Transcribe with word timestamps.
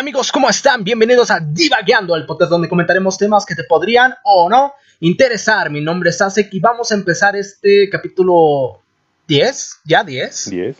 amigos? 0.00 0.32
¿Cómo 0.32 0.48
están? 0.48 0.82
Bienvenidos 0.82 1.30
a 1.30 1.40
Divagueando, 1.40 2.16
el 2.16 2.24
podcast 2.24 2.50
donde 2.50 2.70
comentaremos 2.70 3.18
temas 3.18 3.44
que 3.44 3.54
te 3.54 3.64
podrían 3.64 4.14
o 4.24 4.48
no 4.48 4.72
interesar. 5.00 5.68
Mi 5.68 5.82
nombre 5.82 6.08
es 6.08 6.22
Asek 6.22 6.54
y 6.54 6.58
vamos 6.58 6.90
a 6.90 6.94
empezar 6.94 7.36
este 7.36 7.90
capítulo 7.90 8.80
10, 9.28 9.80
¿ya 9.84 10.02
10? 10.02 10.50
10. 10.52 10.78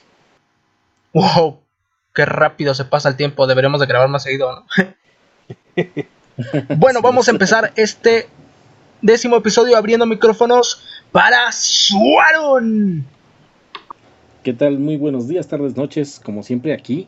Wow, 1.13 1.61
qué 2.15 2.25
rápido 2.25 2.73
se 2.73 2.87
pasa 2.87 3.11
el 3.11 3.17
tiempo, 3.17 3.47
deberemos 3.47 3.79
de 3.81 3.87
grabar 3.87 4.09
más 4.09 4.23
seguido, 4.23 4.55
¿no? 4.55 4.67
bueno, 6.79 7.03
vamos 7.03 7.29
a 7.29 7.33
empezar 7.33 7.75
este 7.77 8.27
décimo 9.03 9.37
episodio 9.37 9.77
abriendo 9.77 10.07
micrófonos 10.07 10.83
para 11.13 11.53
Suaron. 11.53 13.05
¿Qué 14.43 14.55
tal? 14.55 14.79
Muy 14.79 14.97
buenos 14.97 15.29
días, 15.29 15.47
tardes, 15.47 15.77
noches, 15.77 16.23
como 16.25 16.43
siempre 16.43 16.73
aquí, 16.73 17.07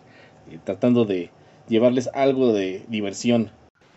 eh, 0.50 0.58
tratando 0.62 1.06
de 1.06 1.30
llevarles 1.68 2.10
algo 2.14 2.52
de 2.52 2.84
diversión. 2.88 3.50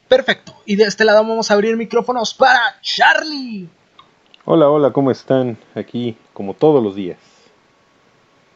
Perfecto, 0.07 0.53
y 0.65 0.75
de 0.75 0.83
este 0.83 1.05
lado 1.05 1.23
vamos 1.27 1.49
a 1.49 1.55
abrir 1.55 1.77
micrófonos 1.77 2.33
para 2.33 2.79
Charlie. 2.81 3.67
Hola, 4.45 4.69
hola, 4.69 4.93
¿cómo 4.93 5.09
están? 5.09 5.57
Aquí, 5.73 6.15
como 6.33 6.53
todos 6.53 6.83
los 6.83 6.95
días. 6.95 7.17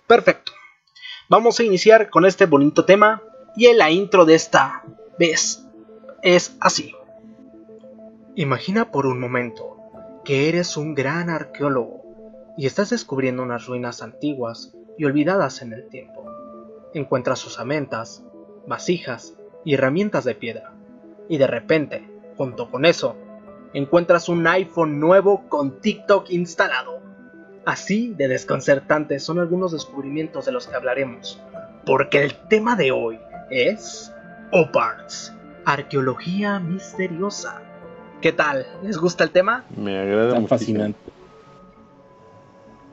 Perfecto. 0.06 0.52
Vamos 1.28 1.60
a 1.60 1.64
iniciar 1.64 2.10
con 2.10 2.26
este 2.26 2.46
bonito 2.46 2.86
tema 2.86 3.22
y 3.56 3.66
en 3.68 3.78
la 3.78 3.92
intro 3.92 4.26
de 4.26 4.36
esta 4.36 4.84
vez 5.18 5.66
es 6.22 6.56
así. 6.60 6.94
Imagina 8.36 8.92
por 8.92 9.06
un 9.06 9.20
momento 9.20 9.78
que 10.24 10.50
eres 10.50 10.78
un 10.78 10.96
gran 10.96 11.30
arqueólogo 11.30 12.04
y 12.58 12.66
estás 12.68 12.90
descubriendo 12.90 13.44
unas 13.44 13.66
ruinas 13.66 14.02
antiguas 14.02 14.74
y 14.98 15.06
olvidadas 15.06 15.62
en 15.62 15.74
el 15.74 15.88
tiempo. 15.90 16.26
Encuentras 16.94 17.46
osamentas, 17.46 18.24
vasijas 18.68 19.34
y 19.66 19.74
herramientas 19.74 20.24
de 20.24 20.36
piedra. 20.36 20.74
Y 21.28 21.38
de 21.38 21.48
repente, 21.48 22.10
junto 22.38 22.70
con 22.70 22.86
eso, 22.86 23.16
encuentras 23.74 24.30
un 24.30 24.46
iPhone 24.48 25.00
nuevo 25.00 25.48
con 25.50 25.80
TikTok 25.80 26.30
instalado. 26.32 27.00
Así 27.66 28.14
de 28.18 28.28
desconcertantes 28.28 29.24
son 29.24 29.40
algunos 29.40 29.72
descubrimientos 29.72 30.46
de 30.46 30.52
los 30.52 30.68
que 30.68 30.76
hablaremos, 30.76 31.42
porque 31.86 32.24
el 32.24 32.36
tema 32.48 32.76
de 32.76 32.92
hoy 32.92 33.20
es 33.52 34.12
OPARTS, 34.52 35.34
arqueología 35.66 36.60
misteriosa. 36.60 37.62
¿Qué 38.22 38.32
tal? 38.32 38.66
¿Les 38.84 38.98
gusta 38.98 39.24
el 39.24 39.32
tema? 39.32 39.66
Me 39.78 40.00
agrada 40.00 40.34
Tan 40.34 40.48
fascinante. 40.48 41.00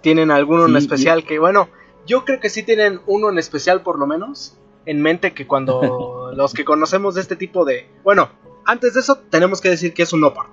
¿Tienen 0.03 0.31
alguno 0.31 0.67
en 0.67 0.77
especial 0.77 1.25
que, 1.25 1.39
bueno, 1.39 1.69
yo 2.07 2.25
creo 2.25 2.39
que 2.39 2.51
sí 2.51 2.63
tienen 2.63 3.01
uno 3.07 3.31
en 3.31 3.39
especial 3.39 3.83
por 3.83 3.99
lo 3.99 4.07
menos 4.07 4.57
en 4.87 5.03
mente 5.03 5.35
que 5.35 5.47
cuando 5.47 6.33
los 6.35 6.55
que 6.55 6.65
conocemos 6.65 7.15
de 7.15 7.21
este 7.21 7.37
tipo 7.37 7.65
de... 7.65 7.89
Bueno, 8.03 8.31
antes 8.65 8.95
de 8.95 9.01
eso 9.01 9.19
tenemos 9.19 9.61
que 9.61 9.69
decir 9.69 9.93
que 9.93 10.03
es 10.03 10.13
un 10.13 10.25
OPART, 10.25 10.49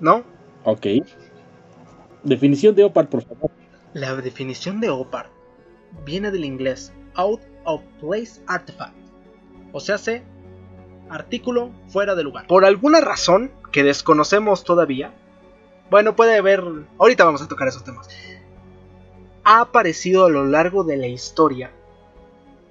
¿no? 0.00 0.24
Ok. 0.64 0.86
Definición 2.24 2.74
de 2.74 2.84
OPAR, 2.84 3.08
por 3.08 3.22
favor. 3.22 3.50
La 3.94 4.14
definición 4.16 4.80
de 4.80 4.90
OPART 4.90 5.30
viene 6.04 6.30
del 6.30 6.44
inglés 6.44 6.92
Out 7.14 7.40
of 7.64 7.82
Place 8.00 8.40
Artifact, 8.46 8.94
o 9.72 9.80
sea, 9.80 9.96
hace 9.96 10.22
artículo 11.10 11.70
fuera 11.88 12.14
de 12.14 12.22
lugar. 12.22 12.46
Por 12.46 12.64
alguna 12.64 13.00
razón 13.00 13.50
que 13.72 13.82
desconocemos 13.82 14.64
todavía, 14.64 15.14
bueno, 15.90 16.14
puede 16.14 16.36
haber, 16.36 16.62
ahorita 16.98 17.24
vamos 17.24 17.42
a 17.42 17.48
tocar 17.48 17.68
esos 17.68 17.84
temas, 17.84 18.08
ha 19.44 19.60
aparecido 19.60 20.26
a 20.26 20.30
lo 20.30 20.44
largo 20.46 20.84
de 20.84 20.96
la 20.98 21.06
historia 21.06 21.72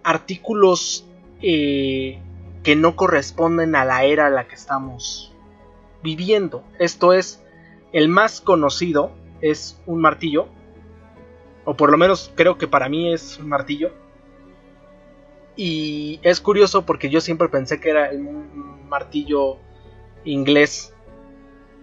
artículos 0.08 1.06
eh, 1.42 2.18
que 2.64 2.78
no 2.78 2.96
corresponden 2.96 3.76
a 3.76 3.84
la 3.84 4.06
era 4.06 4.28
a 4.28 4.30
la 4.30 4.48
que 4.48 4.56
estamos 4.56 5.34
viviendo. 6.02 6.64
Esto 6.80 7.12
es, 7.12 7.44
el 7.92 8.08
más 8.08 8.40
conocido 8.40 9.12
es 9.42 9.82
un 9.86 10.00
martillo, 10.00 10.48
o 11.66 11.76
por 11.76 11.92
lo 11.92 11.98
menos 11.98 12.32
creo 12.36 12.58
que 12.58 12.70
para 12.70 12.88
mí 12.88 13.12
es 13.12 13.38
un 13.38 13.50
martillo. 13.50 13.92
Y 15.58 16.22
es 16.24 16.40
curioso 16.40 16.86
porque 16.86 17.10
yo 17.10 17.20
siempre 17.20 17.50
pensé 17.50 17.82
que 17.82 17.90
era 17.90 18.12
un 18.12 18.88
martillo 18.88 19.58
inglés. 20.24 20.94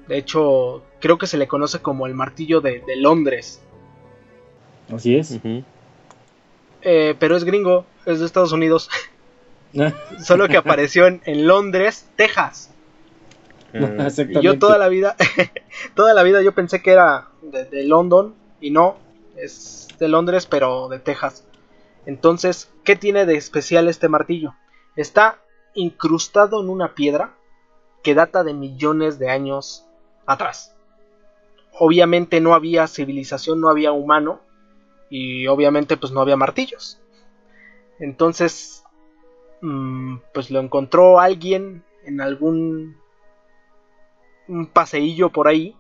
De 0.08 0.16
hecho, 0.16 0.82
creo 0.98 1.18
que 1.18 1.26
se 1.26 1.36
le 1.36 1.46
conoce 1.46 1.82
como 1.82 2.06
el 2.06 2.14
martillo 2.14 2.62
de, 2.62 2.80
de 2.80 2.96
Londres. 2.96 3.60
Así 4.90 5.14
es. 5.14 5.38
Eh, 6.80 7.14
pero 7.18 7.36
es 7.36 7.44
gringo, 7.44 7.84
es 8.06 8.20
de 8.20 8.26
Estados 8.26 8.52
Unidos. 8.52 8.90
Solo 10.20 10.48
que 10.48 10.56
apareció 10.56 11.06
en, 11.06 11.20
en 11.24 11.46
Londres, 11.46 12.08
Texas. 12.16 12.70
Ah, 13.74 14.08
Y 14.28 14.40
yo 14.40 14.58
toda 14.58 14.78
la 14.78 14.88
vida, 14.88 15.16
toda 15.94 16.14
la 16.14 16.22
vida 16.22 16.42
yo 16.42 16.52
pensé 16.52 16.82
que 16.82 16.92
era 16.92 17.28
de, 17.42 17.64
de 17.64 17.84
London 17.84 18.34
y 18.60 18.70
no, 18.70 18.96
es 19.36 19.88
de 19.98 20.08
Londres 20.08 20.46
pero 20.46 20.88
de 20.88 20.98
Texas. 20.98 21.44
Entonces, 22.06 22.70
¿qué 22.84 22.96
tiene 22.96 23.26
de 23.26 23.36
especial 23.36 23.88
este 23.88 24.08
martillo? 24.08 24.54
Está 24.96 25.38
incrustado 25.74 26.62
en 26.62 26.68
una 26.68 26.94
piedra 26.94 27.34
que 28.02 28.14
data 28.14 28.44
de 28.44 28.54
millones 28.54 29.18
de 29.18 29.30
años 29.30 29.86
atrás. 30.26 30.76
Obviamente 31.78 32.40
no 32.40 32.54
había 32.54 32.86
civilización, 32.86 33.60
no 33.60 33.68
había 33.68 33.92
humano 33.92 34.40
y 35.10 35.46
obviamente 35.48 35.96
pues 35.96 36.12
no 36.12 36.20
había 36.20 36.36
martillos. 36.36 37.00
Entonces, 38.04 38.84
mm, 39.62 40.18
pues 40.34 40.50
lo 40.50 40.60
encontró 40.60 41.20
alguien 41.20 41.82
en 42.04 42.20
algún 42.20 42.98
un 44.46 44.66
paseillo 44.66 45.30
por 45.30 45.48
ahí 45.48 45.74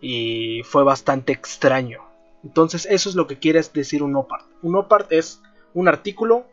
y 0.00 0.62
fue 0.62 0.84
bastante 0.84 1.32
extraño. 1.32 2.02
Entonces 2.44 2.86
eso 2.88 3.08
es 3.08 3.16
lo 3.16 3.26
que 3.26 3.40
quiere 3.40 3.60
decir 3.74 4.04
un 4.04 4.14
OPART. 4.14 4.46
Un 4.62 4.76
OPART 4.76 5.10
es 5.10 5.42
un 5.74 5.88
artículo 5.88 6.46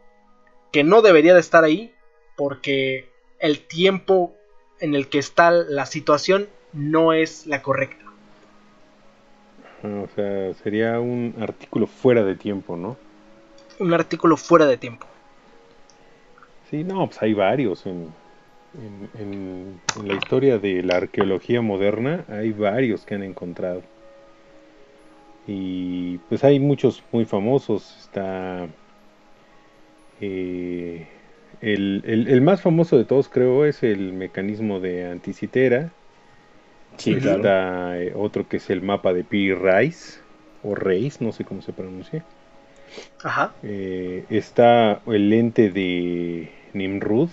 que 0.72 0.84
no 0.84 1.04
debería 1.04 1.36
de 1.36 1.40
estar 1.40 1.64
ahí 1.64 1.94
porque 2.36 3.12
el 3.38 3.60
tiempo 3.60 4.34
en 4.80 4.96
el 4.96 5.10
que 5.10 5.20
está 5.20 5.52
la 5.52 5.86
situación 5.86 6.48
no 6.74 7.14
es 7.14 7.46
la 7.46 7.62
correcta. 7.62 8.04
O 9.84 10.08
sea, 10.16 10.56
sería 10.56 11.00
un 11.00 11.36
artículo 11.40 11.86
fuera 11.86 12.24
de 12.24 12.36
tiempo, 12.36 12.76
¿no? 12.76 12.98
Un 13.86 13.94
artículo 13.94 14.36
fuera 14.36 14.66
de 14.66 14.78
tiempo. 14.78 15.06
Sí, 16.64 16.84
no, 16.84 17.08
pues 17.08 17.22
hay 17.22 17.34
varios 17.36 17.86
en, 17.86 18.16
en, 18.74 19.10
en- 19.14 19.82
en 19.96 20.08
la 20.08 20.16
historia 20.16 20.60
de 20.60 20.84
la 20.84 20.98
arqueología 20.98 21.62
moderna, 21.62 22.26
hay 22.28 22.52
varios 22.54 23.06
que 23.06 23.16
han 23.16 23.24
encontrado. 23.24 23.84
Y 25.46 26.20
pues 26.20 26.44
hay 26.44 26.60
muchos 26.60 27.04
muy 27.12 27.26
famosos. 27.26 27.98
Está 28.00 28.70
eh, 30.20 31.10
el, 31.60 32.04
el- 32.06 32.28
el 32.28 32.42
más 32.42 32.62
famoso 32.62 32.98
de 32.98 33.06
todos, 33.06 33.30
creo, 33.30 33.66
es 33.66 33.84
el 33.84 34.14
mecanismo 34.14 34.80
de 34.80 35.06
anticitera. 35.06 35.96
Sí, 36.98 37.16
claro. 37.18 37.54
Está 37.54 38.00
eh, 38.02 38.14
otro 38.16 38.48
que 38.48 38.58
es 38.58 38.70
el 38.70 38.82
mapa 38.82 39.14
de 39.14 39.24
Piri 39.24 39.54
Rice, 39.54 40.22
o 40.62 40.76
Reis, 40.76 41.22
no 41.22 41.32
sé 41.32 41.46
cómo 41.46 41.62
se 41.62 41.74
pronuncia. 41.74 42.26
Ajá. 43.24 43.54
Eh, 43.64 44.26
está 44.30 45.02
el 45.06 45.30
lente 45.30 45.70
de 45.70 46.52
Nimrud, 46.74 47.30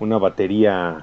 una 0.00 0.18
batería, 0.18 1.02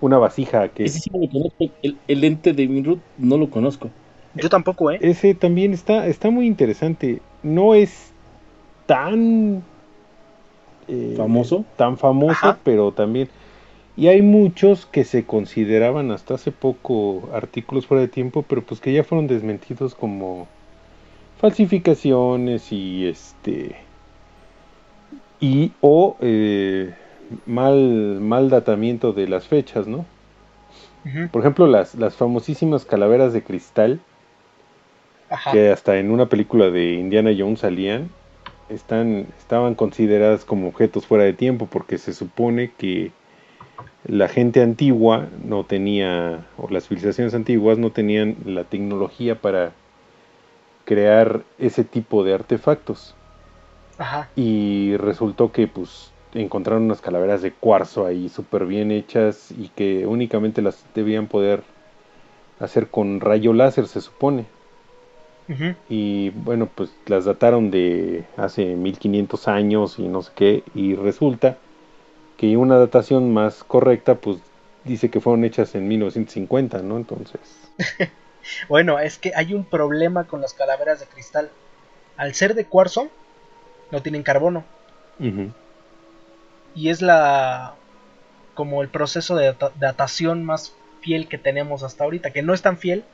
una 0.00 0.18
vasija 0.18 0.68
que 0.68 0.84
Ese 0.84 1.00
sí 1.00 1.10
lo 1.12 1.28
conozco. 1.28 1.70
El, 1.82 1.98
el 2.06 2.20
lente 2.20 2.52
de 2.52 2.68
Minrut 2.68 3.00
no 3.18 3.36
lo 3.38 3.50
conozco. 3.50 3.90
Yo 4.34 4.48
tampoco, 4.48 4.90
¿eh? 4.90 4.98
ese 5.02 5.34
también 5.34 5.72
está, 5.74 6.06
está 6.06 6.30
muy 6.30 6.46
interesante. 6.46 7.20
No 7.42 7.74
es 7.74 8.12
tan 8.86 9.62
eh, 10.88 11.14
¿Famoso? 11.16 11.64
tan 11.76 11.98
famoso, 11.98 12.32
Ajá. 12.32 12.58
pero 12.62 12.92
también 12.92 13.28
y 13.96 14.08
hay 14.08 14.22
muchos 14.22 14.86
que 14.86 15.04
se 15.04 15.26
consideraban 15.26 16.10
hasta 16.12 16.34
hace 16.34 16.52
poco 16.52 17.28
artículos 17.32 17.86
fuera 17.86 18.00
de 18.02 18.08
tiempo, 18.08 18.42
pero 18.42 18.62
pues 18.64 18.80
que 18.80 18.92
ya 18.92 19.04
fueron 19.04 19.26
desmentidos 19.26 19.94
como 19.94 20.48
falsificaciones 21.42 22.70
y 22.70 23.08
este 23.08 23.74
y 25.40 25.72
o 25.80 26.16
eh, 26.20 26.94
mal 27.46 28.20
mal 28.20 28.48
datamiento 28.48 29.12
de 29.12 29.26
las 29.26 29.48
fechas, 29.48 29.88
¿no? 29.88 30.06
Por 31.32 31.42
ejemplo, 31.42 31.66
las 31.66 31.96
las 31.96 32.14
famosísimas 32.14 32.84
calaveras 32.84 33.32
de 33.32 33.42
cristal 33.42 34.00
Ajá. 35.28 35.50
que 35.50 35.70
hasta 35.70 35.98
en 35.98 36.12
una 36.12 36.26
película 36.26 36.70
de 36.70 36.92
Indiana 36.92 37.32
Jones 37.36 37.58
salían, 37.58 38.08
están, 38.68 39.26
estaban 39.36 39.74
consideradas 39.74 40.44
como 40.44 40.68
objetos 40.68 41.06
fuera 41.06 41.24
de 41.24 41.32
tiempo 41.32 41.66
porque 41.66 41.98
se 41.98 42.12
supone 42.12 42.70
que 42.78 43.10
la 44.04 44.28
gente 44.28 44.62
antigua 44.62 45.28
no 45.44 45.64
tenía, 45.64 46.46
o 46.56 46.68
las 46.70 46.86
civilizaciones 46.86 47.34
antiguas 47.34 47.78
no 47.78 47.90
tenían 47.90 48.36
la 48.44 48.62
tecnología 48.62 49.40
para 49.40 49.72
crear 50.84 51.42
ese 51.58 51.84
tipo 51.84 52.24
de 52.24 52.34
artefactos. 52.34 53.14
Ajá. 53.98 54.28
Y 54.36 54.96
resultó 54.96 55.52
que 55.52 55.66
pues 55.68 56.12
encontraron 56.34 56.84
unas 56.84 57.00
calaveras 57.00 57.42
de 57.42 57.52
cuarzo 57.52 58.06
ahí 58.06 58.28
súper 58.28 58.66
bien 58.66 58.90
hechas 58.90 59.50
y 59.50 59.68
que 59.68 60.06
únicamente 60.06 60.62
las 60.62 60.84
debían 60.94 61.26
poder 61.26 61.62
hacer 62.58 62.88
con 62.88 63.20
rayo 63.20 63.52
láser, 63.52 63.86
se 63.86 64.00
supone. 64.00 64.46
Y 65.90 66.30
bueno, 66.30 66.66
pues 66.74 66.94
las 67.06 67.26
dataron 67.26 67.70
de 67.70 68.24
hace 68.38 68.74
1500 68.74 69.48
años 69.48 69.98
y 69.98 70.08
no 70.08 70.22
sé 70.22 70.32
qué, 70.34 70.62
y 70.74 70.94
resulta 70.94 71.58
que 72.38 72.56
una 72.56 72.78
datación 72.78 73.34
más 73.34 73.62
correcta, 73.62 74.14
pues 74.14 74.38
dice 74.84 75.10
que 75.10 75.20
fueron 75.20 75.44
hechas 75.44 75.74
en 75.74 75.88
1950, 75.88 76.80
¿no? 76.82 76.96
Entonces. 76.96 77.40
bueno, 78.68 78.98
es 78.98 79.18
que 79.18 79.32
hay 79.34 79.54
un 79.54 79.64
problema 79.64 80.24
con 80.24 80.40
las 80.40 80.54
calaveras 80.54 81.00
de 81.00 81.06
cristal. 81.06 81.50
Al 82.16 82.34
ser 82.34 82.54
de 82.54 82.66
cuarzo, 82.66 83.08
no 83.90 84.02
tienen 84.02 84.22
carbono. 84.22 84.64
Y 86.74 86.88
es 86.88 87.02
la. 87.02 87.74
como 88.54 88.82
el 88.82 88.88
proceso 88.88 89.36
de 89.36 89.54
datación 89.78 90.44
más 90.44 90.74
fiel 91.00 91.28
que 91.28 91.38
tenemos 91.38 91.82
hasta 91.82 92.04
ahorita, 92.04 92.30
que 92.30 92.42
no 92.42 92.54
es 92.54 92.62
tan 92.62 92.78
fiel. 92.78 93.04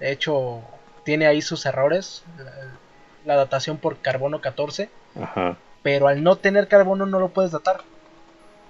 De 0.00 0.12
hecho, 0.12 0.62
tiene 1.04 1.26
ahí 1.26 1.40
sus 1.40 1.64
errores. 1.66 2.24
La, 3.24 3.36
datación 3.36 3.78
por 3.78 3.98
carbono 3.98 4.40
14. 4.40 4.90
Pero 5.82 6.08
al 6.08 6.22
no 6.22 6.36
tener 6.36 6.68
carbono 6.68 7.06
no 7.06 7.20
lo 7.20 7.28
puedes 7.28 7.52
datar. 7.52 7.82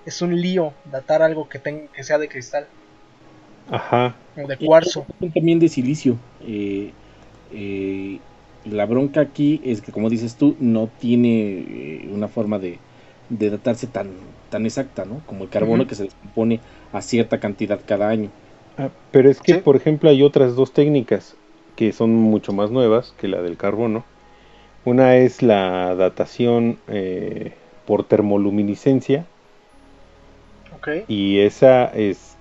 Es 0.05 0.21
un 0.21 0.41
lío 0.41 0.75
datar 0.85 1.23
algo 1.23 1.49
que, 1.49 1.61
que 1.61 2.05
sea 2.05 2.19
de 2.19 2.29
cristal. 2.29 2.69
Ajá. 3.71 4.15
O 4.37 4.47
de 4.47 4.57
cuarzo. 4.57 5.07
También 5.35 5.59
de 5.59 5.69
silicio. 5.69 6.17
Eh, 6.47 6.93
eh, 7.53 8.19
la 8.65 8.87
bronca 8.87 9.21
aquí 9.21 9.61
es 9.65 9.81
que, 9.81 9.93
como 9.93 10.11
dices 10.11 10.37
tú, 10.37 10.57
no 10.59 10.89
tiene 10.99 11.65
eh, 11.69 12.09
una 12.13 12.29
forma 12.29 12.59
de, 12.59 12.79
de, 13.29 13.51
datarse 13.51 13.87
tan, 13.87 14.11
tan 14.51 14.65
exacta, 14.67 15.05
¿no? 15.05 15.21
Como 15.27 15.45
el 15.45 15.51
carbono 15.51 15.87
que 15.87 15.95
se 15.95 16.05
descompone 16.05 16.61
a 16.93 17.03
cierta 17.03 17.41
cantidad 17.41 17.81
cada 17.87 18.09
año. 18.09 18.31
Ah, 18.79 18.89
pero 19.11 19.31
es 19.31 19.41
que, 19.41 19.57
por 19.57 19.77
ejemplo, 19.77 20.11
hay 20.11 20.23
otras 20.23 20.57
dos 20.57 20.73
técnicas 20.73 21.37
que 21.77 21.93
son 21.93 22.15
mucho 22.15 22.53
más 22.53 22.71
nuevas 22.71 23.15
que 23.19 23.29
la 23.29 23.43
del 23.43 23.57
carbono. 23.57 24.05
Una 24.85 25.17
es 25.17 25.43
la 25.43 25.95
datación 25.95 26.79
eh, 26.89 27.53
por 27.87 28.05
termoluminiscencia. 28.05 29.27
Okay. 30.79 31.05
Y 31.09 31.39
esa, 31.41 31.87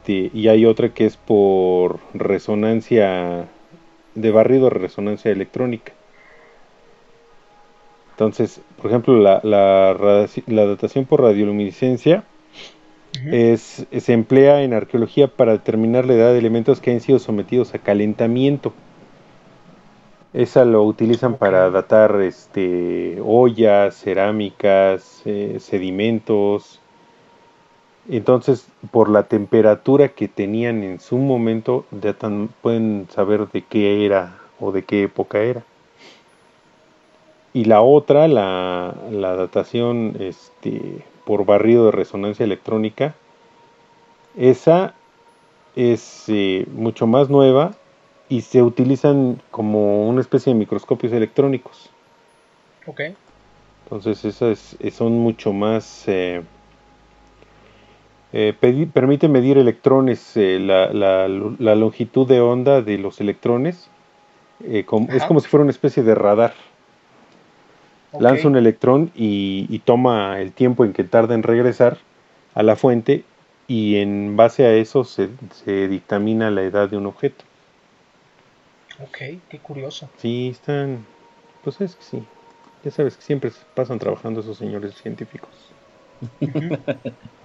este, 0.04 0.38
y 0.38 0.50
hay 0.50 0.66
otra 0.66 0.90
que 0.90 1.06
es 1.06 1.16
por 1.16 2.00
resonancia 2.14 3.48
de 4.16 4.32
barrido, 4.32 4.70
resonancia 4.70 5.32
electrónica. 5.32 5.94
Entonces, 8.12 8.62
por 8.82 8.92
ejemplo, 8.92 9.18
la, 9.18 9.40
la, 9.44 10.28
la 10.48 10.66
datación 10.66 11.06
por 11.06 11.22
radioluminiscencia 11.22 12.26
es, 13.32 13.88
se 13.98 14.14
emplea 14.14 14.64
en 14.64 14.74
arqueología 14.74 15.30
para 15.30 15.54
determinar 15.54 16.06
la 16.06 16.14
edad 16.14 16.34
de 16.34 16.40
elementos 16.40 16.82
que 16.82 16.92
han 16.92 17.00
sido 17.00 17.20
sometidos 17.20 17.74
a 17.74 17.80
calentamiento. 17.80 18.74
Esa 20.34 20.66
lo 20.66 20.84
utilizan 20.84 21.38
para 21.38 21.70
datar 21.70 22.20
este, 22.22 23.20
ollas, 23.24 23.96
cerámicas, 23.96 25.22
eh, 25.26 25.58
sedimentos. 25.60 26.82
Entonces, 28.10 28.68
por 28.92 29.10
la 29.10 29.24
temperatura 29.24 30.10
que 30.10 30.28
tenían 30.28 30.84
en 30.84 31.00
su 31.00 31.18
momento, 31.18 31.86
datan, 31.92 32.50
pueden 32.62 33.08
saber 33.10 33.48
de 33.50 33.62
qué 33.62 34.06
era 34.06 34.40
o 34.60 34.72
de 34.72 34.84
qué 34.84 35.04
época 35.04 35.40
era. 35.40 35.64
Y 37.54 37.66
la 37.66 37.82
otra, 37.82 38.28
la, 38.28 38.96
la 39.12 39.36
datación 39.36 40.18
este, 40.20 41.04
por 41.26 41.46
barrido 41.46 41.86
de 41.86 41.92
resonancia 41.92 42.44
electrónica, 42.44 43.16
esa 44.36 44.96
es 45.76 46.26
eh, 46.28 46.66
mucho 46.74 47.08
más 47.08 47.30
nueva 47.30 47.74
y 48.28 48.42
se 48.42 48.64
utilizan 48.64 49.42
como 49.52 50.10
una 50.10 50.22
especie 50.22 50.52
de 50.52 50.60
microscopios 50.60 51.14
electrónicos. 51.14 51.90
Ok. 52.86 53.02
Entonces 53.86 54.26
esas 54.26 54.76
son 54.92 55.14
mucho 55.14 55.54
más... 55.54 56.04
Eh, 56.08 56.42
eh, 58.36 58.54
permite 58.94 59.28
medir 59.28 59.60
electrones, 59.60 60.34
la, 60.36 60.92
la, 60.92 61.28
la, 61.28 61.76
longitud 61.76 62.28
de 62.28 62.42
onda 62.42 62.82
de 62.82 62.98
los 62.98 63.22
electrones. 63.22 63.90
es 64.68 64.86
como 64.86 65.40
si 65.40 65.48
fuera 65.48 65.62
una 65.62 65.72
especie 65.72 66.02
de 66.02 66.16
radar. 66.16 66.54
Lanza 68.20 68.48
un 68.48 68.56
electrón 68.56 69.12
y, 69.16 69.80
toma 69.86 70.42
el 70.42 70.52
tiempo 70.52 70.84
en 70.84 70.94
que 70.94 71.04
tarda 71.04 71.36
en 71.36 71.44
regresar 71.44 72.00
a 72.56 72.64
la 72.64 72.76
fuente 72.76 73.24
y 73.68 73.98
en 73.98 74.36
base 74.36 74.66
a 74.66 74.74
eso 74.74 75.04
se, 75.04 75.30
se 75.52 75.88
dictamina 75.88 76.50
la 76.50 76.64
edad 76.64 76.90
de 76.90 76.98
un 76.98 77.06
objeto. 77.06 77.44
Ok, 79.00 79.18
qué 79.48 79.60
curioso. 79.62 80.10
Sí, 80.18 80.50
están. 80.50 81.06
Pues 81.64 81.82
es 81.82 81.96
que 81.96 82.04
sí. 82.04 82.24
Ya 82.84 82.90
sabes 82.90 83.16
que 83.16 83.22
siempre 83.22 83.52
pasan 83.76 84.00
trabajando 84.00 84.42
esos 84.42 84.58
señores 84.58 84.96
científicos. 84.96 85.52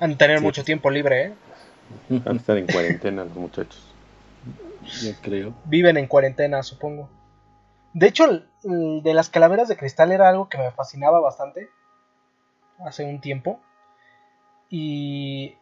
Han 0.00 0.10
de 0.10 0.16
tener 0.16 0.40
mucho 0.40 0.64
tiempo 0.64 0.90
libre, 0.90 1.26
¿eh? 1.26 1.34
Han 2.10 2.34
de 2.34 2.36
estar 2.36 2.56
en 2.56 2.66
cuarentena 2.66 3.24
los 3.24 3.36
muchachos. 3.36 3.94
Yo 5.02 5.12
creo. 5.20 5.54
Viven 5.64 5.96
en 5.96 6.06
cuarentena, 6.06 6.62
supongo. 6.62 7.10
De 7.92 8.06
hecho, 8.06 8.42
de 8.62 9.14
las 9.14 9.30
calaveras 9.30 9.68
de 9.68 9.76
cristal 9.76 10.12
era 10.12 10.28
algo 10.28 10.48
que 10.48 10.58
me 10.58 10.70
fascinaba 10.70 11.20
bastante 11.20 11.68
hace 12.84 13.04
un 13.04 13.20
tiempo. 13.20 13.60
Y 14.70 15.56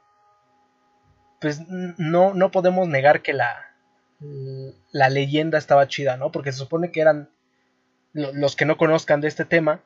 pues 1.41 1.61
no, 1.69 2.35
no 2.35 2.51
podemos 2.51 2.89
negar 2.89 3.23
que 3.23 3.33
la, 3.33 3.57
la 4.93 5.09
leyenda 5.09 5.59
estaba 5.59 5.89
chida, 5.89 6.17
¿no? 6.17 6.33
Porque 6.33 6.53
se 6.53 6.59
supone 6.59 6.91
que 6.91 7.01
eran 7.01 7.31
los 8.13 8.57
que 8.57 8.65
no 8.65 8.77
conozcan 8.77 9.21
de 9.21 9.29
este 9.29 9.45
tema. 9.45 9.81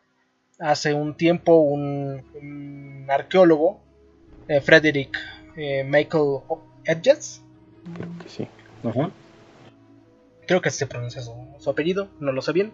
Hace 0.58 0.94
un 0.94 1.16
tiempo 1.16 1.56
un, 1.56 3.06
arqueólogo, 3.08 3.80
eh, 4.50 4.60
Frederick 4.60 5.16
eh, 5.56 5.84
Michael 5.84 6.40
Edges. 6.84 7.40
Creo 7.94 8.08
que 8.20 8.28
sí. 8.28 8.48
Creo 10.46 10.60
que 10.60 10.70
se 10.70 10.88
pronuncia 10.88 11.22
su, 11.22 11.70
apellido, 11.70 12.08
no 12.18 12.32
lo 12.32 12.42
sé 12.42 12.52
bien. 12.52 12.72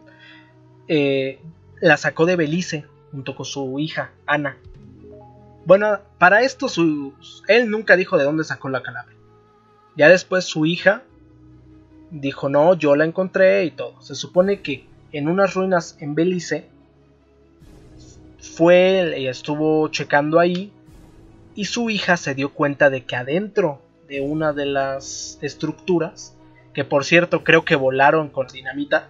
Eh, 0.89 1.39
la 1.83 1.99
sacó 1.99 2.25
de 2.25 2.37
Belice 2.37 2.87
junto 3.11 3.37
con 3.37 3.45
su 3.45 3.79
hija, 3.79 4.13
Ana. 4.25 4.57
Bueno, 5.67 5.99
para 6.17 6.41
esto 6.41 6.69
él 7.49 7.71
nunca 7.71 7.97
dijo 7.97 8.17
de 8.17 8.25
dónde 8.25 8.45
sacó 8.45 8.71
la 8.71 8.83
calavera. 8.83 9.19
Ya 9.99 10.09
después 10.09 10.47
su 10.47 10.65
hija 10.65 11.03
dijo, 12.11 12.49
no, 12.49 12.73
yo 12.73 12.97
la 12.97 13.05
encontré 13.05 13.65
y 13.65 13.71
todo. 13.71 14.01
Se 14.01 14.15
supone 14.15 14.63
que 14.63 14.87
en 15.13 15.29
unas 15.29 15.53
ruinas 15.53 15.99
en 16.01 16.15
Belice 16.15 16.71
fue 18.41 19.15
y 19.19 19.27
estuvo 19.27 19.89
checando 19.89 20.39
ahí 20.39 20.73
y 21.57 21.65
su 21.65 21.91
hija 21.91 22.17
se 22.17 22.35
dio 22.35 22.51
cuenta 22.51 22.91
de 22.91 23.05
que 23.05 23.17
adentro 23.17 23.81
de 24.09 24.21
una 24.21 24.53
de 24.53 24.67
las 24.67 25.39
estructuras, 25.43 26.37
que 26.75 26.85
por 26.85 27.05
cierto 27.05 27.43
creo 27.43 27.65
que 27.65 27.75
volaron 27.75 28.29
con 28.29 28.47
dinamita, 28.47 29.09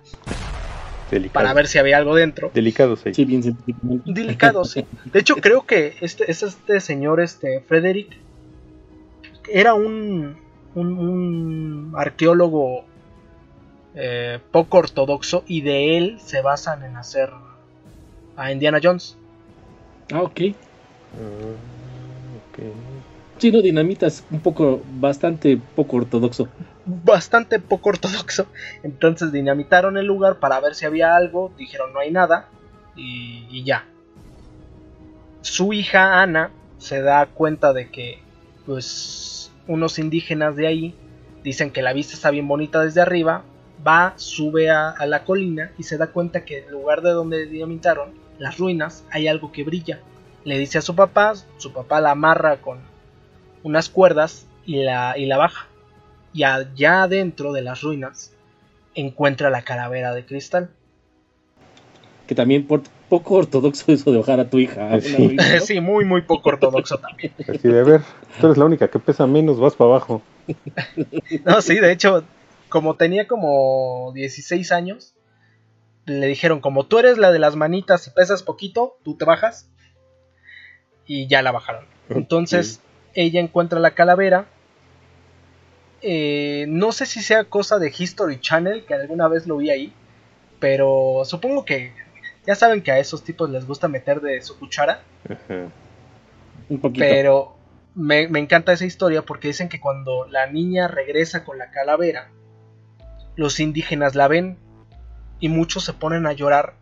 para 1.33 1.53
ver 1.53 1.67
si 1.67 1.79
había 1.79 1.99
algo 1.99 2.15
dentro. 2.15 2.50
Delicado, 2.55 2.97
sí. 2.97 3.25
bien 3.25 3.57
Delicado, 4.05 4.65
sí. 4.65 4.87
De 5.12 5.21
hecho, 5.21 5.37
creo 5.37 5.67
que 5.67 5.95
este, 6.00 6.31
este 6.31 6.81
señor, 6.81 7.21
este 7.21 7.61
Frederick, 7.61 8.17
era 9.49 9.75
un, 9.75 10.37
un, 10.75 11.93
arqueólogo 11.97 12.85
eh, 13.95 14.41
poco 14.50 14.79
ortodoxo 14.79 15.45
y 15.47 15.61
de 15.61 15.97
él 15.97 16.19
se 16.21 16.43
basan 16.43 16.85
en 16.85 16.97
hacer 16.97 17.31
a 18.37 18.53
Indiana 18.53 18.81
Jones. 18.83 19.17
Ah, 20.12 20.23
ok. 20.23 20.41
Uh, 20.41 21.75
Sí, 23.39 23.53
no, 23.53 23.61
Dinamita 23.61 24.07
es 24.07 24.25
un 24.31 24.41
poco, 24.41 24.83
bastante 24.99 25.59
poco 25.75 25.99
ortodoxo. 25.99 26.49
Bastante 26.87 27.61
poco 27.61 27.91
ortodoxo. 27.91 28.47
Entonces 28.83 29.31
dinamitaron 29.31 29.99
el 29.99 30.07
lugar 30.07 30.39
para 30.39 30.59
ver 30.61 30.75
si 30.75 30.87
había 30.87 31.17
algo. 31.17 31.53
Dijeron 31.59 31.93
no 31.93 32.01
hay 32.01 32.11
nada. 32.11 32.49
Y, 32.97 33.63
ya. 33.65 33.85
Su 35.43 35.75
hija 35.75 36.23
Ana 36.23 36.51
se 36.79 37.03
da 37.03 37.27
cuenta 37.27 37.75
de 37.75 37.91
que, 37.91 38.21
pues, 38.65 39.53
unos 39.67 39.99
indígenas 39.99 40.57
de 40.57 40.67
ahí 40.67 40.95
dicen 41.45 41.71
que 41.71 41.83
la 41.83 41.93
vista 41.93 42.15
está 42.15 42.31
bien 42.31 42.49
bonita 42.49 42.83
desde 42.83 43.03
arriba, 43.03 43.45
va, 43.87 44.15
sube 44.17 44.71
a, 44.71 44.95
la 45.07 45.25
colina 45.25 45.73
y 45.79 45.83
se 45.83 45.99
da 45.99 46.09
cuenta 46.09 46.45
que 46.45 46.59
en 46.59 46.65
el 46.65 46.73
lugar 46.73 47.03
de 47.03 47.11
donde 47.11 47.47
dinamitaron, 47.47 48.11
las 48.39 48.59
ruinas, 48.59 49.05
hay 49.11 49.29
algo 49.29 49.53
que 49.53 49.63
brilla. 49.63 50.01
Le 50.47 50.59
dice 50.59 50.79
a 50.79 50.81
su 50.81 50.95
papá, 50.95 51.35
su 51.57 51.73
papá 51.73 52.00
la 52.00 52.12
amarra 52.12 52.59
con 52.59 52.79
unas 53.65 53.88
cuerdas 53.88 54.47
y 54.65 54.76
la, 54.85 55.19
y 55.19 55.26
la 55.26 55.38
baja. 55.38 55.67
Y 56.33 56.45
allá 56.45 57.03
adentro 57.03 57.53
de 57.53 57.62
las 57.62 57.83
ruinas 57.83 58.33
encuentra 58.95 59.50
la 59.50 59.62
calavera 59.62 60.15
de 60.15 60.25
cristal. 60.25 60.71
que 62.29 62.37
también 62.37 62.65
por 62.65 62.85
poco 63.09 63.35
ortodoxo 63.35 63.91
eso 63.93 64.12
de 64.12 64.19
bajar 64.19 64.38
a 64.38 64.49
tu 64.49 64.61
hija. 64.61 64.87
una 64.87 65.00
Sí. 65.00 65.37
¿no? 65.37 65.83
muy, 65.83 66.05
muy 66.05 66.23
poco 66.23 66.50
ortodoxo 66.50 66.99
también. 66.99 67.33
Así 67.49 67.67
de, 67.67 67.83
ver, 67.83 68.03
tú 68.41 68.47
eres 68.47 68.57
la 68.57 68.67
única 68.67 68.87
que 68.87 69.00
pesa 69.00 69.26
menos, 69.26 69.59
vas 69.59 69.75
para 69.75 69.91
abajo. 69.91 70.23
No, 71.45 71.61
sí, 71.61 71.81
de 71.81 71.91
hecho, 71.91 72.23
como 72.69 72.95
tenía 72.95 73.26
como 73.26 74.12
16 74.15 74.71
años, 74.71 75.17
le 76.05 76.29
dijeron, 76.29 76.61
como 76.61 76.87
tú 76.87 77.00
eres 77.00 77.19
la 77.19 77.33
de 77.33 77.41
las 77.41 77.57
manitas 77.57 78.07
y 78.07 78.11
pesas 78.11 78.45
poquito, 78.45 78.97
tú 79.03 79.17
te 79.17 79.25
bajas. 79.25 79.69
Y 81.07 81.27
ya 81.27 81.43
la 81.43 81.53
bajaron. 81.53 81.85
Entonces, 82.09 82.81
ella 83.15 83.41
encuentra 83.41 83.81
la 83.81 83.93
calavera. 83.93 84.47
Eh, 86.03 86.67
no 86.69 86.93
sé 86.93 87.07
si 87.07 87.23
sea 87.23 87.45
cosa 87.45 87.79
de 87.79 87.93
History 87.97 88.41
Channel, 88.41 88.85
que 88.85 88.95
alguna 88.95 89.29
vez 89.29 89.47
lo 89.47 89.57
vi 89.59 89.71
ahí. 89.71 89.93
Pero 90.59 91.23
supongo 91.25 91.65
que 91.65 91.93
ya 92.47 92.55
saben 92.55 92.83
que 92.83 92.93
a 92.93 92.99
esos 92.99 93.25
tipos 93.25 93.51
les 93.51 93.67
gusta 93.67 93.89
meter 93.89 94.21
de 94.21 94.41
su 94.43 94.59
cuchara. 94.59 95.03
Ajá. 95.29 95.69
Un 96.69 96.81
poquito. 96.81 97.07
Pero 97.07 97.57
me, 97.95 98.29
me 98.29 98.39
encanta 98.39 98.73
esa 98.73 98.85
historia 98.85 99.23
porque 99.23 99.49
dicen 99.49 99.69
que 99.69 99.81
cuando 99.81 100.27
la 100.29 100.47
niña 100.47 100.89
regresa 100.89 101.45
con 101.45 101.59
la 101.59 101.71
calavera, 101.71 102.31
los 103.37 103.61
indígenas 103.61 104.15
la 104.15 104.29
ven 104.29 104.59
y 105.41 105.49
muchos 105.49 105.85
se 105.85 105.93
ponen 105.93 106.27
a 106.27 106.33
llorar 106.33 106.75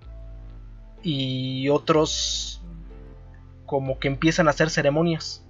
y 1.03 1.69
otros 1.69 2.63
como 3.67 3.99
que 3.99 4.09
empiezan 4.09 4.47
a 4.47 4.51
hacer 4.51 4.71
ceremonias. 4.71 5.43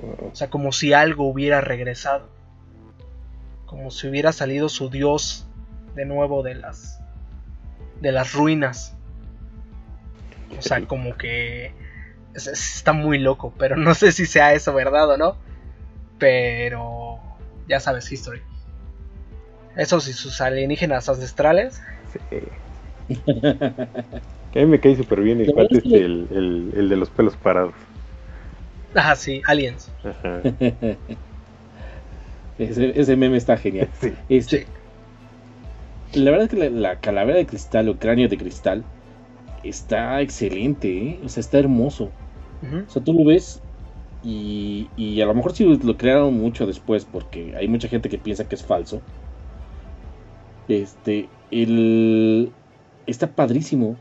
O 0.00 0.34
sea, 0.34 0.48
como 0.50 0.72
si 0.72 0.92
algo 0.92 1.28
hubiera 1.28 1.60
regresado. 1.60 2.28
Como 3.66 3.90
si 3.90 4.08
hubiera 4.08 4.32
salido 4.32 4.68
su 4.68 4.88
dios 4.90 5.46
de 5.94 6.04
nuevo 6.06 6.42
de 6.42 6.54
las 6.54 6.98
de 8.00 8.12
las 8.12 8.32
ruinas. 8.32 8.94
O 10.58 10.62
sea, 10.62 10.86
como 10.86 11.16
que 11.16 11.72
es- 12.34 12.46
es- 12.46 12.76
está 12.76 12.92
muy 12.92 13.18
loco, 13.18 13.52
pero 13.58 13.76
no 13.76 13.94
sé 13.94 14.12
si 14.12 14.26
sea 14.26 14.54
eso 14.54 14.72
verdad 14.74 15.10
o 15.10 15.16
no. 15.16 15.36
Pero 16.18 17.18
ya 17.68 17.80
sabes, 17.80 18.10
history. 18.10 18.42
Esos 19.76 20.08
y 20.08 20.12
sus 20.12 20.40
alienígenas 20.40 21.08
ancestrales. 21.08 21.80
Sí. 22.12 23.14
A 24.54 24.58
mí 24.58 24.66
me 24.66 24.80
cae 24.80 24.96
súper 24.96 25.20
bien 25.20 25.40
el 25.40 25.50
cuate 25.50 25.78
este, 25.78 26.04
el, 26.04 26.28
el, 26.30 26.72
el 26.74 26.88
de 26.88 26.96
los 26.96 27.10
pelos 27.10 27.36
parados. 27.36 27.74
Ah, 28.94 29.16
sí, 29.16 29.42
aliens. 29.46 29.92
Ajá. 30.04 30.42
ese, 32.58 33.00
ese 33.00 33.16
meme 33.16 33.36
está 33.36 33.56
genial. 33.56 33.88
Sí. 34.00 34.12
Este, 34.28 34.68
La 36.12 36.30
verdad 36.30 36.44
es 36.44 36.50
que 36.50 36.70
la, 36.70 36.70
la 36.70 37.00
calavera 37.00 37.38
de 37.38 37.46
cristal 37.46 37.88
o 37.88 37.98
cráneo 37.98 38.28
de 38.28 38.36
cristal 38.38 38.84
está 39.62 40.20
excelente, 40.20 40.88
¿eh? 41.08 41.20
o 41.24 41.28
sea, 41.28 41.40
está 41.40 41.58
hermoso. 41.58 42.12
O 42.86 42.90
sea, 42.90 43.02
tú 43.02 43.12
lo 43.12 43.24
ves 43.24 43.62
y, 44.22 44.90
y 44.96 45.20
a 45.20 45.26
lo 45.26 45.34
mejor 45.34 45.52
sí 45.54 45.64
lo 45.64 45.96
crearon 45.96 46.34
mucho 46.34 46.66
después 46.66 47.04
porque 47.06 47.54
hay 47.56 47.66
mucha 47.68 47.88
gente 47.88 48.08
que 48.08 48.18
piensa 48.18 48.48
que 48.48 48.54
es 48.56 48.64
falso. 48.64 49.02
Este, 50.68 51.28
el 51.50 52.54
está 53.06 53.34
padrísimo. 53.34 54.00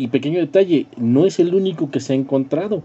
Y 0.00 0.08
pequeño 0.08 0.40
detalle, 0.40 0.86
no 0.96 1.26
es 1.26 1.38
el 1.40 1.54
único 1.54 1.90
que 1.90 2.00
se 2.00 2.14
ha 2.14 2.16
encontrado. 2.16 2.82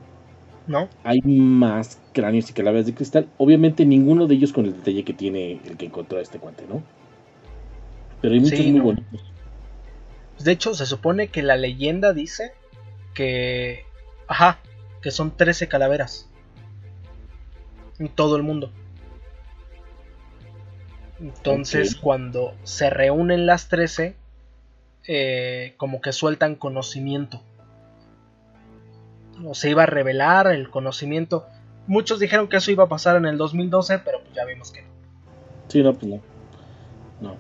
¿No? 0.68 0.90
Hay 1.06 1.22
más 1.22 1.98
cráneos 2.12 2.50
y 2.50 2.54
calaveras 2.54 2.88
de 2.88 2.94
cristal. 2.94 3.30
Obviamente 3.38 3.86
ninguno 3.86 4.28
de 4.28 4.36
ellos 4.36 4.52
con 4.52 4.66
el 4.66 4.74
detalle 4.76 5.06
que 5.06 5.14
tiene 5.14 5.62
el 5.64 5.78
que 5.78 5.86
encontró 5.86 6.20
este 6.20 6.40
cuate, 6.40 6.66
¿no? 6.68 6.84
Pero 8.22 8.34
hay 8.34 8.42
muchos 8.42 8.60
Sí, 8.60 8.70
muy 8.70 8.80
no. 8.80 8.84
bonitos. 8.84 9.24
De 10.40 10.52
hecho, 10.52 10.74
se 10.74 10.86
supone 10.86 11.30
que 11.30 11.42
la 11.42 11.56
leyenda 11.56 12.12
dice 12.12 12.52
que. 13.14 13.86
Ajá, 14.28 14.60
que 15.02 15.10
son 15.12 15.32
13 15.38 15.70
calaveras. 15.70 16.28
En 17.98 18.10
todo 18.10 18.36
el 18.36 18.44
mundo. 18.44 18.72
Entonces, 21.22 21.96
cuando 21.96 22.56
se 22.66 22.90
reúnen 22.90 23.46
las 23.46 23.70
13, 23.70 24.18
eh, 25.08 25.74
como 25.78 26.02
que 26.02 26.12
sueltan 26.12 26.56
conocimiento. 26.56 27.42
O 29.44 29.54
se 29.54 29.70
iba 29.70 29.84
a 29.84 29.88
revelar 29.88 30.48
el 30.48 30.70
conocimiento. 30.70 31.46
Muchos 31.88 32.20
dijeron 32.20 32.48
que 32.48 32.58
eso 32.58 32.72
iba 32.72 32.86
a 32.86 32.90
pasar 32.90 33.16
en 33.18 33.26
el 33.26 33.38
2012, 33.38 34.00
pero 34.00 34.22
pues 34.22 34.34
ya 34.34 34.46
vimos 34.46 34.72
que 34.72 34.82
no. 34.82 34.88
Sí, 35.68 35.84
no, 35.84 35.94
pues 35.94 36.06
no. 36.06 36.22
No. 37.22 37.36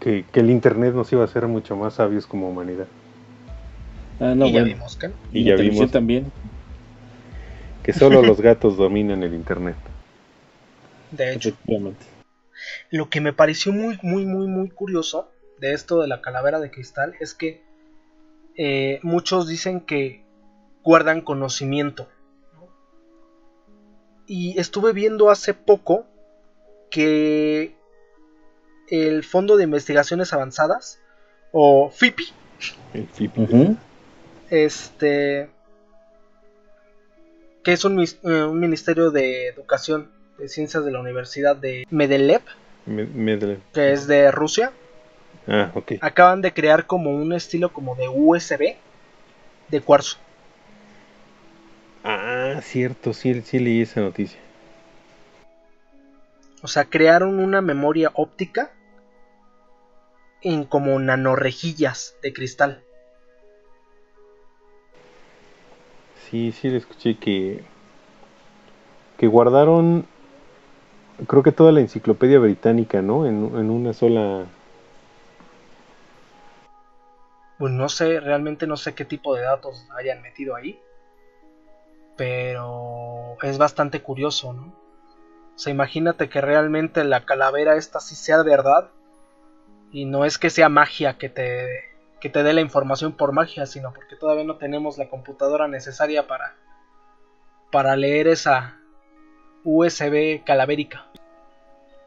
Que, 0.00 0.24
que 0.30 0.40
el 0.40 0.50
internet 0.50 0.94
nos 0.94 1.12
iba 1.12 1.22
a 1.22 1.24
hacer 1.24 1.46
mucho 1.46 1.76
más 1.76 1.94
sabios 1.94 2.26
como 2.26 2.48
humanidad. 2.48 2.86
Ah, 4.20 4.34
no, 4.34 4.46
y 4.46 4.52
ya 4.52 4.60
bueno. 4.60 4.74
vimos 4.74 4.96
que 4.96 5.08
no. 5.08 5.14
Y 5.32 5.44
ya 5.44 5.56
vimos 5.56 5.90
también. 5.90 6.30
que 7.82 7.92
solo 7.92 8.22
los 8.22 8.40
gatos 8.40 8.76
dominan 8.76 9.22
el 9.22 9.34
internet. 9.34 9.76
De 11.10 11.32
hecho. 11.32 11.52
Lo 12.90 13.08
que 13.08 13.20
me 13.20 13.32
pareció 13.32 13.72
muy, 13.72 13.98
muy, 14.02 14.26
muy, 14.26 14.46
muy 14.46 14.68
curioso 14.68 15.30
de 15.60 15.72
esto 15.72 16.00
de 16.00 16.08
la 16.08 16.20
calavera 16.20 16.60
de 16.60 16.70
cristal 16.70 17.14
es 17.20 17.34
que 17.34 17.62
eh, 18.56 19.00
muchos 19.02 19.46
dicen 19.48 19.80
que 19.80 20.24
guardan 20.82 21.20
conocimiento. 21.20 22.08
¿no? 22.54 22.68
Y 24.26 24.58
estuve 24.58 24.92
viendo 24.92 25.30
hace 25.30 25.54
poco 25.54 26.06
que 26.90 27.74
el 28.88 29.22
Fondo 29.24 29.56
de 29.56 29.64
Investigaciones 29.64 30.32
Avanzadas, 30.32 31.00
o 31.52 31.90
FIPI, 31.90 32.24
El 32.94 33.06
FIP. 33.08 33.38
Ujú. 33.38 33.76
este, 34.50 35.50
que 37.62 37.72
es 37.72 37.84
un, 37.84 38.00
eh, 38.00 38.16
un 38.44 38.58
ministerio 38.60 39.10
de 39.10 39.48
educación 39.48 40.10
de 40.38 40.48
ciencias 40.48 40.84
de 40.84 40.90
la 40.92 41.00
Universidad 41.00 41.56
de 41.56 41.84
Medelev, 41.90 42.42
Me- 42.86 43.06
Medle- 43.06 43.58
que 43.74 43.92
es 43.92 44.06
de 44.06 44.30
Rusia, 44.30 44.72
Ah, 45.48 45.72
ok. 45.74 45.92
acaban 46.00 46.42
de 46.42 46.52
crear 46.52 46.86
como 46.86 47.10
un 47.10 47.32
estilo 47.32 47.72
como 47.72 47.96
de 47.96 48.08
USB 48.08 48.76
de 49.70 49.80
cuarzo. 49.80 50.18
Ah, 52.04 52.60
cierto, 52.62 53.12
sí, 53.12 53.40
sí 53.42 53.58
leí 53.58 53.82
esa 53.82 54.00
noticia. 54.00 54.38
O 56.62 56.68
sea, 56.68 56.84
crearon 56.84 57.38
una 57.38 57.60
memoria 57.60 58.10
óptica 58.14 58.72
en 60.42 60.64
como 60.64 60.98
nanorejillas 60.98 62.16
de 62.22 62.32
cristal. 62.32 62.82
Sí, 66.28 66.52
sí, 66.52 66.68
le 66.68 66.76
escuché 66.76 67.16
que, 67.16 67.62
que 69.16 69.26
guardaron, 69.26 70.06
creo 71.26 71.42
que 71.42 71.52
toda 71.52 71.72
la 71.72 71.80
enciclopedia 71.80 72.38
británica, 72.38 73.00
¿no? 73.00 73.24
En, 73.26 73.36
en 73.56 73.70
una 73.70 73.94
sola... 73.94 74.46
Pues 77.58 77.72
no 77.72 77.88
sé, 77.88 78.20
realmente 78.20 78.66
no 78.66 78.76
sé 78.76 78.94
qué 78.94 79.04
tipo 79.04 79.34
de 79.34 79.42
datos 79.42 79.86
hayan 79.96 80.22
metido 80.22 80.54
ahí. 80.54 80.80
Pero 82.16 83.36
es 83.42 83.58
bastante 83.58 84.00
curioso, 84.02 84.52
¿no? 84.52 84.66
O 85.54 85.58
sea, 85.58 85.72
imagínate 85.72 86.28
que 86.28 86.40
realmente 86.40 87.02
la 87.02 87.24
calavera 87.24 87.76
esta 87.76 88.00
sí 88.00 88.14
sea 88.14 88.42
verdad. 88.42 88.90
Y 89.90 90.04
no 90.04 90.24
es 90.24 90.38
que 90.38 90.50
sea 90.50 90.68
magia 90.68 91.18
que 91.18 91.28
te, 91.28 91.66
que 92.20 92.28
te 92.28 92.42
dé 92.42 92.52
la 92.52 92.60
información 92.60 93.12
por 93.12 93.32
magia, 93.32 93.66
sino 93.66 93.92
porque 93.92 94.16
todavía 94.16 94.44
no 94.44 94.56
tenemos 94.56 94.98
la 94.98 95.08
computadora 95.08 95.66
necesaria 95.66 96.26
para, 96.26 96.54
para 97.72 97.96
leer 97.96 98.28
esa 98.28 98.78
USB 99.64 100.44
calavérica. 100.44 101.06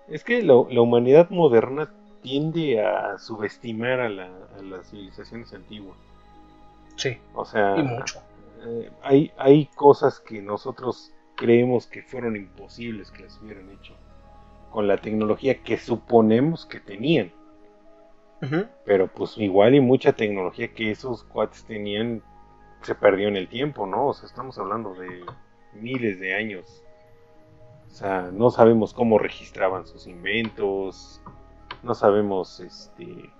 Es 0.07 0.23
que 0.23 0.41
la, 0.43 0.53
la 0.69 0.81
humanidad 0.81 1.29
moderna 1.29 1.91
tiende 2.21 2.85
a 2.85 3.17
subestimar 3.17 3.99
a, 4.01 4.09
la- 4.09 4.47
a 4.57 4.61
las 4.61 4.89
civilizaciones 4.89 5.53
antiguas. 5.53 5.97
Sí, 6.95 7.17
O 7.33 7.45
sea, 7.45 7.77
y 7.77 7.83
mucho. 7.83 8.19
eh, 8.65 8.91
hay, 9.01 9.31
hay 9.37 9.65
cosas 9.75 10.19
que 10.19 10.41
nosotros 10.41 11.11
creemos 11.35 11.87
que 11.87 12.03
fueron 12.03 12.35
imposibles 12.35 13.11
que 13.11 13.23
las 13.23 13.41
hubieran 13.41 13.69
hecho 13.71 13.95
con 14.71 14.87
la 14.87 14.97
tecnología 14.97 15.63
que 15.63 15.77
suponemos 15.77 16.65
que 16.65 16.79
tenían. 16.79 17.31
Pero 18.85 19.07
pues 19.07 19.37
igual 19.37 19.75
y 19.75 19.79
mucha 19.81 20.13
tecnología 20.13 20.73
que 20.73 20.91
esos 20.91 21.23
cuates 21.23 21.63
tenían 21.65 22.21
se 22.81 22.95
perdió 22.95 23.27
en 23.27 23.37
el 23.37 23.47
tiempo, 23.47 23.85
¿no? 23.85 24.07
O 24.07 24.13
sea, 24.13 24.27
estamos 24.27 24.57
hablando 24.57 24.93
de 24.95 25.23
miles 25.73 26.19
de 26.19 26.33
años. 26.35 26.83
O 27.87 27.93
sea, 27.93 28.29
no 28.31 28.49
sabemos 28.49 28.93
cómo 28.93 29.19
registraban 29.19 29.85
sus 29.85 30.07
inventos, 30.07 31.21
no 31.83 31.93
sabemos, 31.95 32.59
este... 32.59 33.31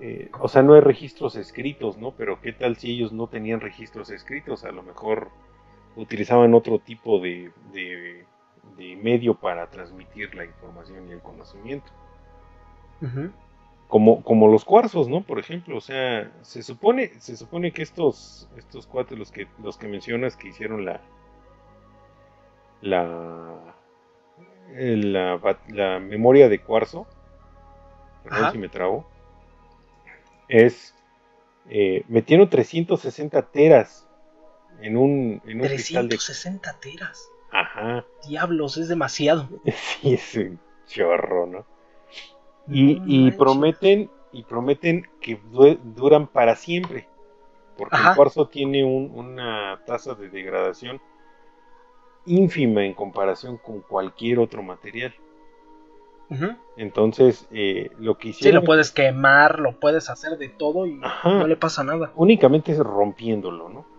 eh, 0.00 0.30
o 0.40 0.48
sea, 0.48 0.62
no 0.62 0.74
hay 0.74 0.80
registros 0.80 1.36
escritos, 1.36 1.98
¿no? 1.98 2.12
Pero 2.12 2.40
¿qué 2.40 2.52
tal 2.52 2.76
si 2.76 2.92
ellos 2.92 3.12
no 3.12 3.28
tenían 3.28 3.60
registros 3.60 4.10
escritos? 4.10 4.64
A 4.64 4.72
lo 4.72 4.82
mejor 4.82 5.30
utilizaban 5.96 6.54
otro 6.54 6.80
tipo 6.80 7.20
de, 7.20 7.52
de, 7.72 8.26
de 8.76 8.96
medio 8.96 9.34
para 9.34 9.70
transmitir 9.70 10.34
la 10.34 10.44
información 10.44 11.08
y 11.08 11.12
el 11.12 11.22
conocimiento. 11.22 11.92
Como, 13.88 14.22
como 14.24 14.48
los 14.48 14.64
cuarzos, 14.64 15.08
¿no? 15.08 15.22
Por 15.22 15.38
ejemplo, 15.38 15.76
o 15.76 15.80
sea, 15.80 16.32
se 16.42 16.62
supone, 16.62 17.20
se 17.20 17.36
supone 17.36 17.72
que 17.72 17.82
estos, 17.82 18.50
estos 18.56 18.86
cuates, 18.86 19.18
los 19.18 19.30
que, 19.30 19.46
los 19.62 19.76
que 19.76 19.88
mencionas 19.88 20.36
que 20.36 20.48
hicieron 20.48 20.84
la, 20.84 21.00
la, 22.80 23.73
la, 24.72 25.58
la 25.68 25.98
memoria 26.00 26.48
de 26.48 26.60
cuarzo, 26.60 27.06
perdón 28.24 28.52
si 28.52 28.58
me 28.58 28.68
trago, 28.68 29.06
es, 30.48 30.94
eh, 31.68 32.04
metieron 32.08 32.48
360 32.48 33.42
teras 33.50 34.08
en 34.80 34.96
un, 34.96 35.42
en 35.44 35.60
un 35.60 35.66
360 35.66 36.80
teras. 36.80 37.28
Ajá. 37.50 38.04
Diablos, 38.26 38.76
es 38.76 38.88
demasiado. 38.88 39.48
sí, 39.64 40.14
es 40.14 40.34
un 40.34 40.58
chorro, 40.86 41.46
¿no? 41.46 41.66
Y, 42.66 43.30
prometen 43.32 44.10
y 44.32 44.42
prometen 44.44 45.06
que 45.20 45.38
duran 45.94 46.26
para 46.26 46.56
siempre. 46.56 47.08
Porque 47.76 47.96
el 47.96 48.16
cuarzo 48.16 48.48
tiene 48.48 48.84
una 48.84 49.82
tasa 49.86 50.14
de 50.14 50.30
degradación 50.30 51.00
ínfima 52.26 52.84
en 52.84 52.94
comparación 52.94 53.58
con 53.58 53.80
cualquier 53.80 54.38
otro 54.38 54.62
material. 54.62 55.14
Entonces, 56.76 57.46
eh, 57.52 57.90
lo 57.98 58.18
que 58.18 58.30
hicieron. 58.30 58.50
Sí, 58.50 58.60
lo 58.60 58.66
puedes 58.66 58.90
quemar, 58.90 59.60
lo 59.60 59.78
puedes 59.78 60.10
hacer 60.10 60.36
de 60.36 60.48
todo 60.48 60.86
y 60.86 61.00
no 61.24 61.46
le 61.46 61.56
pasa 61.56 61.84
nada. 61.84 62.12
Únicamente 62.16 62.72
es 62.72 62.78
rompiéndolo, 62.78 63.68
¿no? 63.68 63.94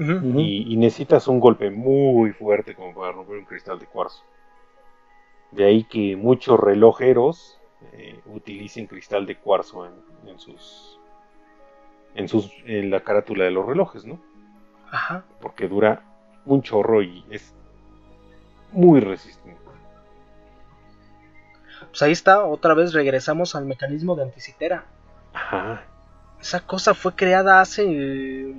y, 0.00 0.76
necesitas 0.78 1.28
un 1.28 1.40
golpe 1.40 1.70
muy 1.70 2.32
fuerte 2.32 2.74
como 2.74 2.94
para 2.94 3.12
romper 3.12 3.36
un 3.36 3.44
cristal 3.44 3.78
de 3.78 3.86
cuarzo. 3.86 4.22
De 5.50 5.64
ahí 5.64 5.84
que 5.84 6.16
muchos 6.16 6.58
relojeros 6.58 7.60
eh, 7.92 8.20
utilicen 8.26 8.86
cristal 8.86 9.26
de 9.26 9.36
cuarzo 9.36 9.86
en, 9.86 10.38
sus 10.38 10.98
en 12.14 12.28
sus 12.28 12.50
en 12.64 12.90
la 12.90 13.00
carátula 13.00 13.44
de 13.44 13.50
los 13.50 13.66
relojes, 13.66 14.06
¿no? 14.06 14.18
Ajá. 14.90 15.24
Porque 15.40 15.68
dura 15.68 16.09
un 16.44 16.62
chorro 16.62 17.02
y 17.02 17.24
es 17.30 17.52
muy 18.72 19.00
resistente. 19.00 19.60
Pues 21.88 22.02
ahí 22.02 22.12
está, 22.12 22.44
otra 22.44 22.74
vez 22.74 22.92
regresamos 22.92 23.54
al 23.54 23.64
mecanismo 23.64 24.14
de 24.14 24.22
anticitera. 24.22 24.84
Ajá. 25.32 25.84
Esa 26.40 26.60
cosa 26.60 26.94
fue 26.94 27.14
creada 27.14 27.60
hace 27.60 28.54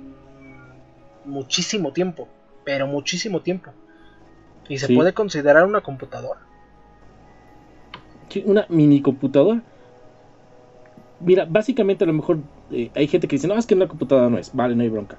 muchísimo 1.24 1.92
tiempo, 1.92 2.28
pero 2.64 2.86
muchísimo 2.86 3.40
tiempo. 3.40 3.72
Y 4.68 4.78
se 4.78 4.94
puede 4.94 5.12
considerar 5.12 5.66
una 5.66 5.80
computadora. 5.80 6.40
una 8.44 8.66
mini 8.68 9.02
computadora. 9.02 9.62
Mira, 11.20 11.46
básicamente 11.48 12.04
a 12.04 12.06
lo 12.06 12.12
mejor 12.12 12.38
eh, 12.70 12.90
hay 12.94 13.06
gente 13.06 13.28
que 13.28 13.36
dice, 13.36 13.48
no, 13.48 13.54
es 13.54 13.66
que 13.66 13.74
una 13.74 13.88
computadora 13.88 14.28
no 14.28 14.38
es, 14.38 14.54
vale, 14.54 14.74
no 14.74 14.82
hay 14.82 14.88
bronca. 14.88 15.18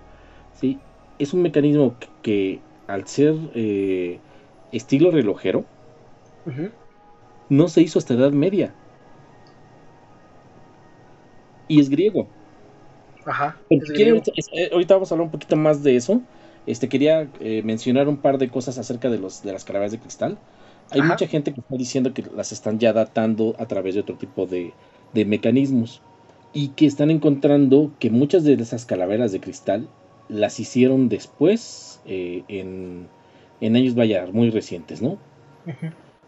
¿Sí? 0.54 0.80
Es 1.20 1.34
un 1.34 1.42
mecanismo 1.42 1.96
que, 2.22 2.60
al 2.88 3.08
ser 3.08 3.36
eh, 3.56 4.20
estilo 4.72 5.12
relojero, 5.12 5.66
no 7.50 7.68
se 7.68 7.82
hizo 7.82 8.00
hasta 8.00 8.14
Edad 8.14 8.32
Media. 8.32 8.74
Y 11.68 11.80
es 11.80 11.90
griego. 11.90 12.28
Ajá. 13.26 13.58
Eh, 13.70 14.70
ahorita, 14.72 14.96
vamos 14.96 15.12
a 15.12 15.16
hablar 15.16 15.26
un 15.26 15.32
poquito 15.32 15.56
más 15.56 15.84
de 15.84 15.96
eso. 15.96 16.22
Este 16.66 16.88
quería 16.90 17.28
eh, 17.40 17.62
mencionar 17.64 18.08
un 18.08 18.18
par 18.18 18.38
de 18.38 18.50
cosas 18.50 18.78
acerca 18.78 19.10
de 19.10 19.18
los 19.18 19.44
de 19.44 19.52
las 19.52 19.66
calaveras 19.66 19.92
de 19.92 20.00
cristal. 20.00 20.38
Hay 20.92 21.02
mucha 21.02 21.28
gente 21.28 21.54
que 21.54 21.62
está 21.62 21.76
diciendo 21.76 22.14
que 22.14 22.24
las 22.36 22.52
están 22.52 22.80
ya 22.80 22.94
datando 22.94 23.56
a 23.58 23.66
través 23.66 23.96
de 23.96 24.02
otro 24.02 24.16
tipo 24.16 24.46
de, 24.46 24.74
mecanismos 25.14 26.02
y 26.54 26.70
que 26.70 26.86
están 26.86 27.10
encontrando 27.10 27.92
que 28.00 28.10
muchas 28.10 28.44
de 28.44 28.54
esas 28.54 28.86
calaveras 28.86 29.32
de 29.32 29.40
cristal 29.40 29.88
las 30.30 30.60
hicieron 30.60 31.10
después 31.10 32.02
eh, 32.06 32.44
en, 32.48 33.08
en, 33.62 33.76
años 33.76 33.96
vaya 33.96 34.28
muy 34.32 34.50
recientes, 34.50 35.02
¿no? 35.02 35.18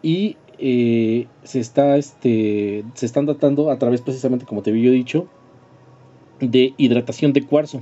Y 0.01 0.37
se 0.57 1.59
está 1.59 1.97
este 1.97 2.85
se 2.93 3.05
están 3.05 3.25
datando 3.25 3.71
a 3.71 3.77
través 3.77 4.01
precisamente 4.01 4.45
como 4.45 4.61
te 4.61 4.69
había 4.69 4.91
dicho 4.91 5.27
de 6.39 6.73
hidratación 6.77 7.33
de 7.33 7.45
cuarzo. 7.45 7.81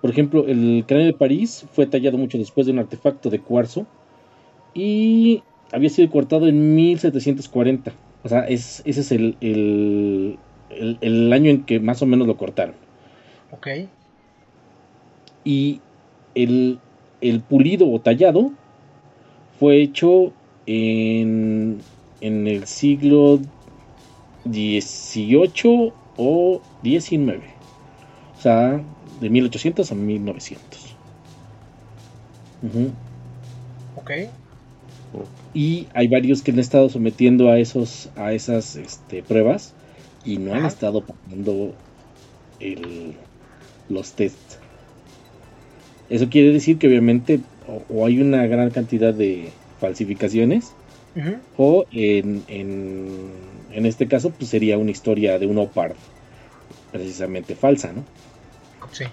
Por 0.00 0.10
ejemplo, 0.10 0.46
el 0.46 0.84
cráneo 0.86 1.06
de 1.06 1.14
París 1.14 1.66
fue 1.72 1.86
tallado 1.86 2.18
mucho 2.18 2.38
después 2.38 2.66
de 2.66 2.72
un 2.72 2.78
artefacto 2.78 3.30
de 3.30 3.40
cuarzo 3.40 3.86
y 4.74 5.42
había 5.72 5.90
sido 5.90 6.10
cortado 6.10 6.46
en 6.48 6.76
1740. 6.76 7.92
O 8.22 8.28
sea, 8.28 8.40
ese 8.40 8.82
es 8.84 9.12
el, 9.12 9.36
el, 9.40 11.32
año 11.32 11.50
en 11.50 11.64
que 11.64 11.80
más 11.80 12.02
o 12.02 12.06
menos 12.06 12.26
lo 12.26 12.36
cortaron. 12.36 12.74
Ok. 13.50 13.68
Y 15.46 15.80
el, 16.34 16.80
el 17.20 17.40
pulido 17.40 17.88
o 17.88 18.00
tallado 18.00 18.50
fue 19.60 19.80
hecho 19.80 20.32
en, 20.66 21.78
en 22.20 22.46
el 22.48 22.66
siglo 22.66 23.38
XVIII 24.44 25.92
o 26.16 26.60
19. 26.82 27.40
O 28.36 28.42
sea, 28.42 28.82
de 29.20 29.30
1800 29.30 29.92
a 29.92 29.94
1900. 29.94 30.96
Ok. 33.96 34.10
Y 35.54 35.86
hay 35.94 36.08
varios 36.08 36.42
que 36.42 36.50
han 36.50 36.58
estado 36.58 36.88
sometiendo 36.88 37.50
a 37.50 37.58
esos 37.58 38.10
a 38.16 38.32
esas 38.32 38.76
este, 38.76 39.22
pruebas 39.22 39.74
y 40.24 40.38
no 40.38 40.52
han 40.52 40.66
estado 40.66 41.02
pasando 41.02 41.72
los 43.88 44.12
tests. 44.12 44.58
Eso 46.08 46.28
quiere 46.28 46.52
decir 46.52 46.78
que 46.78 46.86
obviamente 46.88 47.40
o, 47.88 48.06
hay 48.06 48.20
una 48.20 48.46
gran 48.46 48.70
cantidad 48.70 49.12
de 49.12 49.50
falsificaciones 49.80 50.72
o 51.56 51.86
en, 51.92 52.44
en 52.48 53.86
este 53.86 54.06
caso, 54.06 54.30
pues 54.30 54.50
sería 54.50 54.78
una 54.78 54.90
historia 54.90 55.38
de 55.38 55.46
un 55.46 55.58
opar 55.58 55.94
precisamente 56.92 57.54
falsa, 57.54 57.92
¿no? 57.92 58.04
Sí. 58.92 59.04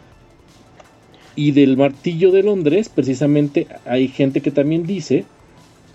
Y 1.35 1.51
del 1.51 1.77
martillo 1.77 2.31
de 2.31 2.43
Londres, 2.43 2.89
precisamente 2.89 3.67
hay 3.85 4.07
gente 4.07 4.41
que 4.41 4.51
también 4.51 4.85
dice 4.85 5.25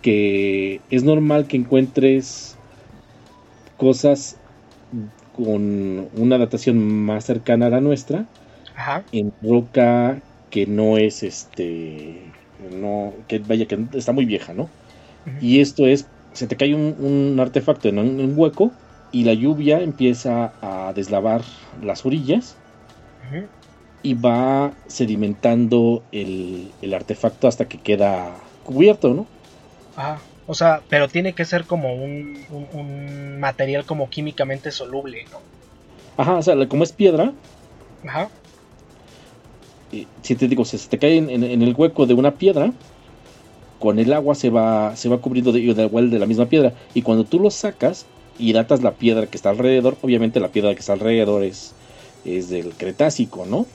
que 0.03 0.81
es 0.91 1.05
normal 1.05 1.47
que 1.47 1.57
encuentres 1.57 2.57
cosas 3.77 4.37
con 5.35 6.09
una 6.17 6.39
datación 6.39 6.79
más 6.79 7.25
cercana 7.25 7.67
a 7.67 7.71
la 7.71 7.81
nuestra 7.81 8.27
en 9.13 9.33
roca 9.43 10.21
que 10.51 10.67
no 10.67 10.99
es 10.99 11.23
este 11.23 12.23
no 12.73 13.13
que 13.27 13.39
vaya 13.39 13.67
que 13.67 13.79
está 13.95 14.13
muy 14.13 14.25
vieja 14.25 14.55
no 14.55 14.69
y 15.41 15.61
esto 15.61 15.87
es 15.87 16.07
se 16.33 16.47
te 16.47 16.57
cae 16.57 16.75
un, 16.75 17.37
artefacto 17.41 17.89
en 17.89 17.99
un, 17.99 18.33
hueco 18.37 18.73
y 19.13 19.25
la 19.25 19.35
lluvia 19.35 19.81
empieza 19.81 20.53
a 20.63 20.93
deslavar 20.95 21.43
las 21.83 22.07
orillas 22.07 22.57
y 24.03 24.15
va 24.15 24.73
sedimentando 24.87 26.03
el, 26.13 26.71
artefacto 26.95 27.49
hasta 27.49 27.67
que 27.67 27.79
queda 27.79 28.37
cubierto, 28.65 29.13
¿no? 29.13 29.27
Ajá. 29.97 30.19
O 30.47 30.55
sea, 30.55 30.81
pero 30.89 31.09
tiene 31.09 31.35
que 31.35 31.45
ser 31.45 31.65
como 31.65 31.95
un, 31.95 33.39
material 33.39 33.85
como 33.85 34.09
químicamente 34.09 34.71
soluble, 34.71 35.27
¿no? 35.31 35.41
Ajá, 36.17 36.37
o 36.37 36.43
sea, 36.43 36.55
como 36.69 36.85
es 36.85 36.93
piedra. 36.93 37.33
Ajá. 38.07 38.29
Si 40.23 40.35
te 40.35 40.49
digo, 40.49 40.65
si 40.65 40.79
se 40.79 40.89
te 40.89 40.99
cae 40.99 41.17
en, 41.17 41.43
el 41.63 41.75
hueco 41.75 42.07
de 42.07 42.15
una 42.15 42.33
piedra, 42.33 42.73
con 43.79 43.99
el 43.99 44.13
agua 44.13 44.35
se 44.35 44.51
va, 44.51 44.97
se 44.97 45.09
va 45.09 45.19
cubriendo 45.19 45.53
de, 45.53 45.61
de, 45.61 45.89
de 45.89 46.19
la 46.19 46.27
misma 46.27 46.47
piedra. 46.47 46.75
Y 46.95 47.03
cuando 47.03 47.25
tú 47.25 47.39
lo 47.39 47.51
sacas 47.51 48.07
y 48.39 48.53
datas 48.53 48.83
la 48.83 48.93
piedra 48.93 49.27
que 49.27 49.37
está 49.37 49.51
alrededor, 49.51 49.97
obviamente 50.03 50.41
la 50.41 50.49
piedra 50.49 50.75
que 50.75 50.81
está 50.81 50.93
alrededor 50.93 51.43
es, 51.43 51.73
es 52.25 52.49
del 52.49 52.73
Cretácico, 52.75 53.47
¿no? 53.47 53.67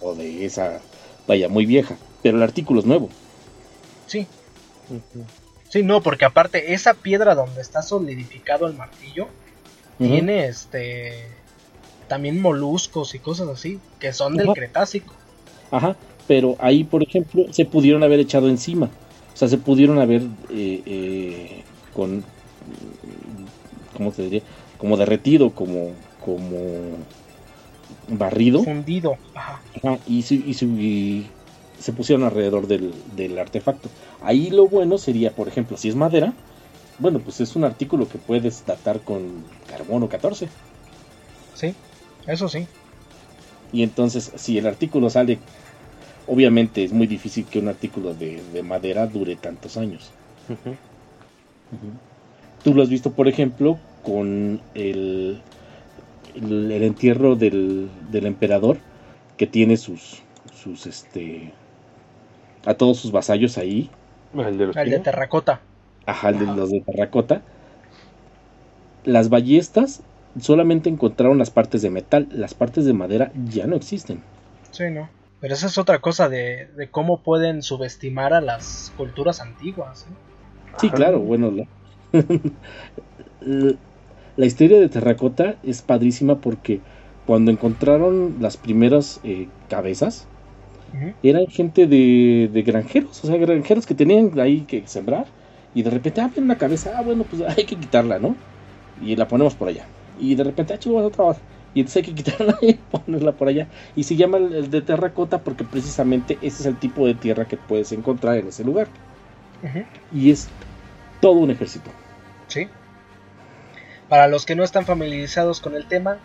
o, 0.00 0.14
de 0.14 0.44
esa, 0.44 0.80
vaya, 1.26 1.48
muy 1.48 1.66
vieja. 1.66 1.96
Pero 2.22 2.36
el 2.36 2.42
artículo 2.42 2.80
es 2.80 2.86
nuevo. 2.86 3.08
Sí. 4.06 4.26
Sí, 5.68 5.82
no, 5.82 6.02
porque 6.02 6.24
aparte 6.24 6.72
esa 6.72 6.94
piedra 6.94 7.34
donde 7.34 7.60
está 7.60 7.82
solidificado 7.82 8.66
el 8.66 8.74
martillo 8.74 9.28
tiene 9.98 10.46
este 10.46 11.26
también 12.08 12.40
moluscos 12.40 13.14
y 13.14 13.18
cosas 13.18 13.48
así 13.48 13.78
que 13.98 14.12
son 14.12 14.36
del 14.36 14.48
Cretácico. 14.52 15.14
Ajá, 15.70 15.96
pero 16.26 16.56
ahí, 16.58 16.84
por 16.84 17.02
ejemplo, 17.02 17.44
se 17.52 17.64
pudieron 17.64 18.02
haber 18.02 18.20
echado 18.20 18.48
encima. 18.48 18.86
O 19.32 19.36
sea, 19.36 19.48
se 19.48 19.58
pudieron 19.58 19.98
haber 19.98 20.22
eh, 20.50 20.82
eh, 20.84 21.62
con, 21.94 22.24
¿cómo 23.96 24.12
se 24.12 24.22
diría? 24.22 24.42
Como 24.78 24.96
derretido, 24.96 25.50
como, 25.50 25.92
como 26.24 26.58
barrido. 28.08 28.62
Fundido. 28.64 29.16
Ajá. 29.34 29.60
y, 30.06 30.22
se 31.78 31.92
pusieron 31.92 32.24
alrededor 32.24 32.66
del, 32.66 33.38
artefacto. 33.38 33.88
Ahí 34.20 34.50
lo 34.50 34.66
bueno 34.66 34.98
sería, 34.98 35.30
por 35.30 35.48
ejemplo, 35.48 35.76
si 35.76 35.88
es 35.88 35.94
madera, 35.94 36.32
bueno, 36.98 37.20
pues 37.20 37.40
es 37.40 37.54
un 37.54 37.64
artículo 37.64 38.08
que 38.08 38.18
puedes 38.18 38.66
datar 38.66 39.00
con 39.00 39.44
carbono 39.68 40.08
14. 40.08 40.48
Sí, 41.54 41.74
eso 42.28 42.48
sí. 42.48 42.66
Y 43.72 43.82
entonces, 43.82 44.32
si 44.36 44.58
el 44.58 44.66
artículo 44.66 45.10
sale, 45.10 45.38
obviamente 46.26 46.84
es 46.84 46.92
muy 46.92 47.06
difícil 47.06 47.44
que 47.46 47.58
un 47.58 47.68
artículo 47.68 48.14
de, 48.14 48.62
madera 48.62 49.06
dure 49.06 49.36
tantos 49.36 49.76
años. 49.76 50.10
Tú 52.62 52.74
lo 52.74 52.82
has 52.82 52.88
visto, 52.88 53.12
por 53.12 53.28
ejemplo, 53.28 53.78
con 54.02 54.60
el, 54.74 55.40
el, 56.34 56.82
entierro 56.82 57.36
del, 57.36 57.90
del, 58.10 58.26
emperador, 58.26 58.78
que 59.36 59.46
tiene 59.46 59.76
sus, 59.76 60.22
sus, 60.54 60.86
este, 60.86 61.52
a 62.64 62.74
todos 62.74 62.98
sus 62.98 63.12
vasallos 63.12 63.58
ahí. 63.58 63.90
El 64.34 64.58
de, 64.58 64.64
el 64.64 64.90
de 64.90 64.98
terracota. 65.00 65.60
Ajá, 66.06 66.30
el 66.30 66.38
de 66.38 66.46
los 66.46 66.70
de 66.70 66.80
terracota. 66.80 67.42
Las 69.04 69.28
ballestas 69.28 70.02
solamente 70.40 70.88
encontraron 70.88 71.38
las 71.38 71.50
partes 71.50 71.82
de 71.82 71.90
metal, 71.90 72.28
las 72.30 72.54
partes 72.54 72.84
de 72.84 72.92
madera 72.92 73.32
ya 73.48 73.66
no 73.66 73.76
existen. 73.76 74.20
Sí, 74.70 74.84
no. 74.90 75.08
Pero 75.40 75.54
esa 75.54 75.66
es 75.66 75.78
otra 75.78 76.00
cosa 76.00 76.28
de, 76.28 76.68
de 76.76 76.88
cómo 76.90 77.20
pueden 77.20 77.62
subestimar 77.62 78.32
a 78.32 78.40
las 78.40 78.92
culturas 78.96 79.40
antiguas. 79.40 80.06
¿eh? 80.08 80.14
Sí, 80.80 80.90
claro, 80.90 81.20
bueno, 81.20 81.52
la, 83.40 84.46
historia 84.46 84.80
de 84.80 84.88
terracota 84.88 85.56
es 85.62 85.82
padrísima 85.82 86.36
porque 86.36 86.80
cuando 87.26 87.50
encontraron 87.50 88.36
las 88.40 88.56
primeras 88.56 89.20
eh, 89.22 89.48
cabezas, 89.68 90.26
eran 91.22 91.46
gente 91.48 91.86
de, 91.86 92.48
de, 92.50 92.62
granjeros, 92.62 93.22
o 93.22 93.26
sea, 93.26 93.36
granjeros 93.36 93.84
que 93.84 93.94
tenían 93.94 94.40
ahí 94.40 94.62
que 94.62 94.84
sembrar 94.86 95.26
y 95.74 95.82
de 95.82 95.90
repente, 95.90 96.22
ah, 96.22 96.30
una 96.36 96.56
cabeza, 96.56 96.94
ah, 96.96 97.02
bueno, 97.02 97.24
pues 97.24 97.42
hay 97.56 97.64
que 97.64 97.76
quitarla, 97.76 98.18
¿no? 98.18 98.34
Y 99.02 99.14
la 99.14 99.28
ponemos 99.28 99.54
por 99.54 99.68
allá 99.68 99.84
y 100.18 100.34
de 100.34 100.44
repente, 100.44 100.74
ah, 100.74 100.78
chico, 100.78 100.96
otra 100.96 101.28
vez. 101.28 101.38
Y 101.74 101.80
entonces 101.80 101.96
hay 101.96 102.14
que 102.14 102.14
quitarla 102.14 102.58
y 102.62 102.74
ponerla 102.74 103.32
por 103.32 103.48
allá. 103.48 103.68
Y 103.94 104.04
se 104.04 104.16
llama 104.16 104.38
el, 104.38 104.70
de 104.70 104.82
terracota 104.82 105.38
porque 105.38 105.64
precisamente 105.64 106.38
ese 106.42 106.62
es 106.62 106.66
el 106.66 106.78
tipo 106.78 107.06
de 107.06 107.14
tierra 107.14 107.46
que 107.46 107.56
puedes 107.56 107.92
encontrar 107.92 108.36
en 108.36 108.48
ese 108.48 108.64
lugar. 108.64 108.88
Y 110.12 110.30
es 110.30 110.48
todo 111.20 111.32
un 111.32 111.50
ejército. 111.50 111.90
Sí. 112.46 112.68
Para 114.08 114.28
los 114.28 114.46
que 114.46 114.54
no 114.54 114.62
están 114.62 114.86
familiarizados 114.86 115.60
con 115.60 115.74
el 115.74 115.86
tema, 115.86 116.18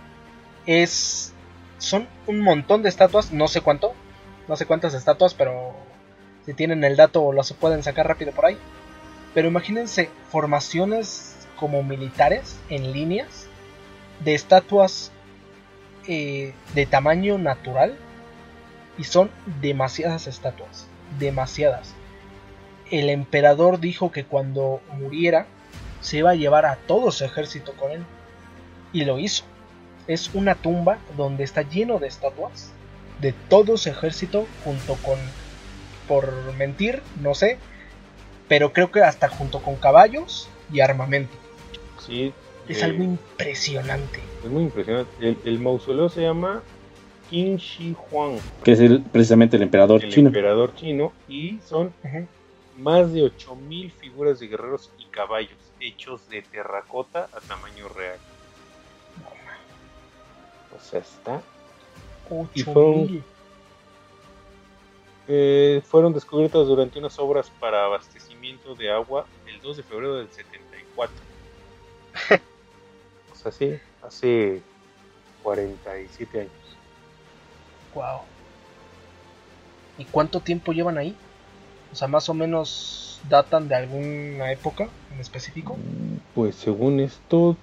es 0.65 1.33
son 1.79 2.07
un 2.27 2.39
montón 2.39 2.81
de 2.81 2.89
estatuas, 2.89 3.33
no 3.33 3.47
sé 3.47 3.61
cuánto, 3.61 3.93
no 4.47 4.55
sé 4.55 4.65
cuántas 4.65 4.93
estatuas, 4.93 5.33
pero 5.33 5.73
si 6.45 6.53
tienen 6.53 6.83
el 6.83 6.95
dato 6.95 7.33
lo 7.33 7.43
se 7.43 7.55
pueden 7.55 7.83
sacar 7.83 8.07
rápido 8.07 8.31
por 8.31 8.45
ahí. 8.45 8.57
Pero 9.33 9.47
imagínense 9.47 10.09
formaciones 10.29 11.35
como 11.59 11.83
militares 11.83 12.57
en 12.69 12.93
líneas 12.93 13.42
de 14.23 14.35
estatuas 14.35 15.11
eh, 16.07 16.53
de 16.73 16.85
tamaño 16.85 17.37
natural 17.37 17.95
y 18.97 19.05
son 19.05 19.31
demasiadas 19.61 20.27
estatuas, 20.27 20.87
demasiadas. 21.19 21.93
El 22.91 23.09
emperador 23.09 23.79
dijo 23.79 24.11
que 24.11 24.25
cuando 24.25 24.81
muriera 24.97 25.47
se 26.01 26.17
iba 26.17 26.31
a 26.31 26.35
llevar 26.35 26.65
a 26.65 26.75
todo 26.75 27.11
su 27.11 27.23
ejército 27.23 27.73
con 27.73 27.91
él 27.91 28.03
y 28.91 29.05
lo 29.05 29.19
hizo. 29.19 29.45
Es 30.07 30.31
una 30.33 30.55
tumba 30.55 30.97
donde 31.15 31.43
está 31.43 31.61
lleno 31.61 31.97
de 31.97 32.07
estatuas 32.07 32.71
de 33.21 33.31
todo 33.31 33.77
su 33.77 33.89
ejército 33.89 34.45
junto 34.63 34.95
con, 34.95 35.17
por 36.07 36.53
mentir, 36.55 37.01
no 37.21 37.33
sé, 37.33 37.57
pero 38.49 38.73
creo 38.73 38.91
que 38.91 39.01
hasta 39.01 39.29
junto 39.29 39.61
con 39.61 39.75
caballos 39.77 40.49
y 40.71 40.81
armamento. 40.81 41.33
Sí, 42.05 42.33
es 42.67 42.83
algo 42.83 43.03
impresionante. 43.03 44.19
Es 44.43 44.49
muy 44.49 44.63
impresionante. 44.63 45.37
El, 45.43 45.59
mausoleo 45.59 46.09
se 46.09 46.21
llama 46.21 46.61
Qin 47.29 47.57
Shi 47.57 47.95
Huang. 48.09 48.39
Que 48.63 48.73
es 48.73 48.79
el, 48.79 49.01
precisamente 49.01 49.57
el 49.57 49.63
emperador 49.63 50.01
chino. 50.01 50.29
El 50.29 50.35
emperador 50.35 50.75
chino. 50.75 51.13
Y 51.27 51.59
son 51.65 51.93
más 52.77 53.13
de 53.13 53.23
8000 53.23 53.91
figuras 53.91 54.39
de 54.39 54.47
guerreros 54.47 54.91
y 54.97 55.05
caballos 55.05 55.57
hechos 55.79 56.27
de 56.29 56.41
terracota 56.41 57.29
a 57.33 57.39
tamaño 57.41 57.89
real. 57.89 58.17
O 60.75 60.79
sea, 60.79 60.99
está. 60.99 61.41
Y 62.55 62.63
fueron, 62.63 63.23
eh, 65.27 65.81
fueron 65.85 66.13
descubiertas 66.13 66.65
durante 66.67 66.97
unas 66.97 67.19
obras 67.19 67.51
para 67.59 67.85
abastecimiento 67.85 68.73
de 68.75 68.91
agua 68.91 69.25
el 69.45 69.61
2 69.61 69.77
de 69.77 69.83
febrero 69.83 70.15
del 70.15 70.29
74. 70.29 71.15
así, 73.45 73.79
hace 74.01 74.61
47 75.43 76.41
años. 76.41 76.51
Wow. 77.93 78.21
¿Y 79.97 80.05
cuánto 80.05 80.39
tiempo 80.39 80.73
llevan 80.73 80.97
ahí? 80.97 81.15
O 81.91 81.95
sea, 81.95 82.07
más 82.07 82.27
o 82.29 82.33
menos 82.33 83.21
datan 83.29 83.67
de 83.67 83.75
alguna 83.75 84.51
época 84.51 84.89
en 85.13 85.19
específico. 85.19 85.77
Pues 86.33 86.55
según 86.55 86.99
esto 86.99 87.55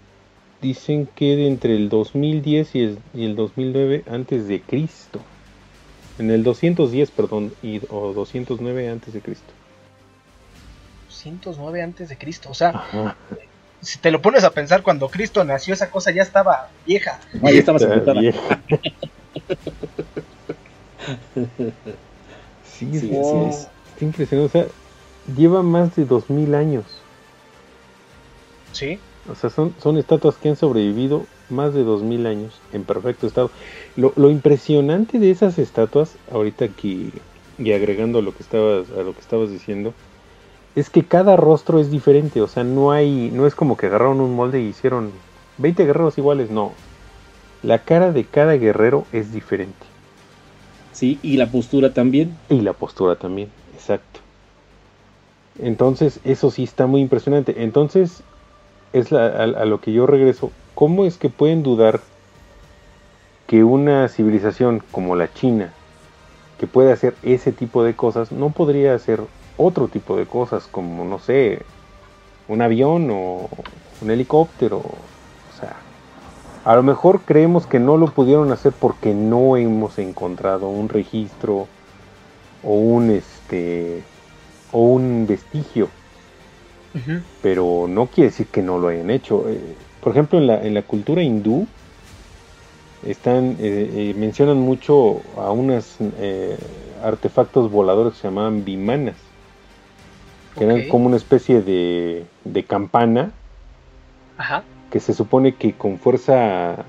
dicen 0.60 1.06
que 1.06 1.36
de 1.36 1.48
entre 1.48 1.74
el 1.74 1.88
2010 1.88 2.74
y 2.74 2.98
el, 3.14 3.36
2009 3.36 4.04
antes 4.08 4.46
de 4.46 4.60
Cristo. 4.60 5.20
En 6.18 6.30
el 6.30 6.44
210, 6.44 7.10
perdón, 7.10 7.52
y, 7.62 7.80
o 7.88 8.12
209 8.12 8.90
antes 8.90 9.14
de 9.14 9.20
Cristo. 9.20 9.52
209 11.08 11.82
antes 11.82 12.08
de 12.10 12.18
Cristo, 12.18 12.50
o 12.50 12.54
sea, 12.54 12.84
si 13.82 13.98
te 13.98 14.10
lo 14.10 14.20
pones 14.20 14.44
a 14.44 14.50
pensar, 14.50 14.82
cuando 14.82 15.08
Cristo 15.08 15.44
nació, 15.44 15.74
esa 15.74 15.90
cosa 15.90 16.10
ya 16.10 16.22
estaba 16.22 16.68
vieja. 16.86 17.20
Ah, 17.42 17.50
ya 17.50 17.58
estaba 17.60 17.78
vieja. 18.20 18.60
sí, 22.64 23.00
sí, 23.00 23.10
es. 23.48 23.68
impresionante. 24.00 24.58
O 24.58 24.62
sea, 24.62 24.66
lleva 25.36 25.62
más 25.62 25.96
de 25.96 26.04
dos 26.04 26.28
mil 26.30 26.54
años. 26.54 26.84
Sí. 28.72 28.98
O 29.30 29.34
sea, 29.34 29.50
son, 29.50 29.74
son 29.82 29.98
estatuas 29.98 30.36
que 30.36 30.48
han 30.48 30.56
sobrevivido 30.56 31.26
más 31.48 31.74
de 31.74 31.82
dos 31.82 32.02
mil 32.02 32.26
años 32.26 32.60
en 32.72 32.84
perfecto 32.84 33.26
estado. 33.26 33.50
Lo, 33.96 34.12
lo 34.16 34.30
impresionante 34.30 35.18
de 35.18 35.30
esas 35.30 35.58
estatuas, 35.58 36.16
ahorita 36.32 36.64
aquí, 36.64 37.12
y 37.58 37.72
agregando 37.72 38.18
a 38.18 38.22
lo 38.22 38.34
que 38.34 38.42
estabas, 38.42 38.90
a 38.90 39.02
lo 39.02 39.14
que 39.14 39.20
estabas 39.20 39.50
diciendo, 39.50 39.94
es 40.76 40.90
que 40.90 41.04
cada 41.04 41.36
rostro 41.36 41.80
es 41.80 41.90
diferente, 41.90 42.40
o 42.40 42.46
sea, 42.46 42.64
no 42.64 42.92
hay, 42.92 43.30
no 43.32 43.46
es 43.46 43.54
como 43.54 43.76
que 43.76 43.86
agarraron 43.86 44.20
un 44.20 44.34
molde 44.34 44.60
y 44.60 44.68
hicieron 44.68 45.10
20 45.58 45.84
guerreros 45.84 46.16
iguales, 46.18 46.50
no. 46.50 46.72
La 47.62 47.80
cara 47.80 48.12
de 48.12 48.24
cada 48.24 48.54
guerrero 48.54 49.04
es 49.12 49.32
diferente. 49.32 49.86
Sí, 50.92 51.18
y 51.22 51.36
la 51.36 51.50
postura 51.50 51.92
también. 51.92 52.36
Y 52.48 52.60
la 52.60 52.72
postura 52.72 53.16
también, 53.16 53.48
exacto. 53.74 54.20
Entonces, 55.58 56.20
eso 56.24 56.50
sí 56.50 56.64
está 56.64 56.86
muy 56.86 57.02
impresionante. 57.02 57.62
Entonces, 57.62 58.22
es 58.92 59.12
a, 59.12 59.46
lo 59.46 59.80
que 59.80 59.92
yo 59.92 60.06
regreso. 60.06 60.50
¿Cómo 60.74 61.04
es 61.04 61.18
que 61.18 61.28
pueden 61.28 61.62
dudar 61.62 62.00
que 63.46 63.64
una 63.64 64.08
civilización 64.08 64.82
como 64.90 65.16
la 65.16 65.32
China, 65.32 65.72
que 66.58 66.66
puede 66.66 66.92
hacer 66.92 67.14
ese 67.22 67.52
tipo 67.52 67.82
de 67.82 67.94
cosas, 67.94 68.32
no 68.32 68.50
podría 68.50 68.94
hacer 68.94 69.20
otro 69.60 69.88
tipo 69.88 70.16
de 70.16 70.26
cosas 70.26 70.66
como, 70.66 71.04
no 71.04 71.18
sé, 71.18 71.62
un 72.48 72.62
avión 72.62 73.10
o 73.10 73.48
un 74.00 74.10
helicóptero. 74.10 74.78
O 74.78 75.58
sea, 75.58 75.76
a 76.64 76.74
lo 76.74 76.82
mejor 76.82 77.20
creemos 77.20 77.66
que 77.66 77.78
no 77.78 77.96
lo 77.96 78.06
pudieron 78.06 78.50
hacer 78.52 78.72
porque 78.72 79.14
no 79.14 79.56
hemos 79.56 79.98
encontrado 79.98 80.68
un 80.68 80.88
registro 80.88 81.68
o 82.62 82.74
un 82.74 83.10
este 83.10 84.02
o 84.72 84.80
un 84.80 85.26
vestigio. 85.28 85.88
Pero 87.40 87.86
no 87.88 88.06
quiere 88.06 88.30
decir 88.30 88.46
que 88.48 88.62
no 88.62 88.78
lo 88.78 88.88
hayan 88.88 89.10
hecho. 89.10 89.48
Eh, 89.48 89.76
por 90.00 90.10
ejemplo, 90.10 90.38
en 90.38 90.48
la, 90.48 90.60
en 90.60 90.74
la 90.74 90.82
cultura 90.82 91.22
hindú 91.22 91.68
están 93.06 93.56
eh, 93.60 93.90
eh, 93.94 94.14
mencionan 94.16 94.58
mucho 94.58 95.20
a 95.36 95.52
unos 95.52 95.98
artefactos 97.02 97.70
voladores 97.70 98.14
que 98.14 98.20
se 98.20 98.28
llamaban 98.28 98.64
vimanas 98.64 99.29
que 100.56 100.64
eran 100.64 100.88
como 100.88 101.06
una 101.06 101.16
especie 101.16 101.62
de, 101.62 102.24
de 102.44 102.64
campana 102.64 103.32
Ajá. 104.36 104.62
que 104.90 105.00
se 105.00 105.14
supone 105.14 105.54
que 105.54 105.72
con 105.72 105.98
fuerza 105.98 106.84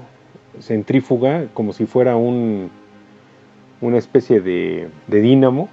centrífuga, 0.60 1.46
como 1.54 1.74
si 1.74 1.86
fuera 1.86 2.16
un 2.16 2.72
una 3.82 3.98
especie 3.98 4.42
de, 4.42 4.90
de 5.08 5.22
dínamo, 5.22 5.70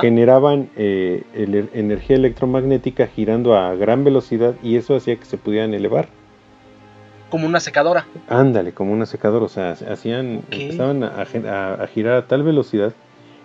generaban 0.00 0.70
eh, 0.76 1.22
energía 1.74 2.16
electromagnética 2.16 3.06
girando 3.06 3.56
a 3.56 3.74
gran 3.74 4.04
velocidad 4.04 4.54
y 4.62 4.76
eso 4.76 4.96
hacía 4.96 5.16
que 5.16 5.24
se 5.24 5.38
pudieran 5.38 5.74
elevar. 5.74 6.08
Como 7.30 7.46
una 7.46 7.60
secadora. 7.60 8.06
Ándale, 8.28 8.72
como 8.72 8.92
una 8.92 9.06
secadora, 9.06 9.44
o 9.44 9.48
sea, 9.48 9.70
hacían, 9.70 10.42
empezaban 10.50 11.02
a, 11.04 11.22
a 11.22 11.86
girar 11.86 12.14
a 12.14 12.26
tal 12.26 12.42
velocidad 12.42 12.92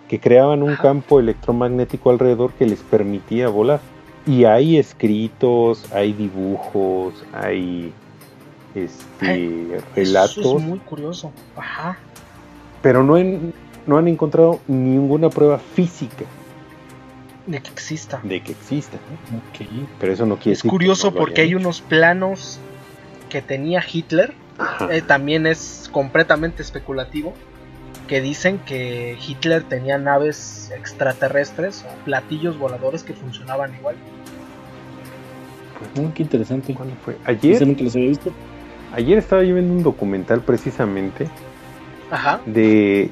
que 0.08 0.18
creaban 0.18 0.62
un 0.62 0.76
campo 0.76 1.20
electromagnético 1.20 2.10
alrededor 2.10 2.52
que 2.52 2.66
les 2.66 2.80
permitía 2.80 3.48
volar. 3.48 3.80
Y 4.26 4.44
hay 4.44 4.76
escritos, 4.76 5.90
hay 5.92 6.12
dibujos, 6.12 7.14
hay 7.32 7.92
este 8.74 9.80
relatos. 9.94 10.38
Eso 10.38 10.58
es 10.58 10.64
muy 10.64 10.78
curioso. 10.80 11.32
Ajá. 11.56 11.98
Pero 12.82 13.02
no, 13.02 13.16
no 13.86 13.98
han 13.98 14.08
encontrado 14.08 14.60
ninguna 14.66 15.30
prueba 15.30 15.58
física 15.58 16.24
de 17.48 17.62
que 17.62 17.70
exista. 17.70 18.20
De 18.22 18.40
que 18.40 18.52
exista. 18.52 18.98
Pero 19.98 20.12
eso 20.12 20.26
no 20.26 20.36
quiere 20.36 20.52
es 20.52 20.62
curioso 20.62 21.12
porque 21.12 21.40
hay 21.40 21.54
unos 21.54 21.80
planos 21.80 22.60
que 23.30 23.42
tenía 23.42 23.82
Hitler. 23.90 24.34
Eh, 24.90 25.02
también 25.02 25.46
es 25.46 25.88
completamente 25.90 26.62
especulativo. 26.62 27.32
Que 28.08 28.20
dicen 28.20 28.58
que 28.58 29.16
Hitler 29.24 29.62
tenía 29.62 29.98
naves 29.98 30.72
extraterrestres 30.74 31.84
o 31.84 32.04
platillos 32.04 32.58
voladores 32.58 33.04
que 33.04 33.12
funcionaban 33.12 33.74
igual. 33.74 33.96
Pues, 35.94 36.14
qué 36.14 36.22
interesante. 36.22 36.74
¿Cuándo 36.74 36.94
fue? 37.04 37.16
Ayer. 37.24 37.64
visto? 37.64 38.32
Ayer 38.92 39.18
estaba 39.18 39.42
yo 39.42 39.54
viendo 39.54 39.74
un 39.74 39.82
documental 39.82 40.40
precisamente. 40.40 41.28
Ajá. 42.10 42.40
De. 42.46 43.10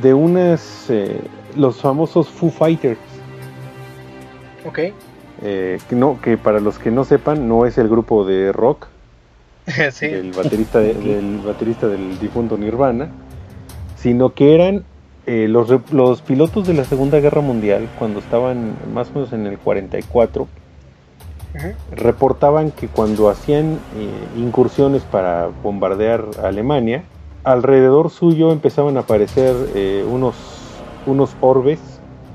De 0.00 0.14
unas. 0.14 0.86
Eh, 0.88 1.20
los 1.56 1.80
famosos 1.80 2.28
Foo 2.28 2.50
Fighters. 2.50 2.98
Ok. 4.64 4.78
Eh, 5.42 5.80
que, 5.88 5.96
no, 5.96 6.20
que 6.20 6.38
para 6.38 6.60
los 6.60 6.78
que 6.78 6.90
no 6.90 7.04
sepan, 7.04 7.48
no 7.48 7.66
es 7.66 7.76
el 7.78 7.88
grupo 7.88 8.24
de 8.24 8.52
rock. 8.52 8.86
sí. 9.90 10.06
El 10.06 10.32
baterista, 10.32 10.78
del 10.80 11.40
baterista 11.44 11.88
del 11.88 12.18
difunto 12.18 12.56
Nirvana. 12.56 13.10
Sino 14.02 14.34
que 14.34 14.54
eran 14.54 14.84
eh, 15.26 15.46
los, 15.48 15.68
los 15.92 16.22
pilotos 16.22 16.66
de 16.66 16.74
la 16.74 16.84
Segunda 16.84 17.20
Guerra 17.20 17.40
Mundial, 17.40 17.88
cuando 17.98 18.18
estaban 18.18 18.74
más 18.92 19.10
o 19.10 19.14
menos 19.14 19.32
en 19.32 19.46
el 19.46 19.58
44, 19.58 20.48
reportaban 21.92 22.70
que 22.70 22.88
cuando 22.88 23.28
hacían 23.28 23.78
eh, 23.96 24.10
incursiones 24.38 25.02
para 25.02 25.50
bombardear 25.62 26.24
Alemania, 26.42 27.04
alrededor 27.44 28.10
suyo 28.10 28.52
empezaban 28.52 28.96
a 28.96 29.00
aparecer 29.00 29.54
unos, 30.08 30.34
unos 31.06 31.36
orbes 31.40 31.78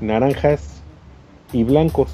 naranjas 0.00 0.82
y 1.52 1.64
blancos 1.64 2.10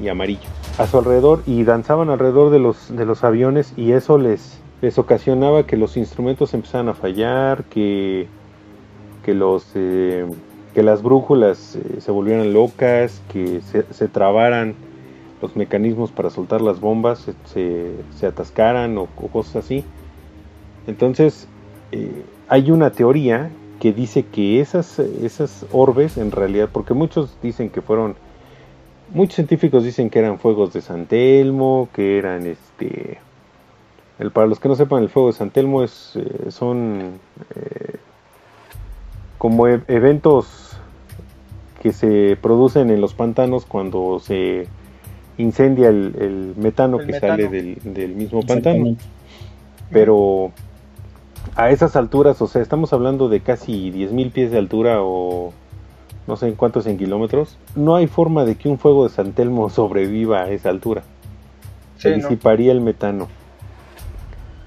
y 0.00 0.08
amarillos 0.08 0.56
a 0.78 0.86
su 0.86 0.98
alrededor 0.98 1.42
y 1.46 1.64
danzaban 1.64 2.10
alrededor 2.10 2.50
de 2.50 2.58
los, 2.58 2.94
de 2.94 3.06
los 3.06 3.24
aviones 3.24 3.72
y 3.76 3.92
eso 3.92 4.18
les, 4.18 4.60
les 4.82 4.98
ocasionaba 4.98 5.64
que 5.64 5.76
los 5.76 5.96
instrumentos 5.96 6.52
empezaran 6.54 6.88
a 6.88 6.94
fallar, 6.94 7.64
que, 7.64 8.28
eh, 9.74 10.26
que 10.74 10.82
las 10.82 11.02
brújulas 11.02 11.76
eh, 11.76 12.00
se 12.00 12.10
volvieran 12.10 12.52
locas, 12.52 13.22
que 13.32 13.60
se, 13.62 14.08
trabaran 14.08 14.74
los 15.42 15.56
mecanismos 15.56 16.10
para 16.10 16.30
soltar 16.30 16.60
las 16.60 16.80
bombas, 16.80 17.26
se, 17.44 18.26
atascaran 18.26 18.96
o, 18.98 19.06
cosas 19.06 19.56
así. 19.56 19.84
Entonces, 20.86 21.48
eh, 21.92 22.22
hay 22.48 22.70
una 22.70 22.90
teoría 22.90 23.50
que 23.80 23.92
dice 23.92 24.24
que 24.24 24.60
esas, 24.60 24.98
esas 24.98 25.66
orbes, 25.72 26.16
en 26.16 26.30
realidad, 26.30 26.68
porque 26.72 26.94
muchos 26.94 27.36
dicen 27.42 27.70
que 27.70 27.82
fueron 27.82 28.16
Muchos 29.08 29.36
científicos 29.36 29.84
dicen 29.84 30.10
que 30.10 30.18
eran 30.18 30.40
fuegos 30.40 30.72
de 30.72 30.80
San 30.80 31.06
Telmo, 31.06 31.88
que 31.94 32.18
eran 32.18 32.44
este... 32.44 33.18
El, 34.18 34.32
para 34.32 34.48
los 34.48 34.58
que 34.58 34.68
no 34.68 34.74
sepan, 34.74 35.04
el 35.04 35.08
fuego 35.08 35.28
de 35.28 35.34
San 35.34 35.50
Telmo 35.50 35.84
es, 35.84 36.18
son 36.48 37.20
como 39.38 39.68
e-, 39.68 39.82
eventos 39.88 40.76
que 41.82 41.92
se 41.92 42.36
producen 42.40 42.90
en 42.90 43.00
los 43.00 43.14
pantanos 43.14 43.66
cuando 43.66 44.18
se 44.20 44.66
incendia 45.38 45.88
el, 45.88 46.54
metano 46.56 46.98
que 46.98 47.18
sale 47.18 47.48
del, 47.48 47.78
del 47.84 48.14
mismo 48.14 48.42
pantano. 48.42 48.96
Pero 49.90 50.52
a 51.54 51.70
esas 51.70 51.94
alturas, 51.96 52.40
o 52.42 52.46
sea, 52.46 52.62
estamos 52.62 52.92
hablando 52.92 53.28
de 53.28 53.40
casi 53.40 53.90
10.000 53.92 54.32
pies 54.32 54.50
de 54.50 54.58
altura 54.58 54.98
o 55.02 55.52
no 56.26 56.36
sé 56.36 56.48
en 56.48 56.54
cuántos 56.54 56.86
en 56.86 56.98
kilómetros, 56.98 57.56
no 57.76 57.94
hay 57.94 58.08
forma 58.08 58.44
de 58.44 58.56
que 58.56 58.68
un 58.68 58.78
fuego 58.78 59.08
de 59.08 59.14
San 59.14 59.32
Telmo 59.32 59.70
sobreviva 59.70 60.42
a 60.42 60.50
esa 60.50 60.70
altura. 60.70 61.02
Se 61.98 62.12
disiparía 62.12 62.72
el 62.72 62.80
metano. 62.80 63.28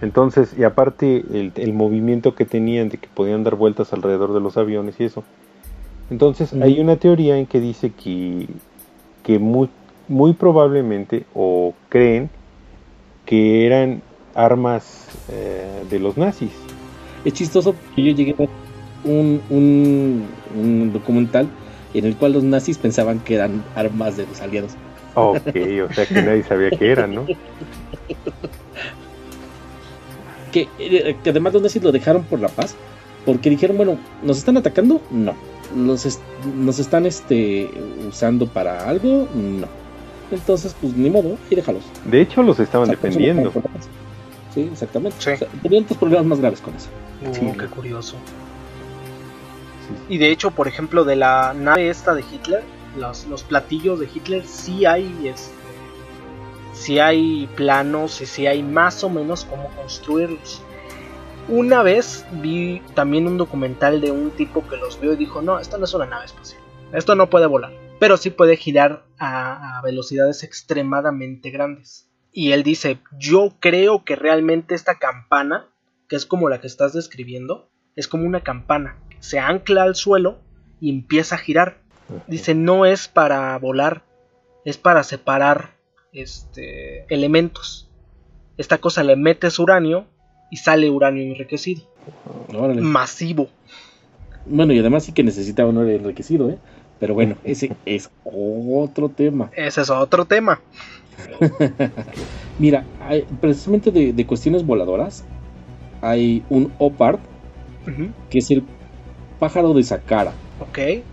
Entonces, 0.01 0.53
y 0.57 0.63
aparte 0.63 1.25
el, 1.55 1.73
movimiento 1.73 2.33
que 2.33 2.45
tenían 2.45 2.89
de 2.89 2.97
que 2.97 3.07
podían 3.07 3.43
dar 3.43 3.55
vueltas 3.55 3.91
alrededor 3.91 4.33
de 4.33 4.39
los 4.39 4.55
aviones 4.57 4.95
y 4.99 5.03
eso. 5.03 5.23
Entonces, 6.09 6.53
hay 6.53 6.79
una 6.79 6.95
teoría 6.95 7.37
en 7.37 7.45
que 7.45 7.59
dice 7.59 7.91
que, 7.91 8.47
que 9.23 9.39
muy, 9.39 9.69
muy 10.07 10.33
probablemente, 10.33 11.25
o 11.33 11.73
creen, 11.89 12.29
que 13.25 13.65
eran 13.65 14.01
armas 14.33 15.07
eh, 15.29 15.83
de 15.89 15.99
los 15.99 16.17
nazis. 16.17 16.53
Es 17.25 17.33
chistoso 17.33 17.75
que 17.95 18.03
yo 18.03 18.13
llegué 18.13 18.35
a 18.39 18.47
un, 19.07 19.41
un, 19.49 20.93
documental 20.93 21.47
en 21.93 22.05
el 22.05 22.15
cual 22.15 22.33
los 22.33 22.43
nazis 22.43 22.77
pensaban 22.77 23.19
que 23.19 23.35
eran 23.35 23.63
armas 23.75 24.15
de 24.15 24.25
los 24.25 24.41
aliados. 24.41 24.71
Ok, 25.15 25.47
o 25.89 25.93
sea 25.93 26.05
que 26.05 26.21
nadie 26.21 26.43
sabía 26.43 26.69
que 26.71 26.89
eran, 26.89 27.15
¿no? 27.15 27.25
Que, 30.51 30.67
eh, 30.79 31.15
que, 31.23 31.29
además 31.29 31.53
los 31.53 31.61
nazis 31.61 31.83
lo 31.83 31.91
dejaron 31.91 32.23
por 32.23 32.39
la 32.39 32.49
paz, 32.49 32.75
porque 33.25 33.49
dijeron, 33.49 33.77
bueno, 33.77 33.97
¿nos 34.23 34.37
están 34.37 34.57
atacando? 34.57 35.01
No. 35.11 35.33
¿Nos, 35.75 36.19
nos 36.55 36.79
están 36.79 37.05
este, 37.05 37.69
usando 38.07 38.47
para 38.47 38.89
algo? 38.89 39.27
No. 39.33 39.67
Entonces, 40.31 40.75
pues 40.79 40.93
ni 40.93 41.09
modo, 41.09 41.37
y 41.49 41.55
déjalos. 41.55 41.83
De 42.05 42.21
hecho, 42.21 42.43
los 42.43 42.59
estaban 42.59 42.89
defendiendo. 42.89 43.51
Sí, 44.53 44.69
exactamente. 44.71 45.17
tenían 45.61 45.83
otros 45.83 45.97
problemas 45.97 46.25
más 46.25 46.39
graves 46.39 46.61
con 46.61 46.75
eso. 46.75 46.89
Uh, 47.21 47.57
qué 47.57 47.67
curioso. 47.67 48.15
Y 50.07 50.17
de 50.17 50.31
hecho, 50.31 50.51
por 50.51 50.67
ejemplo, 50.67 51.03
de 51.03 51.15
la 51.15 51.53
nave 51.53 51.89
esta 51.89 52.13
de 52.13 52.21
Hitler, 52.21 52.63
los, 52.97 53.25
los 53.27 53.43
platillos 53.43 53.99
de 53.99 54.07
Hitler, 54.13 54.45
sí 54.45 54.85
hay, 54.85 55.27
este, 55.27 55.53
sí 56.79 56.99
hay 56.99 57.47
planos 57.55 58.21
y 58.21 58.25
sí 58.25 58.47
hay 58.47 58.63
más 58.63 59.03
o 59.03 59.09
menos 59.09 59.45
cómo 59.45 59.69
construirlos. 59.75 60.61
Una 61.47 61.83
vez 61.83 62.25
vi 62.31 62.81
también 62.93 63.27
un 63.27 63.37
documental 63.37 64.01
de 64.01 64.11
un 64.11 64.31
tipo 64.31 64.67
que 64.67 64.77
los 64.77 64.99
vio 64.99 65.13
y 65.13 65.17
dijo, 65.17 65.41
no, 65.41 65.59
esto 65.59 65.77
no 65.77 65.85
es 65.85 65.93
una 65.93 66.05
nave 66.05 66.25
espacial, 66.25 66.61
esto 66.93 67.15
no 67.15 67.29
puede 67.29 67.47
volar, 67.47 67.71
pero 67.99 68.17
sí 68.17 68.29
puede 68.29 68.55
girar 68.55 69.03
a, 69.17 69.79
a 69.79 69.81
velocidades 69.81 70.43
extremadamente 70.43 71.49
grandes. 71.49 72.07
Y 72.31 72.51
él 72.51 72.63
dice, 72.63 72.99
yo 73.17 73.55
creo 73.59 74.05
que 74.05 74.15
realmente 74.15 74.75
esta 74.75 74.99
campana, 74.99 75.67
que 76.07 76.15
es 76.15 76.25
como 76.25 76.49
la 76.49 76.61
que 76.61 76.67
estás 76.67 76.93
describiendo, 76.93 77.69
es 77.95 78.07
como 78.07 78.25
una 78.25 78.41
campana 78.41 78.97
se 79.19 79.39
ancla 79.39 79.83
al 79.83 79.95
suelo 79.95 80.39
y 80.79 80.89
empieza 80.89 81.35
a 81.35 81.39
girar. 81.39 81.81
Dice, 82.27 82.55
no 82.55 82.85
es 82.85 83.07
para 83.07 83.57
volar, 83.57 84.03
es 84.65 84.77
para 84.77 85.03
separar 85.03 85.75
este, 86.13 87.05
elementos. 87.13 87.89
Esta 88.57 88.77
cosa 88.77 89.03
le 89.03 89.15
metes 89.15 89.59
uranio 89.59 90.05
y 90.49 90.57
sale 90.57 90.89
uranio 90.89 91.23
enriquecido. 91.23 91.83
Masivo. 92.81 93.49
Bueno, 94.45 94.73
y 94.73 94.79
además 94.79 95.03
sí 95.03 95.11
que 95.11 95.23
necesita 95.23 95.65
un 95.65 95.77
enriquecido, 95.87 96.49
¿eh? 96.49 96.57
Pero 96.99 97.13
bueno, 97.13 97.37
ese 97.43 97.71
es 97.85 98.09
otro 98.25 99.09
tema. 99.09 99.51
Ese 99.55 99.81
es 99.81 99.89
otro 99.89 100.25
tema. 100.25 100.59
Mira, 102.59 102.83
precisamente 103.39 103.91
de, 103.91 104.25
cuestiones 104.25 104.65
voladoras, 104.65 105.23
hay 106.01 106.43
un 106.49 106.73
OPART, 106.77 107.19
que 108.29 108.39
es 108.39 108.51
el 108.51 108.63
pájaro 109.39 109.73
de 109.73 109.83
Sakara. 109.83 110.33
Ok. 110.59 111.03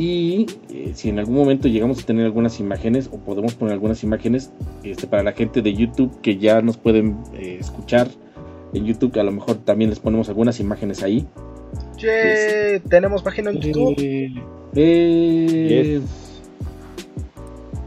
Y 0.00 0.46
eh, 0.70 0.92
si 0.94 1.10
en 1.10 1.18
algún 1.18 1.34
momento 1.34 1.68
llegamos 1.68 2.02
a 2.02 2.06
tener 2.06 2.24
algunas 2.24 2.58
imágenes 2.58 3.10
o 3.12 3.18
podemos 3.18 3.52
poner 3.54 3.74
algunas 3.74 4.02
imágenes 4.02 4.50
este, 4.82 5.06
para 5.06 5.22
la 5.22 5.32
gente 5.32 5.60
de 5.60 5.74
YouTube 5.74 6.22
que 6.22 6.38
ya 6.38 6.62
nos 6.62 6.78
pueden 6.78 7.18
eh, 7.34 7.58
escuchar 7.60 8.08
en 8.72 8.86
YouTube, 8.86 9.12
que 9.12 9.20
a 9.20 9.24
lo 9.24 9.30
mejor 9.30 9.56
también 9.56 9.90
les 9.90 10.00
ponemos 10.00 10.30
algunas 10.30 10.58
imágenes 10.58 11.02
ahí. 11.02 11.28
Che, 11.98 12.80
tenemos 12.88 13.22
página 13.22 13.50
en 13.50 13.60
YouTube. 13.60 13.94
Eh, 14.74 16.00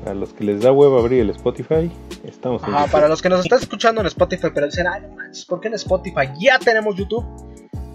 A 0.05 0.13
los 0.13 0.33
que 0.33 0.43
les 0.43 0.61
da 0.61 0.71
huevo 0.71 0.99
abrir 0.99 1.21
el 1.21 1.31
Spotify, 1.31 1.89
estamos 2.23 2.61
en 2.63 2.91
para 2.91 3.07
los 3.07 3.23
que 3.23 3.29
nos 3.29 3.39
están 3.39 3.57
escuchando 3.57 4.01
en 4.01 4.07
Spotify, 4.07 4.49
pero 4.53 4.67
dicen, 4.67 4.85
ay, 4.85 5.01
¿por 5.49 5.59
qué 5.59 5.69
en 5.69 5.73
Spotify? 5.73 6.27
Ya 6.39 6.59
tenemos 6.59 6.95
YouTube 6.95 7.25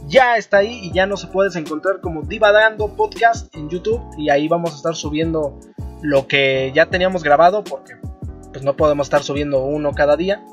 ya 0.09 0.37
está 0.37 0.59
ahí 0.59 0.81
y 0.83 0.93
ya 0.93 1.07
nos 1.07 1.27
puedes 1.27 1.55
encontrar 1.57 2.01
como 2.01 2.23
Divagando 2.23 2.89
Podcast 2.97 3.55
en 3.55 3.69
YouTube. 3.69 4.01
Y 4.17 4.31
ahí 4.31 4.49
vamos 4.49 4.73
a 4.73 4.77
estar 4.77 4.97
subiendo 4.97 5.59
lo 6.03 6.27
que 6.27 6.73
ya 6.75 6.87
teníamos 6.87 7.23
grabado 7.23 7.63
porque 7.65 7.95
pues 8.53 8.65
no 8.65 8.77
podemos 8.77 9.07
estar 9.07 9.23
subiendo 9.23 9.63
uno 9.65 9.93
cada 9.93 10.17
día, 10.17 10.45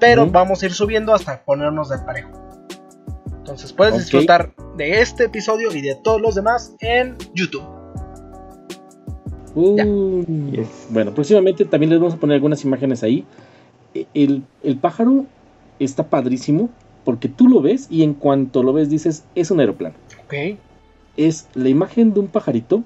pero 0.00 0.26
vamos 0.26 0.62
a 0.62 0.66
ir 0.66 0.72
subiendo 0.72 1.14
hasta 1.14 1.44
ponernos 1.44 1.90
de 1.90 1.98
parejo. 1.98 2.30
Entonces 3.38 3.72
puedes 3.72 3.98
disfrutar 3.98 4.54
de 4.76 5.00
este 5.00 5.24
episodio 5.24 5.72
y 5.74 5.82
de 5.82 5.94
todos 5.96 6.20
los 6.20 6.34
demás 6.34 6.74
en 6.80 7.16
YouTube. 7.34 7.64
Uh, 9.54 10.64
Bueno, 10.88 11.12
próximamente 11.12 11.66
también 11.66 11.90
les 11.90 11.98
vamos 11.98 12.14
a 12.14 12.16
poner 12.16 12.36
algunas 12.36 12.64
imágenes 12.64 13.02
ahí. 13.02 13.26
E, 13.94 14.06
el, 14.14 14.44
el, 14.62 14.78
pájaro 14.78 15.26
está 15.78 16.04
padrísimo 16.04 16.70
porque 17.04 17.28
tú 17.28 17.48
lo 17.48 17.60
ves 17.60 17.86
y 17.90 18.02
en 18.02 18.14
cuanto 18.14 18.62
lo 18.62 18.72
ves 18.72 18.90
dices, 18.90 19.24
es 19.34 19.50
un 19.50 19.60
aeroplano. 19.60 19.94
Ok. 20.24 20.58
Es 21.16 21.48
la 21.54 21.68
imagen 21.68 22.14
de 22.14 22.20
un 22.20 22.28
pajarito, 22.28 22.82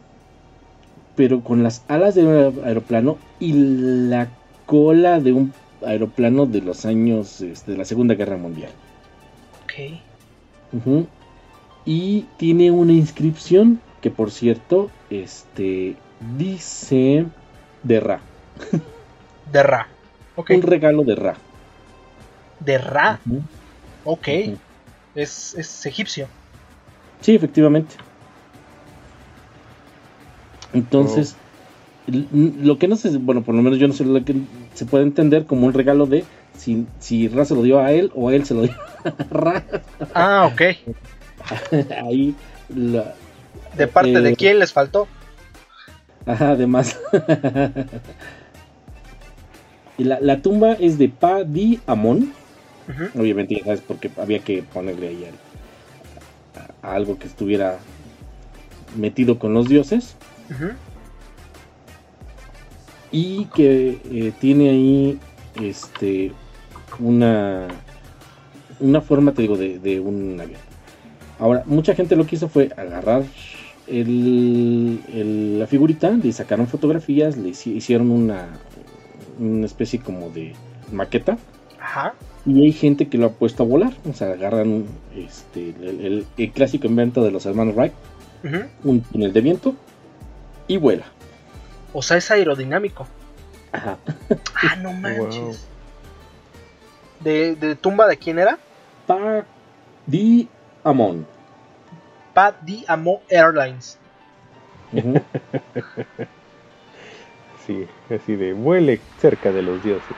pero 1.15 1.43
con 1.43 1.63
las 1.63 1.85
alas 1.89 2.15
de 2.15 2.25
un 2.25 2.65
aeroplano 2.65 3.19
y 3.39 3.53
la 3.53 4.29
cola 4.67 5.21
de 5.21 5.33
un 5.33 5.53
aeroplano 5.85 6.47
de 6.47 6.61
los 6.61 6.87
años 6.87 7.41
este, 7.41 7.73
de 7.73 7.79
la 7.79 7.85
Segunda 7.85 8.15
Guerra 8.15 8.37
Mundial. 8.37 8.71
Ok. 9.65 9.99
Y 11.85 12.27
tiene 12.37 12.71
una 12.71 12.93
inscripción 12.93 13.81
que 14.01 14.11
por 14.11 14.31
cierto, 14.31 14.91
este 15.11 15.97
dice 16.37 17.27
de 17.83 18.01
Ra. 18.01 18.21
de 19.53 19.63
Ra. 19.63 19.89
Un 20.37 20.63
regalo 20.63 21.03
de 21.03 21.15
Ra. 21.15 21.37
De 22.61 22.79
Ra. 22.79 23.21
Ok. 24.07 24.29
es, 25.15 25.55
es 25.55 25.87
egipcio. 25.87 26.29
Sí, 27.21 27.35
efectivamente. 27.35 27.97
Entonces, 30.73 31.37
lo 32.07 32.79
que 32.79 32.89
no 32.89 32.97
sé, 32.97 33.17
bueno, 33.19 33.43
por 33.43 33.55
lo 33.55 33.63
menos 33.63 33.79
yo 33.79 33.89
no 33.89 33.95
sé 33.95 34.05
lo 34.05 34.25
que 34.25 34.35
se 34.75 34.87
puede 34.87 35.05
entender 35.05 35.45
como 35.45 35.67
un 35.67 35.73
regalo 35.73 36.07
de 36.07 36.25
si, 36.57 36.87
si 37.01 37.29
Ra 37.29 37.45
se 37.45 37.55
lo 37.55 37.63
dio 37.63 37.81
a 37.81 37.93
él 37.93 38.13
o 38.15 38.31
él 38.31 38.45
se 38.45 38.55
lo 38.55 38.63
dio 38.63 38.75
a 39.05 39.25
Ra. 39.31 39.65
Ah, 40.15 40.51
ok. 40.53 40.63
Ahí 42.05 42.35
¿De 42.69 43.87
parte 43.87 44.21
de 44.21 44.31
eh, 44.31 44.37
quién 44.37 44.59
les 44.59 44.73
faltó? 44.73 45.07
Ajá, 46.25 46.51
además. 46.51 46.99
y 49.99 50.05
la, 50.05 50.21
la, 50.21 50.43
tumba 50.43 50.73
es 50.73 50.99
de 50.99 51.09
Pa 51.09 51.45
Di 51.45 51.79
Obviamente 53.15 53.57
ya 53.57 53.65
sabes 53.65 53.81
porque 53.81 54.11
había 54.17 54.39
que 54.41 54.63
ponerle 54.63 55.09
ahí 55.09 55.27
a, 56.83 56.95
algo 56.95 57.19
que 57.19 57.27
estuviera 57.27 57.79
metido 58.97 59.39
con 59.39 59.55
los 59.55 59.69
dioses. 59.69 60.17
Y 63.11 63.47
que 63.47 64.01
eh, 64.11 64.33
tiene 64.41 64.71
ahí 64.71 65.19
este 65.61 66.33
una 66.99 67.69
una 68.81 69.01
forma, 69.01 69.33
te 69.33 69.43
digo, 69.43 69.57
de, 69.57 69.79
de 69.79 70.01
un 70.01 70.39
avión. 70.41 70.61
Ahora, 71.39 71.63
mucha 71.67 71.95
gente 71.95 72.17
lo 72.17 72.27
que 72.27 72.37
hizo 72.37 72.49
fue 72.49 72.71
agarrar 72.77 73.25
el, 73.87 75.59
la 75.59 75.67
figurita, 75.67 76.11
le 76.11 76.33
sacaron 76.33 76.67
fotografías, 76.67 77.37
le 77.37 77.51
hicieron 77.51 78.11
una, 78.11 78.49
una 79.39 79.67
especie 79.67 80.01
como 80.01 80.31
de 80.31 80.55
maqueta. 80.93 81.39
Ajá. 81.81 82.15
Y 82.47 82.63
hay 82.63 82.73
gente 82.73 83.09
que 83.09 83.19
lo 83.19 83.27
ha 83.27 83.33
puesto 83.33 83.65
a 83.65 83.67
volar. 83.67 83.93
O 84.09 84.13
sea, 84.13 84.33
agarran 84.33 84.87
este, 85.17 85.75
el, 85.81 86.27
clásico 86.55 86.87
invento 86.87 87.25
de 87.25 87.33
los 87.33 87.45
hermanos 87.45 87.75
Wright, 87.75 87.93
un 88.85 89.03
túnel 89.03 89.33
de 89.33 89.41
viento, 89.41 89.75
y 90.69 90.77
vuela. 90.77 91.07
O 91.93 92.03
sea, 92.03 92.17
es 92.17 92.31
aerodinámico. 92.31 93.07
Ajá. 93.73 93.99
Ah, 94.55 94.77
no 94.77 94.93
manches. 94.93 95.67
¿De, 97.21 97.57
¿De, 97.57 97.75
tumba 97.75 98.07
de 98.07 98.17
quién 98.17 98.39
era? 98.39 98.59
Pa 99.07 99.45
Di 100.07 100.49
Amon. 100.85 101.27
Pat 102.33 102.61
Di 102.61 102.85
Amo 102.87 103.23
Airlines. 103.31 103.99
sí, 107.67 107.87
así 108.11 108.37
de 108.37 108.53
vuele 108.53 109.01
cerca 109.19 109.51
de 109.51 109.63
los 109.63 109.83
dioses. 109.83 110.17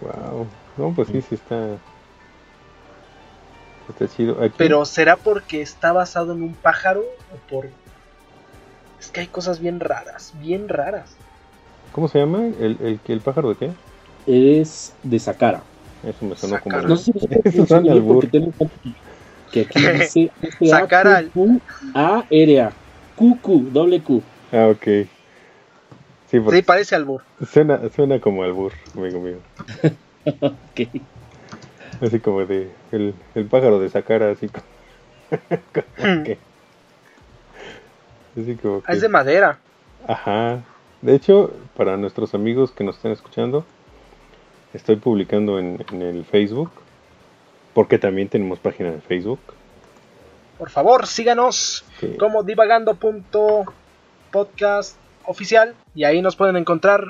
Wow. 0.00 0.46
No, 0.76 0.94
pues 0.94 1.08
sí, 1.08 1.22
sí 1.22 1.34
está. 1.34 1.78
Está 3.88 4.08
chido. 4.08 4.38
Pero 4.56 4.84
¿será 4.84 5.16
porque 5.16 5.60
está 5.60 5.92
basado 5.92 6.32
en 6.32 6.42
un 6.42 6.54
pájaro 6.54 7.00
o 7.32 7.36
por.? 7.50 7.68
Es 9.00 9.10
que 9.10 9.20
hay 9.20 9.26
cosas 9.26 9.60
bien 9.60 9.80
raras, 9.80 10.32
bien 10.40 10.68
raras. 10.68 11.16
¿Cómo 11.92 12.08
se 12.08 12.20
llama? 12.20 12.46
¿El, 12.46 12.78
el, 12.80 13.00
el 13.06 13.20
pájaro 13.20 13.50
de 13.50 13.56
qué? 13.56 13.70
Es 14.26 14.94
de 15.02 15.18
Sakara. 15.18 15.62
Eso 16.02 16.24
me 16.24 16.36
sonó 16.36 16.60
como. 16.60 16.80
No 16.82 16.96
sé 16.96 17.12
si 17.12 17.26
al 17.74 18.04
Que 19.52 19.60
aquí 19.62 19.86
dice 19.86 20.30
Sacar 20.68 21.06
al. 21.06 21.32
A 21.94 22.24
R 22.30 22.70
Q 23.16 23.68
doble 23.72 24.00
Q. 24.02 24.22
Ah, 24.52 24.68
ok. 24.68 25.06
Sí, 26.32 26.40
sí 26.50 26.62
parece 26.62 26.96
albur. 26.96 27.22
Suena, 27.48 27.80
suena 27.94 28.20
como 28.20 28.42
albur, 28.42 28.72
amigo 28.96 29.20
mío. 29.20 29.36
ok. 30.40 30.88
Así 32.00 32.18
como 32.18 32.44
de. 32.44 32.72
El, 32.90 33.14
el 33.36 33.44
pájaro 33.44 33.78
de 33.78 33.88
Sakara, 33.88 34.32
así 34.32 34.48
como. 34.48 34.66
Hmm. 35.96 36.24
Así 38.36 38.56
como 38.56 38.82
que... 38.82 38.92
Es 38.92 39.00
de 39.00 39.08
madera. 39.08 39.60
Ajá. 40.06 40.62
De 41.00 41.14
hecho, 41.14 41.54
para 41.76 41.96
nuestros 41.96 42.34
amigos 42.34 42.72
que 42.72 42.84
nos 42.84 42.96
están 42.96 43.12
escuchando, 43.12 43.64
Estoy 44.74 44.96
publicando 44.96 45.58
en, 45.58 45.84
el 45.90 46.24
Facebook, 46.24 46.70
porque 47.74 47.98
también 47.98 48.30
tenemos 48.30 48.58
página 48.58 48.90
de 48.90 49.02
Facebook. 49.02 49.40
Por 50.56 50.70
favor, 50.70 51.06
síganos 51.06 51.84
como 52.18 52.42
divagando.podcast 52.42 54.96
oficial 55.26 55.74
y 55.94 56.04
ahí 56.04 56.22
nos 56.22 56.36
pueden 56.36 56.56
encontrar 56.56 57.04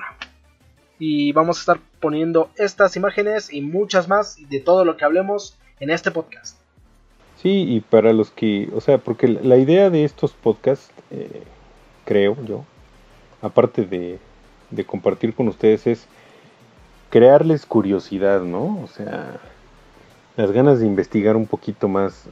y 0.99 1.33
vamos 1.33 1.59
a 1.59 1.61
estar 1.61 1.79
poniendo 2.01 2.51
estas 2.57 2.97
imágenes 2.97 3.53
y 3.53 3.61
muchas 3.61 4.09
más 4.09 4.37
de 4.49 4.61
todo 4.61 4.85
lo 4.85 4.97
que 4.97 5.05
hablemos 5.05 5.59
en 5.81 5.91
este 5.91 6.11
podcast. 6.11 6.59
Sí, 7.43 7.65
y 7.69 7.81
para 7.81 8.13
los 8.13 8.31
que, 8.31 8.69
o 8.73 8.81
sea, 8.81 8.99
porque 8.99 9.27
la 9.27 9.57
idea 9.57 9.91
de 9.91 10.05
estos 10.05 10.33
podcasts, 10.33 10.93
eh, 11.11 11.43
creo 12.05 12.37
yo, 12.45 12.65
aparte 13.41 13.85
de, 13.85 14.21
de 14.71 14.85
compartir 14.85 15.35
con 15.35 15.49
ustedes, 15.49 15.87
es 15.89 16.07
crearles 17.11 17.67
curiosidad, 17.67 18.43
¿no? 18.43 18.81
O 18.83 18.87
sea, 18.87 19.41
las 20.37 20.53
ganas 20.53 20.79
de 20.79 20.87
investigar 20.87 21.37
un 21.37 21.47
poquito 21.47 21.89
más, 21.89 22.29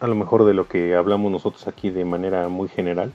a 0.00 0.06
lo 0.06 0.14
mejor 0.14 0.44
de 0.44 0.54
lo 0.54 0.66
que 0.66 0.96
hablamos 0.96 1.30
nosotros 1.30 1.68
aquí 1.68 1.90
de 1.90 2.04
manera 2.04 2.48
muy 2.48 2.68
general. 2.68 3.12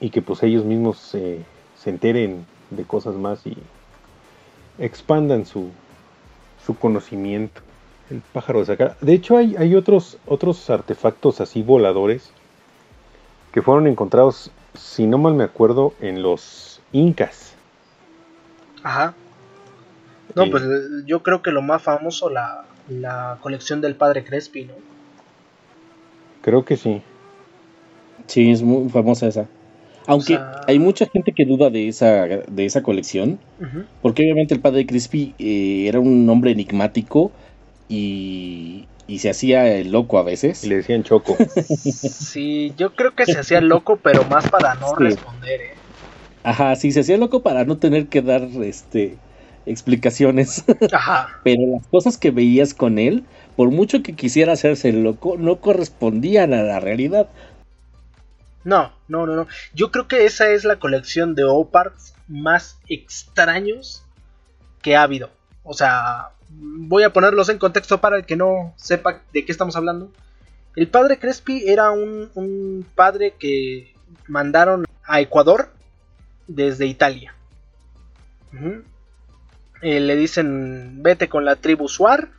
Y 0.00 0.10
que 0.10 0.22
pues 0.22 0.42
ellos 0.42 0.64
mismos 0.64 0.98
se, 0.98 1.44
se 1.78 1.90
enteren 1.90 2.44
de 2.70 2.84
cosas 2.84 3.14
más 3.14 3.46
y 3.46 3.56
expandan 4.78 5.46
su, 5.46 5.70
su 6.64 6.76
conocimiento. 6.76 7.62
El 8.10 8.20
pájaro 8.32 8.60
de 8.60 8.66
sacar. 8.66 8.96
De 9.00 9.14
hecho, 9.14 9.36
hay, 9.36 9.56
hay 9.56 9.74
otros, 9.74 10.18
otros 10.26 10.70
artefactos 10.70 11.40
así 11.40 11.62
voladores 11.62 12.30
que 13.52 13.62
fueron 13.62 13.86
encontrados, 13.86 14.50
si 14.74 15.06
no 15.06 15.18
mal 15.18 15.34
me 15.34 15.44
acuerdo, 15.44 15.94
en 16.00 16.22
los 16.22 16.80
incas. 16.92 17.54
Ajá. 18.82 19.14
No, 20.34 20.50
pues 20.50 20.62
eh, 20.62 21.04
yo 21.06 21.22
creo 21.22 21.40
que 21.40 21.50
lo 21.50 21.62
más 21.62 21.82
famoso, 21.82 22.28
la, 22.28 22.66
la 22.88 23.38
colección 23.40 23.80
del 23.80 23.96
padre 23.96 24.24
Crespi, 24.24 24.66
¿no? 24.66 24.74
Creo 26.42 26.64
que 26.64 26.76
sí. 26.76 27.02
Sí, 28.26 28.50
es 28.50 28.62
muy 28.62 28.88
famosa 28.90 29.26
esa. 29.26 29.46
Aunque 30.06 30.38
hay 30.66 30.78
mucha 30.78 31.06
gente 31.06 31.32
que 31.32 31.44
duda 31.44 31.70
de 31.70 31.88
esa, 31.88 32.26
de 32.26 32.64
esa 32.64 32.82
colección, 32.82 33.38
porque 34.02 34.22
obviamente 34.22 34.54
el 34.54 34.60
padre 34.60 34.86
Crespi 34.86 35.34
eh, 35.38 35.86
era 35.88 36.00
un 36.00 36.28
hombre 36.28 36.52
enigmático 36.52 37.32
y, 37.88 38.86
y 39.06 39.18
se 39.18 39.30
hacía 39.30 39.68
el 39.68 39.92
loco 39.92 40.18
a 40.18 40.22
veces. 40.22 40.64
Y 40.64 40.68
le 40.68 40.76
decían 40.76 41.02
choco. 41.02 41.36
sí, 41.66 42.72
yo 42.76 42.94
creo 42.94 43.14
que 43.14 43.26
se 43.26 43.38
hacía 43.38 43.60
loco, 43.60 43.98
pero 44.02 44.24
más 44.24 44.48
para 44.48 44.74
no 44.74 44.94
responder, 44.94 45.60
¿eh? 45.60 45.74
Ajá, 46.42 46.76
sí, 46.76 46.92
se 46.92 47.00
hacía 47.00 47.16
loco 47.16 47.42
para 47.42 47.64
no 47.64 47.78
tener 47.78 48.06
que 48.06 48.22
dar 48.22 48.42
este 48.62 49.16
explicaciones. 49.66 50.64
Ajá. 50.92 51.28
Pero 51.42 51.66
las 51.66 51.86
cosas 51.88 52.16
que 52.16 52.30
veías 52.30 52.72
con 52.72 52.98
él, 52.98 53.24
por 53.56 53.70
mucho 53.70 54.02
que 54.02 54.14
quisiera 54.14 54.52
hacerse 54.52 54.92
loco, 54.92 55.36
no 55.36 55.56
correspondían 55.60 56.54
a 56.54 56.62
la 56.62 56.80
realidad. 56.80 57.28
No, 58.66 58.92
no, 59.06 59.26
no, 59.26 59.36
no. 59.36 59.46
Yo 59.74 59.92
creo 59.92 60.08
que 60.08 60.26
esa 60.26 60.50
es 60.50 60.64
la 60.64 60.80
colección 60.80 61.36
de 61.36 61.44
Oparts 61.44 62.14
más 62.26 62.80
extraños 62.88 64.04
que 64.82 64.96
ha 64.96 65.04
habido. 65.04 65.30
O 65.62 65.72
sea, 65.72 66.30
voy 66.48 67.04
a 67.04 67.12
ponerlos 67.12 67.48
en 67.48 67.58
contexto 67.58 68.00
para 68.00 68.16
el 68.16 68.26
que 68.26 68.34
no 68.34 68.74
sepa 68.74 69.22
de 69.32 69.44
qué 69.44 69.52
estamos 69.52 69.76
hablando. 69.76 70.10
El 70.74 70.88
padre 70.88 71.20
Crespi 71.20 71.62
era 71.68 71.92
un, 71.92 72.84
padre 72.96 73.34
que 73.38 73.94
mandaron 74.26 74.84
a 75.04 75.20
Ecuador 75.20 75.68
desde 76.48 76.86
Italia. 76.86 77.36
Eh, 79.80 80.00
le 80.00 80.16
dicen, 80.16 81.04
vete 81.04 81.28
con 81.28 81.44
la 81.44 81.54
tribu 81.54 81.88
Suar. 81.88 82.30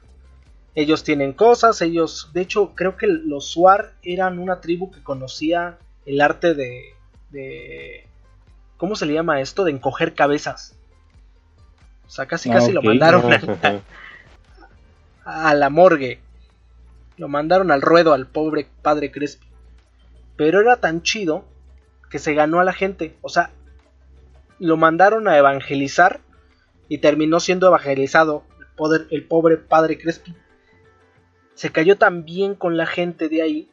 Ellos 0.75 1.05
tienen 1.05 1.32
cosas, 1.32 1.82
ellos, 1.82 2.32
de 2.34 2.41
hecho, 2.41 2.73
creo 2.75 2.97
que 2.97 3.07
los 3.07 3.45
Suar 3.45 3.93
eran 4.03 4.39
una 4.39 4.59
tribu 4.59 4.91
que 4.91 5.01
conocía 5.01 5.78
el 6.08 6.22
arte 6.22 6.55
de, 6.55 6.95
de 7.30 8.08
¿cómo 8.78 8.95
se 8.95 9.05
le 9.05 9.14
llama 9.14 9.39
esto? 9.41 9.64
De 9.64 9.72
encoger 9.72 10.16
cabezas. 10.16 10.76
O 12.08 12.10
sea, 12.10 12.26
casi 12.26 12.49
casi 12.49 12.72
lo 12.72 12.80
Ah, 12.80 12.82
ok. 12.82 12.86
mandaron 12.86 13.34
a, 15.26 15.49
a 15.49 15.53
la 15.53 15.70
morgue. 15.70 16.20
Lo 17.18 17.28
mandaron 17.28 17.72
al 17.72 17.82
ruedo 17.82 18.14
al 18.14 18.28
pobre 18.28 18.68
padre 18.82 19.12
Crespi. 19.12 19.47
Pero 20.36 20.62
era 20.62 20.78
tan 20.78 21.01
chido 21.01 21.45
que 22.10 22.20
se 22.20 22.34
ganó 22.34 22.60
a 22.60 22.64
la 22.64 22.74
gente. 22.74 23.18
O 23.22 23.30
sea, 23.30 23.51
lo 24.60 24.78
mandaron 24.78 25.28
a 25.28 25.38
evangelizar 25.38 26.22
y 26.88 26.99
terminó 26.99 27.39
siendo 27.39 27.68
evangelizado 27.68 28.43
el, 28.60 28.68
poder- 28.78 29.08
el 29.12 29.26
pobre 29.26 29.58
padre 29.58 29.97
Crespi. 29.97 30.36
Se 31.55 31.72
cayó 31.72 31.97
tan 31.97 32.24
bien 32.24 32.53
con 32.55 32.78
la 32.78 32.86
gente 32.86 33.30
de 33.30 33.41
ahí 33.41 33.72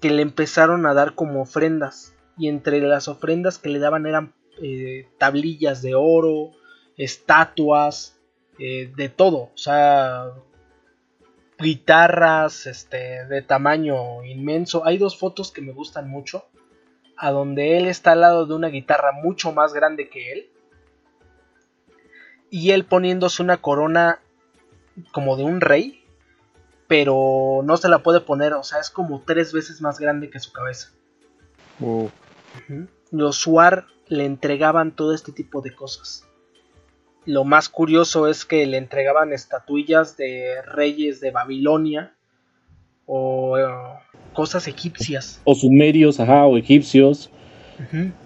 que 0.00 0.10
le 0.10 0.22
empezaron 0.22 0.86
a 0.86 0.94
dar 0.94 1.14
como 1.14 1.42
ofrendas. 1.42 2.14
Y 2.36 2.48
entre 2.48 2.80
las 2.80 3.08
ofrendas 3.08 3.58
que 3.58 3.68
le 3.68 3.78
daban 3.78 4.06
eran 4.06 4.32
eh, 4.62 5.08
tablillas 5.18 5.82
de 5.82 5.94
oro, 5.94 6.52
estatuas, 6.96 8.18
eh, 8.58 8.92
de 8.94 9.08
todo. 9.08 9.50
O 9.54 9.56
sea, 9.56 10.32
guitarras 11.58 12.66
este, 12.66 13.24
de 13.26 13.42
tamaño 13.42 14.24
inmenso. 14.24 14.84
Hay 14.86 14.98
dos 14.98 15.18
fotos 15.18 15.50
que 15.50 15.62
me 15.62 15.72
gustan 15.72 16.08
mucho. 16.08 16.46
A 17.16 17.32
donde 17.32 17.76
él 17.76 17.88
está 17.88 18.12
al 18.12 18.20
lado 18.20 18.46
de 18.46 18.54
una 18.54 18.68
guitarra 18.68 19.10
mucho 19.12 19.52
más 19.52 19.72
grande 19.72 20.08
que 20.08 20.32
él. 20.32 20.50
Y 22.50 22.70
él 22.70 22.84
poniéndose 22.84 23.42
una 23.42 23.56
corona 23.56 24.20
como 25.12 25.36
de 25.36 25.44
un 25.44 25.60
rey. 25.60 26.04
Pero 26.88 27.60
no 27.64 27.76
se 27.76 27.88
la 27.88 28.02
puede 28.02 28.20
poner. 28.20 28.54
O 28.54 28.62
sea, 28.64 28.80
es 28.80 28.90
como 28.90 29.22
tres 29.24 29.52
veces 29.52 29.80
más 29.80 29.98
grande 30.00 30.30
que 30.30 30.40
su 30.40 30.50
cabeza. 30.52 30.88
Wow. 31.78 32.10
Los 33.10 33.36
Suar 33.36 33.86
le 34.08 34.24
entregaban 34.24 34.90
todo 34.96 35.14
este 35.14 35.30
tipo 35.32 35.60
de 35.60 35.74
cosas. 35.74 36.24
Lo 37.26 37.44
más 37.44 37.68
curioso 37.68 38.26
es 38.26 38.44
que 38.46 38.64
le 38.66 38.78
entregaban 38.78 39.32
estatuillas 39.34 40.16
de 40.16 40.62
reyes 40.62 41.20
de 41.20 41.30
Babilonia 41.30 42.14
o 43.04 43.58
eh, 43.58 43.66
cosas 44.32 44.66
egipcias. 44.66 45.40
O 45.44 45.54
sumerios, 45.54 46.20
ajá, 46.20 46.46
o 46.46 46.56
egipcios, 46.56 47.30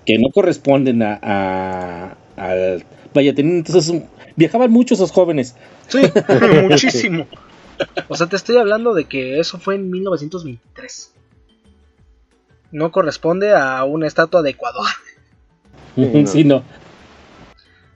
que 0.07 0.19
no 0.19 0.29
corresponden 0.33 1.03
a. 1.03 1.19
a- 1.21 2.17
al- 2.37 2.85
vaya, 3.13 3.35
tenían 3.35 3.57
entonces. 3.59 3.89
un- 3.91 4.09
viajaban 4.37 4.71
mucho 4.71 4.95
esos 4.95 5.11
jóvenes. 5.11 5.57
Sí, 5.89 5.99
muchísimo. 6.69 7.27
O 8.09 8.17
sea, 8.17 8.27
te 8.27 8.37
estoy 8.37 8.57
hablando 8.57 8.95
de 8.95 9.05
que 9.05 9.39
eso 9.41 9.59
fue 9.59 9.77
en 9.77 9.91
1923. 9.91 11.15
No 12.73 12.91
corresponde 12.91 13.53
a 13.53 13.85
una 13.85 14.07
estatua 14.07 14.43
de 14.43 14.51
Ecuador. 14.51 14.87
Sí, 15.95 16.23
no. 16.23 16.27
sí, 16.27 16.45
no. 16.45 16.65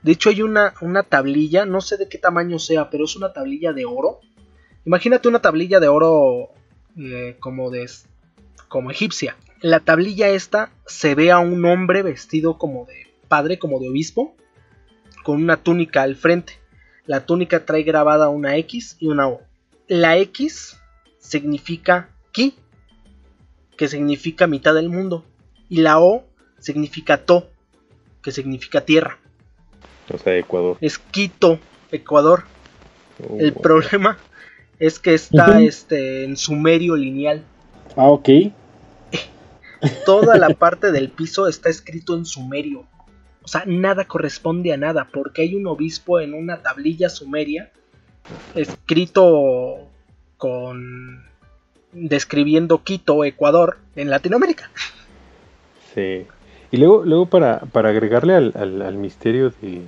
De 0.03 0.11
hecho, 0.11 0.29
hay 0.29 0.41
una, 0.41 0.73
una 0.81 1.03
tablilla, 1.03 1.65
no 1.65 1.81
sé 1.81 1.97
de 1.97 2.07
qué 2.07 2.17
tamaño 2.17 2.59
sea, 2.59 2.89
pero 2.89 3.05
es 3.05 3.15
una 3.15 3.33
tablilla 3.33 3.73
de 3.73 3.85
oro. 3.85 4.19
Imagínate 4.85 5.27
una 5.27 5.41
tablilla 5.41 5.79
de 5.79 5.87
oro 5.87 6.49
eh, 6.97 7.35
como 7.39 7.71
de 7.71 7.89
como 8.67 8.91
egipcia. 8.91 9.35
En 9.61 9.71
la 9.71 9.79
tablilla 9.79 10.29
esta 10.29 10.71
se 10.85 11.15
ve 11.15 11.31
a 11.31 11.39
un 11.39 11.65
hombre 11.65 12.03
vestido 12.03 12.57
como 12.57 12.85
de 12.85 13.07
padre, 13.27 13.59
como 13.59 13.79
de 13.79 13.89
obispo, 13.89 14.35
con 15.23 15.41
una 15.41 15.57
túnica 15.57 16.03
al 16.03 16.15
frente. 16.15 16.53
La 17.05 17.25
túnica 17.25 17.65
trae 17.65 17.83
grabada 17.83 18.29
una 18.29 18.55
X 18.57 18.97
y 18.99 19.07
una 19.07 19.27
O. 19.27 19.41
La 19.87 20.17
X 20.17 20.77
significa 21.19 22.09
Ki, 22.31 22.55
que 23.77 23.87
significa 23.87 24.47
mitad 24.47 24.73
del 24.73 24.89
mundo, 24.89 25.23
y 25.69 25.77
la 25.77 25.99
O 25.99 26.25
significa 26.59 27.25
To, 27.25 27.47
que 28.21 28.31
significa 28.31 28.81
tierra. 28.81 29.17
O 30.13 30.17
sea, 30.17 30.35
Ecuador. 30.35 30.77
Es 30.81 30.97
Quito, 30.97 31.59
Ecuador. 31.91 32.43
Oh, 33.23 33.37
El 33.39 33.51
wow. 33.51 33.61
problema 33.61 34.17
es 34.79 34.99
que 34.99 35.13
está 35.13 35.61
este, 35.61 36.23
en 36.23 36.37
sumerio 36.37 36.95
lineal. 36.95 37.43
Ah, 37.95 38.09
ok. 38.09 38.29
Toda 40.05 40.37
la 40.37 40.49
parte 40.59 40.91
del 40.91 41.09
piso 41.09 41.47
está 41.47 41.69
escrito 41.69 42.15
en 42.15 42.25
sumerio. 42.25 42.85
O 43.43 43.47
sea, 43.47 43.63
nada 43.65 44.05
corresponde 44.05 44.73
a 44.73 44.77
nada, 44.77 45.07
porque 45.11 45.43
hay 45.43 45.55
un 45.55 45.67
obispo 45.67 46.19
en 46.19 46.33
una 46.33 46.61
tablilla 46.61 47.09
sumeria 47.09 47.71
escrito 48.55 49.77
con 50.37 51.23
describiendo 51.93 52.83
Quito, 52.83 53.23
Ecuador, 53.23 53.77
en 53.95 54.09
Latinoamérica. 54.09 54.69
Sí. 55.95 56.25
Y 56.71 56.77
luego, 56.77 57.03
luego 57.05 57.25
para, 57.27 57.59
para 57.59 57.89
agregarle 57.89 58.35
al, 58.35 58.53
al- 58.55 58.81
al 58.81 58.95
misterio 58.97 59.51
de, 59.61 59.81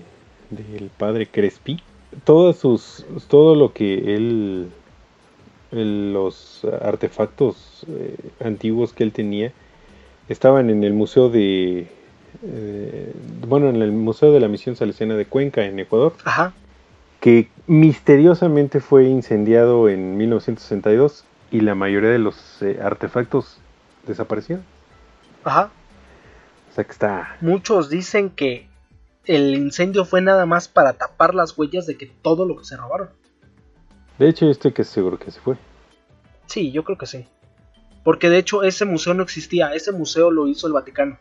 del 0.49 0.89
padre 0.97 1.27
Crespi, 1.27 1.79
todas 2.23 2.57
sus, 2.57 3.05
todo 3.27 3.53
lo 3.55 3.73
que 3.73 4.15
él, 4.15 4.69
él- 5.71 6.13
los 6.13 6.65
artefactos 6.81 7.85
eh, 7.87 8.15
antiguos 8.43 8.93
que 8.93 9.03
él 9.03 9.11
tenía, 9.11 9.51
estaban 10.29 10.69
en 10.69 10.83
el 10.83 10.93
museo 10.93 11.29
de, 11.29 11.87
eh, 12.43 13.13
bueno, 13.47 13.69
en 13.69 13.81
el 13.81 13.91
museo 13.91 14.31
de 14.31 14.39
la 14.39 14.47
misión 14.47 14.75
salesiana 14.75 15.15
de 15.15 15.25
Cuenca 15.25 15.65
en 15.65 15.77
Ecuador, 15.79 16.13
Ajá. 16.23 16.53
Que 17.19 17.49
misteriosamente 17.67 18.79
fue 18.79 19.05
incendiado 19.05 19.89
en 19.89 20.17
1962 20.17 21.25
y 21.51 21.61
la 21.61 21.75
mayoría 21.75 22.09
de 22.09 22.19
los 22.19 22.61
eh, 22.61 22.79
artefactos 22.81 23.59
desaparecieron. 24.07 24.63
Ajá. 25.43 25.71
O 26.69 26.73
sea 26.73 26.83
que 26.83 26.91
está 26.91 27.37
Muchos 27.41 27.89
dicen 27.89 28.29
que 28.29 28.67
el 29.25 29.55
incendio 29.55 30.05
fue 30.05 30.21
nada 30.21 30.45
más 30.45 30.67
para 30.67 30.93
tapar 30.93 31.35
las 31.35 31.57
huellas 31.57 31.85
de 31.85 31.97
que 31.97 32.07
todo 32.07 32.45
lo 32.45 32.57
que 32.57 32.65
se 32.65 32.77
robaron. 32.77 33.09
De 34.17 34.27
hecho, 34.27 34.45
yo 34.45 34.51
estoy 34.51 34.73
que 34.73 34.83
seguro 34.83 35.17
que 35.17 35.31
se 35.31 35.39
fue. 35.39 35.57
Sí, 36.45 36.71
yo 36.71 36.83
creo 36.83 36.97
que 36.97 37.05
sí. 37.05 37.27
Porque 38.03 38.29
de 38.29 38.37
hecho 38.37 38.63
ese 38.63 38.85
museo 38.85 39.13
no 39.13 39.23
existía, 39.23 39.73
ese 39.73 39.91
museo 39.91 40.31
lo 40.31 40.47
hizo 40.47 40.67
el 40.67 40.73
Vaticano. 40.73 41.19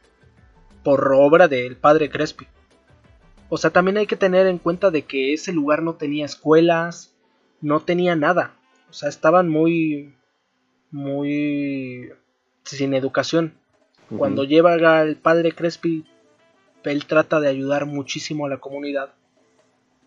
Por 0.83 1.13
obra 1.13 1.49
del 1.49 1.77
padre 1.77 2.09
Crespi. 2.11 2.47
O 3.49 3.57
sea, 3.57 3.71
también 3.71 3.97
hay 3.97 4.07
que 4.07 4.17
tener 4.17 4.47
en 4.47 4.59
cuenta 4.59 4.91
de 4.91 5.03
que 5.03 5.33
ese 5.33 5.53
lugar 5.53 5.83
no 5.83 5.95
tenía 5.95 6.27
escuelas, 6.27 7.15
no 7.61 7.81
tenía 7.81 8.15
nada. 8.17 8.55
O 8.91 8.93
sea, 8.93 9.09
estaban 9.09 9.49
muy... 9.49 10.15
muy... 10.91 12.11
sin 12.65 12.95
educación. 12.95 13.55
Cuando 14.17 14.45
llega 14.45 15.03
el 15.03 15.17
padre 15.17 15.53
Crespi, 15.53 16.05
él 16.85 17.07
trata 17.07 17.41
de 17.41 17.49
ayudar 17.49 17.85
muchísimo 17.87 18.47
a 18.47 18.49
la 18.49 18.57
comunidad 18.59 19.13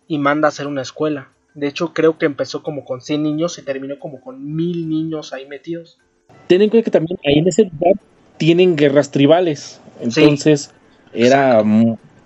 y 0.08 0.18
manda 0.18 0.48
a 0.48 0.50
hacer 0.50 0.68
una 0.68 0.82
escuela. 0.82 1.30
De 1.54 1.68
hecho, 1.68 1.94
creo 1.94 2.18
que 2.18 2.26
empezó 2.26 2.64
como 2.64 2.86
con 2.86 3.02
100 3.02 3.24
niños 3.24 3.58
y 3.58 3.62
terminó 3.62 4.00
como 4.00 4.22
con 4.22 4.56
mil 4.56 4.90
niños 4.90 5.34
ahí 5.34 5.48
metidos. 5.48 6.00
Ten 6.48 6.62
en 6.62 6.70
cuenta 6.70 6.86
que 6.86 6.92
también 6.92 7.20
ahí 7.26 7.40
en 7.40 7.48
ese 7.48 7.66
lugar 7.66 7.94
tienen 8.38 8.76
guerras 8.76 9.12
tribales. 9.12 9.82
Entonces, 10.00 10.74
era 11.14 11.64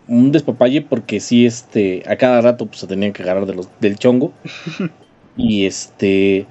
un, 0.08 0.32
despapalle 0.32 0.82
porque 0.82 1.20
sí, 1.20 1.46
este, 1.46 2.04
a 2.08 2.16
cada 2.16 2.42
rato 2.42 2.66
pues, 2.66 2.80
se 2.80 2.88
tenían 2.88 3.14
que 3.14 3.24
agarrar 3.24 3.46
de 3.46 3.56
los, 3.56 3.68
del 3.80 3.98
chongo. 3.98 4.34
y 5.38 5.66
este. 5.66 6.46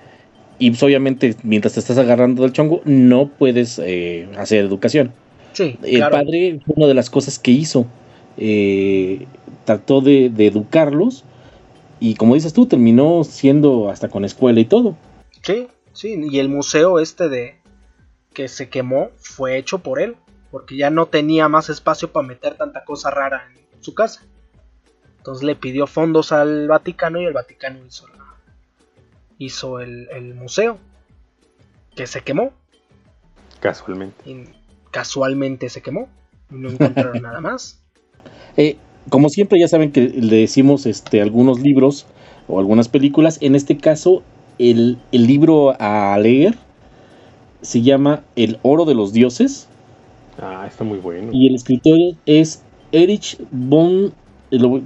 Y 0.58 0.70
pues, 0.70 0.82
obviamente, 0.82 1.34
mientras 1.42 1.74
te 1.74 1.80
estás 1.80 1.98
agarrando 1.98 2.42
del 2.42 2.52
chongo, 2.52 2.80
no 2.84 3.28
puedes 3.28 3.78
eh, 3.78 4.28
hacer 4.36 4.64
educación. 4.64 5.12
Sí, 5.52 5.78
El 5.82 5.96
claro. 5.96 6.16
padre, 6.16 6.60
fue 6.64 6.74
una 6.76 6.86
de 6.86 6.94
las 6.94 7.10
cosas 7.10 7.38
que 7.38 7.52
hizo, 7.52 7.86
eh, 8.36 9.26
trató 9.64 10.00
de, 10.00 10.30
de 10.30 10.46
educarlos. 10.46 11.24
Y 12.00 12.14
como 12.14 12.34
dices 12.34 12.52
tú, 12.52 12.66
terminó 12.66 13.24
siendo 13.24 13.88
hasta 13.88 14.08
con 14.08 14.24
escuela 14.24 14.60
y 14.60 14.64
todo. 14.64 14.96
Sí, 15.42 15.68
sí, 15.92 16.20
y 16.30 16.38
el 16.38 16.48
museo 16.48 16.98
este 16.98 17.28
de 17.28 17.54
que 18.34 18.48
se 18.48 18.68
quemó 18.68 19.10
fue 19.16 19.56
hecho 19.56 19.78
por 19.78 20.00
él, 20.00 20.16
porque 20.54 20.76
ya 20.76 20.88
no 20.88 21.06
tenía 21.06 21.48
más 21.48 21.68
espacio 21.68 22.12
para 22.12 22.28
meter 22.28 22.54
tanta 22.56 22.84
cosa 22.84 23.10
rara 23.10 23.48
en 23.52 23.82
su 23.82 23.92
casa. 23.92 24.22
Entonces 25.18 25.42
le 25.42 25.56
pidió 25.56 25.88
fondos 25.88 26.30
al 26.30 26.68
Vaticano 26.68 27.20
y 27.20 27.24
el 27.24 27.32
Vaticano 27.32 27.80
hizo, 27.84 28.06
la- 28.06 28.36
hizo 29.38 29.80
el, 29.80 30.08
el 30.12 30.34
museo, 30.36 30.78
que 31.96 32.06
se 32.06 32.20
quemó, 32.20 32.52
Casualmente. 33.58 34.30
y 34.30 34.44
casualmente 34.92 35.68
se 35.70 35.82
quemó, 35.82 36.08
y 36.52 36.54
no 36.54 36.70
encontraron 36.70 37.20
nada 37.22 37.40
más. 37.40 37.82
Eh, 38.56 38.76
como 39.08 39.30
siempre, 39.30 39.58
ya 39.58 39.66
saben 39.66 39.90
que 39.90 40.02
le 40.02 40.36
decimos 40.36 40.86
este, 40.86 41.20
algunos 41.20 41.58
libros 41.58 42.06
o 42.46 42.60
algunas 42.60 42.88
películas. 42.88 43.38
En 43.40 43.56
este 43.56 43.76
caso, 43.76 44.22
el, 44.60 44.98
el 45.10 45.26
libro 45.26 45.74
a 45.80 46.16
leer 46.18 46.54
se 47.60 47.82
llama 47.82 48.22
El 48.36 48.60
oro 48.62 48.84
de 48.84 48.94
los 48.94 49.12
dioses. 49.12 49.68
Ah, 50.40 50.66
está 50.66 50.84
muy 50.84 50.98
bueno. 50.98 51.30
Y 51.32 51.48
el 51.48 51.54
escritor 51.54 51.98
es 52.26 52.62
Erich 52.92 53.38
von. 53.50 54.12
eh, 54.50 54.58
lo- 54.58 54.80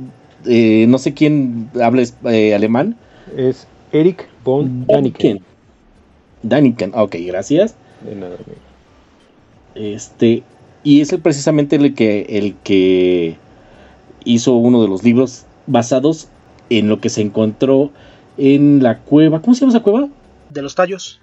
eh, 0.47 0.87
no 0.89 0.99
sé 0.99 1.15
quién 1.15 1.69
habla 1.83 2.03
es- 2.03 2.15
eh, 2.25 2.55
alemán. 2.55 2.97
Es 3.37 3.67
Eric 3.93 4.29
Von 4.45 4.87
Daniken. 4.87 5.41
Daniken, 6.43 6.93
ok, 6.95 7.17
gracias. 7.27 7.75
De 8.03 8.15
nada, 8.15 8.37
amigo. 8.37 8.61
Este, 9.75 10.43
y 10.85 11.01
es 11.01 11.13
el, 11.13 11.21
precisamente 11.21 11.77
el 11.77 11.95
que, 11.95 12.27
el 12.31 12.55
que 12.63 13.37
hizo 14.25 14.55
uno 14.55 14.81
de 14.83 14.89
los 14.89 15.03
libros 15.05 15.45
basados 15.67 16.29
en 16.71 16.89
lo 16.89 17.01
que 17.01 17.09
se 17.11 17.21
encontró 17.23 17.91
en 18.37 18.83
la 18.83 18.99
cueva. 18.99 19.41
¿Cómo 19.43 19.55
se 19.55 19.61
llama 19.63 19.73
esa 19.73 19.83
cueva? 19.83 20.09
De 20.51 20.63
los 20.63 20.75
tallos. 20.75 21.21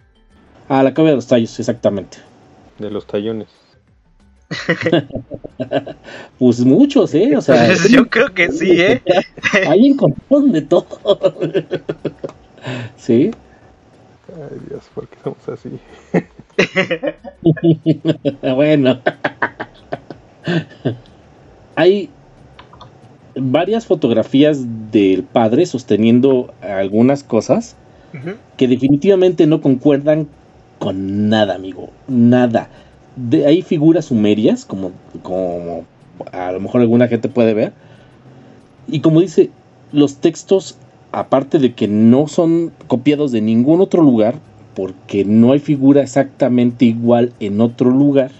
Ah, 0.69 0.84
la 0.84 0.93
cueva 0.93 1.11
de 1.11 1.15
los 1.15 1.28
tallos, 1.28 1.59
exactamente. 1.59 2.17
De 2.80 2.91
los 2.91 3.07
tallones. 3.07 3.47
Pues 6.38 6.60
muchos, 6.60 7.14
¿eh? 7.14 7.36
O 7.38 7.41
sea, 7.41 7.68
Pues 7.68 7.89
yo 7.89 8.08
creo 8.10 8.34
que 8.34 8.52
sí, 8.52 8.72
¿eh? 8.72 9.02
ahí 9.68 9.88
encontraron 9.88 10.52
de 10.52 10.62
todo. 10.62 10.88
sí. 12.98 13.32
Ay, 14.28 14.58
Dios, 14.70 14.84
¿por 14.93 15.08
qué 15.08 15.18
somos 15.24 15.50
así? 15.50 15.70
bueno. 18.41 19.00
Hay 21.76 22.10
varias 23.36 23.86
fotografías 23.86 24.60
del 24.91 25.24
padre 25.24 25.66
sosteniendo 25.66 26.54
algunas 26.62 27.24
cosas 27.24 27.76
que 28.58 28.68
definitivamente 28.68 29.46
no 29.46 29.62
concuerdan 29.62 30.28
con 30.80 31.30
nada, 31.30 31.56
amigo. 31.56 31.89
Nada. 32.08 32.70
De, 33.16 33.45
hay 33.45 33.61
figuras 33.61 34.05
sumerias, 34.05 34.66
como, 34.66 34.91
como 35.22 35.86
a 36.32 36.51
lo 36.51 36.59
mejor 36.59 36.82
alguna 36.82 37.07
gente 37.07 37.30
puede 37.30 37.53
ver. 37.53 37.74
Y 38.88 38.99
como 38.99 39.22
dice, 39.22 39.49
los 39.91 40.18
textos, 40.18 40.78
aparte 41.11 41.59
de 41.59 41.74
que 41.74 41.88
no 41.88 42.28
son 42.28 42.72
copiados 42.88 43.32
de 43.32 43.41
ningún 43.41 43.82
otro 43.82 44.01
lugar, 44.01 44.36
porque 44.76 45.24
no 45.26 45.53
hay 45.53 45.59
figura 45.59 46.01
exactamente 46.01 46.86
igual 46.86 47.34
en 47.39 47.61
otro 47.61 47.89
lugar, 47.89 48.32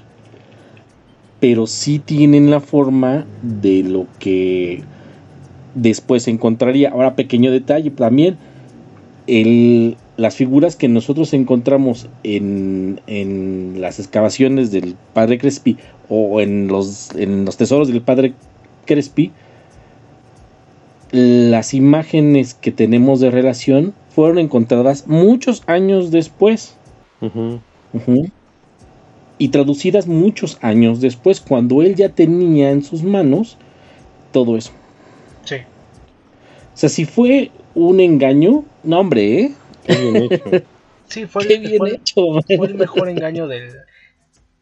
pero 1.40 1.66
sí 1.68 2.00
tienen 2.00 2.52
la 2.52 2.60
forma 2.60 3.26
de 3.42 3.84
lo 3.84 4.08
que 4.20 4.84
después 5.74 6.24
se 6.24 6.32
encontraría. 6.32 6.90
Ahora, 6.90 7.16
pequeño 7.16 7.52
detalle 7.52 7.90
también, 7.92 8.38
el, 9.28 9.96
las 10.18 10.36
figuras 10.36 10.76
que 10.76 10.88
nosotros 10.88 11.34
encontramos 11.34 12.08
en, 12.24 13.02
en 13.08 13.82
las 13.82 14.00
excavaciones 14.00 14.72
del 14.72 14.96
padre 15.14 15.38
Crespi 15.38 15.78
o 16.10 16.40
en 16.42 16.68
los, 16.68 17.12
en 17.16 17.46
los 17.46 17.58
tesoros 17.58 17.88
del 17.88 18.02
padre 18.02 18.34
Crespi, 18.86 19.32
las 21.12 21.74
imágenes 21.74 22.54
que 22.54 22.72
tenemos 22.72 23.20
de 23.20 23.32
relación 23.32 23.94
fueron 24.10 24.40
encontradas 24.40 25.08
muchos 25.08 25.64
años 25.68 26.12
después. 26.12 26.76
Y 29.38 29.50
traducidas 29.50 30.08
muchos 30.08 30.58
años 30.62 31.02
después, 31.02 31.42
cuando 31.42 31.82
él 31.82 31.96
ya 31.96 32.10
tenía 32.10 32.72
en 32.72 32.84
sus 32.84 33.04
manos 33.04 33.58
todo 34.32 34.56
eso. 34.56 34.72
Sí. 35.44 35.56
O 35.56 36.78
sea, 36.78 36.90
si 36.90 37.06
fue 37.06 37.52
un 37.74 38.00
engaño, 38.00 38.64
no 38.84 39.00
hombre, 39.00 39.40
¿eh? 39.40 39.54
Qué 39.86 39.96
bien 39.96 40.16
hecho. 40.32 40.44
Sí, 41.08 41.28
fue, 41.28 41.48
Qué 41.48 41.54
el- 41.56 41.60
bien 41.62 41.78
fue- 41.78 41.92
hecho. 41.96 42.22
fue 42.58 42.68
el 42.68 42.74
mejor 42.76 43.10
engaño 43.10 43.48
del... 43.48 43.72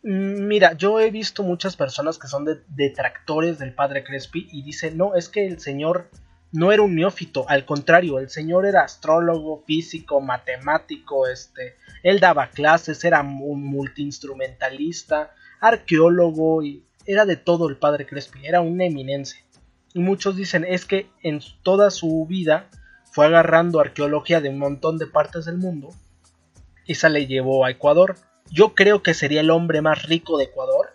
Mm, 0.04 0.46
Mira, 0.48 0.74
yo 0.74 1.00
he 1.00 1.10
visto 1.10 1.42
muchas 1.42 1.78
personas 1.78 2.18
que 2.20 2.28
son 2.28 2.44
de- 2.44 2.62
detractores 2.68 3.60
del 3.60 3.74
padre 3.74 4.04
Crespi 4.04 4.50
y 4.52 4.62
dicen, 4.62 4.98
no, 4.98 5.16
es 5.16 5.30
que 5.30 5.48
el 5.48 5.60
señor 5.62 6.10
no 6.52 6.74
era 6.74 6.82
un 6.84 6.96
neófito, 6.96 7.46
al 7.48 7.64
contrario, 7.66 8.20
el 8.20 8.30
señor 8.30 8.66
era 8.66 8.84
astrólogo, 8.84 9.64
físico, 9.66 10.20
matemático, 10.20 11.28
este, 11.28 11.76
él 12.04 12.20
daba 12.20 12.50
clases, 12.50 13.04
era 13.06 13.22
un 13.22 13.64
multiinstrumentalista, 13.64 15.34
arqueólogo 15.62 16.62
y 16.64 16.84
era 17.06 17.26
de 17.26 17.38
todo 17.38 17.70
el 17.70 17.78
padre 17.78 18.06
Crespi, 18.06 18.46
era 18.46 18.62
una 18.62 18.86
eminencia. 18.86 19.42
Y 19.94 20.00
muchos 20.00 20.36
dicen, 20.36 20.66
es 20.68 20.86
que 20.86 21.08
en 21.22 21.40
toda 21.64 21.90
su 21.90 22.26
vida 22.28 22.70
fue 23.14 23.28
agarrando 23.28 23.80
arqueología 23.80 24.42
de 24.42 24.50
un 24.50 24.58
montón 24.58 24.98
de 24.98 25.06
partes 25.08 25.46
del 25.46 25.58
mundo 25.58 25.90
y 26.86 26.96
se 26.96 27.10
le 27.10 27.28
llevó 27.28 27.64
a 27.64 27.70
Ecuador. 27.72 28.16
Yo 28.52 28.74
creo 28.74 29.04
que 29.04 29.14
sería 29.14 29.42
el 29.42 29.52
hombre 29.52 29.82
más 29.82 30.04
rico 30.04 30.38
de 30.38 30.46
Ecuador 30.46 30.90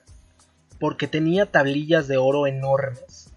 porque 0.80 1.06
tenía 1.06 1.46
tablillas 1.46 2.08
de 2.08 2.16
oro 2.16 2.46
enormes. 2.46 3.32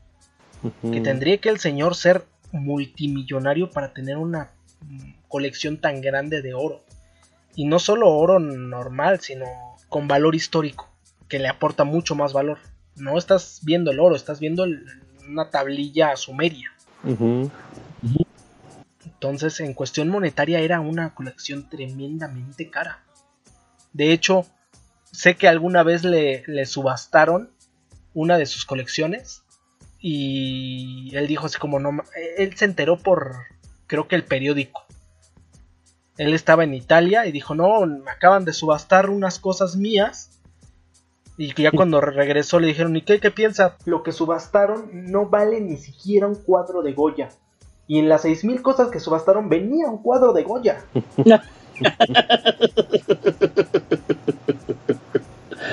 Que 0.91 1.01
tendría 1.01 1.37
que 1.37 1.49
el 1.49 1.59
señor 1.59 1.95
ser 1.95 2.25
multimillonario 2.51 3.69
para 3.71 3.93
tener 3.93 4.17
una 4.17 4.49
colección 5.27 5.77
tan 5.79 6.01
grande 6.01 6.41
de 6.41 6.53
oro. 6.53 6.81
Y 7.55 7.65
no 7.65 7.79
solo 7.79 8.09
oro 8.09 8.39
normal, 8.39 9.19
sino 9.21 9.45
con 9.89 10.07
valor 10.07 10.35
histórico, 10.35 10.89
que 11.27 11.39
le 11.39 11.47
aporta 11.47 11.83
mucho 11.83 12.15
más 12.15 12.33
valor. 12.33 12.57
No 12.95 13.17
estás 13.17 13.61
viendo 13.63 13.91
el 13.91 13.99
oro, 13.99 14.15
estás 14.15 14.39
viendo 14.39 14.63
el- 14.63 14.85
una 15.27 15.49
tablilla 15.49 16.15
sumeria. 16.15 16.71
Entonces, 19.21 19.59
en 19.59 19.75
cuestión 19.75 20.09
monetaria 20.09 20.61
era 20.61 20.79
una 20.79 21.13
colección 21.13 21.69
tremendamente 21.69 22.71
cara. 22.71 23.03
De 23.93 24.13
hecho, 24.13 24.47
sé 25.11 25.35
que 25.35 25.47
alguna 25.47 25.83
vez 25.83 26.03
le, 26.03 26.43
le 26.47 26.65
subastaron 26.65 27.51
una 28.15 28.39
de 28.39 28.47
sus 28.47 28.65
colecciones 28.65 29.43
y 29.99 31.15
él 31.15 31.27
dijo 31.27 31.45
así 31.45 31.59
como 31.59 31.79
no, 31.79 31.91
él 32.35 32.57
se 32.57 32.65
enteró 32.65 32.97
por 32.97 33.35
creo 33.85 34.07
que 34.07 34.15
el 34.15 34.23
periódico. 34.23 34.85
Él 36.17 36.33
estaba 36.33 36.63
en 36.63 36.73
Italia 36.73 37.27
y 37.27 37.31
dijo, 37.31 37.53
"No, 37.53 37.85
me 37.85 38.09
acaban 38.09 38.43
de 38.43 38.53
subastar 38.53 39.11
unas 39.11 39.37
cosas 39.37 39.75
mías." 39.75 40.39
Y 41.37 41.53
ya 41.53 41.69
cuando 41.69 42.01
regresó 42.01 42.59
le 42.59 42.67
dijeron, 42.67 42.95
¿y 42.95 43.03
qué, 43.03 43.19
qué 43.19 43.29
piensa? 43.29 43.77
Lo 43.85 44.01
que 44.01 44.11
subastaron 44.11 45.11
no 45.11 45.29
vale 45.29 45.61
ni 45.61 45.77
siquiera 45.77 46.25
un 46.25 46.35
cuadro 46.35 46.81
de 46.81 46.93
Goya. 46.93 47.29
Y 47.91 47.99
en 47.99 48.07
las 48.07 48.23
6.000 48.23 48.61
cosas 48.61 48.89
que 48.89 49.01
subastaron 49.01 49.49
venía 49.49 49.89
un 49.89 50.01
cuadro 50.01 50.31
de 50.31 50.43
Goya. 50.43 50.85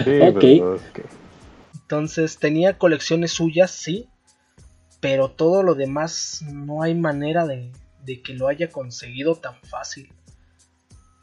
Sí, 0.04 0.20
Ok. 0.20 0.40
pero 0.40 0.74
es 0.76 0.82
que- 0.92 1.04
Entonces 1.74 2.38
tenía 2.38 2.76
colecciones 2.78 3.32
suyas, 3.32 3.70
sí. 3.70 4.08
Pero 5.00 5.30
todo 5.30 5.62
lo 5.62 5.74
demás 5.76 6.42
no 6.52 6.82
hay 6.82 6.94
manera 6.94 7.46
de, 7.46 7.70
de 8.04 8.20
que 8.20 8.34
lo 8.34 8.48
haya 8.48 8.68
conseguido 8.70 9.36
tan 9.36 9.54
fácil. 9.62 10.12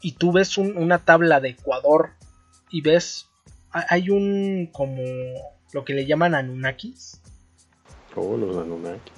Y 0.00 0.12
tú 0.12 0.32
ves 0.32 0.56
un- 0.56 0.76
una 0.78 0.98
tabla 1.04 1.40
de 1.40 1.50
Ecuador 1.50 2.12
y 2.70 2.80
ves, 2.80 3.28
ha- 3.70 3.84
hay 3.90 4.08
un 4.10 4.70
como 4.72 5.02
lo 5.72 5.84
que 5.84 5.92
le 5.94 6.06
llaman 6.06 6.34
Anunnakis. 6.34 7.20
Oh, 8.14 8.36
los 8.36 8.56
Anunnaki. 8.56 9.12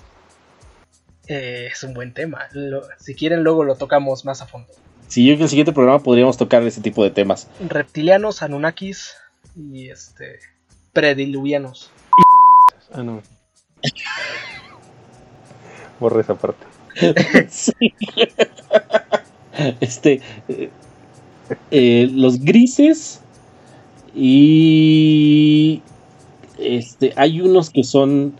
Eh, 1.28 1.68
es 1.72 1.82
un 1.84 1.94
buen 1.94 2.12
tema. 2.14 2.48
Lo- 2.52 2.82
si 2.98 3.14
quieren 3.14 3.42
luego 3.44 3.62
lo 3.64 3.76
tocamos 3.76 4.24
más 4.24 4.40
a 4.42 4.46
fondo. 4.46 4.68
Sí, 5.08 5.24
yo 5.24 5.30
creo 5.30 5.36
que 5.36 5.40
en 5.40 5.44
el 5.44 5.48
siguiente 5.50 5.72
programa 5.72 6.02
podríamos 6.02 6.36
tocar 6.36 6.62
ese 6.64 6.80
tipo 6.80 7.02
de 7.04 7.10
temas. 7.10 7.48
Reptilianos, 7.66 8.42
Anunnakis 8.42 9.14
y 9.56 9.88
este 9.90 10.40
prediluvianos. 10.92 11.90
Ah, 12.92 13.02
no. 13.02 13.22
Borra 16.00 16.20
esa 16.20 16.34
parte. 16.34 16.64
Sí. 17.50 17.72
Este. 19.80 20.20
eh, 20.48 20.70
eh, 21.72 22.08
los 22.12 22.38
grises. 22.40 23.20
Y. 24.14 25.82
Este. 26.58 27.12
Hay 27.16 27.40
unos 27.40 27.70
que 27.70 27.82
son. 27.84 28.34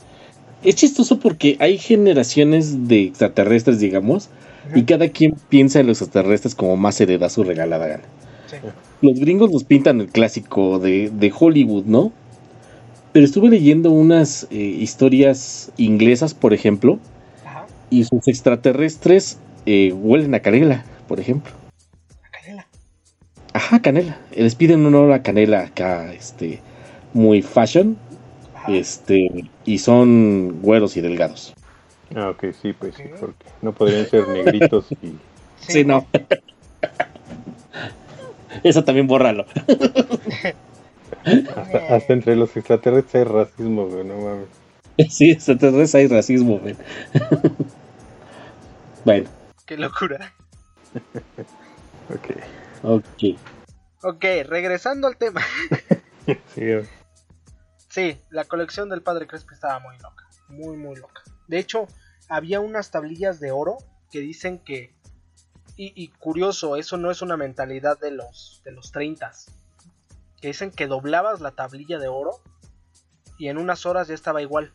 Es 0.63 0.75
chistoso 0.75 1.21
porque 1.21 1.57
hay 1.61 1.79
generaciones 1.79 2.89
de 2.89 3.05
extraterrestres, 3.05 3.79
digamos. 3.81 4.29
Y 4.75 4.83
cada 4.83 5.09
quien 5.09 5.35
piensa 5.49 5.81
en 5.81 5.87
los 5.87 6.03
extraterrestres 6.03 6.55
como 6.55 6.77
más 6.77 6.97
se 6.97 7.07
le 7.07 7.17
da 7.17 7.31
su 7.31 7.43
regalada 7.43 7.87
gana. 7.87 8.03
Sí. 8.51 8.57
Los 9.01 9.19
gringos 9.19 9.51
nos 9.51 9.65
pintan 9.65 10.01
el 10.01 10.09
clásico 10.09 10.79
de, 10.79 11.11
de 11.11 11.33
Hollywood, 11.39 11.85
¿no? 11.87 12.13
Pero 13.13 13.25
estuve 13.25 13.49
leyendo 13.49 13.91
unas 13.91 14.47
eh, 14.51 14.57
historias 14.57 15.73
inglesas, 15.79 16.35
por 16.35 16.53
ejemplo, 16.53 16.99
Ajá, 17.47 17.67
y 17.89 18.05
sus 18.05 18.29
extraterrestres 18.29 19.39
eh, 19.65 19.93
huelen 19.93 20.35
a 20.35 20.41
canela, 20.41 20.85
por 21.07 21.19
ejemplo. 21.19 21.53
la 22.23 22.31
canela. 22.31 22.67
Ajá, 23.55 23.81
canela. 23.81 24.19
Les 24.37 24.55
piden 24.55 24.85
un 24.85 24.95
olor 24.95 25.13
a 25.13 25.23
canela 25.23 25.61
acá, 25.61 26.13
este, 26.13 26.61
muy 27.15 27.41
fashion. 27.41 27.97
Este, 28.69 29.49
y 29.65 29.79
son 29.79 30.61
güeros 30.63 30.97
y 30.97 31.01
delgados. 31.01 31.55
Ah, 32.15 32.31
ok, 32.31 32.47
sí, 32.61 32.73
pues 32.73 32.95
sí, 32.95 33.05
porque 33.21 33.45
no 33.63 33.73
podrían 33.73 34.07
ser 34.07 34.29
negritos 34.29 34.87
y... 35.03 35.15
Sí, 35.61 35.85
no. 35.85 36.07
Eso 38.63 38.85
también 38.85 39.07
bórralo. 39.07 39.45
Hasta, 41.25 41.95
hasta 41.95 42.13
entre 42.13 42.37
los 42.37 42.57
extraterrestres 42.57 43.27
hay 43.27 43.33
racismo, 43.33 43.87
güey, 43.87 44.05
no 44.05 44.17
mames. 44.17 44.49
Sí, 45.11 45.31
extraterrestres 45.31 45.95
hay 45.95 46.07
racismo, 46.09 46.59
güey. 46.59 46.77
bueno, 49.05 49.29
Qué 49.69 49.77
locura. 49.77 50.33
ok. 52.09 52.37
Ok. 52.83 53.39
Ok, 54.03 54.25
regresando 54.47 55.07
al 55.07 55.17
tema. 55.17 55.43
Sí, 56.55 56.61
Sí, 57.89 58.21
la 58.31 58.45
colección 58.45 58.89
del 58.89 59.03
padre 59.03 59.27
Crespi 59.27 59.55
estaba 59.55 59.79
muy 59.79 59.97
loca. 59.99 60.29
Muy, 60.49 60.77
muy 60.77 60.97
loca. 60.97 61.23
De 61.47 61.59
hecho, 61.59 61.87
había 62.29 62.61
unas 62.61 62.91
tablillas 62.91 63.41
de 63.41 63.51
oro 63.51 63.79
que 64.11 64.21
dicen 64.21 64.59
que. 64.59 64.95
Y, 65.77 65.93
y 65.95 66.09
curioso, 66.09 66.77
eso 66.77 66.97
no 66.97 67.11
es 67.11 67.23
una 67.23 67.37
mentalidad 67.37 67.99
de 67.99 68.11
los, 68.11 68.63
de 68.65 68.73
los 68.73 68.93
30. 68.93 69.33
Que 70.41 70.49
dicen 70.49 70.71
que 70.71 70.87
doblabas 70.87 71.41
la 71.41 71.53
tablilla 71.53 71.99
de 71.99 72.09
oro 72.09 72.43
y 73.39 73.49
en 73.49 73.59
unas 73.59 73.87
horas 73.87 74.09
ya 74.09 74.15
estaba 74.15 74.43
igual. 74.43 74.73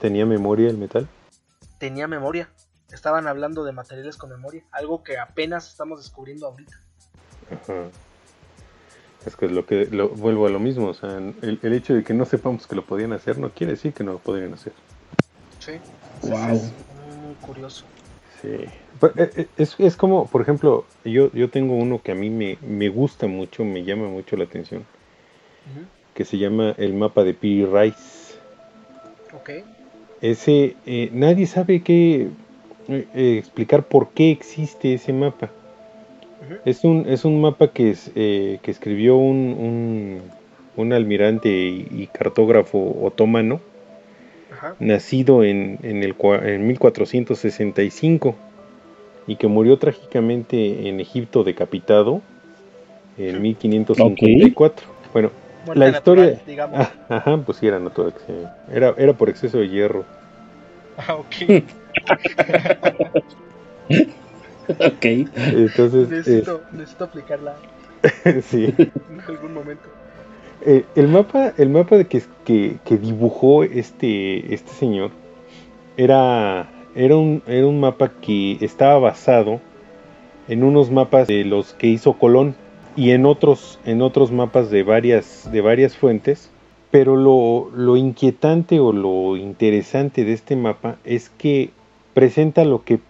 ¿Tenía 0.00 0.26
memoria 0.26 0.68
el 0.68 0.76
metal? 0.76 1.08
Tenía 1.78 2.06
memoria. 2.06 2.50
Estaban 2.92 3.26
hablando 3.26 3.64
de 3.64 3.72
materiales 3.72 4.16
con 4.16 4.30
memoria. 4.30 4.64
Algo 4.70 5.02
que 5.02 5.18
apenas 5.18 5.68
estamos 5.68 6.00
descubriendo 6.00 6.46
ahorita. 6.46 6.80
Ajá. 7.50 7.90
Es 9.26 9.34
que 9.36 9.46
es 9.46 9.52
lo 9.52 9.66
que 9.66 9.86
lo, 9.86 10.08
vuelvo 10.10 10.46
a 10.46 10.50
lo 10.50 10.60
mismo, 10.60 10.86
o 10.86 10.94
sea, 10.94 11.18
el, 11.18 11.58
el 11.60 11.72
hecho 11.72 11.94
de 11.94 12.04
que 12.04 12.14
no 12.14 12.24
sepamos 12.24 12.66
que 12.66 12.76
lo 12.76 12.84
podían 12.84 13.12
hacer 13.12 13.38
no 13.38 13.50
quiere 13.50 13.72
decir 13.72 13.92
que 13.92 14.04
no 14.04 14.12
lo 14.12 14.18
podrían 14.18 14.54
hacer. 14.54 14.72
Sí. 15.58 15.72
Wow. 16.22 16.54
Es 16.54 16.72
muy 17.24 17.34
curioso. 17.40 17.84
Sí. 18.40 18.48
Eh, 18.48 18.70
eh, 19.36 19.46
Es, 19.56 19.74
es 19.78 19.96
como, 19.96 20.26
por 20.28 20.42
ejemplo, 20.42 20.84
yo, 21.04 21.32
yo 21.32 21.50
tengo 21.50 21.74
uno 21.74 22.00
que 22.02 22.12
a 22.12 22.14
mí 22.14 22.30
me, 22.30 22.56
me 22.62 22.88
gusta 22.88 23.26
mucho, 23.26 23.64
me 23.64 23.82
llama 23.82 24.08
mucho 24.08 24.36
la 24.36 24.44
atención, 24.44 24.84
que 26.14 26.24
se 26.24 26.38
llama 26.38 26.74
el 26.78 26.94
mapa 26.94 27.24
de 27.24 27.34
Piri 27.34 27.66
Rice. 27.66 28.36
Ok. 29.34 29.50
Ese, 30.20 30.76
eh, 30.86 31.10
nadie 31.12 31.46
sabe 31.46 31.82
qué 31.82 32.28
eh, 32.88 33.36
explicar 33.38 33.82
por 33.82 34.10
qué 34.10 34.30
existe 34.30 34.94
ese 34.94 35.12
mapa. 35.12 35.50
Es 36.64 36.84
un, 36.84 37.06
es 37.08 37.24
un 37.24 37.40
mapa 37.40 37.68
que, 37.68 37.90
es, 37.90 38.10
eh, 38.14 38.58
que 38.62 38.70
escribió 38.70 39.16
un, 39.16 39.36
un, 39.58 40.20
un 40.76 40.92
almirante 40.92 41.48
y, 41.48 41.88
y 41.90 42.08
cartógrafo 42.08 42.96
otomano, 43.02 43.60
Ajá. 44.52 44.74
nacido 44.78 45.44
en, 45.44 45.78
en, 45.82 46.02
el, 46.02 46.14
en 46.44 46.66
1465 46.66 48.34
y 49.26 49.36
que 49.36 49.46
murió 49.48 49.78
trágicamente 49.78 50.88
en 50.88 51.00
Egipto 51.00 51.44
decapitado 51.44 52.20
en 53.18 53.40
1554. 53.42 54.86
Bueno, 55.12 55.30
Muerte 55.64 55.80
la 55.80 55.88
historia... 55.88 56.24
natural, 56.24 56.46
digamos. 56.46 56.80
Ah, 56.80 56.92
ajá, 57.08 57.36
pues 57.38 57.58
sí 57.58 57.66
era 57.66 57.78
natural. 57.78 58.14
Era, 58.72 58.94
era 58.98 59.12
por 59.14 59.28
exceso 59.28 59.58
de 59.58 59.68
hierro. 59.68 60.04
Ah, 60.96 61.16
ok. 61.16 61.64
Ok. 64.68 65.04
Entonces, 65.04 66.08
necesito, 66.08 66.62
necesito 66.72 67.04
aplicarla 67.04 67.56
sí. 68.42 68.74
en 68.76 68.92
algún 69.26 69.54
momento. 69.54 69.88
Eh, 70.64 70.84
el 70.96 71.08
mapa, 71.08 71.52
el 71.56 71.70
mapa 71.70 71.96
de 71.96 72.06
que, 72.06 72.22
que, 72.44 72.78
que 72.84 72.96
dibujó 72.96 73.62
este, 73.62 74.52
este 74.54 74.72
señor 74.72 75.10
era, 75.96 76.68
era, 76.94 77.16
un, 77.16 77.42
era 77.46 77.66
un 77.66 77.80
mapa 77.80 78.12
que 78.20 78.58
estaba 78.60 78.98
basado 78.98 79.60
en 80.48 80.64
unos 80.64 80.90
mapas 80.90 81.28
de 81.28 81.44
los 81.44 81.74
que 81.74 81.88
hizo 81.88 82.14
Colón 82.14 82.54
y 82.96 83.10
en 83.10 83.26
otros, 83.26 83.78
en 83.84 84.02
otros 84.02 84.32
mapas 84.32 84.70
de 84.70 84.82
varias, 84.82 85.48
de 85.52 85.60
varias 85.60 85.96
fuentes. 85.96 86.50
Pero 86.90 87.16
lo, 87.16 87.70
lo 87.74 87.96
inquietante 87.96 88.80
o 88.80 88.92
lo 88.92 89.36
interesante 89.36 90.24
de 90.24 90.32
este 90.32 90.56
mapa 90.56 90.96
es 91.04 91.30
que 91.30 91.70
presenta 92.14 92.64
lo 92.64 92.84
que 92.84 93.00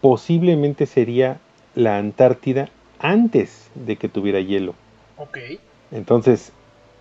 posiblemente 0.00 0.86
sería 0.86 1.40
la 1.74 1.98
Antártida 1.98 2.68
antes 2.98 3.70
de 3.74 3.96
que 3.96 4.08
tuviera 4.08 4.40
hielo. 4.40 4.74
Ok. 5.16 5.38
Entonces, 5.92 6.52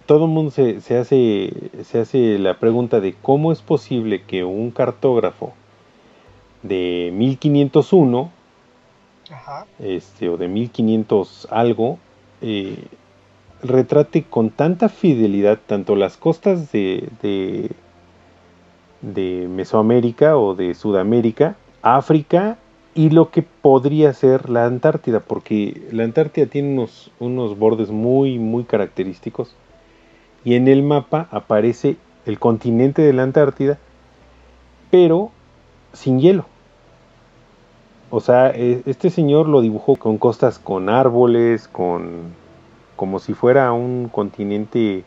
todo 0.06 0.26
el 0.26 0.32
mundo 0.32 0.52
se, 0.52 0.82
se 0.82 0.98
hace, 0.98 1.54
se 1.84 2.00
hace 2.00 2.40
la 2.40 2.60
pregunta 2.60 3.00
de 3.00 3.14
cómo 3.14 3.52
es 3.52 3.62
posible 3.62 4.24
que 4.24 4.44
un 4.44 4.72
cartógrafo 4.72 5.54
de 6.64 7.12
1501 7.14 8.32
Ajá. 9.32 9.66
este, 9.80 10.30
o 10.30 10.38
de 10.38 10.48
1500 10.48 11.48
algo 11.52 12.00
eh, 12.42 12.84
retrate 13.62 14.24
con 14.24 14.50
tanta 14.50 14.90
fidelidad 14.90 15.60
tanto 15.66 15.96
las 15.96 16.18
costas 16.18 16.72
de, 16.72 17.10
de, 17.22 17.70
de 19.02 19.48
Mesoamérica 19.48 20.38
o 20.38 20.56
de 20.56 20.74
Sudamérica, 20.74 21.56
África 21.82 22.58
y 23.00 23.12
lo 23.12 23.30
que 23.32 23.44
podría 23.44 24.12
ser 24.12 24.50
la 24.50 24.66
Antártida, 24.66 25.22
porque 25.22 25.82
la 25.94 26.04
Antártida 26.04 26.48
tiene 26.48 26.74
unos, 26.74 27.12
unos 27.22 27.58
bordes 27.58 27.92
muy, 27.92 28.40
muy 28.40 28.66
característicos 28.66 29.56
y 30.44 30.56
en 30.56 30.68
el 30.68 30.84
mapa 30.84 31.30
aparece 31.32 31.96
el 32.26 32.40
continente 32.40 33.02
de 33.02 33.14
la 33.14 33.24
Antártida, 33.24 33.78
pero 34.92 35.32
sin 35.94 36.20
hielo. 36.20 36.44
O 38.12 38.20
sea, 38.20 38.50
e- 38.50 38.82
este 38.86 39.10
señor 39.10 39.48
lo 39.48 39.62
dibujó 39.62 39.96
con 39.96 40.18
costas 40.18 40.60
con 40.60 40.90
árboles, 40.90 41.70
con 41.70 42.34
como 42.98 43.20
si 43.20 43.34
fuera 43.34 43.72
un 43.72 44.10
continente 44.10 45.06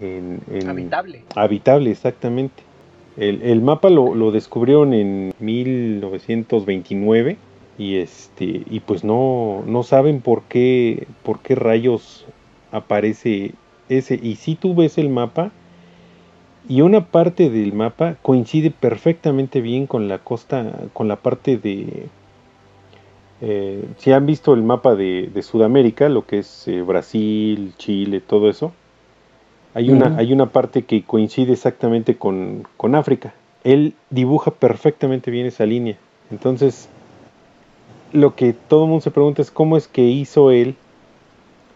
en, 0.00 0.40
en- 0.50 0.70
Habitable. 0.70 1.22
habitable, 1.36 1.90
exactamente. 1.90 2.62
El, 3.18 3.42
el 3.42 3.60
mapa 3.60 3.90
lo, 3.90 4.14
lo 4.14 4.30
descubrieron 4.30 4.94
en 4.94 5.34
1929 5.40 7.36
y 7.76 7.96
este 7.96 8.62
y 8.68 8.80
pues 8.80 9.04
no, 9.04 9.62
no 9.66 9.82
saben 9.82 10.20
por 10.20 10.42
qué 10.42 11.06
por 11.22 11.40
qué 11.40 11.54
rayos 11.54 12.26
aparece 12.72 13.52
ese. 13.88 14.18
Y 14.22 14.36
si 14.36 14.54
tú 14.54 14.74
ves 14.74 14.98
el 14.98 15.08
mapa 15.08 15.50
y 16.68 16.82
una 16.82 17.06
parte 17.06 17.50
del 17.50 17.72
mapa 17.72 18.16
coincide 18.22 18.70
perfectamente 18.70 19.60
bien 19.60 19.86
con 19.86 20.08
la 20.08 20.18
costa 20.18 20.88
con 20.92 21.08
la 21.08 21.16
parte 21.16 21.56
de 21.56 22.08
eh, 23.40 23.84
si 23.96 24.12
han 24.12 24.26
visto 24.26 24.52
el 24.52 24.62
mapa 24.62 24.94
de, 24.94 25.30
de 25.32 25.42
Sudamérica 25.42 26.08
lo 26.08 26.26
que 26.26 26.38
es 26.38 26.68
eh, 26.68 26.82
Brasil 26.82 27.72
Chile 27.78 28.20
todo 28.20 28.50
eso 28.50 28.72
hay 29.78 29.90
una, 29.90 30.16
hay 30.16 30.32
una 30.32 30.46
parte 30.46 30.82
que 30.82 31.04
coincide 31.04 31.52
exactamente 31.52 32.16
con, 32.16 32.66
con 32.76 32.96
África. 32.96 33.32
Él 33.62 33.94
dibuja 34.10 34.50
perfectamente 34.50 35.30
bien 35.30 35.46
esa 35.46 35.66
línea. 35.66 35.96
Entonces, 36.32 36.88
lo 38.12 38.34
que 38.34 38.54
todo 38.54 38.84
el 38.84 38.90
mundo 38.90 39.02
se 39.02 39.12
pregunta 39.12 39.40
es 39.40 39.52
cómo 39.52 39.76
es 39.76 39.86
que 39.86 40.02
hizo 40.02 40.50
él 40.50 40.74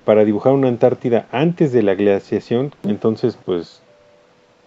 para 0.04 0.24
dibujar 0.24 0.52
una 0.52 0.66
Antártida 0.66 1.28
antes 1.30 1.70
de 1.70 1.84
la 1.84 1.94
glaciación. 1.94 2.74
Entonces, 2.82 3.38
pues, 3.44 3.80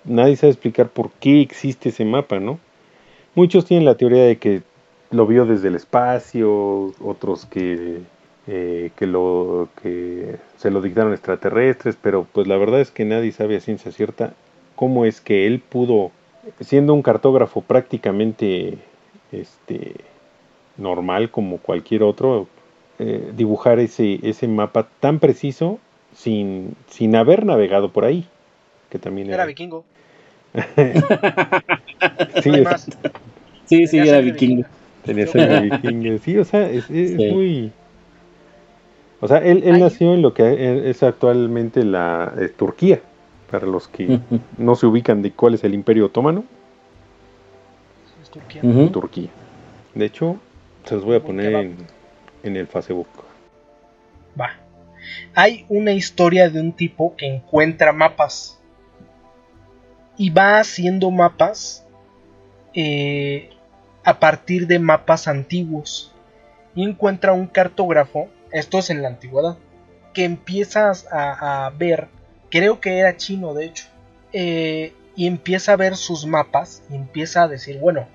nadie 0.05 0.37
sabe 0.37 0.53
explicar 0.53 0.87
por 0.87 1.11
qué 1.19 1.41
existe 1.41 1.89
ese 1.89 2.05
mapa, 2.05 2.39
¿no? 2.39 2.57
Muchos 3.35 3.65
tienen 3.65 3.83
la 3.83 3.95
teoría 3.95 4.23
de 4.23 4.37
que 4.37 4.61
lo 5.11 5.27
vio 5.27 5.45
desde 5.45 5.67
el 5.67 5.75
espacio, 5.75 6.93
otros 7.01 7.45
que 7.45 7.99
eh, 8.47 8.91
que 8.95 9.07
lo 9.07 9.69
que 9.81 10.37
se 10.65 10.71
lo 10.71 10.81
dictaron 10.81 11.13
extraterrestres, 11.13 11.95
pero 12.01 12.25
pues 12.31 12.47
la 12.47 12.57
verdad 12.57 12.81
es 12.81 12.89
que 12.89 13.05
nadie 13.05 13.31
sabe 13.31 13.55
a 13.55 13.59
ciencia 13.59 13.91
cierta 13.91 14.33
cómo 14.75 15.05
es 15.05 15.21
que 15.21 15.45
él 15.45 15.59
pudo, 15.59 16.09
siendo 16.59 16.95
un 16.95 17.03
cartógrafo 17.03 17.61
prácticamente 17.61 18.79
este 19.31 19.91
normal 20.77 21.29
como 21.29 21.59
cualquier 21.59 22.01
otro, 22.01 22.47
eh, 22.97 23.31
dibujar 23.37 23.77
ese, 23.77 24.19
ese 24.23 24.47
mapa 24.47 24.87
tan 24.99 25.19
preciso 25.19 25.77
sin, 26.15 26.75
sin 26.89 27.15
haber 27.15 27.45
navegado 27.45 27.91
por 27.91 28.03
ahí. 28.03 28.25
Que 28.89 28.97
también 28.97 29.29
Era 29.31 29.45
vikingo. 29.45 29.85
Sí, 32.41 32.49
no 32.49 32.71
es-. 32.71 32.87
Sí, 33.65 33.99
era 33.99 34.19
vikingo. 34.19 34.63
vikinga. 34.63 34.69
Tenía 35.05 35.27
sangre 35.27 35.59
vikinga. 35.61 36.17
Sí, 36.17 36.39
o 36.39 36.43
sea, 36.43 36.67
es, 36.71 36.89
es 36.89 37.17
Sí. 37.17 37.31
muy. 37.31 37.71
O 39.25 39.27
sea, 39.27 39.39
él, 39.39 39.63
nació 39.79 40.13
en 40.13 40.21
lo 40.21 40.35
que 40.35 40.87
es 40.87 41.01
actualmente 41.01 41.83
la 41.83 42.31
eh, 42.37 42.47
Turquía. 42.49 43.01
Para 43.49 43.65
los 43.65 43.87
que 43.87 44.19
no 44.59 44.75
se 44.75 44.85
ubican 44.85 45.23
de 45.23 45.31
cuál 45.31 45.55
es 45.55 45.63
el 45.63 45.73
Imperio 45.73 46.05
Otomano, 46.05 46.43
Es 48.21 48.29
Turquía. 48.29 48.61
Turquía. 48.91 49.29
De 49.95 50.05
hecho, 50.05 50.37
se 50.83 50.93
los 50.93 51.03
voy 51.03 51.15
a 51.15 51.23
poner 51.23 51.71
en 52.43 52.55
el 52.55 52.67
Facebook. 52.67 53.07
Va. 54.39 54.51
Hay 55.33 55.65
una 55.69 55.93
historia 55.93 56.47
de 56.51 56.61
un 56.61 56.71
tipo 56.71 57.15
que 57.15 57.25
encuentra 57.25 57.91
mapas. 57.93 58.59
Y 60.17 60.29
va 60.29 60.59
haciendo 60.59 61.09
mapas 61.09 61.83
eh, 62.75 63.49
a 64.03 64.19
partir 64.19 64.67
de 64.67 64.77
mapas 64.77 65.27
antiguos. 65.27 66.13
Y 66.75 66.83
encuentra 66.83 67.33
un 67.33 67.47
cartógrafo, 67.47 68.29
esto 68.55 68.79
es 68.79 68.89
en 68.89 69.01
la 69.01 69.09
antigüedad, 69.09 69.57
que 70.13 70.23
empiezas 70.23 71.07
a, 71.11 71.69
ver, 71.77 72.07
creo 72.49 72.79
que 72.79 72.99
era 72.99 73.17
chino 73.17 73.53
de 73.53 73.65
hecho, 73.65 73.85
eh, 74.31 74.93
y 75.13 75.27
empieza 75.27 75.73
a 75.73 75.75
ver 75.75 75.97
sus 75.97 76.25
mapas 76.25 76.81
y 76.89 76.95
empieza 76.95 77.43
a 77.43 77.47
decir, 77.49 77.79
bueno, 77.79 78.07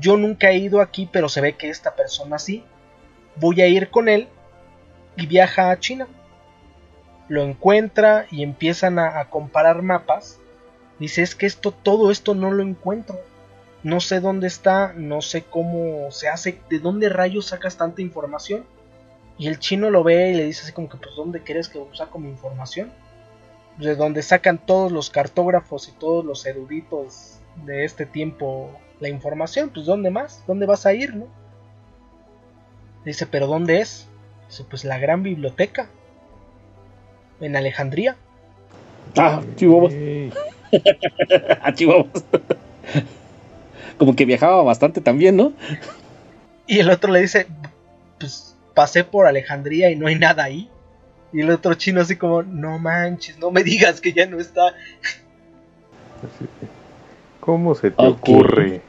yo 0.00 0.16
nunca 0.16 0.50
he 0.50 0.58
ido 0.58 0.80
aquí, 0.80 1.08
pero 1.10 1.28
se 1.28 1.40
ve 1.40 1.52
que 1.52 1.70
esta 1.70 1.94
persona 1.94 2.38
sí. 2.38 2.64
voy 3.36 3.60
a 3.60 3.68
ir 3.68 3.90
con 3.90 4.08
él 4.08 4.28
y 5.16 5.26
viaja 5.26 5.70
a 5.70 5.78
China. 5.78 6.08
Lo 7.28 7.42
encuentra 7.42 8.26
y 8.32 8.42
empiezan 8.42 8.98
a, 8.98 9.20
a 9.20 9.30
comparar 9.30 9.82
mapas. 9.82 10.40
Dice, 10.98 11.22
es 11.22 11.36
que 11.36 11.46
esto, 11.46 11.70
todo 11.70 12.10
esto 12.10 12.34
no 12.34 12.50
lo 12.50 12.62
encuentro. 12.62 13.20
No 13.84 14.00
sé 14.00 14.18
dónde 14.18 14.48
está, 14.48 14.94
no 14.96 15.20
sé 15.20 15.44
cómo 15.44 16.10
se 16.10 16.28
hace, 16.28 16.58
de 16.70 16.80
dónde 16.80 17.08
rayos 17.08 17.46
sacas 17.46 17.76
tanta 17.76 18.02
información. 18.02 18.64
Y 19.36 19.48
el 19.48 19.58
chino 19.58 19.90
lo 19.90 20.04
ve 20.04 20.30
y 20.30 20.34
le 20.34 20.44
dice 20.44 20.62
así 20.62 20.72
como 20.72 20.88
que, 20.88 20.96
pues, 20.96 21.16
¿dónde 21.16 21.42
crees 21.42 21.68
que 21.68 21.84
saco 21.92 22.18
mi 22.18 22.28
información? 22.28 22.92
De 23.78 23.96
donde 23.96 24.22
sacan 24.22 24.58
todos 24.58 24.92
los 24.92 25.10
cartógrafos 25.10 25.88
y 25.88 25.92
todos 25.92 26.24
los 26.24 26.46
eruditos 26.46 27.40
de 27.66 27.84
este 27.84 28.06
tiempo 28.06 28.70
la 29.00 29.08
información, 29.08 29.70
pues, 29.70 29.86
¿dónde 29.86 30.10
más? 30.10 30.44
¿Dónde 30.46 30.66
vas 30.66 30.86
a 30.86 30.94
ir, 30.94 31.16
no? 31.16 31.26
Dice, 33.04 33.26
¿pero 33.26 33.46
dónde 33.46 33.80
es? 33.80 34.08
Dice, 34.48 34.64
pues 34.68 34.84
la 34.84 34.98
gran 34.98 35.22
biblioteca. 35.22 35.88
En 37.40 37.56
Alejandría. 37.56 38.16
Ah, 39.16 39.42
Chihuahua. 39.56 39.90
a 41.62 41.74
Chihuahua. 41.74 42.06
Como 43.98 44.16
que 44.16 44.24
viajaba 44.24 44.62
bastante 44.62 45.00
también, 45.00 45.36
¿no? 45.36 45.52
Y 46.66 46.78
el 46.78 46.90
otro 46.90 47.12
le 47.12 47.20
dice, 47.20 47.46
pues 48.18 48.53
pasé 48.74 49.04
por 49.04 49.26
Alejandría 49.26 49.90
y 49.90 49.96
no 49.96 50.06
hay 50.08 50.18
nada 50.18 50.44
ahí. 50.44 50.68
Y 51.32 51.40
el 51.40 51.50
otro 51.50 51.74
chino 51.74 52.00
así 52.00 52.16
como, 52.16 52.42
no 52.42 52.78
manches, 52.78 53.38
no 53.38 53.50
me 53.50 53.64
digas 53.64 54.00
que 54.00 54.12
ya 54.12 54.26
no 54.26 54.38
está. 54.38 54.74
¿Cómo 57.40 57.74
se 57.74 57.90
te 57.90 57.96
okay. 58.02 58.34
ocurre? 58.34 58.82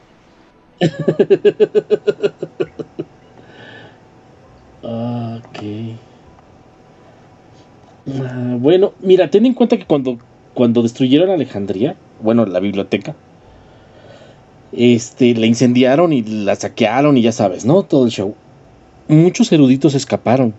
ok. 4.82 5.58
Ah, 8.22 8.56
bueno, 8.58 8.92
mira, 9.00 9.28
ten 9.30 9.46
en 9.46 9.54
cuenta 9.54 9.76
que 9.76 9.84
cuando, 9.84 10.18
cuando 10.54 10.82
destruyeron 10.82 11.30
Alejandría, 11.30 11.96
bueno, 12.20 12.46
la 12.46 12.60
biblioteca, 12.60 13.16
este, 14.72 15.34
la 15.34 15.46
incendiaron 15.46 16.12
y 16.12 16.22
la 16.22 16.54
saquearon 16.54 17.18
y 17.18 17.22
ya 17.22 17.32
sabes, 17.32 17.64
¿no? 17.64 17.82
Todo 17.82 18.04
el 18.04 18.12
show. 18.12 18.36
Muchos 19.08 19.52
eruditos 19.52 19.94
escaparon. 19.94 20.54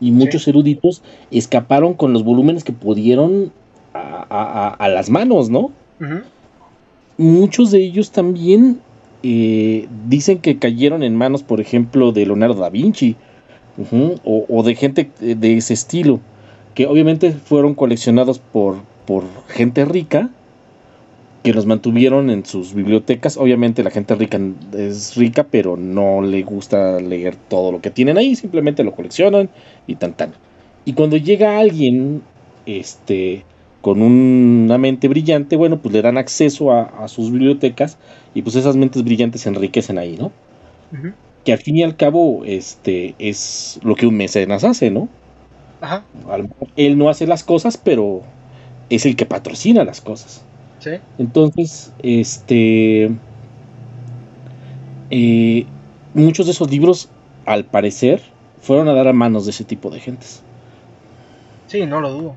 Y 0.00 0.10
muchos 0.10 0.44
sí. 0.44 0.50
eruditos 0.50 1.02
escaparon 1.30 1.94
con 1.94 2.12
los 2.12 2.24
volúmenes 2.24 2.64
que 2.64 2.72
pudieron 2.72 3.52
a, 3.94 4.26
a, 4.28 4.68
a 4.68 4.88
las 4.88 5.10
manos, 5.10 5.48
¿no? 5.50 5.70
Uh 6.00 6.04
-huh. 6.04 6.22
Muchos 7.18 7.70
de 7.70 7.78
ellos 7.78 8.10
también 8.10 8.80
eh, 9.22 9.86
dicen 10.08 10.38
que 10.38 10.58
cayeron 10.58 11.02
en 11.02 11.14
manos, 11.14 11.42
por 11.44 11.60
ejemplo, 11.60 12.10
de 12.10 12.26
Leonardo 12.26 12.60
da 12.60 12.70
Vinci 12.70 13.14
uh 13.78 13.84
-huh, 13.84 14.20
o, 14.24 14.44
o, 14.48 14.62
de 14.64 14.74
gente 14.74 15.10
de 15.20 15.56
ese 15.56 15.74
estilo, 15.74 16.18
que 16.74 16.86
obviamente 16.86 17.30
fueron 17.30 17.74
coleccionados 17.74 18.40
por, 18.40 18.78
por 19.06 19.24
gente 19.48 19.84
rica 19.84 20.30
que 21.42 21.52
los 21.52 21.66
mantuvieron 21.66 22.30
en 22.30 22.44
sus 22.44 22.72
bibliotecas. 22.74 23.36
Obviamente 23.36 23.82
la 23.82 23.90
gente 23.90 24.14
rica 24.14 24.38
es 24.76 25.16
rica, 25.16 25.44
pero 25.50 25.76
no 25.76 26.22
le 26.22 26.42
gusta 26.42 27.00
leer 27.00 27.36
todo 27.36 27.72
lo 27.72 27.80
que 27.80 27.90
tienen 27.90 28.16
ahí, 28.18 28.36
simplemente 28.36 28.84
lo 28.84 28.94
coleccionan 28.94 29.50
y 29.86 29.96
tan 29.96 30.14
tan. 30.14 30.32
Y 30.84 30.92
cuando 30.94 31.16
llega 31.16 31.58
alguien 31.58 32.22
este 32.66 33.44
con 33.80 34.00
una 34.00 34.78
mente 34.78 35.08
brillante, 35.08 35.56
bueno, 35.56 35.78
pues 35.80 35.92
le 35.92 36.02
dan 36.02 36.16
acceso 36.16 36.70
a, 36.70 36.82
a 37.02 37.08
sus 37.08 37.32
bibliotecas 37.32 37.98
y 38.34 38.42
pues 38.42 38.54
esas 38.54 38.76
mentes 38.76 39.02
brillantes 39.02 39.40
se 39.40 39.48
enriquecen 39.48 39.98
ahí, 39.98 40.16
¿no? 40.16 40.26
Uh 40.92 40.96
-huh. 40.96 41.14
Que 41.44 41.52
al 41.52 41.58
fin 41.58 41.76
y 41.78 41.82
al 41.82 41.96
cabo 41.96 42.44
este 42.44 43.16
es 43.18 43.80
lo 43.82 43.96
que 43.96 44.06
un 44.06 44.16
mecenas 44.16 44.62
hace, 44.62 44.90
¿no? 44.92 45.08
Ajá. 45.80 46.04
Él 46.76 46.96
no 46.96 47.08
hace 47.10 47.26
las 47.26 47.42
cosas, 47.42 47.76
pero 47.76 48.22
es 48.88 49.04
el 49.06 49.16
que 49.16 49.26
patrocina 49.26 49.84
las 49.84 50.00
cosas. 50.00 50.44
¿Sí? 50.82 50.90
Entonces, 51.18 51.92
este. 52.02 53.10
Eh, 55.10 55.66
muchos 56.14 56.46
de 56.46 56.52
esos 56.52 56.70
libros, 56.70 57.08
al 57.46 57.64
parecer, 57.64 58.20
fueron 58.60 58.88
a 58.88 58.92
dar 58.92 59.06
a 59.06 59.12
manos 59.12 59.44
de 59.44 59.52
ese 59.52 59.64
tipo 59.64 59.90
de 59.90 60.00
gentes. 60.00 60.42
Sí, 61.68 61.86
no 61.86 62.00
lo 62.00 62.10
dudo. 62.10 62.36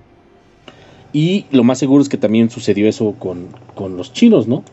Y 1.11 1.45
lo 1.51 1.63
más 1.63 1.79
seguro 1.79 2.03
es 2.03 2.09
que 2.09 2.17
también 2.17 2.49
sucedió 2.49 2.87
eso 2.87 3.15
con, 3.17 3.47
con 3.73 3.97
los 3.97 4.13
chinos, 4.13 4.47
¿no? 4.47 4.63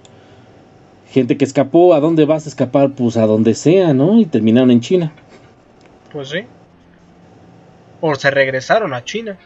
Gente 1.10 1.36
que 1.36 1.44
escapó, 1.44 1.94
¿a 1.94 2.00
dónde 2.00 2.24
vas 2.24 2.46
a 2.46 2.48
escapar? 2.48 2.90
Pues 2.90 3.16
a 3.16 3.26
donde 3.26 3.54
sea, 3.54 3.94
¿no? 3.94 4.18
Y 4.18 4.26
terminaron 4.26 4.70
en 4.70 4.80
China. 4.80 5.12
Pues 6.12 6.28
sí. 6.30 6.40
O 8.00 8.14
se 8.16 8.30
regresaron 8.30 8.92
a 8.92 9.04
China. 9.04 9.38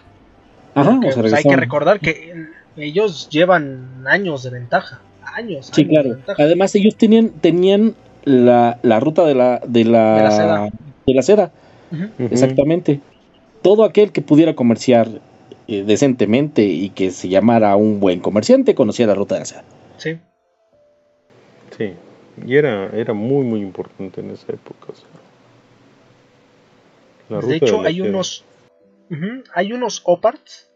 Ajá, 0.74 0.93
Porque, 0.93 1.09
o 1.09 1.12
se 1.12 1.20
pues, 1.20 1.33
hay 1.33 1.43
regresaron. 1.43 1.51
que 1.51 1.61
recordar 1.61 2.01
que 2.01 2.47
ellos 2.77 3.29
llevan 3.31 4.05
años 4.07 4.43
de 4.43 4.51
ventaja. 4.51 5.01
Años. 5.35 5.70
Sí, 5.72 5.83
años 5.83 5.91
claro. 5.91 6.09
de 6.11 6.14
ventaja. 6.16 6.43
Además, 6.43 6.74
ellos 6.74 6.97
tenían, 6.97 7.31
tenían 7.31 7.95
la, 8.24 8.79
la 8.83 9.01
ruta 9.01 9.24
de 9.24 9.35
la, 9.35 9.61
de 9.66 9.85
la, 9.85 10.14
De 10.16 10.22
la 10.22 10.31
seda. 10.31 10.68
de 11.07 11.14
la 11.14 11.22
seda. 11.22 11.53
Exactamente. 12.18 13.01
Todo 13.62 13.85
aquel 13.85 14.12
que 14.12 14.22
pudiera 14.22 14.55
comerciar 14.55 15.09
eh, 15.68 15.83
decentemente 15.85 16.62
y 16.64 16.91
que 16.91 17.11
se 17.11 17.29
llamara 17.29 17.74
un 17.77 18.01
buen 18.01 18.20
comerciante 18.20 18.74
conocía 18.74 19.07
la 19.07 19.14
ruta 19.14 19.35
de 19.35 19.41
la 19.41 19.47
seda. 19.47 19.64
Sí. 19.99 20.18
Sí. 21.77 21.93
Y 22.47 22.57
era, 22.57 22.87
era 22.95 23.14
muy, 23.14 23.45
muy 23.45 23.61
importante 23.61 24.20
en 24.20 24.31
esa 24.31 24.53
época. 24.53 24.93
o 24.93 24.95
sea. 24.95 25.07
La 27.29 27.41
de 27.41 27.57
hecho, 27.57 27.83
la 27.83 27.89
hay 27.89 27.97
seda. 27.97 28.09
unos. 28.09 28.45
Ujú, 29.11 29.43
Hay 29.55 29.72
unos 29.72 30.03
oparts 30.05 30.68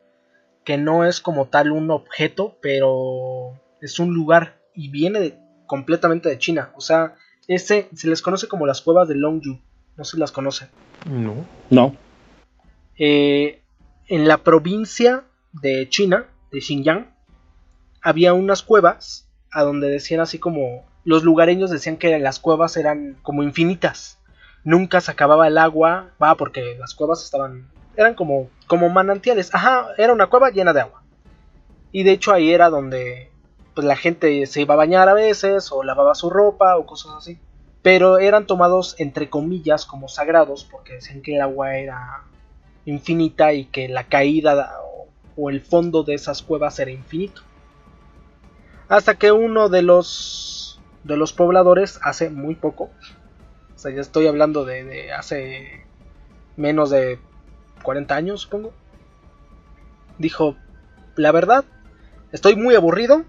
que 0.65 0.77
no 0.79 1.05
es 1.05 1.21
como 1.21 1.47
tal 1.47 1.73
un 1.73 1.91
objeto, 1.91 2.57
pero 2.61 3.61
es 3.81 3.99
un 3.99 4.15
lugar 4.15 4.61
y 4.75 4.89
viene 4.91 5.21
de- 5.21 5.39
completamente 5.67 6.29
de 6.29 6.39
China. 6.39 6.71
O 6.77 6.81
sea, 6.81 7.15
ese 7.49 7.89
se 7.95 8.09
les 8.09 8.23
conoce 8.23 8.49
como 8.49 8.67
las 8.67 8.81
cuevas 8.81 9.09
de 9.09 9.15
Longyu. 9.17 9.59
No 9.97 10.05
sé 10.05 10.13
si 10.13 10.19
las 10.19 10.33
conocen. 10.33 10.69
No. 11.07 11.35
No. 11.71 11.95
Eh, 12.99 13.63
en 14.09 14.29
la 14.29 14.39
provincia 14.39 15.25
de 15.53 15.89
China, 15.89 16.27
de 16.53 16.61
Xinjiang, 16.61 17.15
había 18.03 18.35
unas 18.35 18.63
cuevas 18.63 19.29
a 19.53 19.63
donde 19.63 19.89
decían 19.89 20.21
así 20.21 20.39
como 20.39 20.85
los 21.05 21.25
lugareños 21.25 21.71
decían 21.71 21.97
que 21.97 22.19
las 22.19 22.39
cuevas 22.39 22.77
eran 22.77 23.17
como 23.23 23.43
infinitas. 23.43 24.19
Nunca 24.65 25.01
se 25.01 25.11
acababa 25.11 25.49
el 25.49 25.57
agua, 25.59 26.11
va 26.23 26.35
porque 26.37 26.77
las 26.79 26.95
cuevas 26.95 27.25
estaban 27.25 27.71
eran 28.03 28.15
como 28.15 28.49
como 28.71 28.89
manantiales. 28.89 29.53
Ajá, 29.53 29.89
era 29.99 30.13
una 30.13 30.29
cueva 30.29 30.51
llena 30.51 30.73
de 30.73 30.83
agua. 30.83 31.03
Y 31.91 32.05
de 32.05 32.13
hecho 32.13 32.33
ahí 32.33 32.53
era 32.53 32.71
donde 32.71 33.33
pues 33.75 33.85
la 33.85 33.97
gente 33.97 34.47
se 34.47 34.61
iba 34.61 34.75
a 34.75 34.77
bañar 34.77 35.09
a 35.09 35.15
veces 35.15 35.73
o 35.73 35.83
lavaba 35.83 36.15
su 36.15 36.31
ropa 36.31 36.77
o 36.77 36.87
cosas 36.87 37.15
así. 37.19 37.41
Pero 37.83 38.19
eran 38.19 38.47
tomados 38.47 38.95
entre 38.99 39.29
comillas 39.29 39.87
como 39.87 40.07
sagrados 40.07 40.65
porque 40.71 40.95
decían 40.95 41.21
que 41.21 41.35
el 41.35 41.43
agua 41.43 41.79
era 41.79 42.23
infinita 42.85 43.53
y 43.53 43.65
que 43.65 43.89
la 43.89 44.05
caída 44.05 44.73
o, 45.37 45.51
el 45.51 45.61
fondo 45.61 46.05
de 46.05 46.15
esas 46.15 46.43
cuevas 46.43 46.79
era 46.79 46.93
infinito. 46.93 47.43
Hasta 48.89 49.17
que 49.17 49.33
uno 49.33 49.69
de 49.69 49.83
los 49.83 50.81
de 51.03 51.17
los 51.17 51.33
pobladores 51.33 51.99
hace 52.03 52.31
muy 52.31 52.55
poco, 52.55 52.85
o 53.75 53.79
sea, 53.79 53.91
ya 53.91 54.03
estoy 54.03 54.29
hablando 54.29 54.65
de, 54.65 54.85
de 54.85 55.13
hace 55.13 55.87
menos 56.57 56.91
de 56.91 57.19
40 57.83 58.15
años, 58.15 58.43
supongo, 58.43 58.73
dijo, 60.19 60.57
la 61.17 61.33
verdad, 61.33 61.65
estoy 62.33 62.57
muy 62.57 62.75
aburrido. 62.75 63.25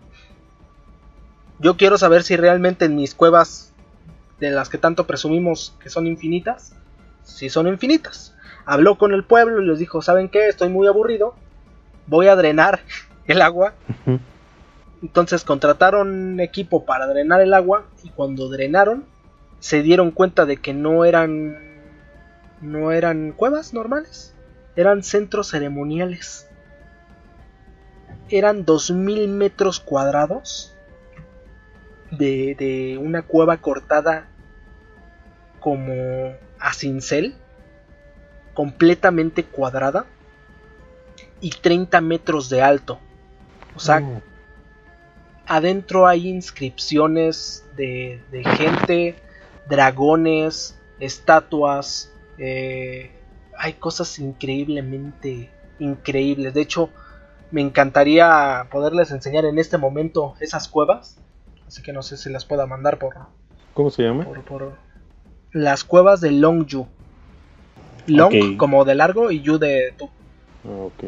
Yo 1.59 1.77
quiero 1.77 1.97
saber 1.97 2.23
si 2.23 2.35
realmente 2.35 2.85
en 2.85 2.95
mis 2.95 3.15
cuevas 3.15 3.73
de 4.39 4.51
las 4.51 4.69
que 4.69 4.77
tanto 4.77 5.05
presumimos 5.05 5.75
que 5.79 5.89
son 5.89 6.07
infinitas, 6.07 6.73
si 7.23 7.49
son 7.49 7.67
infinitas. 7.67 8.35
Habló 8.65 8.97
con 8.97 9.13
el 9.13 9.23
pueblo 9.23 9.61
y 9.61 9.67
les 9.67 9.79
dijo, 9.79 10.01
¿saben 10.01 10.29
qué? 10.29 10.47
Estoy 10.47 10.69
muy 10.69 10.87
aburrido. 10.87 11.35
Voy 12.07 12.27
a 12.27 12.35
drenar 12.35 12.81
el 13.27 13.41
agua. 13.41 13.73
Entonces 15.01 15.43
contrataron 15.43 16.39
equipo 16.39 16.85
para 16.85 17.07
drenar 17.07 17.41
el 17.41 17.53
agua 17.53 17.85
y 18.03 18.09
cuando 18.09 18.49
drenaron 18.49 19.05
se 19.59 19.83
dieron 19.83 20.11
cuenta 20.11 20.45
de 20.45 20.57
que 20.57 20.73
no 20.73 21.05
eran 21.05 21.57
no 22.61 22.91
eran 22.91 23.31
cuevas 23.31 23.73
normales, 23.73 24.35
eran 24.75 25.03
centros 25.03 25.49
ceremoniales. 25.49 26.47
Eran 28.29 28.63
2000 28.65 29.27
metros 29.27 29.79
cuadrados 29.79 30.73
de, 32.11 32.55
de 32.57 32.97
una 32.97 33.21
cueva 33.23 33.57
cortada 33.57 34.27
como 35.59 36.33
a 36.59 36.73
cincel, 36.73 37.35
completamente 38.53 39.43
cuadrada 39.43 40.05
y 41.39 41.49
30 41.51 42.01
metros 42.01 42.49
de 42.49 42.61
alto. 42.61 42.99
O 43.75 43.79
sea, 43.79 43.99
Mm. 43.99 44.21
adentro 45.47 46.07
hay 46.07 46.27
inscripciones 46.27 47.65
de, 47.75 48.21
de 48.31 48.43
gente, 48.43 49.15
dragones, 49.67 50.77
estatuas, 50.99 52.07
Eh, 52.43 53.11
hay 53.61 53.73
cosas 53.73 54.17
increíblemente 54.17 55.51
increíbles. 55.79 56.53
De 56.53 56.61
hecho, 56.61 56.89
me 57.51 57.61
encantaría 57.61 58.67
poderles 58.71 59.11
enseñar 59.11 59.45
en 59.45 59.59
este 59.59 59.77
momento 59.77 60.33
esas 60.39 60.67
cuevas. 60.67 61.17
Así 61.67 61.83
que 61.83 61.93
no 61.93 62.01
sé 62.01 62.17
si 62.17 62.29
las 62.29 62.45
pueda 62.45 62.65
mandar 62.65 62.97
por. 62.97 63.15
¿Cómo 63.73 63.91
se 63.91 64.03
llama? 64.03 64.25
Por, 64.25 64.73
las 65.51 65.83
cuevas 65.83 66.21
de 66.21 66.31
Longju. 66.31 66.87
Long 68.07 68.57
como 68.57 68.83
de 68.83 68.95
largo 68.95 69.29
y 69.29 69.41
Yu 69.41 69.59
de 69.59 69.93
tu. 69.95 70.05
Ah, 70.65 70.87
ok 70.87 71.03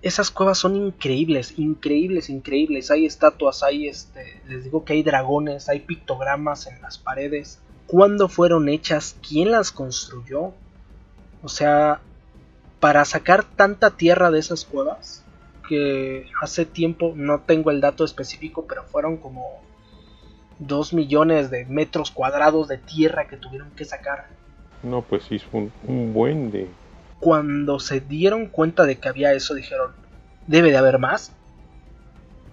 esas 0.00 0.30
cuevas 0.30 0.58
son 0.58 0.76
increíbles, 0.76 1.58
increíbles, 1.58 2.30
increíbles. 2.30 2.90
Hay 2.90 3.04
estatuas, 3.04 3.62
hay 3.62 3.88
este, 3.88 4.40
les 4.46 4.64
digo 4.64 4.84
que 4.84 4.92
hay 4.92 5.02
dragones, 5.02 5.68
hay 5.68 5.80
pictogramas 5.80 6.66
en 6.66 6.80
las 6.80 6.98
paredes. 6.98 7.60
¿Cuándo 7.86 8.28
fueron 8.28 8.68
hechas? 8.68 9.16
¿Quién 9.26 9.50
las 9.50 9.72
construyó? 9.72 10.52
O 11.42 11.48
sea, 11.48 12.00
para 12.80 13.04
sacar 13.04 13.44
tanta 13.44 13.90
tierra 13.90 14.30
de 14.30 14.38
esas 14.38 14.64
cuevas, 14.64 15.24
que 15.68 16.26
hace 16.40 16.64
tiempo, 16.64 17.12
no 17.14 17.40
tengo 17.40 17.70
el 17.70 17.80
dato 17.80 18.04
específico, 18.04 18.66
pero 18.66 18.84
fueron 18.84 19.18
como 19.18 19.60
2 20.60 20.94
millones 20.94 21.50
de 21.50 21.66
metros 21.66 22.10
cuadrados 22.10 22.68
de 22.68 22.78
tierra 22.78 23.28
que 23.28 23.36
tuvieron 23.36 23.70
que 23.72 23.84
sacar. 23.84 24.28
No, 24.82 25.02
pues 25.02 25.24
sí, 25.24 25.36
es 25.36 25.44
un 25.52 26.12
buen 26.12 26.50
de 26.50 26.68
cuando 27.20 27.80
se 27.80 28.00
dieron 28.00 28.46
cuenta 28.46 28.84
de 28.84 28.96
que 28.98 29.08
había 29.08 29.32
eso, 29.32 29.54
dijeron, 29.54 29.92
debe 30.46 30.70
de 30.70 30.76
haber 30.76 30.98
más. 30.98 31.32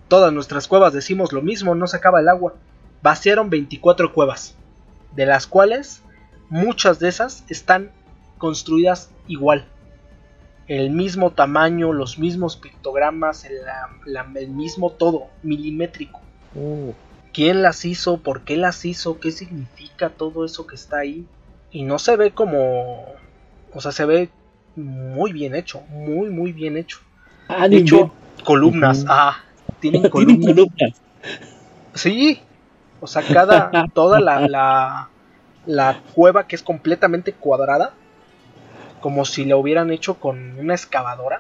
Todas 0.08 0.34
nuestras 0.34 0.68
cuevas 0.68 0.94
decimos 0.94 1.34
lo 1.34 1.42
mismo, 1.42 1.76
no 1.76 1.88
se 1.88 1.98
acaba 1.98 2.20
el 2.20 2.30
agua. 2.30 2.56
Vaciaron 3.02 3.50
24 3.50 4.14
cuevas, 4.14 4.56
de 5.16 5.26
las 5.26 5.48
cuales 5.48 6.02
muchas 6.50 7.00
de 7.00 7.10
esas 7.10 7.44
están 7.50 7.92
construidas 8.46 9.10
igual. 9.28 9.66
El 10.68 10.92
mismo 10.92 11.32
tamaño, 11.32 11.94
los 11.94 12.20
mismos 12.20 12.58
pictogramas, 12.58 13.44
el, 13.44 14.50
mismo 14.50 14.92
todo, 14.92 15.30
milimétrico. 15.42 16.22
Uh. 16.54 16.92
¿Quién 17.34 17.64
las 17.64 17.86
hizo? 17.86 18.18
¿Por 18.18 18.42
qué 18.42 18.56
las 18.56 18.86
hizo? 18.86 19.20
¿Qué 19.20 19.32
significa 19.32 20.12
todo 20.12 20.46
eso 20.46 20.68
que 20.68 20.76
está 20.76 21.00
ahí? 21.00 21.26
Y 21.72 21.82
no 21.82 21.98
se 21.98 22.16
ve 22.18 22.34
como... 22.34 23.06
O 23.74 23.82
sea, 23.82 23.92
se 23.92 24.06
ve 24.06 24.30
muy 24.76 25.34
bien 25.34 25.56
hecho, 25.56 25.82
muy, 25.90 26.30
muy 26.30 26.52
bien 26.52 26.78
hecho. 26.78 27.00
Ah, 27.48 27.68
de 27.68 27.78
hecho, 27.78 28.12
columnas, 28.44 29.06
ah, 29.10 29.38
tienen 29.80 30.08
columnas. 30.12 31.02
Sí, 31.96 32.42
o 33.02 33.08
sea, 33.08 33.24
cada, 33.24 33.72
toda 33.96 34.20
la, 34.20 34.48
la, 34.48 35.10
la 35.66 36.00
cueva 36.14 36.46
que 36.46 36.56
es 36.56 36.62
completamente 36.62 37.34
cuadrada, 37.34 37.94
como 39.06 39.24
si 39.24 39.46
la 39.46 39.56
hubieran 39.56 39.92
hecho 39.92 40.16
con 40.16 40.58
una 40.58 40.74
excavadora. 40.74 41.40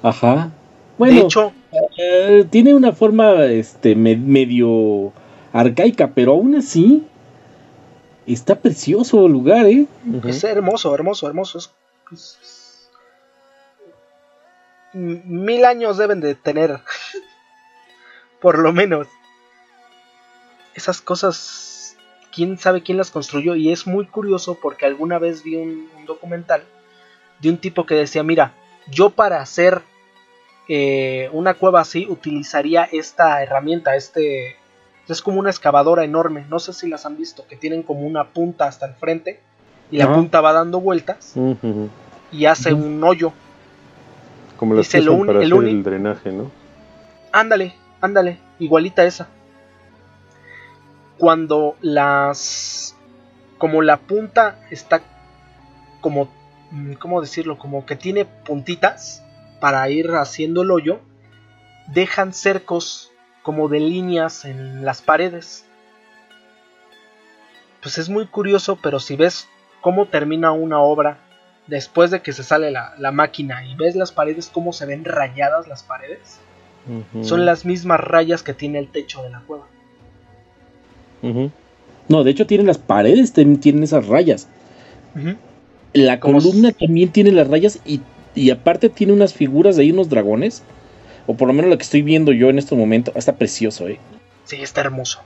Ajá. 0.00 0.52
Bueno, 0.96 1.14
de 1.16 1.20
hecho, 1.22 1.52
eh, 1.96 2.46
tiene 2.48 2.72
una 2.72 2.92
forma 2.92 3.46
este 3.46 3.96
medio 3.96 5.12
arcaica, 5.52 6.12
pero 6.14 6.34
aún 6.34 6.54
así 6.54 7.04
está 8.26 8.54
precioso 8.54 9.26
el 9.26 9.32
lugar, 9.32 9.66
¿eh? 9.66 9.88
Es 10.24 10.44
hermoso, 10.44 10.94
hermoso, 10.94 11.26
hermoso. 11.26 11.58
Es 12.12 12.88
mil 14.92 15.64
años 15.64 15.98
deben 15.98 16.20
de 16.20 16.36
tener. 16.36 16.78
Por 18.40 18.60
lo 18.60 18.72
menos. 18.72 19.08
Esas 20.76 21.00
cosas, 21.00 21.67
quién 22.38 22.56
sabe 22.56 22.84
quién 22.84 22.98
las 22.98 23.10
construyó. 23.10 23.56
Y 23.56 23.72
es 23.72 23.88
muy 23.88 24.06
curioso 24.06 24.56
porque 24.62 24.86
alguna 24.86 25.18
vez 25.18 25.42
vi 25.42 25.56
un, 25.56 25.88
documental 26.06 26.62
de 27.40 27.50
un 27.50 27.58
tipo 27.58 27.84
que 27.84 27.96
decía, 27.96 28.22
mira, 28.22 28.52
yo 28.88 29.10
para 29.10 29.40
hacer 29.40 29.82
eh, 30.68 31.28
una 31.32 31.54
cueva 31.54 31.80
así 31.80 32.06
utilizaría 32.08 32.84
esta 32.84 33.42
herramienta, 33.42 33.96
este... 33.96 34.56
Es 35.08 35.22
como 35.22 35.40
una 35.40 35.48
excavadora 35.48 36.04
enorme, 36.04 36.44
no 36.50 36.58
sé 36.58 36.74
si 36.74 36.86
las 36.86 37.06
han 37.06 37.16
visto, 37.16 37.46
que 37.48 37.56
tienen 37.56 37.82
como 37.82 38.02
una 38.02 38.24
punta 38.28 38.66
hasta 38.66 38.84
el 38.84 38.92
frente 38.92 39.40
y 39.90 39.96
la 39.96 40.12
punta 40.12 40.42
va 40.42 40.52
dando 40.52 40.82
vueltas 40.82 41.34
y 42.30 42.44
hace 42.44 42.74
un 42.74 43.02
hoyo. 43.02 43.32
Como 44.58 44.74
las 44.74 44.86
que 44.86 45.00
para 45.00 45.42
el, 45.42 45.50
el 45.50 45.82
drenaje, 45.82 46.30
¿no? 46.30 46.50
Ándale, 47.32 47.72
ándale, 48.02 48.38
igualita 48.58 49.02
esa. 49.06 49.28
Cuando 51.18 51.76
las 51.80 52.96
como 53.58 53.82
la 53.82 53.98
punta 53.98 54.60
está 54.70 55.02
como 56.00 56.28
mm, 56.70 56.92
cómo 56.94 57.20
decirlo, 57.20 57.58
como 57.58 57.84
que 57.84 57.96
tiene 57.96 58.24
puntitas 58.24 59.22
para 59.60 59.88
ir 59.90 60.10
haciendo 60.12 60.62
el 60.62 60.70
hoyo, 60.70 61.00
dejan 61.88 62.32
cercos 62.32 63.10
como 63.42 63.68
de 63.68 63.80
líneas 63.80 64.44
en 64.44 64.84
las 64.84 65.02
paredes. 65.02 65.64
Pues 67.82 67.98
es 67.98 68.08
muy 68.08 68.26
curioso, 68.26 68.78
pero 68.80 69.00
si 69.00 69.16
ves 69.16 69.48
cómo 69.80 70.06
termina 70.06 70.52
una 70.52 70.80
obra 70.80 71.18
después 71.66 72.10
de 72.10 72.22
que 72.22 72.32
se 72.32 72.42
sale 72.42 72.70
la, 72.70 73.12
máquina 73.12 73.64
y 73.64 73.74
ves 73.74 73.94
las 73.94 74.12
paredes, 74.12 74.50
cómo 74.52 74.72
se 74.72 74.86
ven 74.86 75.04
rayadas 75.04 75.68
las 75.68 75.82
paredes, 75.82 76.40
son 77.22 77.44
las 77.44 77.64
mismas 77.66 78.00
rayas 78.00 78.42
que 78.42 78.54
tiene 78.54 78.78
el 78.78 78.88
techo 78.88 79.22
de 79.22 79.30
la 79.30 79.40
cueva. 79.40 79.66
No, 81.22 82.24
de 82.24 82.30
hecho 82.30 82.46
tienen 82.46 82.66
las 82.66 82.78
paredes, 82.78 83.32
tienen 83.32 83.82
esas 83.82 84.06
rayas. 84.06 84.48
La 85.92 86.20
columna 86.20 86.72
también 86.72 87.10
tiene 87.10 87.32
las 87.32 87.48
rayas 87.48 87.80
y, 87.84 88.50
aparte 88.50 88.88
tiene 88.88 89.12
unas 89.12 89.34
figuras 89.34 89.76
de 89.76 89.82
ahí, 89.82 89.92
unos 89.92 90.08
dragones. 90.08 90.62
O 91.26 91.34
por 91.34 91.48
lo 91.48 91.52
menos 91.52 91.70
lo 91.70 91.76
que 91.76 91.82
estoy 91.82 92.00
viendo 92.00 92.32
yo 92.32 92.48
en 92.48 92.58
este 92.58 92.74
momento. 92.74 93.12
Está 93.14 93.36
precioso, 93.36 93.86
eh. 93.86 93.98
Sí, 94.44 94.56
está 94.62 94.80
hermoso. 94.80 95.20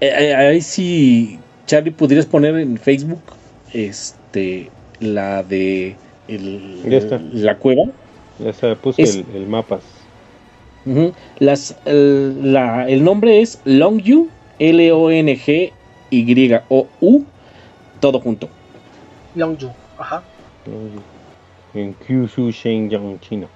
Eh, 0.00 0.12
eh, 0.18 0.34
ahí 0.34 0.60
sí, 0.60 1.38
Charlie, 1.66 1.90
¿podrías 1.90 2.26
poner 2.26 2.58
en 2.58 2.76
Facebook 2.76 3.22
este 3.72 4.70
la 5.00 5.42
de 5.42 5.96
la 6.28 7.56
cueva. 7.58 7.84
Ya 8.38 8.50
está, 8.50 8.74
puse 8.74 9.02
el, 9.02 9.46
mapas. 9.46 9.82
Las, 11.38 11.76
el, 11.84 13.02
nombre 13.02 13.40
es 13.40 13.60
Longyu, 13.64 14.28
L-O-N-G-Y-O-U, 14.58 15.74
todo 18.00 18.20
junto. 18.20 18.48
Longyu, 19.34 19.70
ajá. 19.98 20.22
En 21.74 21.94
Kyushu, 21.94 22.50
Shenyang, 22.50 23.18
China. 23.20 23.48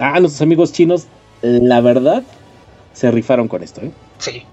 Ah, 0.00 0.20
nuestros 0.20 0.42
amigos 0.42 0.72
chinos, 0.72 1.06
la 1.42 1.80
verdad, 1.80 2.22
se 2.92 3.10
rifaron 3.10 3.48
con 3.48 3.62
esto, 3.62 3.82
¿eh? 3.82 3.92
Sí. 4.18 4.44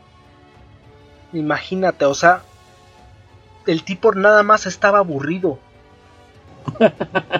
Imagínate, 1.34 2.06
o 2.06 2.14
sea, 2.14 2.44
el 3.68 3.84
tipo 3.84 4.14
nada 4.14 4.44
más 4.44 4.66
estaba 4.66 5.00
aburrido. 5.00 5.60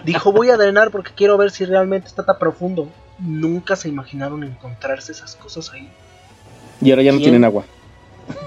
Dijo, 0.04 0.32
voy 0.32 0.50
a 0.50 0.58
drenar 0.58 0.92
porque 0.92 1.12
quiero 1.16 1.38
ver 1.38 1.52
si 1.52 1.66
realmente 1.66 2.08
está 2.08 2.24
tan 2.26 2.38
profundo. 2.38 2.90
Nunca 3.20 3.76
se 3.76 3.90
imaginaron 3.90 4.44
encontrarse 4.44 5.12
esas 5.12 5.36
cosas 5.36 5.72
ahí. 5.74 5.90
Y 6.82 6.92
ahora 6.92 7.04
ya 7.04 7.12
no 7.12 7.20
tienen 7.20 7.44
agua. 7.44 7.66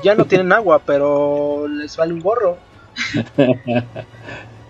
Ya 0.02 0.14
no 0.14 0.24
tienen 0.24 0.52
agua, 0.52 0.80
pero 0.84 1.66
les 1.68 1.96
vale 1.96 2.12
un 2.12 2.20
gorro. 2.20 2.58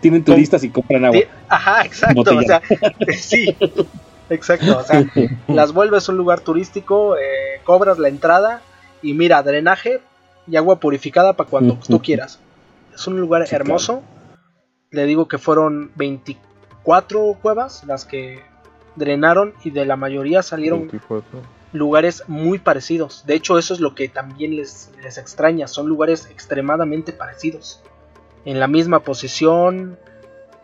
tienen 0.01 0.25
turistas 0.25 0.63
y 0.65 0.71
compran 0.71 1.05
agua. 1.05 1.21
Ajá, 1.49 1.85
exacto. 1.85 2.37
O 2.37 2.43
sea, 2.43 2.63
sí, 3.17 3.57
exacto. 4.31 4.79
O 4.79 4.83
sea, 4.85 5.05
las 5.49 5.73
vuelves 5.73 6.09
un 6.09 6.17
lugar 6.17 6.41
turístico, 6.41 7.17
eh, 7.17 7.61
cobras 7.65 7.99
la 7.99 8.09
entrada 8.09 8.63
y 9.03 9.15
mira, 9.15 9.43
drenaje, 9.43 10.01
y 10.47 10.57
agua 10.57 10.81
purificada 10.81 11.35
para 11.35 11.49
cuando 11.49 11.79
tú 11.87 12.01
quieras. 12.01 12.39
Es 12.95 13.07
un 13.07 13.21
lugar 13.21 13.47
hermoso. 13.51 14.03
Le 14.91 15.05
digo 15.05 15.29
que 15.29 15.39
fueron 15.39 15.91
24 15.97 17.39
cuevas 17.41 17.85
las 17.85 18.05
que 18.05 18.43
drenaron 18.97 19.55
y 19.65 19.71
de 19.71 19.85
la 19.85 19.97
mayoría 19.97 20.43
salieron 20.43 20.91
lugares 21.73 22.25
muy 22.27 22.59
parecidos. 22.59 23.25
De 23.27 23.35
hecho, 23.35 23.59
eso 23.59 23.75
es 23.75 23.81
lo 23.81 23.95
que 23.95 24.09
también 24.09 24.57
les, 24.57 24.91
les 25.03 25.19
extraña. 25.19 25.69
Son 25.69 25.89
lugares 25.89 26.29
extremadamente 26.31 27.13
parecidos. 27.13 27.83
En 28.45 28.61
la 28.61 28.67
misma 28.67 29.01
posición, 29.01 29.99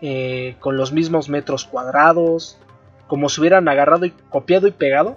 eh, 0.00 0.56
con 0.60 0.76
los 0.76 0.92
mismos 0.92 1.28
metros 1.28 1.64
cuadrados, 1.64 2.58
como 3.06 3.28
si 3.28 3.40
hubieran 3.40 3.68
agarrado 3.68 4.04
y 4.04 4.10
copiado 4.28 4.66
y 4.66 4.72
pegado. 4.72 5.16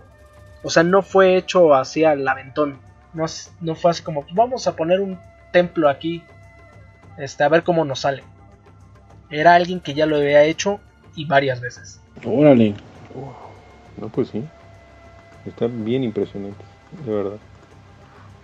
O 0.64 0.70
sea, 0.70 0.84
no 0.84 1.02
fue 1.02 1.36
hecho 1.36 1.74
así 1.74 2.04
al 2.04 2.28
aventón. 2.28 2.80
No, 3.14 3.76
fue 3.76 3.92
así 3.92 4.04
como, 4.04 4.26
vamos 4.34 4.68
a 4.68 4.76
poner 4.76 5.02
un 5.02 5.20
templo 5.52 5.90
aquí, 5.90 6.24
este, 7.18 7.44
a 7.44 7.50
ver 7.50 7.64
cómo 7.64 7.84
nos 7.84 8.02
sale. 8.02 8.24
Era 9.30 9.56
alguien 9.56 9.80
que 9.80 9.94
ya 9.94 10.06
lo 10.06 10.18
había 10.18 10.44
hecho 10.44 10.80
y 11.16 11.26
varias 11.26 11.62
veces. 11.62 12.00
Órale. 12.26 12.76
No, 13.98 14.10
pues 14.10 14.30
sí. 14.30 14.44
Está 15.46 15.68
bien 15.68 16.04
impresionante, 16.04 16.64
de 17.06 17.12
verdad. 17.12 17.38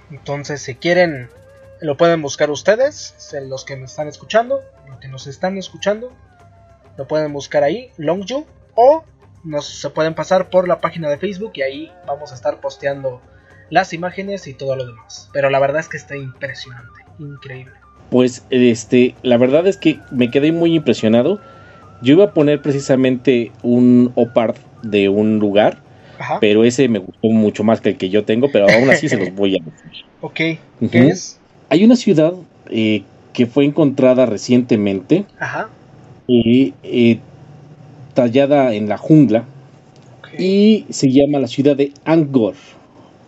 Entonces, 0.09 0.61
si 0.61 0.75
quieren 0.75 1.29
Lo 1.81 1.97
pueden 1.97 2.21
buscar 2.21 2.49
ustedes, 2.49 3.13
los 3.45 3.65
que 3.65 3.75
me 3.75 3.85
están 3.85 4.07
escuchando, 4.07 4.61
los 4.87 4.99
que 4.99 5.09
nos 5.09 5.27
están 5.27 5.57
escuchando. 5.57 6.13
Lo 6.97 7.07
pueden 7.07 7.33
buscar 7.33 7.63
ahí, 7.63 7.91
Longju, 7.97 8.45
o 8.75 9.03
nos 9.43 9.65
se 9.81 9.89
pueden 9.89 10.13
pasar 10.13 10.49
por 10.49 10.67
la 10.67 10.79
página 10.79 11.09
de 11.09 11.17
Facebook 11.17 11.51
y 11.55 11.61
ahí 11.61 11.91
vamos 12.07 12.31
a 12.31 12.35
estar 12.35 12.61
posteando 12.61 13.21
las 13.69 13.91
imágenes 13.91 14.47
y 14.47 14.53
todo 14.53 14.75
lo 14.75 14.85
demás. 14.85 15.29
Pero 15.33 15.49
la 15.49 15.59
verdad 15.59 15.81
es 15.81 15.89
que 15.89 15.97
está 15.97 16.15
impresionante, 16.15 17.01
increíble. 17.19 17.73
Pues 18.13 18.45
este, 18.51 19.15
la 19.23 19.37
verdad 19.37 19.65
es 19.65 19.77
que 19.77 19.97
me 20.11 20.29
quedé 20.29 20.51
muy 20.51 20.75
impresionado. 20.75 21.41
Yo 22.03 22.13
iba 22.13 22.25
a 22.25 22.31
poner 22.31 22.61
precisamente 22.61 23.51
un 23.63 24.11
opard 24.13 24.55
de 24.83 25.09
un 25.09 25.39
lugar, 25.39 25.79
pero 26.39 26.63
ese 26.63 26.87
me 26.89 26.99
gustó 26.99 27.29
mucho 27.29 27.63
más 27.63 27.81
que 27.81 27.89
el 27.89 27.97
que 27.97 28.11
yo 28.11 28.23
tengo, 28.23 28.51
pero 28.51 28.69
aún 28.69 28.87
así 28.91 29.09
se 29.09 29.17
los 29.17 29.33
voy 29.35 29.55
a 29.55 29.63
decir. 29.63 30.05
Ok, 30.21 30.35
¿qué 30.35 30.59
es? 31.07 31.39
Hay 31.69 31.83
una 31.83 31.95
ciudad 31.95 32.35
eh, 32.69 33.01
que 33.33 33.47
fue 33.47 33.65
encontrada 33.65 34.27
recientemente, 34.27 35.25
Ajá. 35.39 35.69
Y, 36.27 36.75
eh, 36.83 37.17
tallada 38.13 38.75
en 38.75 38.89
la 38.89 38.99
jungla, 38.99 39.45
y 40.37 40.85
se 40.91 41.09
llama 41.09 41.39
la 41.39 41.47
ciudad 41.47 41.75
de 41.75 41.93
Angkor. 42.05 42.53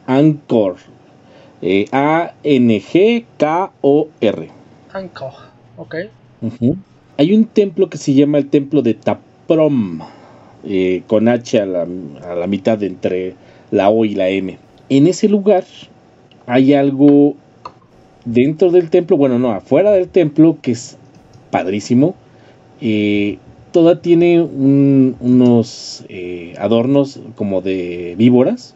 Angkor. 0.05 0.75
Eh, 1.63 1.87
A-N-G-K-O-R. 1.91 2.35
Angkor, 4.95 5.33
ok. 5.77 5.95
Hay 7.17 7.33
un 7.33 7.45
templo 7.45 7.89
que 7.89 7.97
se 7.97 8.13
llama 8.13 8.37
el 8.37 8.49
templo 8.49 8.81
de 8.81 8.93
Taprom, 8.93 9.99
eh, 10.63 11.03
con 11.07 11.27
H 11.27 11.59
a 11.59 11.65
la, 11.65 11.87
a 12.23 12.35
la 12.35 12.47
mitad 12.47 12.81
entre 12.81 13.35
la 13.71 13.89
O 13.89 14.05
y 14.05 14.15
la 14.15 14.29
M. 14.29 14.57
En 14.89 15.07
ese 15.07 15.27
lugar 15.27 15.65
hay 16.47 16.73
algo 16.73 17.35
dentro 18.23 18.71
del 18.71 18.89
templo, 18.89 19.17
bueno, 19.17 19.37
no, 19.37 19.51
afuera 19.51 19.91
del 19.91 20.07
templo, 20.07 20.57
que 20.61 20.71
es 20.71 20.97
padrísimo. 21.51 22.15
Eh, 22.81 23.37
toda 23.71 24.01
tiene 24.01 24.41
unos 24.41 26.05
eh, 26.07 26.55
adornos 26.57 27.19
como 27.35 27.61
de 27.61 28.15
víboras 28.17 28.75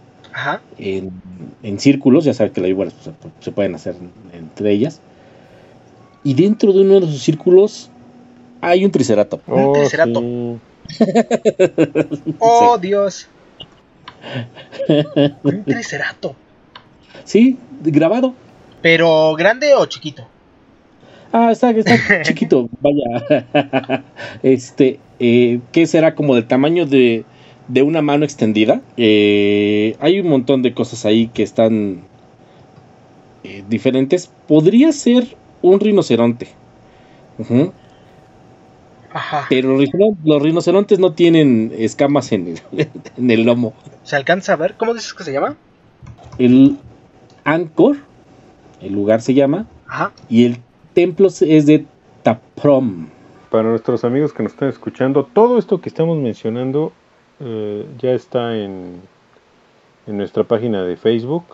En, 0.78 1.80
círculos, 1.80 2.26
ya 2.26 2.34
sabes 2.34 2.52
que 2.54 2.62
las 2.62 2.68
víboras 2.68 2.94
pues, 2.94 3.34
se 3.40 3.52
pueden 3.52 3.76
hacer 3.76 3.96
entre 4.34 4.72
ellas. 4.72 5.02
Y 6.24 6.34
dentro 6.34 6.74
de 6.74 6.82
uno 6.82 7.00
de 7.00 7.08
esos 7.08 7.22
círculos 7.22 7.90
hay 8.62 8.86
un 8.86 8.92
triceratops. 8.92 9.44
un 9.48 9.64
oh, 9.64 9.74
triceratops. 9.74 10.28
oh, 12.40 12.78
Dios. 12.78 13.28
un 15.44 15.64
triceratops. 15.64 16.36
Sí, 17.24 17.58
grabado. 17.82 18.34
¿Pero 18.82 19.36
grande 19.36 19.74
o 19.76 19.86
chiquito? 19.86 20.26
Ah, 21.32 21.52
está, 21.52 21.72
está 21.72 22.22
chiquito, 22.24 22.70
vaya. 22.82 24.04
este, 24.42 25.00
eh, 25.20 25.60
¿qué 25.72 25.86
será 25.86 26.16
como 26.16 26.36
del 26.36 26.48
tamaño 26.48 26.86
de, 26.86 27.24
de 27.68 27.82
una 27.84 28.02
mano 28.02 28.26
extendida? 28.26 28.82
Eh, 28.98 29.96
hay 30.00 30.20
un 30.20 30.30
montón 30.30 30.64
de 30.64 30.74
cosas 30.74 31.06
ahí 31.06 31.28
que 31.28 31.44
están 31.44 32.02
eh, 33.44 33.64
diferentes. 33.70 34.32
Podría 34.48 34.92
ser 34.92 35.28
un 35.62 35.80
rinoceronte. 35.80 36.48
Ajá. 39.12 39.46
Pero 39.50 39.78
los 39.78 40.42
rinocerontes 40.42 41.00
no 41.00 41.14
tienen 41.14 41.74
escamas 41.78 42.32
en 42.32 42.48
el, 42.48 42.62
en 43.18 43.32
el 43.32 43.44
lomo. 43.44 43.74
¿Se 44.04 44.16
alcanza 44.16 44.54
a 44.54 44.56
ver? 44.56 44.76
¿Cómo 44.76 44.94
dices 44.94 45.14
que 45.14 45.24
se 45.24 45.34
llama? 45.34 45.56
El 46.38 46.78
Angkor, 47.44 47.98
el 48.82 48.94
lugar 48.94 49.22
se 49.22 49.34
llama. 49.34 49.66
Ajá. 49.88 50.12
Y 50.30 50.46
el 50.46 50.60
templo 50.94 51.28
es 51.28 51.66
de 51.66 51.86
Taprom. 52.24 53.08
Para 53.50 53.70
nuestros 53.70 54.04
amigos 54.04 54.32
que 54.32 54.44
nos 54.44 54.52
están 54.52 54.70
escuchando, 54.70 55.26
todo 55.26 55.58
esto 55.58 55.82
que 55.82 55.90
estamos 55.90 56.18
mencionando 56.20 56.94
eh, 57.40 57.88
ya 58.00 58.12
está 58.12 58.56
en, 58.56 59.02
en 60.06 60.18
nuestra 60.18 60.44
página 60.44 60.84
de 60.84 60.98
Facebook. 60.98 61.46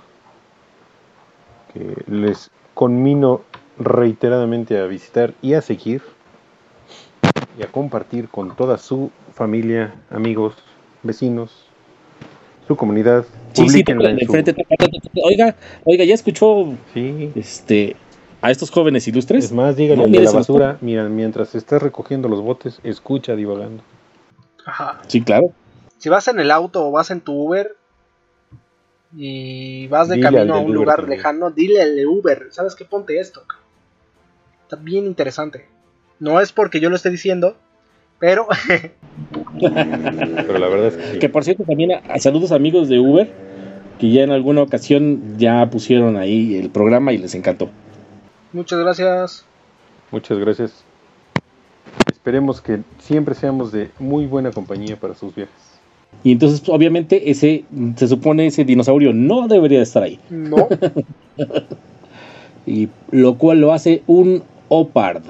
Que 1.73 2.03
les 2.07 2.51
conmino 2.73 3.41
reiteradamente 3.77 4.79
a 4.79 4.85
visitar 4.85 5.33
y 5.41 5.53
a 5.53 5.61
seguir 5.61 6.01
y 7.57 7.63
a 7.63 7.67
compartir 7.67 8.29
con 8.29 8.55
toda 8.55 8.77
su 8.77 9.11
familia, 9.33 9.95
amigos, 10.09 10.55
vecinos, 11.03 11.65
su 12.67 12.75
comunidad. 12.75 13.25
Sí, 13.53 13.69
sí, 13.69 13.83
Oiga, 15.23 15.55
oiga, 15.85 16.03
ya 16.03 16.13
escuchó 16.13 16.67
este 17.35 17.95
a 18.41 18.51
estos 18.51 18.69
jóvenes 18.69 19.07
ilustres. 19.07 19.45
Es 19.45 19.51
más, 19.51 19.75
dígale 19.75 20.07
de 20.07 20.19
la 20.19 20.31
basura, 20.31 20.77
mira, 20.81 21.09
mientras 21.09 21.55
estás 21.55 21.81
recogiendo 21.81 22.27
los 22.27 22.41
botes, 22.41 22.79
escucha 22.83 23.35
divagando. 23.35 23.81
Ajá. 24.65 25.01
Sí, 25.07 25.21
claro. 25.21 25.51
Si 25.97 26.09
vas 26.09 26.27
en 26.27 26.39
el 26.39 26.51
auto 26.51 26.87
o 26.87 26.91
vas 26.91 27.09
en 27.11 27.21
tu 27.21 27.33
Uber 27.33 27.75
y 29.15 29.87
vas 29.87 30.09
de 30.09 30.19
camino 30.19 30.55
a 30.55 30.59
un 30.59 30.73
lugar 30.73 31.07
lejano, 31.07 31.49
dile 31.49 31.81
al 31.81 31.95
de 31.95 32.05
Uber, 32.05 32.47
¿sabes 32.51 32.75
qué? 32.75 32.85
Ponte 32.85 33.19
esto. 33.19 33.43
Está 34.65 34.77
bien 34.77 35.05
interesante. 35.05 35.67
No 36.19 36.41
es 36.41 36.51
porque 36.51 36.79
yo 36.79 36.89
lo 36.89 36.95
esté 36.95 37.11
diciendo, 37.11 37.55
pero... 38.17 38.47
pero 39.59 40.57
la 40.57 40.67
verdad 40.67 40.87
es 40.87 40.95
que 40.95 41.11
sí. 41.11 41.19
Que 41.19 41.29
por 41.29 41.43
cierto, 41.43 41.65
también 41.65 41.91
a, 41.91 42.17
saludos 42.17 42.51
amigos 42.51 42.89
de 42.89 42.97
Uber, 42.97 43.31
que 43.99 44.09
ya 44.09 44.23
en 44.23 44.31
alguna 44.31 44.63
ocasión 44.63 45.37
ya 45.37 45.69
pusieron 45.69 46.17
ahí 46.17 46.55
el 46.55 46.71
programa 46.71 47.13
y 47.13 47.19
les 47.19 47.35
encantó. 47.35 47.69
Muchas 48.53 48.79
gracias. 48.79 49.45
Muchas 50.09 50.39
gracias. 50.39 50.83
Esperemos 52.11 52.59
que 52.59 52.79
siempre 52.97 53.35
seamos 53.35 53.71
de 53.71 53.91
muy 53.99 54.25
buena 54.25 54.49
compañía 54.49 54.99
para 54.99 55.13
sus 55.13 55.35
viajes. 55.35 55.53
Y 56.23 56.31
entonces, 56.31 56.67
obviamente, 56.69 57.29
ese, 57.29 57.65
se 57.97 58.07
supone 58.07 58.47
ese 58.47 58.65
dinosaurio 58.65 59.13
no 59.13 59.47
debería 59.47 59.83
estar 59.83 60.01
ahí. 60.01 60.19
No. 60.31 60.67
y 62.65 62.89
lo 63.11 63.37
cual 63.37 63.61
lo 63.61 63.71
hace 63.71 64.01
un 64.07 64.41
Opard. 64.69 65.23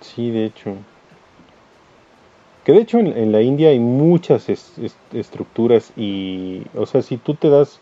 Sí, 0.00 0.30
de 0.30 0.44
hecho. 0.46 0.74
Que 2.64 2.72
de 2.72 2.80
hecho 2.80 2.98
en, 2.98 3.32
la 3.32 3.40
India 3.40 3.70
hay 3.70 3.78
muchas 3.78 4.48
estructuras 5.12 5.92
y, 5.96 6.62
o 6.74 6.84
sea, 6.84 7.00
si 7.02 7.16
tú 7.16 7.34
te 7.34 7.48
das 7.48 7.80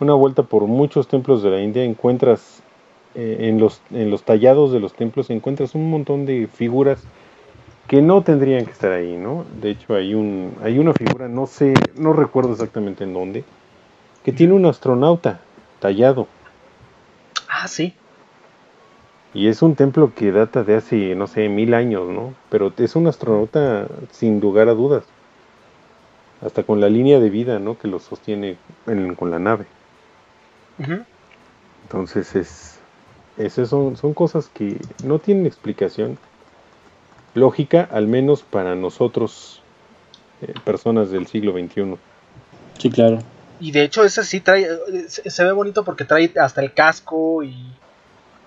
una 0.00 0.14
vuelta 0.14 0.42
por 0.42 0.66
muchos 0.66 1.06
templos 1.06 1.42
de 1.42 1.50
la 1.50 1.60
India, 1.60 1.84
encuentras 1.84 2.62
eh, 3.14 3.36
en, 3.42 3.60
los, 3.60 3.80
en 3.92 4.10
los 4.10 4.24
tallados 4.24 4.72
de 4.72 4.80
los 4.80 4.92
templos, 4.92 5.30
encuentras 5.30 5.76
un 5.76 5.88
montón 5.88 6.26
de 6.26 6.48
figuras 6.52 7.04
que 7.86 8.02
no 8.02 8.22
tendrían 8.22 8.64
que 8.64 8.72
estar 8.72 8.90
ahí, 8.90 9.16
¿no? 9.16 9.44
De 9.60 9.70
hecho 9.70 9.94
hay 9.94 10.14
un 10.14 10.56
hay 10.62 10.78
una 10.78 10.94
figura, 10.94 11.28
no 11.28 11.46
sé, 11.46 11.74
no 11.94 12.12
recuerdo 12.12 12.52
exactamente 12.52 13.04
en 13.04 13.12
dónde, 13.12 13.44
que 14.24 14.32
tiene 14.32 14.54
un 14.54 14.66
astronauta 14.66 15.40
tallado. 15.78 16.26
Ah, 17.48 17.68
sí. 17.68 17.94
Y 19.34 19.48
es 19.48 19.62
un 19.62 19.76
templo 19.76 20.12
que 20.14 20.30
data 20.30 20.62
de 20.62 20.76
hace, 20.76 21.14
no 21.14 21.26
sé, 21.26 21.48
mil 21.48 21.72
años, 21.74 22.08
¿no? 22.08 22.34
Pero 22.50 22.72
es 22.76 22.96
un 22.96 23.06
astronauta 23.06 23.86
sin 24.10 24.40
lugar 24.40 24.68
a 24.68 24.74
dudas. 24.74 25.04
Hasta 26.44 26.64
con 26.64 26.80
la 26.80 26.88
línea 26.88 27.18
de 27.18 27.30
vida, 27.30 27.58
¿no? 27.58 27.78
Que 27.78 27.88
lo 27.88 27.98
sostiene 27.98 28.56
con 29.16 29.30
la 29.30 29.38
nave. 29.38 29.66
Entonces 31.84 32.34
es... 32.36 32.78
Esas 33.38 33.70
son, 33.70 33.96
son 33.96 34.12
cosas 34.12 34.50
que 34.52 34.76
no 35.04 35.18
tienen 35.18 35.46
explicación 35.46 36.18
lógica, 37.34 37.88
al 37.90 38.06
menos 38.06 38.42
para 38.42 38.74
nosotros, 38.74 39.62
eh, 40.42 40.52
personas 40.64 41.10
del 41.10 41.26
siglo 41.26 41.52
XXI. 41.52 41.96
Sí, 42.78 42.90
claro. 42.90 43.20
Y 43.58 43.70
de 43.70 43.84
hecho 43.84 44.04
ese 44.04 44.24
sí 44.24 44.40
trae, 44.40 44.66
se 45.08 45.44
ve 45.44 45.52
bonito 45.52 45.84
porque 45.84 46.04
trae 46.04 46.30
hasta 46.38 46.60
el 46.60 46.74
casco 46.74 47.42
y 47.42 47.72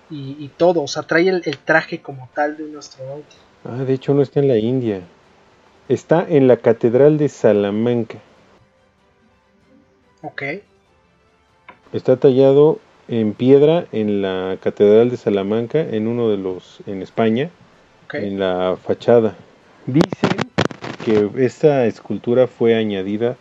y, 0.08 0.48
todo, 0.56 0.82
o 0.82 0.88
sea, 0.88 1.02
trae 1.02 1.28
el, 1.28 1.58
traje 1.58 2.00
como 2.00 2.28
tal 2.34 2.56
de 2.56 2.64
un 2.64 2.76
astronauta. 2.76 3.34
Ah, 3.64 3.82
de 3.84 3.94
hecho 3.94 4.14
no 4.14 4.22
está 4.22 4.40
en 4.40 4.48
la 4.48 4.56
India, 4.56 5.00
está 5.88 6.24
en 6.28 6.46
la 6.46 6.58
Catedral 6.58 7.18
de 7.18 7.28
Salamanca. 7.28 8.18
Ok. 10.22 10.42
Está 11.92 12.16
tallado 12.16 12.78
en 13.08 13.34
piedra 13.34 13.86
en 13.92 14.22
la 14.22 14.58
Catedral 14.60 15.10
de 15.10 15.16
Salamanca, 15.16 15.80
en 15.80 16.06
uno 16.06 16.28
de 16.28 16.36
los, 16.36 16.80
en 16.86 17.02
España, 17.02 17.50
en 18.12 18.38
la 18.38 18.76
fachada. 18.82 19.34
Dicen 19.86 20.50
que 21.04 21.30
esta 21.44 21.86
escultura 21.86 22.46
fue 22.46 22.74
añadida 22.74 23.36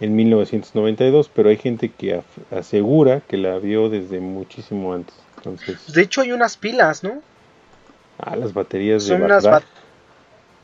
en 0.00 0.14
1992, 0.16 1.30
pero 1.34 1.48
hay 1.48 1.56
gente 1.56 1.88
que 1.88 2.20
asegura 2.50 3.20
que 3.20 3.36
la 3.36 3.58
vio 3.58 3.88
desde 3.88 4.20
muchísimo 4.20 4.92
antes. 4.92 5.23
De 5.94 6.02
hecho 6.02 6.20
hay 6.20 6.32
unas 6.32 6.56
pilas, 6.56 7.02
¿no? 7.02 7.22
Ah, 8.18 8.36
las 8.36 8.52
baterías 8.52 9.06
de 9.06 9.18
Bagdad. 9.18 9.62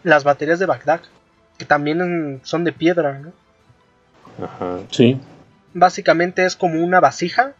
Las, 0.02 0.24
baterías 0.24 0.58
de 0.58 0.66
Bagdad, 0.66 1.00
que 1.58 1.64
también 1.64 2.40
son 2.42 2.64
de 2.64 2.72
piedra, 2.72 3.18
¿no? 3.18 3.32
Ajá. 4.44 4.78
Sí. 4.90 5.20
Básicamente 5.74 6.44
es 6.44 6.56
como 6.56 6.82
una 6.82 7.00
vasija 7.00 7.54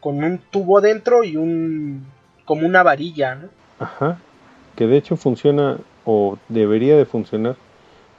con 0.00 0.22
un 0.22 0.38
tubo 0.38 0.78
adentro 0.78 1.24
y 1.24 1.36
un 1.36 2.06
como 2.44 2.66
una 2.66 2.82
varilla, 2.82 3.34
¿no? 3.34 3.48
Ajá. 3.78 4.18
Que 4.76 4.86
de 4.86 4.96
hecho 4.96 5.16
funciona 5.16 5.78
o 6.04 6.38
debería 6.48 6.96
de 6.96 7.06
funcionar 7.06 7.56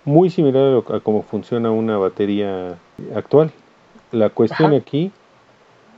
muy 0.04 0.30
similar 0.30 0.84
a, 0.90 1.00
cómo 1.00 1.24
funciona 1.24 1.72
una 1.72 1.98
batería 1.98 2.78
actual. 3.16 3.52
La 4.12 4.30
cuestión 4.30 4.74
aquí 4.74 5.12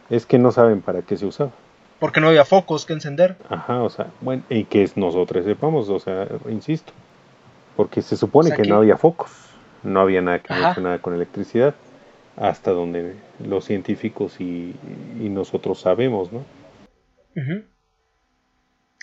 es 0.10 0.26
que 0.26 0.40
no 0.40 0.52
saben 0.52 0.82
para 0.82 1.02
qué 1.02 1.16
se 1.16 1.26
usaba. 1.26 1.52
Porque 2.00 2.22
no 2.22 2.30
había 2.30 2.46
focos 2.46 2.86
que 2.86 2.94
encender. 2.94 3.36
Ajá, 3.50 3.84
o 3.84 3.90
sea, 3.90 4.08
bueno, 4.22 4.44
y 4.50 4.64
que 4.64 4.90
nosotros 4.96 5.46
sepamos, 5.46 5.90
o 5.90 6.00
sea, 6.00 6.28
insisto. 6.50 6.94
Porque 7.76 8.02
se 8.02 8.16
supone 8.16 8.52
que, 8.52 8.64
no 8.64 8.78
había 8.78 8.98
focos, 8.98 9.32
no 9.84 10.00
había 10.02 10.22
nada 10.22 10.40
que 10.40 10.82
nada 10.82 11.00
con 11.00 11.14
electricidad, 11.14 11.76
hasta 12.36 12.72
donde 12.72 13.16
los 13.46 13.66
científicos 13.66 14.40
y, 14.40 14.76
nosotros 15.20 15.82
sabemos, 15.82 16.32
¿no? 16.32 16.44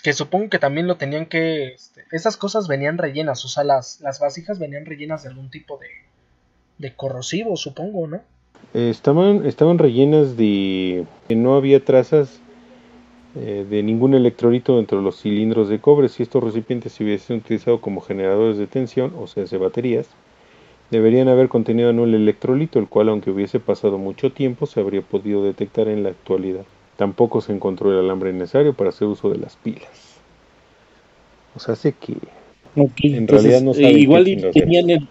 Que 0.03 0.13
supongo 0.13 0.51
que 0.51 0.59
también 0.59 0.87
lo 0.87 0.97
tenían 0.97 1.27
que... 1.27 1.69
Este, 1.69 2.05
esas 2.13 2.37
cosas 2.37 2.69
venían 2.69 2.99
rellenas, 2.99 3.45
o 3.45 3.49
sea, 3.49 3.65
las, 3.65 4.01
las 4.01 4.21
vasijas 4.21 4.59
venían 4.59 4.85
rellenas 4.85 5.23
de 5.23 5.31
algún 5.31 5.51
tipo 5.51 5.79
de, 5.79 5.89
de 6.79 6.95
corrosivo, 6.95 7.57
supongo, 7.57 8.07
¿no? 8.07 8.23
estaban, 8.75 9.47
estaban 9.47 9.79
rellenas 9.79 10.37
de... 10.37 11.07
No 11.29 11.57
había 11.57 11.85
trazas 11.85 12.41
eh, 13.39 13.67
de 13.69 13.83
ningún 13.83 14.15
electrolito 14.15 14.77
dentro 14.77 14.99
de 14.99 15.05
los 15.05 15.21
cilindros 15.21 15.69
de 15.69 15.79
cobre. 15.79 16.09
Si 16.09 16.23
estos 16.23 16.43
recipientes 16.43 16.93
se 16.93 17.05
hubiesen 17.05 17.39
utilizado 17.39 17.81
como 17.81 18.01
generadores 18.01 18.57
de 18.57 18.67
tensión, 18.67 19.13
o 19.19 19.27
sea, 19.27 19.45
de 19.45 19.59
baterías, 19.59 20.09
deberían 20.91 21.29
haber 21.29 21.49
contenido 21.49 21.91
en 21.91 21.99
un 21.99 22.15
electrolito, 22.15 22.79
el 22.79 22.89
cual, 22.89 23.09
aunque 23.09 23.31
hubiese 23.31 23.61
pasado 23.61 23.99
mucho 23.99 24.33
tiempo, 24.33 24.67
se 24.67 24.81
habría 24.81 25.03
podido 25.03 25.45
detectar 25.45 25.89
en 25.89 26.03
la 26.03 26.11
actualidad. 26.11 26.65
Tampoco 26.97 27.41
se 27.41 27.53
encontró 27.53 27.93
el 27.93 27.99
alambre 27.99 28.33
necesario 28.33 28.73
para 28.73 28.91
hacer 28.91 29.07
uso 29.09 29.29
de 29.29 29.39
las 29.39 29.57
pilas. 29.57 30.17
O 31.55 31.61
sea, 31.61 31.75
hace 31.75 31.93
que 31.93 32.17
en 33.03 33.29
realidad 33.29 33.63
no 33.63 33.75
saben 33.75 33.99
igual 33.99 34.25
tenían 34.53 34.91
el, 34.91 35.09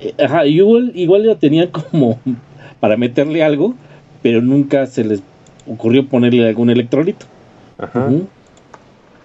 eh, 0.00 0.14
ajá, 0.22 0.46
igual, 0.46 0.92
igual 0.94 1.24
ya 1.24 1.36
tenían 1.36 1.68
como 1.68 2.20
para 2.80 2.96
meterle 2.96 3.42
algo, 3.42 3.74
pero 4.22 4.40
nunca 4.40 4.86
se 4.86 5.04
les 5.04 5.22
ocurrió 5.66 6.08
ponerle 6.08 6.48
algún 6.48 6.70
electrolito. 6.70 7.26
Ajá. 7.78 8.10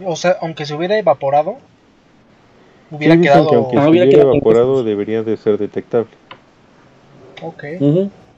O 0.05 0.15
sea, 0.15 0.37
aunque 0.41 0.65
se 0.65 0.73
hubiera 0.73 0.97
evaporado, 0.97 1.57
hubiera 2.91 3.19
quedado. 3.19 3.53
aunque 3.53 3.77
ah, 3.77 3.83
se 3.83 3.89
hubiera, 3.89 4.21
evaporado, 4.21 4.83
debería 4.83 5.23
de 5.23 5.37
ser 5.37 5.57
detectable. 5.57 6.09
Ok. 7.41 7.63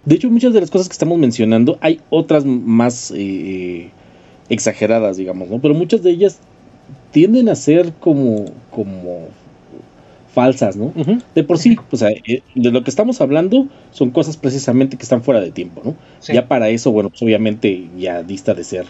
De 0.03 0.15
hecho, 0.15 0.29
muchas 0.31 0.53
de 0.53 0.61
las 0.61 0.71
cosas 0.71 0.87
que 0.87 0.93
estamos 0.93 1.17
mencionando, 1.19 1.77
hay 1.79 2.01
otras 2.09 2.43
más 2.43 3.13
eh, 3.15 3.91
exageradas, 4.49 5.17
digamos, 5.17 5.49
¿no? 5.49 5.59
Pero 5.59 5.75
muchas 5.75 6.01
de 6.01 6.09
ellas 6.09 6.39
tienden 7.11 7.49
a 7.49 7.55
ser 7.55 7.93
como, 7.99 8.45
como 8.71 9.27
falsas, 10.33 10.75
¿no? 10.75 10.93
De 11.35 11.43
por 11.43 11.57
sí, 11.57 11.77
o 11.91 11.97
sea, 11.97 12.09
eh, 12.09 12.41
de 12.55 12.71
lo 12.71 12.83
que 12.83 12.89
estamos 12.89 13.21
hablando 13.21 13.67
son 13.91 14.11
cosas 14.11 14.37
precisamente 14.37 14.97
que 14.97 15.03
están 15.03 15.23
fuera 15.23 15.41
de 15.41 15.51
tiempo, 15.51 15.81
¿no? 15.83 15.95
Ya 16.33 16.47
para 16.47 16.69
eso, 16.69 16.91
bueno, 16.91 17.09
pues 17.09 17.21
obviamente 17.21 17.89
ya 17.97 18.23
dista 18.23 18.53
de 18.53 18.63
ser 18.63 18.85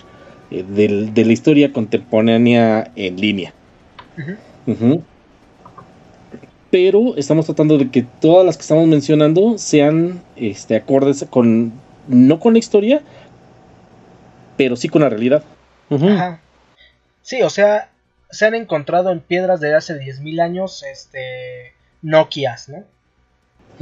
eh, 0.52 0.64
de 0.64 1.26
la 1.26 1.32
historia 1.32 1.74
contemporánea 1.74 2.92
en 2.96 3.20
línea. 3.20 3.54
Pero 6.70 7.18
estamos 7.18 7.46
tratando 7.46 7.78
de 7.78 7.90
que 7.90 8.06
todas 8.22 8.46
las 8.46 8.56
que 8.58 8.62
estamos 8.62 8.88
mencionando 8.88 9.58
sean 9.58 10.22
este, 10.36 10.76
acordes 10.76 11.26
con, 11.30 11.74
no 12.08 12.40
con 12.40 12.54
la 12.54 12.60
historia, 12.60 13.02
pero 14.58 14.76
sí 14.76 14.90
con 14.90 15.02
la 15.02 15.10
realidad. 15.10 15.44
Sí, 17.24 17.42
o 17.42 17.50
sea, 17.50 17.91
se 18.32 18.46
han 18.46 18.56
encontrado 18.56 19.12
en 19.12 19.20
piedras 19.20 19.60
de 19.60 19.76
hace 19.76 20.00
10.000 20.00 20.42
años 20.42 20.84
este 20.84 21.74
Nokias, 22.02 22.70
¿no? 22.70 22.84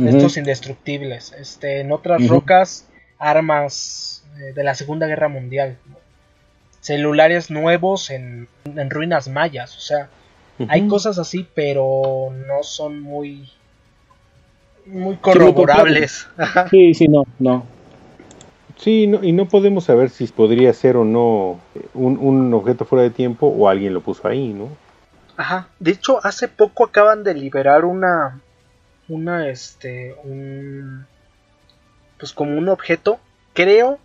Estos 0.05 0.37
indestructibles. 0.37 1.33
Este, 1.33 1.81
en 1.81 1.91
otras 1.91 2.25
rocas, 2.27 2.87
armas 3.17 4.23
eh, 4.37 4.53
de 4.53 4.63
la 4.63 4.75
Segunda 4.75 5.07
Guerra 5.07 5.27
Mundial. 5.27 5.77
Celulares 6.79 7.51
nuevos 7.51 8.09
en, 8.09 8.47
ruinas 8.89 9.27
mayas. 9.27 9.75
O 9.75 9.81
sea, 9.81 10.09
hay 10.69 10.87
cosas 10.87 11.19
así, 11.19 11.47
pero 11.53 12.31
no 12.47 12.63
son 12.63 13.01
muy. 13.01 13.51
Muy 14.85 15.17
corroborables. 15.17 16.27
Sí, 16.71 16.93
sí, 16.93 17.07
no, 17.07 17.23
no. 17.37 17.65
Sí, 18.79 19.11
y 19.21 19.31
no 19.33 19.49
podemos 19.49 19.83
saber 19.83 20.09
si 20.09 20.25
podría 20.27 20.71
ser 20.71 20.95
o 20.95 21.03
no 21.03 21.59
un, 21.93 22.17
un, 22.17 22.53
objeto 22.53 22.85
fuera 22.85 23.03
de 23.03 23.09
tiempo 23.09 23.47
o 23.47 23.67
alguien 23.67 23.93
lo 23.93 23.99
puso 23.99 24.25
ahí, 24.25 24.53
¿no? 24.53 24.69
Ajá. 25.35 25.67
De 25.79 25.91
hecho, 25.91 26.25
hace 26.25 26.47
poco 26.47 26.85
acaban 26.85 27.23
de 27.25 27.33
liberar 27.33 27.83
una. 27.83 28.39
Una, 29.09 29.49
este. 29.49 30.15
Un. 30.23 31.05
Pues 32.17 32.31
como 32.31 32.57
un 32.57 32.69
objeto. 32.69 33.19
Creo 33.53 33.99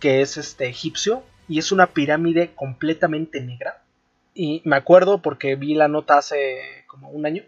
que 0.00 0.22
es 0.22 0.38
este 0.38 0.68
egipcio. 0.68 1.22
Y 1.46 1.58
es 1.58 1.70
una 1.70 1.88
pirámide 1.88 2.52
completamente 2.54 3.42
negra. 3.42 3.82
Y 4.34 4.62
me 4.64 4.76
acuerdo 4.76 5.20
porque 5.20 5.54
vi 5.54 5.74
la 5.74 5.88
nota 5.88 6.18
hace 6.18 6.60
como 6.86 7.10
un 7.10 7.26
año. 7.26 7.42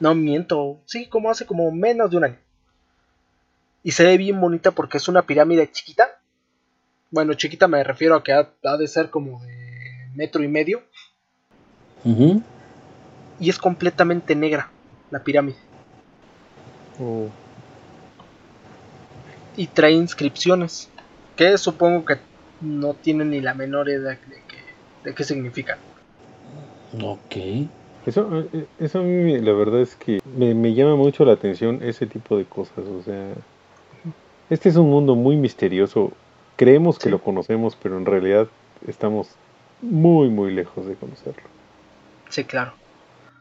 No 0.00 0.14
miento. 0.14 0.80
Sí, 0.84 1.06
como 1.06 1.30
hace 1.30 1.46
como 1.46 1.70
menos 1.70 2.10
de 2.10 2.16
un 2.16 2.24
año. 2.24 2.38
Y 3.82 3.92
se 3.92 4.04
ve 4.04 4.16
bien 4.16 4.40
bonita 4.40 4.70
porque 4.70 4.98
es 4.98 5.08
una 5.08 5.22
pirámide 5.22 5.70
chiquita. 5.70 6.20
Bueno, 7.10 7.34
chiquita 7.34 7.68
me 7.68 7.82
refiero 7.82 8.14
a 8.14 8.22
que 8.22 8.32
ha, 8.32 8.76
de 8.76 8.86
ser 8.86 9.10
como 9.10 9.40
de 9.42 10.08
metro 10.14 10.42
y 10.42 10.48
medio. 10.48 10.82
Y 12.04 13.50
es 13.50 13.58
completamente 13.58 14.34
negra 14.34 14.70
la 15.10 15.22
pirámide. 15.22 15.58
Oh. 17.00 17.28
Y 19.56 19.66
trae 19.66 19.92
inscripciones. 19.92 20.88
Que 21.36 21.58
supongo 21.58 22.04
que 22.04 22.18
no 22.60 22.94
tienen 22.94 23.30
ni 23.30 23.40
la 23.40 23.54
menor 23.54 23.88
idea 23.88 23.98
de, 24.00 24.18
de 25.04 25.14
qué 25.14 25.24
significan. 25.24 25.78
Ok. 27.02 27.36
Eso, 28.04 28.48
eh, 28.52 28.66
eso 28.80 28.98
a 28.98 29.02
mí 29.02 29.38
la 29.38 29.52
verdad 29.52 29.80
es 29.80 29.94
que 29.94 30.20
me, 30.36 30.54
me 30.54 30.74
llama 30.74 30.96
mucho 30.96 31.24
la 31.24 31.32
atención 31.32 31.80
ese 31.82 32.06
tipo 32.06 32.36
de 32.36 32.44
cosas. 32.44 32.78
O 32.78 33.02
sea, 33.02 33.32
este 34.50 34.68
es 34.68 34.76
un 34.76 34.90
mundo 34.90 35.14
muy 35.14 35.36
misterioso. 35.36 36.12
Creemos 36.56 36.98
que 36.98 37.10
lo 37.10 37.20
conocemos, 37.20 37.76
pero 37.80 37.96
en 37.96 38.06
realidad 38.06 38.48
estamos 38.86 39.28
muy, 39.80 40.28
muy 40.28 40.52
lejos 40.52 40.86
de 40.86 40.94
conocerlo. 40.94 41.42
Sí, 42.28 42.44
claro. 42.44 42.72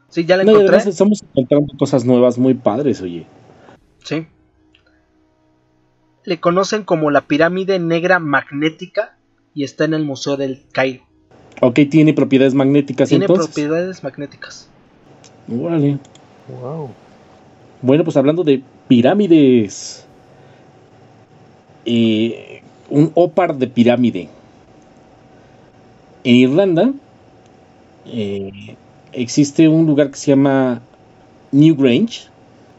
Sí, 0.09 0.25
ya 0.25 0.37
la 0.37 0.43
encontré. 0.43 0.77
estamos 0.77 1.23
encontrando 1.23 1.73
cosas 1.77 2.03
nuevas 2.03 2.37
muy 2.37 2.53
padres, 2.53 3.01
oye. 3.01 3.25
Sí. 4.03 4.27
Le 6.25 6.39
conocen 6.39 6.83
como 6.83 7.11
la 7.11 7.21
pirámide 7.21 7.79
negra 7.79 8.19
magnética 8.19 9.15
y 9.53 9.63
está 9.63 9.85
en 9.85 9.93
el 9.93 10.03
Museo 10.03 10.37
del 10.37 10.63
Cairo. 10.71 11.03
Ok, 11.61 11.79
tiene 11.89 12.13
propiedades 12.13 12.53
magnéticas 12.53 13.09
tiene 13.09 13.27
propiedades 13.27 14.03
magnéticas. 14.03 14.69
Órale. 15.49 15.99
Wow. 16.61 16.89
Bueno, 17.81 18.03
pues 18.03 18.17
hablando 18.17 18.43
de 18.43 18.61
pirámides 18.87 20.05
eh, 21.85 22.61
un 22.89 23.11
ópar 23.15 23.55
de 23.55 23.67
pirámide. 23.67 24.29
En 26.23 26.35
Irlanda 26.35 26.91
eh, 28.05 28.75
existe 29.13 29.67
un 29.67 29.85
lugar 29.85 30.11
que 30.11 30.17
se 30.17 30.31
llama 30.31 30.81
Newgrange 31.51 32.27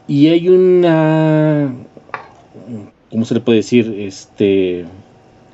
y 0.07 0.27
hay 0.27 0.49
una, 0.49 1.73
¿cómo 3.09 3.25
se 3.25 3.33
le 3.33 3.39
puede 3.39 3.57
decir? 3.57 3.95
Este, 3.97 4.85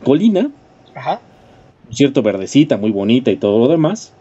colina, 0.04 0.50
Ajá. 0.96 1.22
cierto 1.92 2.22
verdecita, 2.22 2.78
muy 2.78 2.92
bonita 2.92 3.32
y 3.32 3.38
todo 3.38 3.60
lo 3.60 3.68
demás, 3.68 4.14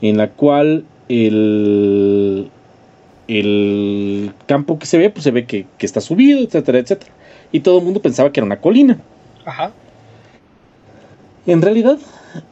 en 0.00 0.16
la 0.16 0.30
cual 0.30 0.84
el, 1.08 2.50
el 3.28 4.32
campo 4.46 4.78
que 4.78 4.86
se 4.86 4.98
ve, 4.98 5.10
pues 5.10 5.24
se 5.24 5.30
ve 5.30 5.46
que, 5.46 5.66
que 5.78 5.86
está 5.86 6.00
subido, 6.00 6.40
etcétera, 6.40 6.78
etcétera 6.78 7.12
y 7.54 7.60
todo 7.60 7.78
el 7.78 7.84
mundo 7.84 8.02
pensaba 8.02 8.32
que 8.32 8.40
era 8.40 8.46
una 8.46 8.60
colina. 8.60 8.98
Ajá. 9.44 9.70
En 11.46 11.62
realidad 11.62 11.98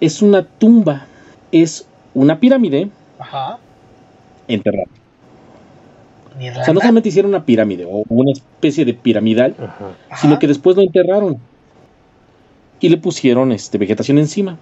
es 0.00 0.22
una 0.22 0.44
tumba, 0.44 1.06
es 1.50 1.88
una 2.14 2.38
pirámide 2.38 2.88
Ajá. 3.18 3.58
enterrada. 4.46 4.86
O 6.36 6.64
sea, 6.64 6.72
no 6.72 6.78
solamente 6.78 7.08
hicieron 7.08 7.30
una 7.30 7.44
pirámide 7.44 7.84
o 7.84 8.04
una 8.08 8.30
especie 8.30 8.84
de 8.84 8.94
piramidal, 8.94 9.56
sino 10.20 10.38
que 10.38 10.46
después 10.46 10.76
lo 10.76 10.82
enterraron 10.82 11.38
y 12.78 12.88
le 12.88 12.96
pusieron 12.96 13.50
este, 13.50 13.78
vegetación 13.78 14.18
encima. 14.18 14.56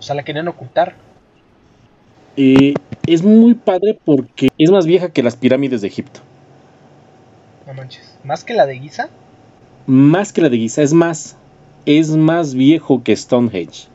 O 0.00 0.02
sea, 0.02 0.16
la 0.16 0.24
querían 0.24 0.48
ocultar. 0.48 0.96
Eh, 2.36 2.74
es 3.06 3.22
muy 3.22 3.54
padre 3.54 3.98
porque 4.04 4.50
es 4.58 4.70
más 4.70 4.86
vieja 4.86 5.10
que 5.10 5.22
las 5.22 5.36
pirámides 5.36 5.80
de 5.82 5.88
Egipto. 5.88 6.20
No 7.66 7.74
manches. 7.74 8.14
¿Más 8.24 8.44
que 8.44 8.54
la 8.54 8.66
de 8.66 8.78
Giza? 8.78 9.08
Más 9.86 10.32
que 10.32 10.42
la 10.42 10.48
de 10.48 10.58
Giza, 10.58 10.82
es 10.82 10.92
más. 10.92 11.36
es 11.86 12.10
más 12.10 12.54
viejo 12.54 13.02
que 13.02 13.16
Stonehenge. 13.16 13.88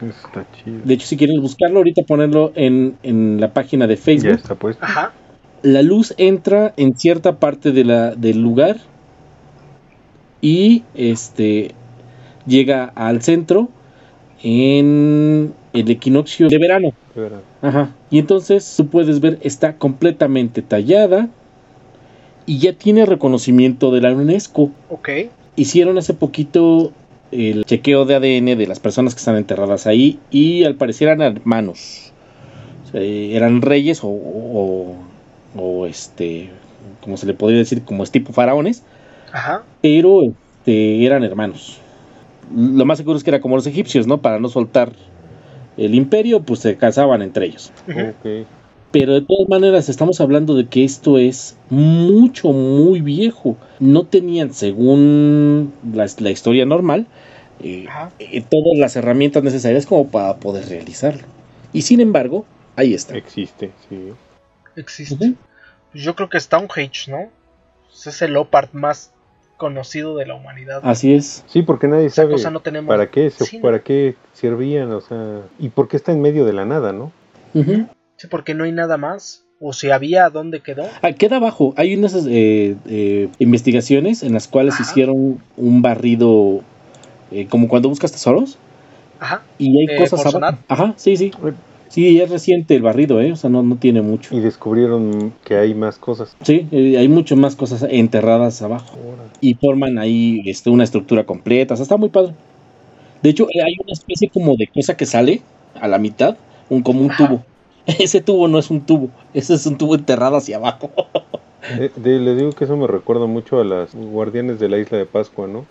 Está 0.00 0.44
chido. 0.64 0.80
De 0.84 0.94
hecho, 0.94 1.06
si 1.06 1.16
quieren 1.16 1.40
buscarlo 1.40 1.78
ahorita, 1.78 2.02
ponerlo 2.02 2.52
en, 2.56 2.96
en 3.04 3.40
la 3.40 3.52
página 3.54 3.86
de 3.86 3.94
Ya 3.96 4.02
Facebook. 4.02 4.32
está 4.34 4.54
puesto. 4.56 4.84
Ajá. 4.84 5.12
La 5.62 5.82
luz 5.82 6.12
entra 6.16 6.74
en 6.76 6.98
cierta 6.98 7.36
parte 7.38 7.70
de 7.70 7.84
la, 7.84 8.16
del 8.16 8.40
lugar 8.42 8.78
y 10.40 10.82
este 10.94 11.72
llega 12.46 12.90
al 12.96 13.22
centro 13.22 13.68
en 14.42 15.54
el 15.72 15.90
equinoccio 15.90 16.48
de 16.48 16.58
verano. 16.58 16.92
De 17.14 17.20
verdad. 17.20 17.40
Ajá. 17.62 17.90
Y 18.10 18.18
entonces 18.18 18.74
tú 18.76 18.86
puedes 18.88 19.20
ver, 19.20 19.38
está 19.42 19.76
completamente 19.76 20.62
tallada 20.62 21.28
y 22.46 22.58
ya 22.58 22.72
tiene 22.72 23.06
reconocimiento 23.06 23.90
de 23.90 24.00
la 24.00 24.12
UNESCO. 24.12 24.70
Ok. 24.90 25.08
Hicieron 25.56 25.98
hace 25.98 26.14
poquito 26.14 26.92
el 27.30 27.64
chequeo 27.64 28.04
de 28.04 28.14
ADN 28.14 28.58
de 28.58 28.66
las 28.66 28.80
personas 28.80 29.14
que 29.14 29.18
están 29.18 29.36
enterradas 29.36 29.86
ahí 29.86 30.18
y 30.30 30.64
al 30.64 30.74
parecer 30.74 31.08
eran 31.08 31.22
hermanos. 31.22 32.12
O 32.84 32.90
sea, 32.92 33.00
eran 33.00 33.62
reyes 33.62 34.00
o, 34.02 34.08
o, 34.08 34.96
o, 35.56 35.86
este, 35.86 36.50
como 37.00 37.16
se 37.16 37.26
le 37.26 37.34
podría 37.34 37.58
decir, 37.58 37.82
como 37.82 38.02
es 38.02 38.10
tipo 38.10 38.32
faraones, 38.32 38.82
Ajá. 39.32 39.62
pero 39.80 40.22
este, 40.22 41.04
eran 41.06 41.24
hermanos. 41.24 41.78
Lo 42.54 42.84
más 42.84 42.98
seguro 42.98 43.16
es 43.16 43.24
que 43.24 43.30
era 43.30 43.40
como 43.40 43.56
los 43.56 43.66
egipcios, 43.66 44.06
¿no? 44.06 44.20
Para 44.20 44.38
no 44.38 44.48
soltar 44.48 44.92
el 45.84 45.94
imperio, 45.94 46.42
pues 46.42 46.60
se 46.60 46.76
casaban 46.76 47.22
entre 47.22 47.46
ellos. 47.46 47.72
Pero 48.90 49.14
de 49.14 49.22
todas 49.22 49.48
maneras 49.48 49.88
estamos 49.88 50.20
hablando 50.20 50.54
de 50.54 50.66
que 50.66 50.84
esto 50.84 51.18
es 51.18 51.56
mucho, 51.70 52.52
muy 52.52 53.00
viejo. 53.00 53.56
No 53.80 54.04
tenían, 54.04 54.52
según 54.52 55.72
la, 55.94 56.06
la 56.18 56.30
historia 56.30 56.66
normal, 56.66 57.06
eh, 57.62 57.86
eh, 58.18 58.42
todas 58.48 58.76
las 58.76 58.96
herramientas 58.96 59.42
necesarias 59.42 59.86
como 59.86 60.08
para 60.08 60.36
poder 60.36 60.68
realizarlo. 60.68 61.22
Y 61.72 61.82
sin 61.82 62.00
embargo, 62.00 62.44
ahí 62.76 62.92
está. 62.92 63.16
Existe, 63.16 63.70
sí. 63.88 64.12
Existe. 64.76 65.34
Yo 65.94 66.14
creo 66.14 66.28
que 66.28 66.40
Stonehenge, 66.40 67.10
¿no? 67.10 67.30
Pues 67.88 68.06
es 68.06 68.22
el 68.22 68.36
Opart 68.36 68.72
más 68.72 69.11
conocido 69.62 70.16
de 70.16 70.26
la 70.26 70.34
humanidad. 70.34 70.80
Así 70.82 71.14
es. 71.14 71.44
Sí, 71.46 71.62
porque 71.62 71.86
nadie 71.86 72.06
Esa 72.06 72.22
sabe 72.22 72.32
cosa 72.32 72.50
no 72.50 72.58
tenemos. 72.60 72.88
para 72.88 73.08
qué 73.10 73.30
se- 73.30 73.44
Sí, 73.44 73.58
¿no? 73.58 73.62
para 73.62 73.78
qué 73.80 74.16
servían, 74.32 74.90
o 74.92 75.00
sea, 75.00 75.42
y 75.60 75.68
por 75.68 75.86
qué 75.86 75.96
está 75.96 76.10
en 76.10 76.20
medio 76.20 76.44
de 76.44 76.52
la 76.52 76.64
nada, 76.64 76.92
¿no? 76.92 77.12
Sí, 77.54 78.26
porque 78.28 78.54
no 78.54 78.64
hay 78.64 78.72
nada 78.72 78.96
más. 78.96 79.44
O 79.64 79.72
si 79.72 79.90
había, 79.92 80.28
¿dónde 80.28 80.58
quedó? 80.58 80.86
Ah, 81.02 81.12
queda 81.12 81.36
abajo. 81.36 81.72
Hay 81.76 81.94
unas 81.94 82.14
eh, 82.26 82.74
eh, 82.88 83.28
investigaciones 83.38 84.24
en 84.24 84.32
las 84.32 84.48
cuales 84.48 84.74
Ajá. 84.74 84.82
hicieron 84.82 85.40
un 85.56 85.82
barrido 85.82 86.62
eh, 87.30 87.46
como 87.48 87.68
cuando 87.68 87.88
buscas 87.88 88.10
tesoros. 88.10 88.58
Ajá. 89.20 89.42
Y 89.58 89.78
hay 89.78 89.86
Eh, 89.94 89.98
cosas 89.98 90.20
¿por 90.24 90.34
abajo. 90.44 90.58
Ajá, 90.66 90.94
sí, 90.96 91.16
sí. 91.16 91.30
Sí, 91.92 92.18
es 92.22 92.30
reciente 92.30 92.74
el 92.74 92.80
barrido, 92.80 93.20
¿eh? 93.20 93.32
O 93.32 93.36
sea, 93.36 93.50
no, 93.50 93.62
no 93.62 93.76
tiene 93.76 94.00
mucho. 94.00 94.34
Y 94.34 94.40
descubrieron 94.40 95.34
que 95.44 95.56
hay 95.58 95.74
más 95.74 95.98
cosas. 95.98 96.34
Sí, 96.42 96.66
eh, 96.72 96.96
hay 96.96 97.06
mucho 97.06 97.36
más 97.36 97.54
cosas 97.54 97.84
enterradas 97.88 98.62
abajo. 98.62 98.96
Y 99.42 99.54
forman 99.56 99.98
ahí 99.98 100.40
este, 100.46 100.70
una 100.70 100.84
estructura 100.84 101.24
completa. 101.24 101.74
O 101.74 101.76
sea, 101.76 101.82
está 101.82 101.98
muy 101.98 102.08
padre. 102.08 102.32
De 103.22 103.28
hecho, 103.28 103.44
eh, 103.44 103.60
hay 103.62 103.74
una 103.84 103.92
especie 103.92 104.30
como 104.32 104.56
de 104.56 104.68
cosa 104.74 104.96
que 104.96 105.04
sale 105.04 105.42
a 105.78 105.86
la 105.86 105.98
mitad, 105.98 106.38
un, 106.70 106.80
como 106.82 107.02
un 107.02 107.10
Ajá. 107.10 107.28
tubo. 107.28 107.44
Ese 107.98 108.22
tubo 108.22 108.48
no 108.48 108.58
es 108.58 108.70
un 108.70 108.80
tubo, 108.80 109.10
ese 109.34 109.54
es 109.54 109.66
un 109.66 109.76
tubo 109.76 109.94
enterrado 109.96 110.36
hacia 110.36 110.56
abajo. 110.56 110.90
Eh, 111.78 111.90
de- 111.94 112.18
le 112.18 112.34
digo 112.34 112.50
que 112.50 112.64
eso 112.64 112.76
me 112.76 112.88
recuerda 112.88 113.26
mucho 113.26 113.60
a 113.60 113.64
las 113.64 113.94
guardianes 113.94 114.58
de 114.58 114.68
la 114.68 114.78
isla 114.78 114.98
de 114.98 115.06
Pascua, 115.06 115.46
¿no? 115.46 115.64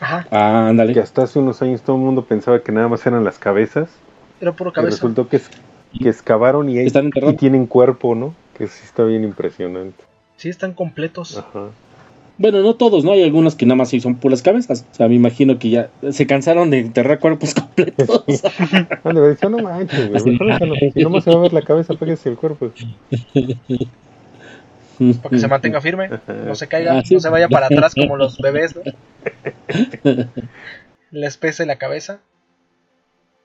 Ajá. 0.00 0.26
Ah, 0.30 0.64
Que 0.64 0.70
ándale. 0.70 0.98
hasta 1.00 1.24
hace 1.24 1.38
unos 1.38 1.60
años 1.60 1.82
todo 1.82 1.96
el 1.96 2.02
mundo 2.02 2.24
pensaba 2.24 2.60
que 2.62 2.72
nada 2.72 2.88
más 2.88 3.06
eran 3.06 3.24
las 3.24 3.38
cabezas. 3.38 3.90
Era 4.40 4.52
puro 4.52 4.70
Y 4.70 4.72
cabeza. 4.74 4.96
resultó 4.96 5.28
que, 5.28 5.36
es- 5.36 5.50
que 6.00 6.08
excavaron 6.08 6.68
y, 6.68 6.78
Están 6.78 7.10
y 7.14 7.32
tienen 7.34 7.66
cuerpo, 7.66 8.14
¿no? 8.14 8.34
Que 8.56 8.66
sí 8.68 8.80
está 8.84 9.04
bien 9.04 9.24
impresionante. 9.24 10.04
Sí, 10.36 10.48
están 10.48 10.72
completos. 10.74 11.38
Ajá. 11.38 11.68
Bueno, 12.40 12.60
no 12.60 12.74
todos, 12.76 13.02
¿no? 13.04 13.10
Hay 13.12 13.24
algunos 13.24 13.56
que 13.56 13.66
nada 13.66 13.74
más 13.76 13.88
sí 13.88 14.00
son 14.00 14.14
puras 14.14 14.42
cabezas. 14.42 14.84
O 14.92 14.94
sea, 14.94 15.08
me 15.08 15.16
imagino 15.16 15.58
que 15.58 15.70
ya 15.70 15.90
se 16.12 16.24
cansaron 16.28 16.70
de 16.70 16.78
enterrar 16.78 17.18
cuerpos 17.18 17.52
completos. 17.54 18.22
Ande, 19.02 19.36
no 19.50 19.58
manches, 19.58 20.08
güey. 20.08 20.16
Así. 20.20 20.30
mejor 20.30 20.46
déjalo. 20.46 20.74
Si 20.94 21.02
nomás 21.02 21.24
se 21.24 21.30
va 21.30 21.36
a 21.36 21.40
ver 21.40 21.52
la 21.52 21.62
cabeza, 21.62 21.94
pégase 21.94 22.28
el 22.28 22.36
cuerpo. 22.36 22.70
Para 25.22 25.30
que 25.30 25.38
se 25.38 25.48
mantenga 25.48 25.80
firme. 25.80 26.10
No 26.46 26.54
se 26.54 26.66
caiga. 26.66 26.98
Ah, 26.98 27.02
sí. 27.04 27.14
No 27.14 27.20
se 27.20 27.28
vaya 27.28 27.48
para 27.48 27.66
atrás 27.66 27.94
como 27.94 28.16
los 28.16 28.38
bebés, 28.38 28.74
¿no? 28.76 28.82
Les 31.10 31.36
pese 31.36 31.66
la 31.66 31.76
cabeza. 31.76 32.20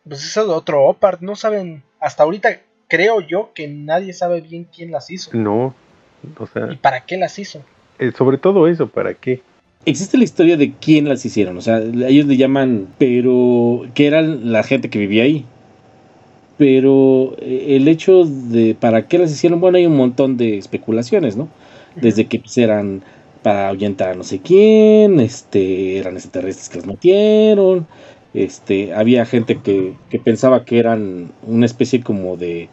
Pues 0.07 0.23
eso 0.23 0.41
es 0.41 0.47
otro 0.49 0.85
Opart. 0.85 1.21
No 1.21 1.35
saben. 1.35 1.83
Hasta 1.99 2.23
ahorita 2.23 2.59
creo 2.87 3.21
yo 3.21 3.51
que 3.53 3.67
nadie 3.67 4.13
sabe 4.13 4.41
bien 4.41 4.67
quién 4.75 4.91
las 4.91 5.09
hizo. 5.09 5.31
No. 5.33 5.73
O 6.37 6.43
¿Y 6.43 6.47
sea, 6.47 6.77
para 6.81 7.01
qué 7.05 7.17
las 7.17 7.37
hizo? 7.39 7.61
eh, 7.99 8.11
sobre 8.17 8.37
todo 8.37 8.67
eso, 8.67 8.87
¿para 8.87 9.13
qué? 9.13 9.41
Existe 9.85 10.17
la 10.17 10.23
historia 10.23 10.55
de 10.57 10.71
quién 10.73 11.07
las 11.09 11.25
hicieron. 11.25 11.57
O 11.57 11.61
sea, 11.61 11.79
ellos 11.79 12.25
le 12.25 12.37
llaman, 12.37 12.87
pero 12.97 13.81
que 13.93 14.07
eran 14.07 14.51
la 14.51 14.63
gente 14.63 14.89
que 14.89 14.99
vivía 14.99 15.23
ahí. 15.23 15.45
Pero 16.57 17.35
eh, 17.39 17.75
el 17.75 17.87
hecho 17.87 18.25
de 18.25 18.75
para 18.79 19.07
qué 19.07 19.17
las 19.17 19.31
hicieron, 19.31 19.59
bueno, 19.59 19.77
hay 19.77 19.85
un 19.85 19.97
montón 19.97 20.37
de 20.37 20.57
especulaciones, 20.57 21.35
¿no? 21.35 21.49
Desde 21.95 22.25
que 22.27 22.39
pues, 22.39 22.57
eran 22.57 23.03
para 23.41 23.67
ahuyentar 23.69 24.09
a 24.09 24.15
no 24.15 24.23
sé 24.23 24.39
quién, 24.39 25.19
este, 25.19 25.97
eran 25.97 26.13
extraterrestres 26.15 26.69
que 26.69 26.77
los 26.77 26.85
metieron, 26.85 27.85
este, 28.33 28.93
había 28.93 29.25
gente 29.25 29.59
que, 29.59 29.93
que 30.09 30.19
pensaba 30.19 30.65
que 30.65 30.79
eran 30.79 31.31
una 31.45 31.65
especie 31.65 32.01
como 32.01 32.35
de, 32.37 32.69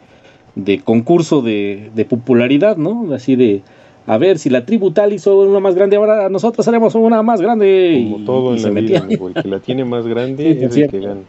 de 0.55 0.79
concurso 0.79 1.41
de, 1.41 1.91
de 1.93 2.05
popularidad, 2.05 2.77
¿no? 2.77 3.13
Así 3.13 3.35
de, 3.35 3.61
a 4.07 4.17
ver, 4.17 4.39
si 4.39 4.49
la 4.49 4.65
tribu 4.65 4.91
tal 4.91 5.13
hizo 5.13 5.37
una 5.39 5.59
más 5.59 5.75
grande, 5.75 5.97
ahora 5.97 6.29
nosotros 6.29 6.67
haremos 6.67 6.95
una 6.95 7.21
más 7.21 7.41
grande. 7.41 8.01
Como 8.03 8.17
y- 8.19 8.25
todo 8.25 8.51
y 8.51 8.57
en 8.57 8.59
se 8.59 8.71
la 8.71 8.81
vida, 8.81 8.99
amigo. 8.99 9.27
El 9.29 9.33
que 9.35 9.47
la 9.47 9.59
tiene 9.59 9.85
más 9.85 10.07
grande 10.07 10.43
Sí, 10.59 10.65
es 10.65 10.75
el 10.77 10.89
que 10.89 10.99
gana. 10.99 11.21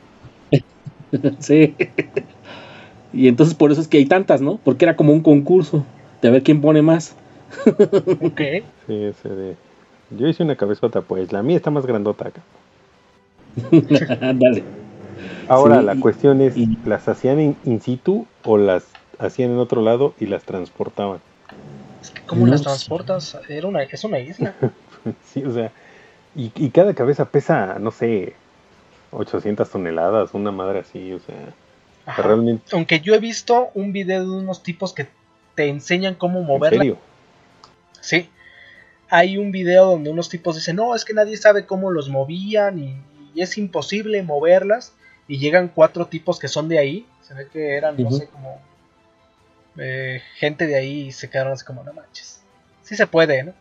sí. 1.40 1.74
Y 3.12 3.28
entonces 3.28 3.54
por 3.54 3.70
eso 3.72 3.80
es 3.80 3.88
que 3.88 3.98
hay 3.98 4.06
tantas, 4.06 4.40
¿no? 4.40 4.58
Porque 4.64 4.84
era 4.86 4.96
como 4.96 5.12
un 5.12 5.20
concurso 5.20 5.84
de 6.22 6.28
a 6.28 6.30
ver 6.30 6.42
quién 6.42 6.60
pone 6.60 6.80
más. 6.80 7.14
Ok. 8.20 8.40
Sí, 8.86 8.94
ese 8.94 9.28
de... 9.28 9.56
Yo 10.18 10.26
hice 10.28 10.42
una 10.42 10.56
cabezota, 10.56 11.02
pues. 11.02 11.32
La 11.32 11.42
mía 11.42 11.56
está 11.56 11.70
más 11.70 11.84
grandota 11.86 12.28
acá. 12.28 12.40
Dale. 14.20 14.64
Ahora, 15.48 15.80
Sí, 15.80 15.86
la 15.86 15.94
y- 15.96 16.00
cuestión 16.00 16.40
es, 16.40 16.56
y- 16.56 16.78
¿las 16.84 17.08
hacían 17.08 17.40
in, 17.40 17.56
in 17.64 17.80
situ 17.80 18.24
o 18.44 18.56
las 18.56 18.84
hacían 19.18 19.50
en 19.50 19.58
otro 19.58 19.82
lado 19.82 20.14
y 20.18 20.26
las 20.26 20.44
transportaban? 20.44 21.18
Es 22.02 22.10
que 22.10 22.22
¿Cómo 22.26 22.46
No 22.46 22.52
las 22.52 22.60
sé. 22.60 22.64
transportas? 22.68 23.36
Era 23.48 23.66
una, 23.66 23.82
es 23.82 24.04
una 24.04 24.18
isla. 24.18 24.54
sí, 25.32 25.44
o 25.44 25.52
sea, 25.52 25.70
y, 26.36 26.50
y 26.56 26.70
cada 26.70 26.94
cabeza 26.94 27.26
pesa, 27.26 27.78
no 27.78 27.90
sé, 27.90 28.34
800 29.12 29.70
toneladas, 29.70 30.32
una 30.34 30.50
madre 30.50 30.80
así, 30.80 31.12
o 31.12 31.18
sea, 31.18 31.36
Ajá. 32.06 32.22
realmente, 32.22 32.64
Aunque 32.72 33.00
yo 33.00 33.14
he 33.14 33.18
visto 33.18 33.68
un 33.74 33.92
video 33.92 34.22
de 34.22 34.36
unos 34.36 34.62
tipos 34.62 34.92
que 34.92 35.06
te 35.54 35.68
enseñan 35.68 36.14
cómo 36.14 36.40
en 36.40 36.46
moverla. 36.46 36.78
serio. 36.78 36.96
Sí. 38.00 38.28
Hay 39.10 39.36
un 39.36 39.52
video 39.52 39.90
donde 39.90 40.10
unos 40.10 40.28
tipos 40.30 40.56
dicen, 40.56 40.76
no, 40.76 40.94
es 40.94 41.04
que 41.04 41.12
nadie 41.12 41.36
sabe 41.36 41.66
cómo 41.66 41.90
los 41.90 42.08
movían 42.08 42.78
y, 42.78 42.96
y 43.34 43.42
es 43.42 43.58
imposible 43.58 44.22
moverlas. 44.22 44.94
Y 45.28 45.38
llegan 45.38 45.68
cuatro 45.68 46.06
tipos 46.06 46.38
que 46.38 46.48
son 46.48 46.68
de 46.68 46.78
ahí. 46.78 47.06
Se 47.22 47.34
ve 47.34 47.48
que 47.48 47.76
eran, 47.76 47.96
no 47.96 48.10
sé, 48.10 48.26
como 48.26 48.60
eh, 49.78 50.20
gente 50.36 50.66
de 50.66 50.76
ahí 50.76 51.06
y 51.06 51.12
se 51.12 51.30
quedaron 51.30 51.52
así 51.52 51.64
como, 51.64 51.82
no 51.84 51.92
manches. 51.92 52.42
Sí 52.82 52.96
se 52.96 53.06
puede, 53.06 53.44
¿no? 53.44 53.54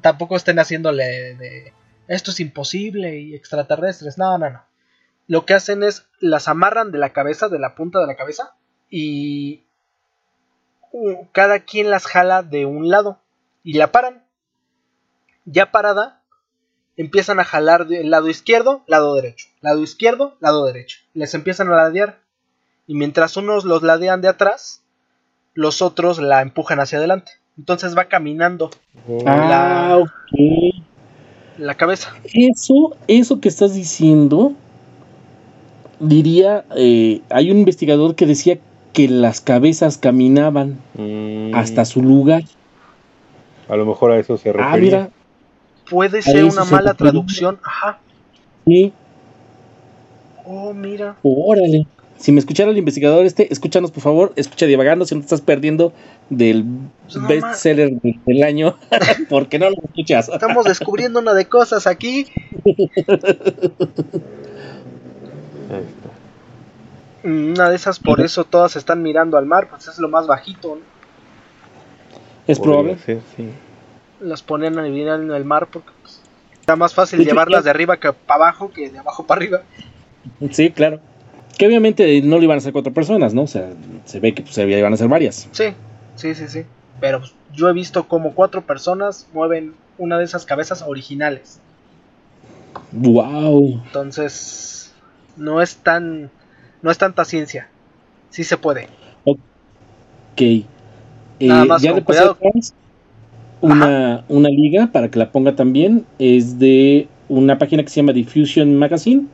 Tampoco 0.00 0.36
estén 0.36 0.58
haciéndole 0.58 1.34
de, 1.34 1.72
esto 2.08 2.30
es 2.30 2.40
imposible 2.40 3.18
y 3.18 3.34
extraterrestres. 3.34 4.18
No, 4.18 4.36
no, 4.38 4.50
no. 4.50 4.62
Lo 5.28 5.46
que 5.46 5.54
hacen 5.54 5.82
es, 5.82 6.06
las 6.18 6.48
amarran 6.48 6.90
de 6.90 6.98
la 6.98 7.12
cabeza, 7.12 7.48
de 7.48 7.58
la 7.58 7.74
punta 7.74 8.00
de 8.00 8.06
la 8.06 8.16
cabeza. 8.16 8.54
Y 8.90 9.64
cada 11.32 11.60
quien 11.60 11.90
las 11.90 12.06
jala 12.06 12.42
de 12.42 12.66
un 12.66 12.90
lado 12.90 13.20
y 13.62 13.74
la 13.74 13.92
paran. 13.92 14.24
Ya 15.44 15.70
parada, 15.72 16.21
empiezan 16.96 17.40
a 17.40 17.44
jalar 17.44 17.86
del 17.86 18.10
lado 18.10 18.28
izquierdo, 18.28 18.82
lado 18.86 19.14
derecho, 19.14 19.46
lado 19.60 19.82
izquierdo, 19.82 20.36
lado 20.40 20.64
derecho. 20.66 20.98
Les 21.14 21.34
empiezan 21.34 21.68
a 21.68 21.76
ladear. 21.76 22.18
Y 22.86 22.94
mientras 22.94 23.36
unos 23.36 23.64
los 23.64 23.82
ladean 23.82 24.20
de 24.20 24.28
atrás, 24.28 24.82
los 25.54 25.82
otros 25.82 26.18
la 26.18 26.42
empujan 26.42 26.80
hacia 26.80 26.98
adelante. 26.98 27.32
Entonces 27.58 27.96
va 27.96 28.06
caminando 28.06 28.70
Oh, 29.08 29.22
Ah, 29.26 29.98
ok. 30.00 30.74
la 31.58 31.74
cabeza. 31.76 32.14
Eso, 32.34 32.96
eso 33.08 33.40
que 33.40 33.48
estás 33.48 33.74
diciendo, 33.74 34.52
diría, 36.00 36.64
eh, 36.76 37.20
hay 37.30 37.50
un 37.50 37.58
investigador 37.58 38.14
que 38.14 38.26
decía 38.26 38.58
que 38.92 39.08
las 39.08 39.40
cabezas 39.40 39.96
caminaban 39.98 40.78
mm, 40.94 41.54
hasta 41.54 41.84
su 41.84 42.02
lugar. 42.02 42.42
A 43.68 43.76
lo 43.76 43.86
mejor 43.86 44.10
a 44.12 44.18
eso 44.18 44.36
se 44.36 44.52
refería. 44.52 44.72
Ah, 44.72 44.76
mira, 44.76 45.10
Puede 45.92 46.22
ser 46.22 46.44
una 46.44 46.64
se 46.64 46.72
mala 46.74 46.94
traducción. 46.94 47.60
Ajá. 47.62 47.98
Sí. 48.64 48.94
Oh, 50.46 50.72
mira. 50.72 51.16
Órale. 51.22 51.86
Si 52.16 52.32
me 52.32 52.38
escuchara 52.38 52.70
el 52.70 52.78
investigador 52.78 53.26
este, 53.26 53.52
escúchanos 53.52 53.90
por 53.90 54.02
favor, 54.02 54.32
escucha 54.36 54.64
divagando 54.64 55.04
si 55.04 55.14
no 55.14 55.20
te 55.20 55.26
estás 55.26 55.42
perdiendo 55.42 55.92
del 56.30 56.64
Pues 57.02 57.16
no 57.16 57.28
best 57.28 57.54
seller 57.56 57.90
del 58.00 58.42
año, 58.42 58.78
porque 59.28 59.58
no 59.58 59.68
lo 59.68 59.76
escuchas. 59.84 60.30
Estamos 60.30 60.64
descubriendo 60.64 61.20
una 61.20 61.34
de 61.34 61.46
cosas 61.46 61.86
aquí. 61.86 62.26
Ahí 62.64 62.74
está. 65.68 67.28
Una 67.28 67.68
de 67.68 67.76
esas, 67.76 67.98
por 67.98 68.22
eso 68.22 68.44
todas 68.44 68.76
están 68.76 69.02
mirando 69.02 69.36
al 69.36 69.44
mar, 69.44 69.68
pues 69.68 69.88
es 69.88 69.98
lo 69.98 70.08
más 70.08 70.26
bajito. 70.26 70.76
¿no? 70.76 70.80
Es 72.46 72.58
probable. 72.58 72.96
Ser, 72.98 73.20
sí. 73.36 73.50
Las 74.22 74.42
ponen 74.42 74.78
a 74.78 74.82
vivir 74.82 75.08
en 75.08 75.30
el 75.30 75.44
mar 75.44 75.68
porque 75.70 75.90
pues, 76.00 76.20
está 76.60 76.76
más 76.76 76.94
fácil 76.94 77.24
llevarlas 77.24 77.64
de 77.64 77.70
arriba 77.70 77.98
que 77.98 78.12
para 78.12 78.44
abajo 78.44 78.70
que 78.70 78.88
de 78.90 78.98
abajo 78.98 79.26
para 79.26 79.38
arriba. 79.40 79.62
Sí, 80.50 80.70
claro. 80.70 81.00
Que 81.58 81.66
obviamente 81.66 82.22
no 82.22 82.38
lo 82.38 82.44
iban 82.44 82.56
a 82.56 82.58
hacer 82.58 82.72
cuatro 82.72 82.92
personas, 82.92 83.34
¿no? 83.34 83.42
O 83.42 83.46
sea, 83.46 83.70
se 84.04 84.20
ve 84.20 84.34
que 84.34 84.42
pues, 84.42 84.54
se 84.54 84.62
iban 84.68 84.92
a 84.92 84.94
hacer 84.94 85.08
varias. 85.08 85.48
Sí, 85.52 85.74
sí, 86.16 86.34
sí, 86.34 86.48
sí. 86.48 86.64
Pero 87.00 87.20
pues, 87.20 87.34
yo 87.52 87.68
he 87.68 87.72
visto 87.72 88.08
como 88.08 88.34
cuatro 88.34 88.62
personas 88.62 89.26
mueven 89.32 89.74
una 89.98 90.18
de 90.18 90.24
esas 90.24 90.46
cabezas 90.46 90.82
originales. 90.82 91.60
¡Wow! 92.92 93.82
Entonces, 93.86 94.92
no 95.36 95.60
es 95.62 95.76
tan. 95.76 96.30
No 96.80 96.90
es 96.90 96.98
tanta 96.98 97.24
ciencia. 97.24 97.68
Sí 98.30 98.44
se 98.44 98.56
puede. 98.56 98.88
Ok. 99.24 99.38
Eh, 100.38 100.66
Nada 101.40 101.64
más 101.64 101.82
ya 101.82 101.92
con 101.92 102.02
cuidado. 102.02 102.32
a 102.32 102.34
Franz 102.34 102.74
una, 103.62 104.24
una 104.28 104.48
liga 104.50 104.88
para 104.92 105.08
que 105.10 105.18
la 105.18 105.32
ponga 105.32 105.56
también. 105.56 106.04
Es 106.18 106.58
de 106.58 107.08
una 107.28 107.56
página 107.58 107.82
que 107.82 107.88
se 107.88 107.96
llama 107.96 108.12
Diffusion 108.12 108.76
Magazine. 108.76 109.26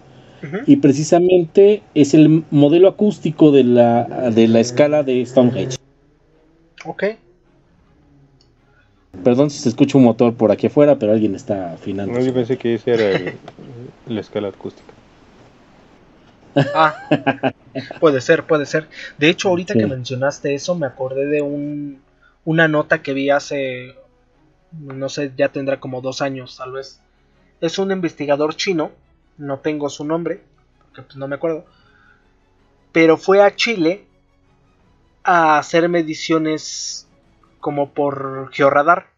Y 0.68 0.76
precisamente 0.76 1.82
es 1.94 2.14
el 2.14 2.44
modelo 2.52 2.86
acústico 2.86 3.50
de 3.50 3.64
la, 3.64 4.30
de 4.30 4.46
la 4.46 4.60
escala 4.60 5.02
de 5.02 5.26
Stonehenge. 5.26 5.76
Ok. 6.84 7.04
Perdón 9.24 9.50
si 9.50 9.58
se 9.58 9.68
escucha 9.68 9.98
un 9.98 10.04
motor 10.04 10.34
por 10.34 10.52
aquí 10.52 10.68
afuera, 10.68 10.96
pero 10.98 11.12
alguien 11.12 11.34
está 11.34 11.72
afinando. 11.72 12.12
No, 12.18 12.24
yo 12.24 12.32
pensé 12.32 12.56
que 12.56 12.74
esa 12.74 12.92
era 12.92 13.10
el- 13.10 13.32
la 14.06 14.20
escala 14.20 14.48
acústica. 14.48 14.92
Ah, 16.74 16.94
puede 18.00 18.20
ser, 18.20 18.44
puede 18.44 18.66
ser. 18.66 18.86
De 19.18 19.28
hecho, 19.30 19.48
ahorita 19.48 19.72
Sí. 19.74 19.80
que 19.80 19.86
mencionaste 19.86 20.54
eso, 20.54 20.74
me 20.76 20.86
acordé 20.86 21.26
de 21.26 21.42
un, 21.42 22.00
una 22.44 22.68
nota 22.68 23.02
que 23.02 23.12
vi 23.12 23.30
hace, 23.30 23.94
no 24.72 25.08
sé, 25.08 25.32
ya 25.36 25.48
tendrá 25.50 25.80
como 25.80 26.00
dos 26.00 26.22
años, 26.22 26.56
tal 26.56 26.72
vez. 26.72 27.00
Es 27.60 27.78
un 27.78 27.90
investigador 27.92 28.54
chino, 28.56 28.92
no 29.36 29.60
tengo 29.60 29.88
su 29.88 30.04
nombre, 30.04 30.42
porque 30.82 31.02
pues 31.02 31.16
no 31.16 31.28
me 31.28 31.36
acuerdo, 31.36 31.66
pero 32.92 33.16
fue 33.16 33.42
a 33.42 33.54
Chile 33.54 34.06
a 35.24 35.58
hacer 35.58 35.88
mediciones 35.88 37.08
como 37.60 37.92
por 37.92 38.50
georradar. 38.52 39.08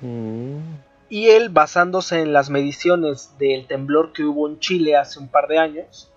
Mm, 0.00 0.76
Y 1.08 1.28
él, 1.30 1.48
basándose 1.50 2.20
en 2.20 2.32
las 2.32 2.50
mediciones 2.50 3.36
del 3.38 3.66
temblor 3.66 4.12
que 4.12 4.24
hubo 4.24 4.48
en 4.48 4.60
Chile 4.60 4.96
hace 4.96 5.18
un 5.18 5.28
par 5.28 5.48
de 5.48 5.58
años, 5.58 6.12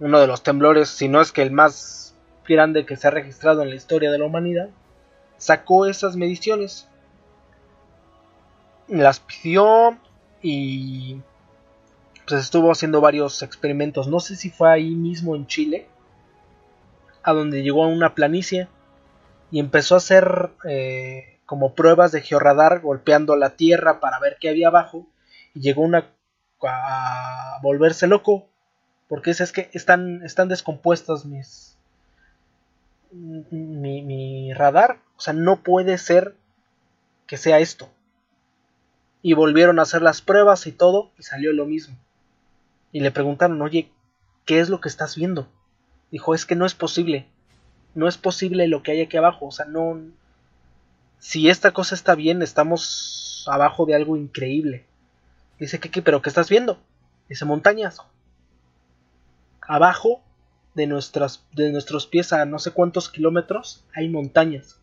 uno 0.00 0.20
de 0.20 0.26
los 0.26 0.42
temblores, 0.42 0.88
si 0.90 1.08
no 1.08 1.20
es 1.20 1.32
que 1.32 1.42
el 1.42 1.52
más 1.52 2.16
grande 2.46 2.84
que 2.86 2.96
se 2.96 3.06
ha 3.08 3.10
registrado 3.12 3.62
en 3.62 3.70
la 3.70 3.76
historia 3.76 4.10
de 4.10 4.18
la 4.18 4.24
humanidad, 4.26 4.70
sacó 5.40 5.86
esas 5.86 6.16
mediciones, 6.16 6.86
las 8.86 9.20
pidió 9.20 9.98
y 10.42 11.22
pues 12.28 12.42
estuvo 12.42 12.70
haciendo 12.70 13.00
varios 13.00 13.42
experimentos. 13.42 14.06
No 14.06 14.20
sé 14.20 14.36
si 14.36 14.50
fue 14.50 14.70
ahí 14.70 14.90
mismo 14.94 15.34
en 15.34 15.46
Chile, 15.46 15.88
a 17.22 17.32
donde 17.32 17.62
llegó 17.62 17.84
a 17.84 17.88
una 17.88 18.14
planicie 18.14 18.68
y 19.50 19.60
empezó 19.60 19.94
a 19.94 19.98
hacer 19.98 20.50
eh, 20.68 21.38
como 21.46 21.74
pruebas 21.74 22.12
de 22.12 22.20
georradar 22.20 22.80
golpeando 22.80 23.34
la 23.34 23.56
tierra 23.56 23.98
para 23.98 24.20
ver 24.20 24.36
qué 24.38 24.50
había 24.50 24.68
abajo 24.68 25.06
y 25.54 25.60
llegó 25.60 25.82
una 25.82 26.12
a 26.62 27.58
volverse 27.62 28.06
loco 28.06 28.46
porque 29.08 29.30
es, 29.30 29.40
es 29.40 29.50
que 29.50 29.70
están 29.72 30.22
están 30.22 30.48
descompuestos 30.48 31.24
mis 31.24 31.78
mi, 33.10 34.02
mi 34.02 34.52
radar 34.52 34.98
o 35.20 35.22
sea 35.22 35.34
no 35.34 35.62
puede 35.62 35.98
ser 35.98 36.34
que 37.26 37.36
sea 37.36 37.60
esto 37.60 37.88
y 39.22 39.34
volvieron 39.34 39.78
a 39.78 39.82
hacer 39.82 40.02
las 40.02 40.22
pruebas 40.22 40.66
y 40.66 40.72
todo 40.72 41.12
y 41.18 41.22
salió 41.22 41.52
lo 41.52 41.66
mismo 41.66 41.96
y 42.90 43.00
le 43.00 43.10
preguntaron 43.12 43.62
oye 43.62 43.90
qué 44.46 44.58
es 44.58 44.68
lo 44.68 44.80
que 44.80 44.88
estás 44.88 45.14
viendo 45.14 45.46
dijo 46.10 46.34
es 46.34 46.46
que 46.46 46.56
no 46.56 46.66
es 46.66 46.74
posible 46.74 47.28
no 47.94 48.08
es 48.08 48.16
posible 48.16 48.66
lo 48.66 48.82
que 48.82 48.92
hay 48.92 49.02
aquí 49.02 49.16
abajo 49.16 49.46
o 49.46 49.52
sea 49.52 49.66
no 49.66 50.00
si 51.20 51.50
esta 51.50 51.72
cosa 51.72 51.94
está 51.94 52.14
bien, 52.14 52.42
estamos 52.42 53.44
abajo 53.46 53.86
de 53.86 53.94
algo 53.94 54.16
increíble. 54.16 54.86
Dice 55.58 55.78
que, 55.78 55.90
¿qué? 55.90 56.02
¿Pero 56.02 56.22
qué 56.22 56.30
estás 56.30 56.48
viendo? 56.48 56.78
Dice 57.28 57.44
montañas. 57.44 57.98
Abajo 59.60 60.22
de, 60.74 60.86
nuestras, 60.86 61.44
de 61.52 61.70
nuestros 61.70 62.06
pies 62.06 62.32
a 62.32 62.46
no 62.46 62.58
sé 62.58 62.72
cuántos 62.72 63.10
kilómetros 63.10 63.84
hay 63.94 64.08
montañas. 64.08 64.79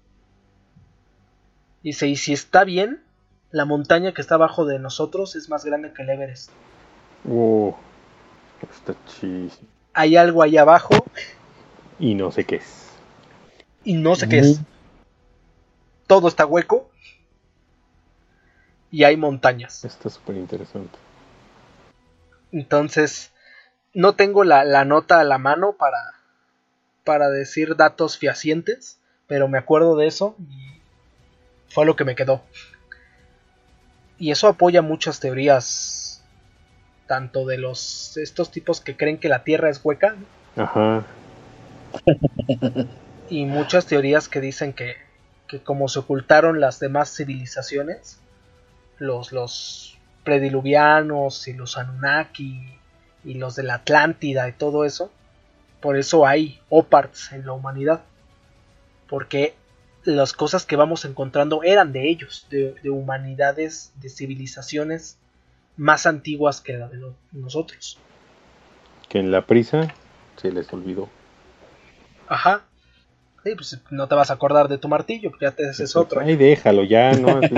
Dice, 1.84 2.08
y 2.08 2.16
si 2.18 2.34
está 2.34 2.64
bien, 2.64 3.04
la 3.52 3.66
montaña 3.66 4.14
que 4.14 4.22
está 4.22 4.36
abajo 4.36 4.66
de 4.66 4.80
nosotros 4.80 5.36
es 5.36 5.50
más 5.50 5.64
grande 5.66 5.94
que 5.94 6.02
el 6.04 6.10
Everest. 6.10 6.52
oh, 7.30 7.78
está 8.62 8.96
chis. 9.06 9.60
Hay 9.94 10.16
algo 10.16 10.44
ahí 10.44 10.58
abajo 10.58 10.94
Y 12.00 12.14
no 12.16 12.32
sé 12.32 12.46
qué 12.46 12.58
es. 12.58 12.90
y 13.84 13.94
no 13.96 14.16
sé 14.16 14.28
qué 14.28 14.40
es. 14.40 14.62
Todo 16.08 16.28
está 16.28 16.46
hueco 16.46 16.90
y 18.92 19.04
hay 19.04 19.18
montañas. 19.18 19.84
Está 19.84 20.10
súper 20.10 20.38
interesante. 20.38 20.98
Entonces, 22.52 23.32
no 23.94 24.16
tengo 24.16 24.44
la, 24.44 24.64
la 24.64 24.86
nota 24.86 25.20
a 25.20 25.24
la 25.24 25.38
mano 25.38 25.74
para, 25.78 26.14
para 27.04 27.30
decir 27.30 27.76
datos 27.76 28.18
fehacientes, 28.18 29.00
pero 29.28 29.48
me 29.48 29.58
acuerdo 29.58 29.98
de 29.98 30.08
eso 30.08 30.36
y 30.40 30.77
fue 31.70 31.86
lo 31.86 31.96
que 31.96 32.06
me 32.06 32.16
quedó. 32.16 32.42
Y 34.20 34.32
eso 34.32 34.48
apoya 34.48 34.82
muchas 34.82 35.20
teorías, 35.20 36.24
tanto 37.06 37.46
de 37.46 37.58
los 37.58 38.18
estos 38.18 38.52
tipos 38.52 38.82
que 38.82 38.98
creen 38.98 39.18
que 39.18 39.30
la 39.30 39.44
Tierra 39.44 39.70
es 39.70 39.80
hueca 39.84 40.16
Ajá. 40.58 41.04
y 43.30 43.46
muchas 43.46 43.86
teorías 43.86 44.28
que 44.28 44.42
dicen 44.42 44.74
que, 44.74 44.96
que 45.48 45.62
como 45.62 45.88
se 45.88 46.00
ocultaron 46.00 46.60
las 46.60 46.80
demás 46.80 47.16
civilizaciones, 47.16 48.20
los, 48.98 49.32
los 49.32 49.98
prediluvianos 50.24 51.48
y 51.48 51.54
los 51.54 51.78
Anunnaki 51.78 52.78
y 53.24 53.36
los 53.36 53.56
de 53.56 53.64
la 53.64 53.76
Atlántida 53.76 54.50
y 54.50 54.54
todo 54.54 54.84
eso, 54.84 55.12
por 55.80 55.98
eso 55.98 56.26
hay 56.26 56.60
oparts 56.70 57.32
en 57.32 57.46
la 57.46 57.54
humanidad, 57.54 58.02
porque 59.08 59.56
las 60.16 60.34
cosas 60.34 60.66
que 60.66 60.76
vamos 60.76 61.06
encontrando 61.06 61.64
eran 61.64 61.92
de 61.92 62.10
ellos, 62.10 62.48
de, 62.50 62.76
de 62.82 62.90
humanidades, 62.90 63.92
de 64.02 64.10
civilizaciones 64.10 65.18
más 65.76 66.06
antiguas 66.06 66.62
que 66.62 66.74
la 66.74 66.88
de 66.88 66.98
lo- 66.98 67.14
nosotros. 67.32 68.00
Que 69.10 69.20
en 69.20 69.32
la 69.32 69.46
prisa 69.46 69.94
se 70.42 70.52
les 70.52 70.72
olvidó. 70.74 71.10
Ajá. 72.28 72.64
Sí, 73.44 73.54
pues 73.56 73.80
no 73.92 74.08
te 74.08 74.16
vas 74.16 74.30
a 74.32 74.34
acordar 74.34 74.68
de 74.68 74.78
tu 74.78 74.88
martillo, 74.90 75.32
ya 75.40 75.52
te 75.52 75.70
ese 75.70 75.84
es 75.86 75.96
otro. 75.96 76.20
Ay, 76.22 76.36
déjalo 76.36 76.84
ya, 76.84 77.12
¿no? 77.14 77.40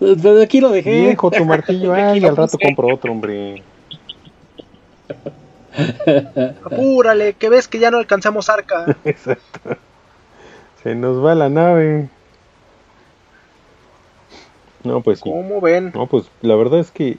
Pero 0.00 0.40
aquí 0.42 0.60
lo 0.60 0.70
dejé. 0.70 0.90
Viejo 0.90 1.30
tu 1.30 1.44
martillo, 1.44 1.94
ay, 1.94 2.24
al 2.24 2.36
rato 2.36 2.58
compro 2.58 2.94
otro, 2.94 3.12
hombre. 3.12 3.62
Apúrale, 6.64 7.34
que 7.34 7.48
ves 7.48 7.68
que 7.68 7.78
ya 7.78 7.90
no 7.90 7.98
alcanzamos 7.98 8.48
arca. 8.48 8.96
Exacto. 9.04 9.76
Se 10.82 10.94
nos 10.94 11.24
va 11.24 11.34
la 11.34 11.48
nave. 11.48 12.08
No, 14.82 15.02
pues 15.02 15.18
sí. 15.18 15.30
¿Cómo 15.30 15.60
ven? 15.60 15.92
No, 15.94 16.06
pues 16.06 16.24
la 16.40 16.54
verdad 16.56 16.80
es 16.80 16.90
que 16.90 17.18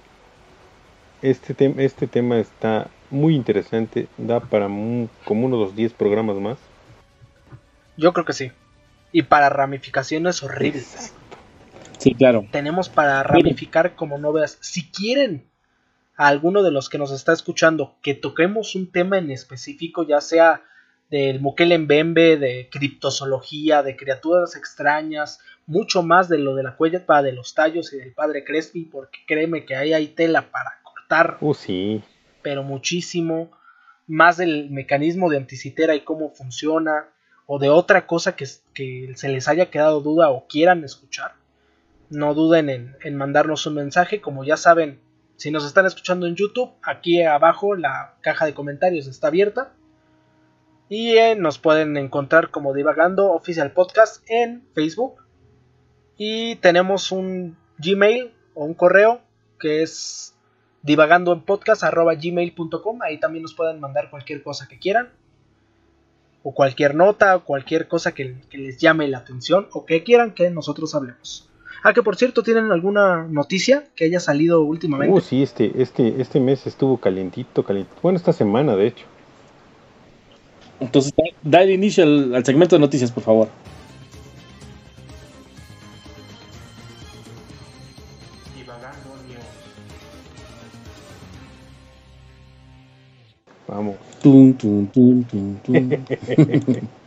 este, 1.22 1.56
tem- 1.56 1.80
este 1.80 2.08
tema 2.08 2.40
está 2.40 2.88
muy 3.12 3.36
interesante. 3.36 4.08
Da 4.18 4.40
para 4.40 4.66
como 4.66 5.46
unos 5.46 5.76
10 5.76 5.94
programas 5.94 6.38
más. 6.38 6.58
Yo 7.98 8.14
creo 8.14 8.26
que 8.26 8.34
sí. 8.34 8.52
Y 9.12 9.24
para 9.24 9.50
ramificaciones 9.50 10.42
horribles. 10.42 11.14
Sí, 12.00 12.16
claro. 12.16 12.46
Tenemos 12.52 12.90
para 12.90 13.22
ramificar 13.22 13.94
como 13.94 14.18
no 14.18 14.34
veas. 14.34 14.58
Si 14.62 14.90
quieren 14.90 15.46
a 16.22 16.28
alguno 16.28 16.62
de 16.62 16.70
los 16.70 16.88
que 16.88 17.00
nos 17.00 17.12
está 17.12 17.34
escuchando 17.34 17.96
que 18.04 18.14
toquemos 18.14 18.76
un 18.76 18.92
tema 18.92 19.18
en 19.18 19.32
específico, 19.32 20.04
ya 20.04 20.22
sea 20.22 20.62
del 21.10 21.42
Mbembe, 21.42 22.38
de 22.38 22.70
criptozoología, 22.72 23.82
de 23.82 23.96
criaturas 23.96 24.56
extrañas, 24.56 25.40
mucho 25.66 26.04
más 26.04 26.30
de 26.30 26.38
lo 26.38 26.54
de 26.54 26.62
la 26.62 26.76
cuella 26.76 27.00
de 27.24 27.32
los 27.32 27.56
tallos 27.56 27.92
y 27.92 27.98
del 27.98 28.14
padre 28.14 28.44
Crespi, 28.44 28.86
porque 28.86 29.18
créeme 29.26 29.66
que 29.66 29.76
ahí 29.76 29.94
hay 29.94 30.10
tela 30.10 30.52
para 30.52 30.80
cortar. 30.84 31.38
Uh, 31.42 31.56
sí. 31.56 32.04
Pero 32.44 32.62
muchísimo. 32.62 33.50
Más 34.06 34.38
del 34.38 34.70
mecanismo 34.70 35.28
de 35.28 35.38
anticitera 35.38 35.96
y 35.96 36.02
cómo 36.02 36.30
funciona, 36.30 37.08
o 37.48 37.58
de 37.58 37.70
otra 37.70 38.06
cosa 38.06 38.36
que, 38.36 38.46
que 38.76 39.12
se 39.16 39.28
les 39.28 39.48
haya 39.48 39.72
quedado 39.72 40.02
duda 40.02 40.30
o 40.30 40.46
quieran 40.48 40.84
escuchar. 40.84 41.34
No 42.12 42.36
duden 42.36 42.70
en, 42.70 42.96
en 43.04 43.16
mandarnos 43.16 43.66
un 43.66 43.74
mensaje, 43.74 44.22
como 44.22 44.44
ya 44.44 44.56
saben, 44.56 45.00
si 45.42 45.50
nos 45.50 45.66
están 45.66 45.88
escuchando 45.88 46.28
en 46.28 46.36
YouTube, 46.36 46.70
aquí 46.84 47.24
abajo 47.24 47.76
la 47.76 48.14
caja 48.22 48.46
de 48.46 48.54
comentarios 48.54 49.08
está 49.08 49.30
abierta. 49.30 49.74
Y 50.88 51.18
eh, 51.18 51.36
nos 51.36 51.58
pueden 51.58 51.98
encontrar 51.98 52.52
como 52.52 52.76
Divagando 52.76 53.32
Oficial 53.32 53.72
Podcast 53.72 54.24
en 54.30 54.64
Facebook. 54.76 55.16
Y 56.16 56.58
tenemos 56.58 57.12
un 57.12 57.58
Gmail 57.80 58.32
o 58.54 58.66
un 58.66 58.76
correo 58.76 59.22
que 59.60 59.82
es 59.82 60.36
divagando 60.84 61.32
en. 62.54 63.02
Ahí 63.02 63.20
también 63.20 63.42
nos 63.42 63.56
pueden 63.56 63.80
mandar 63.80 64.12
cualquier 64.12 64.44
cosa 64.44 64.68
que 64.68 64.78
quieran. 64.78 65.10
O 66.44 66.54
cualquier 66.54 66.94
nota 66.94 67.36
o 67.36 67.46
cualquier 67.46 67.88
cosa 67.88 68.12
que, 68.12 68.36
que 68.48 68.60
les 68.60 68.78
llame 68.78 69.08
la 69.08 69.18
atención 69.18 69.70
o 69.72 69.88
que 69.88 70.04
quieran 70.04 70.36
que 70.36 70.52
nosotros 70.52 70.94
hablemos. 70.94 71.51
Ah, 71.84 71.94
que 71.94 72.04
por 72.04 72.16
cierto, 72.16 72.44
¿tienen 72.44 72.72
alguna 72.72 73.24
noticia 73.28 73.86
que 73.96 74.06
haya 74.06 74.20
salido 74.20 74.62
últimamente? 74.62 75.14
Uh, 75.14 75.20
sí, 75.22 75.42
este, 75.42 75.72
este, 75.82 76.22
este 76.22 76.40
mes 76.40 76.68
estuvo 76.68 76.98
calientito, 76.98 77.64
calientito. 77.64 77.98
Bueno, 78.02 78.18
esta 78.18 78.34
semana, 78.34 78.76
de 78.76 78.88
hecho. 78.88 79.06
Entonces, 80.80 81.14
da 81.44 81.62
el 81.62 81.72
inicio 81.72 82.04
al, 82.04 82.46
segmento 82.46 82.76
de 82.76 82.80
noticias, 82.80 83.12
por 83.12 83.24
favor. 83.24 83.50
Vamos. 93.68 93.96
Tum, 94.22 94.54
tum, 94.54 94.86
tum, 94.88 95.24
tum, 95.24 95.56
tum. 95.64 96.06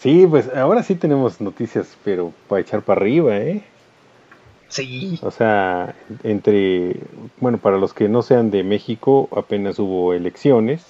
Sí, 0.00 0.26
pues 0.28 0.54
ahora 0.54 0.82
sí 0.82 0.94
tenemos 0.94 1.40
noticias, 1.40 1.96
pero 2.04 2.32
para 2.48 2.60
echar 2.60 2.82
para 2.82 3.00
arriba, 3.00 3.36
¿eh? 3.38 3.62
Sí. 4.68 5.18
O 5.22 5.30
sea, 5.30 5.94
entre, 6.22 6.96
bueno, 7.40 7.58
para 7.58 7.78
los 7.78 7.94
que 7.94 8.08
no 8.08 8.22
sean 8.22 8.50
de 8.50 8.62
México, 8.62 9.28
apenas 9.34 9.78
hubo 9.78 10.12
elecciones. 10.12 10.84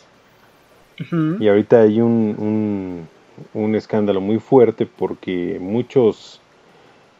Y 1.38 1.46
ahorita 1.46 1.82
hay 1.82 2.00
un, 2.00 3.06
un, 3.52 3.74
escándalo 3.74 4.22
muy 4.22 4.38
fuerte 4.38 4.86
porque 4.86 5.58
muchos 5.60 6.40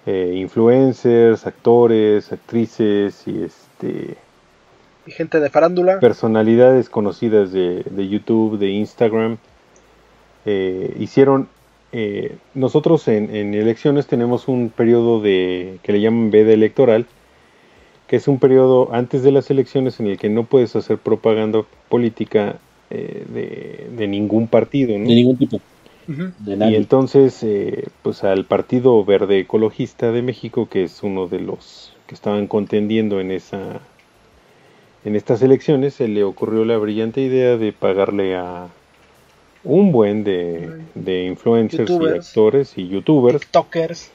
eh, 0.07 0.33
influencers, 0.35 1.47
actores, 1.47 2.33
actrices 2.33 3.29
y 3.29 3.43
este... 3.43 4.17
Y 5.07 5.11
gente 5.11 5.41
de 5.41 5.51
farándula. 5.51 6.01
Personalidades 6.01 6.89
conocidas 6.89 7.53
de, 7.53 7.83
de 7.85 8.09
YouTube, 8.09 8.57
de 8.57 8.71
Instagram, 8.71 9.37
eh, 10.47 10.97
hicieron 10.99 11.49
eh, 11.99 12.37
nosotros 12.53 13.09
en, 13.09 13.55
elecciones 13.55 14.07
tenemos 14.07 14.49
un 14.49 14.69
periodo 14.69 15.23
de 15.23 15.79
que 15.83 15.93
le 15.93 16.03
llaman 16.03 16.31
veda 16.31 16.53
electoral, 16.53 17.07
que 18.07 18.17
es 18.17 18.29
un 18.29 18.39
periodo 18.39 18.93
antes 18.93 19.23
de 19.23 19.33
las 19.33 19.51
elecciones 19.51 19.99
en 19.99 20.09
el 20.09 20.19
que 20.19 20.29
no 20.29 20.45
puedes 20.45 20.77
hacer 20.77 20.99
propaganda 20.99 21.65
política 21.89 22.59
eh, 22.91 23.89
de, 23.97 24.07
ningún 24.09 24.47
partido, 24.47 24.93
De 24.93 24.99
ningún 24.99 25.39
tipo. 25.39 25.59
y 26.07 26.75
entonces, 26.75 27.43
eh, 27.43 27.85
pues 28.03 28.25
al 28.25 28.45
Partido 28.45 29.03
Verde 29.03 29.39
Ecologista 29.39 30.13
de 30.13 30.21
México, 30.21 30.69
que 30.69 30.85
es 30.85 31.03
uno 31.03 31.29
de 31.29 31.41
los 31.41 31.95
que 32.07 32.15
estaban 32.15 32.47
contendiendo 32.47 33.23
en 33.23 33.31
esa 33.31 33.81
en 35.07 35.17
estas 35.17 35.41
elecciones, 35.41 35.95
se 35.95 36.09
le 36.09 36.25
ocurrió 36.25 36.67
la 36.67 36.77
brillante 36.77 37.23
idea 37.23 37.57
de 37.57 37.73
pagarle 37.73 38.37
a 38.37 38.69
un 39.67 39.93
buen 39.93 40.25
de, 40.25 41.25
influencers 41.25 41.91
y 41.91 42.07
actores 42.07 42.79
y 42.79 42.89
youtubers. 42.89 43.41
TikTokers. 43.41 44.11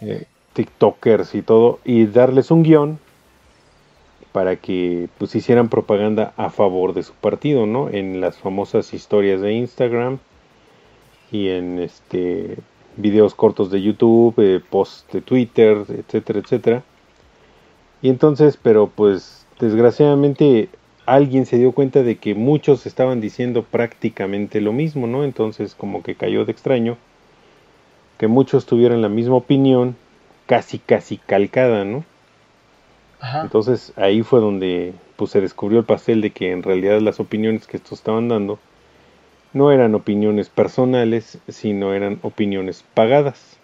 Eh, 0.00 0.24
TikTokers 0.52 1.34
y 1.34 1.42
todo. 1.42 1.78
Y 1.84 2.06
darles 2.06 2.50
un 2.50 2.62
guion 2.64 2.98
para 4.32 4.56
que 4.56 5.08
pues 5.18 5.34
hicieran 5.34 5.68
propaganda 5.68 6.32
a 6.36 6.50
favor 6.50 6.94
de 6.94 7.02
su 7.02 7.12
partido, 7.12 7.66
¿no? 7.66 7.88
En 7.88 8.20
las 8.20 8.36
famosas 8.36 8.92
historias 8.92 9.40
de 9.40 9.52
Instagram 9.52 10.18
y 11.30 11.48
en 11.48 11.78
este 11.78 12.56
videos 12.96 13.34
cortos 13.34 13.70
de 13.70 13.80
YouTube, 13.80 14.34
eh, 14.38 14.60
posts 14.68 15.06
de 15.12 15.20
Twitter, 15.20 15.84
etcétera, 15.88 16.40
etcétera. 16.40 16.82
Y 18.02 18.10
entonces, 18.10 18.58
pero 18.60 18.88
pues 18.88 19.46
desgraciadamente 19.60 20.68
alguien 21.14 21.46
se 21.46 21.58
dio 21.58 21.72
cuenta 21.72 22.02
de 22.02 22.16
que 22.16 22.34
muchos 22.34 22.86
estaban 22.86 23.20
diciendo 23.20 23.62
prácticamente 23.62 24.60
lo 24.60 24.72
mismo, 24.72 25.06
¿no? 25.06 25.24
Entonces 25.24 25.74
como 25.74 26.02
que 26.02 26.14
cayó 26.14 26.44
de 26.44 26.52
extraño 26.52 26.96
que 28.18 28.26
muchos 28.26 28.66
tuvieran 28.66 29.00
la 29.00 29.08
misma 29.08 29.36
opinión, 29.36 29.96
casi 30.46 30.78
casi 30.78 31.16
calcada, 31.16 31.84
¿no? 31.84 32.04
Entonces 33.42 33.92
ahí 33.96 34.22
fue 34.22 34.40
donde 34.40 34.92
pues 35.16 35.30
se 35.32 35.40
descubrió 35.40 35.80
el 35.80 35.84
pastel 35.84 36.20
de 36.20 36.30
que 36.30 36.52
en 36.52 36.62
realidad 36.62 37.00
las 37.00 37.20
opiniones 37.20 37.66
que 37.66 37.76
estos 37.76 37.98
estaban 37.98 38.28
dando 38.28 38.58
no 39.52 39.72
eran 39.72 39.94
opiniones 39.94 40.48
personales, 40.48 41.38
sino 41.48 41.94
eran 41.94 42.18
opiniones 42.22 42.84
pagadas. 42.94 43.56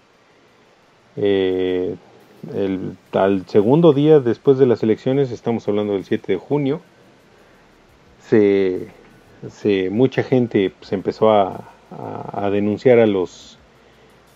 Eh, 1.17 1.95
el, 2.55 2.97
al 3.13 3.47
segundo 3.47 3.93
día 3.93 4.19
después 4.19 4.59
de 4.59 4.67
las 4.67 4.83
elecciones, 4.83 5.31
estamos 5.31 5.69
hablando 5.69 5.93
del 5.93 6.05
7 6.05 6.33
de 6.33 6.39
junio, 6.39 6.81
se, 8.29 9.91
mucha 9.91 10.23
gente 10.23 10.69
se 10.69 10.71
pues, 10.71 10.93
empezó 10.93 11.31
a, 11.31 11.71
denunciar 12.51 12.99
a 12.99 13.07
los 13.07 13.57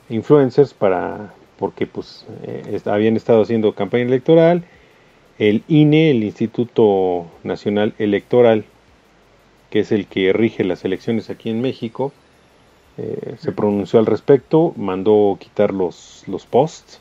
influencers 0.09 0.75
para 0.75 1.35
porque 1.59 1.89
pues 1.89 2.25
eh, 2.45 2.81
habían 2.85 3.17
estado 3.17 3.43
haciendo 3.43 3.75
campaña 3.75 4.05
electoral 4.05 4.63
el 5.41 5.65
INE 5.67 6.13
el 6.13 6.23
Instituto 6.23 7.27
Nacional 7.43 7.95
Electoral 7.99 8.65
que 9.71 9.81
es 9.81 9.91
el 9.91 10.07
que 10.07 10.33
rige 10.33 10.63
las 10.63 10.85
elecciones 10.85 11.31
aquí 11.31 11.51
en 11.51 11.61
México 11.61 12.13
eh, 12.97 13.35
se 13.39 13.51
pronunció 13.51 13.99
al 13.99 14.07
respecto 14.07 14.73
mandó 14.77 15.37
quitar 15.41 15.75
los, 15.75 16.23
los 16.29 16.47
posts 16.47 17.01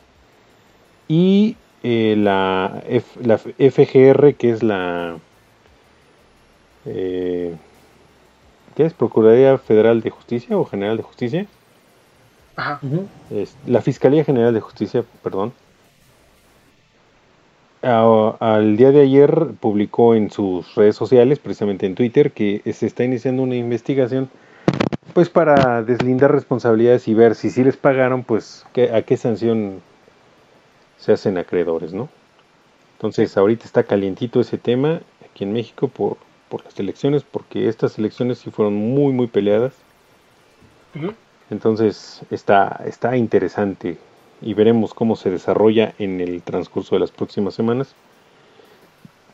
y 1.06 1.56
eh, 1.84 2.16
la, 2.18 2.82
la 3.22 3.38
FGR 3.38 4.34
que 4.34 4.50
es 4.50 4.64
la 4.64 5.18
eh, 6.88 7.54
¿qué 8.74 8.86
es? 8.86 8.94
Procuraduría 8.94 9.58
Federal 9.58 10.00
de 10.00 10.10
Justicia 10.10 10.56
o 10.56 10.64
General 10.64 10.96
de 10.96 11.02
Justicia. 11.02 11.46
Ajá. 12.56 12.80
la 13.66 13.80
Fiscalía 13.82 14.24
General 14.24 14.52
de 14.52 14.60
Justicia, 14.60 15.04
perdón. 15.22 15.52
al 17.82 18.76
día 18.76 18.90
de 18.90 19.02
ayer 19.02 19.52
publicó 19.60 20.16
en 20.16 20.30
sus 20.30 20.74
redes 20.74 20.96
sociales, 20.96 21.38
precisamente 21.38 21.86
en 21.86 21.94
Twitter, 21.94 22.32
que 22.32 22.62
se 22.72 22.86
está 22.86 23.04
iniciando 23.04 23.44
una 23.44 23.54
investigación 23.54 24.28
pues 25.14 25.30
para 25.30 25.82
deslindar 25.82 26.32
responsabilidades 26.32 27.06
y 27.08 27.14
ver 27.14 27.34
si 27.34 27.50
sí 27.50 27.62
les 27.62 27.76
pagaron, 27.76 28.24
pues 28.24 28.66
a 28.92 29.02
qué 29.02 29.16
sanción 29.16 29.80
se 30.98 31.12
hacen 31.12 31.38
acreedores, 31.38 31.92
¿no? 31.92 32.08
Entonces 32.96 33.36
ahorita 33.36 33.64
está 33.64 33.84
calientito 33.84 34.40
ese 34.40 34.58
tema 34.58 35.00
aquí 35.24 35.44
en 35.44 35.52
México 35.52 35.88
por 35.88 36.16
por 36.48 36.64
las 36.64 36.78
elecciones, 36.78 37.24
porque 37.24 37.68
estas 37.68 37.98
elecciones 37.98 38.38
sí 38.38 38.50
fueron 38.50 38.74
muy, 38.74 39.12
muy 39.12 39.26
peleadas. 39.26 39.74
Entonces 41.50 42.22
está, 42.30 42.82
está 42.86 43.16
interesante 43.16 43.98
y 44.40 44.54
veremos 44.54 44.94
cómo 44.94 45.16
se 45.16 45.30
desarrolla 45.30 45.94
en 45.98 46.20
el 46.20 46.42
transcurso 46.42 46.94
de 46.94 47.00
las 47.00 47.10
próximas 47.10 47.54
semanas. 47.54 47.94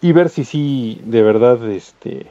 Y 0.00 0.12
ver 0.12 0.28
si 0.28 0.44
sí, 0.44 1.00
de 1.04 1.22
verdad, 1.22 1.70
este... 1.70 2.26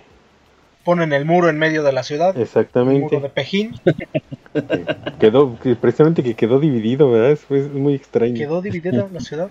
Ponen 0.86 1.14
el 1.14 1.26
muro 1.26 1.50
en 1.50 1.58
medio 1.58 1.82
de 1.82 1.94
la 1.94 2.04
ciudad. 2.04 2.38
Exactamente. 2.38 2.98
El 2.98 3.02
muro 3.04 3.20
de 3.22 3.30
Pejín. 3.30 3.76
quedó, 5.20 5.56
precisamente 5.80 6.24
que 6.24 6.36
quedó 6.36 6.60
dividido, 6.60 7.10
¿verdad? 7.10 7.38
Fue 7.38 7.62
muy 7.62 7.96
extraño. 7.96 8.36
Quedó 8.36 8.62
dividida 8.62 9.08
la 9.12 9.20
ciudad. 9.22 9.50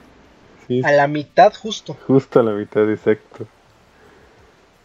A 0.84 0.92
la 0.92 1.08
mitad 1.08 1.52
justo. 1.54 1.96
Justo 2.06 2.40
a 2.40 2.42
la 2.42 2.52
mitad, 2.52 2.88
exacto. 2.90 3.46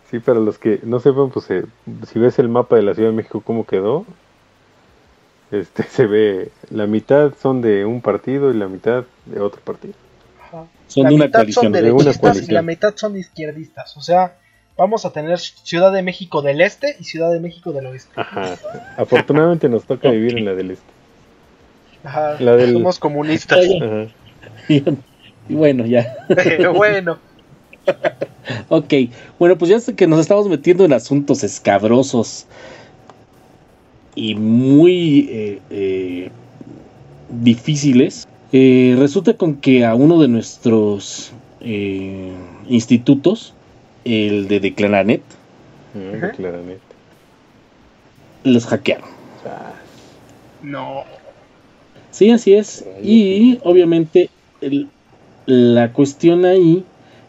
Sí, 0.10 0.20
para 0.20 0.40
los 0.40 0.58
que 0.58 0.80
no 0.84 1.00
sepan, 1.00 1.30
pues 1.32 1.50
eh, 1.52 1.66
si 2.10 2.20
ves 2.20 2.40
el 2.40 2.48
mapa 2.48 2.78
de 2.78 2.82
la 2.84 2.94
Ciudad 2.94 3.10
de 3.10 3.16
México 3.16 3.42
cómo 3.42 3.66
quedó, 3.66 4.06
este 5.52 5.84
se 5.90 6.06
ve 6.06 6.50
la 6.70 6.88
mitad 6.88 7.34
son 7.42 7.62
de 7.62 7.86
un 7.86 8.02
partido 8.02 8.52
y 8.52 8.54
la 8.58 8.68
mitad 8.68 9.04
de 9.26 9.40
otro 9.42 9.62
partido. 9.62 9.94
Son 10.88 11.10
de 11.10 11.16
una 11.16 11.30
coalición, 11.30 11.74
de, 11.74 11.92
una 11.92 12.14
coalición. 12.14 12.50
y 12.50 12.54
la 12.54 12.62
mitad 12.62 12.94
son 12.96 13.18
izquierdistas, 13.18 13.98
o 13.98 14.02
sea, 14.02 14.38
vamos 14.78 15.06
a 15.06 15.12
tener 15.12 15.40
Ciudad 15.40 15.92
de 15.92 16.02
México 16.02 16.42
del 16.42 16.62
Este 16.62 16.96
y 16.98 17.04
Ciudad 17.04 17.30
de 17.32 17.42
México 17.42 17.74
del 17.74 17.88
Oeste. 17.88 18.14
Ajá. 18.16 18.56
Afortunadamente 18.96 19.68
nos 19.68 19.84
toca 19.84 20.10
vivir 20.10 20.38
en 20.38 20.46
la 20.46 20.56
del 20.56 20.72
este. 20.72 20.86
Ajá. 22.06 22.38
La 22.40 22.56
del- 22.56 22.72
Somos 22.74 23.00
comunistas. 23.00 23.60
Ajá. 23.82 24.08
Y 25.50 25.54
bueno, 25.56 25.86
ya. 25.86 26.28
bueno, 26.76 27.20
Ok, 28.70 28.94
bueno, 29.40 29.58
pues 29.58 29.70
ya 29.70 29.80
sé 29.80 29.96
que 29.96 30.08
nos 30.08 30.20
estamos 30.20 30.48
metiendo 30.48 30.86
en 30.86 30.94
asuntos 30.94 31.44
escabrosos 31.44 32.46
y 34.16 34.36
muy 34.36 35.28
eh, 35.30 35.60
eh, 35.70 36.30
difíciles. 37.30 38.28
Eh, 38.54 38.96
resulta 38.98 39.34
con 39.36 39.56
que 39.58 39.86
a 39.86 39.96
uno 39.96 40.20
de 40.22 40.28
nuestros 40.30 41.32
eh, 41.62 42.32
institutos, 42.70 43.54
el 44.06 44.48
de 44.48 44.60
Declaranet, 44.62 45.22
Ajá. 46.18 46.32
claramente. 46.32 46.82
los 48.44 48.66
hackearon. 48.66 49.10
No. 50.64 51.04
Sí, 52.12 52.32
así 52.32 52.54
es. 52.54 52.86
Y 53.04 53.60
obviamente 53.64 54.30
el- 54.62 54.88
la 55.46 55.92
cuestión 55.94 56.46
ahí 56.46 56.84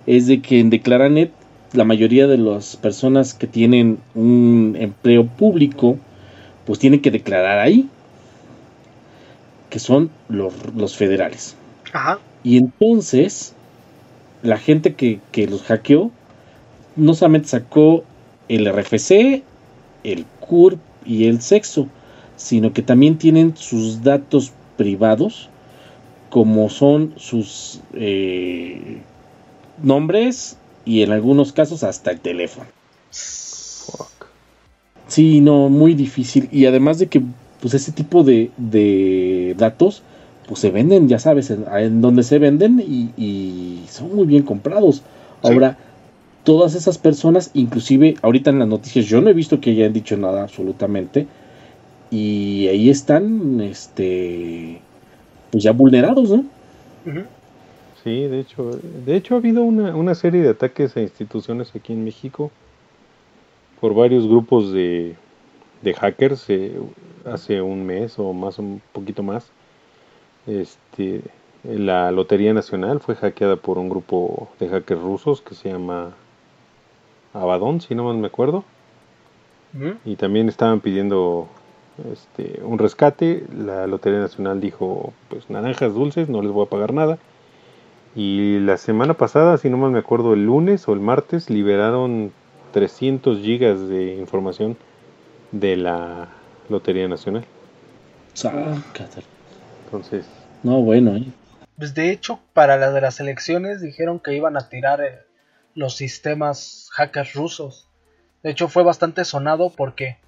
es 0.08 0.26
de 0.26 0.40
que 0.40 0.58
en 0.58 0.70
Declaranet 0.70 1.30
la 1.74 1.84
mayoría 1.84 2.26
de 2.26 2.38
las 2.38 2.76
personas 2.76 3.34
que 3.34 3.46
tienen 3.46 3.98
un 4.14 4.74
empleo 4.80 5.26
público 5.26 5.98
pues 6.64 6.78
tienen 6.78 7.02
que 7.02 7.10
declarar 7.10 7.58
ahí 7.58 7.90
que 9.68 9.78
son 9.78 10.08
los, 10.30 10.54
los 10.74 10.96
federales. 10.96 11.56
Ajá. 11.92 12.18
Y 12.42 12.56
entonces 12.56 13.52
la 14.42 14.56
gente 14.56 14.94
que, 14.94 15.20
que 15.30 15.46
los 15.46 15.62
hackeó 15.64 16.10
no 16.96 17.12
solamente 17.12 17.48
sacó 17.48 18.02
el 18.48 18.66
RFC, 18.66 19.42
el 20.04 20.24
CURP 20.40 20.80
y 21.04 21.26
el 21.26 21.42
sexo, 21.42 21.86
sino 22.36 22.72
que 22.72 22.80
también 22.80 23.18
tienen 23.18 23.58
sus 23.58 24.02
datos 24.02 24.52
privados, 24.78 25.50
como 26.30 26.70
son 26.70 27.12
sus 27.18 27.82
eh, 27.92 29.02
nombres 29.82 30.56
y 30.84 31.02
en 31.02 31.12
algunos 31.12 31.52
casos 31.52 31.82
hasta 31.84 32.10
el 32.10 32.20
teléfono. 32.20 32.66
fuck. 33.10 34.26
Sí, 35.06 35.40
no, 35.40 35.68
muy 35.68 35.94
difícil. 35.94 36.48
Y 36.52 36.66
además 36.66 36.98
de 36.98 37.06
que, 37.08 37.22
pues 37.60 37.74
ese 37.74 37.92
tipo 37.92 38.24
de, 38.24 38.50
de 38.56 39.54
datos, 39.58 40.02
pues 40.46 40.60
se 40.60 40.70
venden, 40.70 41.08
ya 41.08 41.18
sabes, 41.18 41.50
en, 41.50 41.64
en 41.70 42.00
donde 42.00 42.22
se 42.22 42.38
venden 42.38 42.80
y, 42.80 43.10
y 43.22 43.84
son 43.88 44.14
muy 44.14 44.26
bien 44.26 44.42
comprados. 44.42 44.96
Sí. 44.96 45.02
Ahora, 45.42 45.78
todas 46.44 46.74
esas 46.74 46.98
personas, 46.98 47.50
inclusive 47.54 48.16
ahorita 48.22 48.50
en 48.50 48.58
las 48.58 48.68
noticias, 48.68 49.06
yo 49.06 49.20
no 49.20 49.28
he 49.28 49.34
visto 49.34 49.60
que 49.60 49.70
hayan 49.70 49.92
dicho 49.92 50.16
nada 50.16 50.42
absolutamente. 50.42 51.26
Y 52.10 52.66
ahí 52.68 52.88
están, 52.88 53.60
este, 53.60 54.80
pues 55.50 55.62
ya 55.62 55.72
vulnerados, 55.72 56.30
¿no? 56.30 56.44
Ujú. 57.06 57.24
Sí, 58.02 58.26
de 58.26 58.40
hecho, 58.40 58.70
de 58.70 59.16
hecho 59.16 59.34
ha 59.34 59.38
habido 59.38 59.62
una, 59.62 59.96
una 59.96 60.14
serie 60.14 60.42
de 60.42 60.50
ataques 60.50 60.96
a 60.96 61.00
instituciones 61.00 61.74
aquí 61.74 61.92
en 61.92 62.04
México 62.04 62.50
por 63.80 63.94
varios 63.94 64.26
grupos 64.26 64.72
de, 64.72 65.16
de 65.82 65.94
hackers 65.94 66.48
eh, 66.50 66.78
hace 67.24 67.60
un 67.60 67.86
mes 67.86 68.18
o 68.18 68.32
más 68.32 68.58
un 68.58 68.80
poquito 68.92 69.22
más. 69.22 69.50
Este, 70.46 71.22
la 71.64 72.10
Lotería 72.10 72.54
Nacional 72.54 73.00
fue 73.00 73.16
hackeada 73.16 73.56
por 73.56 73.78
un 73.78 73.88
grupo 73.88 74.48
de 74.60 74.68
hackers 74.68 75.00
rusos 75.00 75.40
que 75.42 75.54
se 75.54 75.70
llama 75.70 76.12
Abaddon, 77.34 77.80
si 77.80 77.94
no 77.94 78.04
mal 78.04 78.16
me 78.16 78.28
acuerdo. 78.28 78.64
Y 80.04 80.16
también 80.16 80.48
estaban 80.48 80.80
pidiendo 80.80 81.46
este, 82.12 82.60
un 82.62 82.78
rescate. 82.78 83.44
La 83.54 83.86
Lotería 83.86 84.20
Nacional 84.20 84.60
dijo, 84.60 85.12
pues 85.28 85.50
naranjas 85.50 85.94
dulces, 85.94 86.28
no 86.28 86.42
les 86.42 86.50
voy 86.52 86.66
a 86.66 86.70
pagar 86.70 86.92
nada. 86.92 87.18
Y 88.18 88.58
la 88.58 88.78
semana 88.78 89.14
pasada, 89.14 89.58
si 89.58 89.70
no 89.70 89.76
mal 89.76 89.92
me 89.92 90.00
acuerdo, 90.00 90.34
el 90.34 90.44
lunes 90.44 90.88
o 90.88 90.92
el 90.92 90.98
martes, 90.98 91.50
liberaron 91.50 92.32
300 92.72 93.38
gigas 93.38 93.88
de 93.88 94.16
información 94.16 94.76
de 95.52 95.76
la 95.76 96.26
Lotería 96.68 97.06
Nacional. 97.06 97.44
Sácate. 98.34 99.22
Entonces, 99.84 100.26
No, 100.64 100.82
bueno, 100.82 101.14
¿eh? 101.14 101.32
Pues 101.76 101.94
de 101.94 102.10
hecho, 102.10 102.40
para 102.54 102.76
las 102.76 102.92
de 102.92 103.02
las 103.02 103.20
elecciones 103.20 103.80
dijeron 103.80 104.18
que 104.18 104.34
iban 104.34 104.56
a 104.56 104.68
tirar 104.68 105.00
eh, 105.00 105.20
los 105.76 105.94
sistemas 105.94 106.88
hackers 106.94 107.34
rusos. 107.34 107.86
De 108.42 108.50
hecho, 108.50 108.66
fue 108.66 108.82
bastante 108.82 109.24
sonado 109.24 109.70
porque 109.70 110.18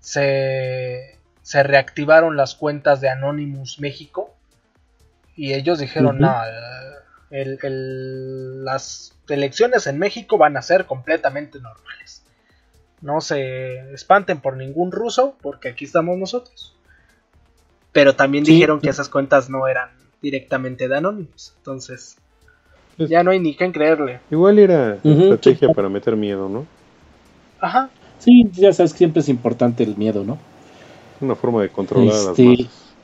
se, 0.00 1.20
se 1.42 1.62
reactivaron 1.62 2.36
las 2.36 2.56
cuentas 2.56 3.00
de 3.00 3.10
Anonymous 3.10 3.78
México 3.78 4.34
y 5.36 5.52
ellos 5.52 5.78
dijeron, 5.78 6.16
Ujú. 6.16 6.24
no, 6.24 6.44
eh, 6.44 6.97
el- 7.30 7.58
el- 7.62 8.64
las 8.64 9.14
elecciones 9.28 9.86
en 9.86 9.98
México 9.98 10.38
van 10.38 10.56
a 10.56 10.62
ser 10.62 10.86
completamente 10.86 11.60
normales. 11.60 12.22
No 13.00 13.20
se 13.20 13.92
espanten 13.92 14.40
por 14.40 14.56
ningún 14.56 14.90
ruso 14.90 15.36
porque 15.40 15.68
aquí 15.68 15.84
estamos 15.84 16.18
nosotros. 16.18 16.74
Pero 17.92 18.16
también 18.16 18.44
Sí. 18.44 18.52
dijeron 18.52 18.80
que 18.80 18.90
esas 18.90 19.08
cuentas 19.08 19.50
no 19.50 19.66
eran 19.66 19.90
directamente 20.20 20.88
de 20.88 20.96
Anonymous. 20.96 21.54
Entonces, 21.58 22.16
pues, 22.96 23.08
ya 23.08 23.22
no 23.22 23.30
hay 23.30 23.38
ni 23.40 23.54
qué 23.56 23.70
creerle. 23.72 24.20
igual 24.30 24.58
era 24.58 24.98
Ujú, 25.02 25.22
estrategia 25.22 25.68
sí. 25.68 25.74
para 25.74 25.88
meter 25.88 26.16
miedo, 26.16 26.48
¿no? 26.48 26.66
Ajá. 27.60 27.90
Sí, 28.18 28.48
ya 28.52 28.72
sabes 28.72 28.92
que 28.92 28.98
siempre 28.98 29.20
es 29.20 29.28
importante 29.28 29.84
el 29.84 29.96
miedo, 29.96 30.24
¿no? 30.24 30.38
Una 31.20 31.34
forma 31.36 31.62
de 31.62 31.68
controlar 31.70 32.14
a 32.14 32.18
las 32.18 32.28
Este, 32.38 32.44
masas. 32.46 32.94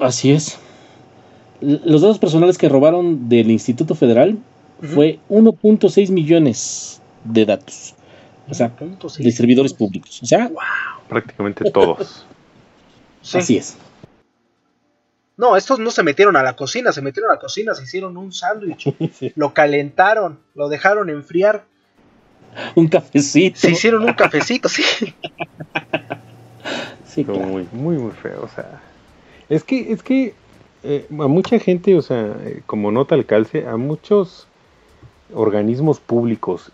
Así 0.00 0.32
es. 0.32 0.58
Los 1.60 2.00
datos 2.02 2.18
personales 2.18 2.56
que 2.58 2.68
robaron 2.68 3.28
del 3.28 3.50
Instituto 3.50 3.94
Federal 3.94 4.38
Ujú. 4.82 4.94
fue 4.94 5.18
1.6 5.28 6.10
millones 6.10 7.00
de 7.24 7.44
datos. 7.46 7.94
O 8.48 8.54
sea, 8.54 8.72
de 9.18 9.32
servidores 9.32 9.74
públicos. 9.74 10.20
O 10.22 10.26
sea, 10.26 10.50
Prácticamente 11.08 11.70
todos. 11.70 12.26
Sí. 13.22 13.36
así 13.36 13.56
es. 13.58 13.76
No, 15.36 15.54
estos 15.56 15.78
no 15.78 15.90
se 15.90 16.02
metieron 16.02 16.36
a 16.36 16.42
la 16.42 16.56
cocina, 16.56 16.90
se 16.90 17.02
metieron 17.02 17.30
a 17.30 17.34
la 17.34 17.40
cocina, 17.40 17.74
se 17.74 17.82
hicieron 17.84 18.16
un 18.16 18.32
sándwich, 18.32 18.94
Sí. 19.12 19.32
lo 19.36 19.52
calentaron, 19.52 20.38
lo 20.54 20.68
dejaron 20.70 21.10
enfriar, 21.10 21.64
Un 22.74 22.88
cafecito. 22.88 23.58
se 23.58 23.70
hicieron 23.72 24.04
un 24.04 24.14
cafecito, 24.14 24.68
sí. 24.70 24.82
Sí, 27.06 27.24
claro. 27.24 27.40
muy, 27.40 27.66
muy, 27.72 27.96
muy 27.96 28.12
feo. 28.12 28.42
O 28.44 28.48
sea, 28.48 28.80
es 29.48 29.64
que, 29.64 29.92
es 29.92 30.02
que 30.02 30.34
eh, 30.82 31.06
a 31.10 31.28
mucha 31.28 31.58
gente, 31.58 31.96
o 31.96 32.02
sea, 32.02 32.36
eh, 32.44 32.62
como 32.66 32.90
nota 32.92 33.14
al 33.14 33.26
calce, 33.26 33.66
a 33.66 33.76
muchos 33.76 34.46
organismos 35.34 36.00
públicos 36.00 36.72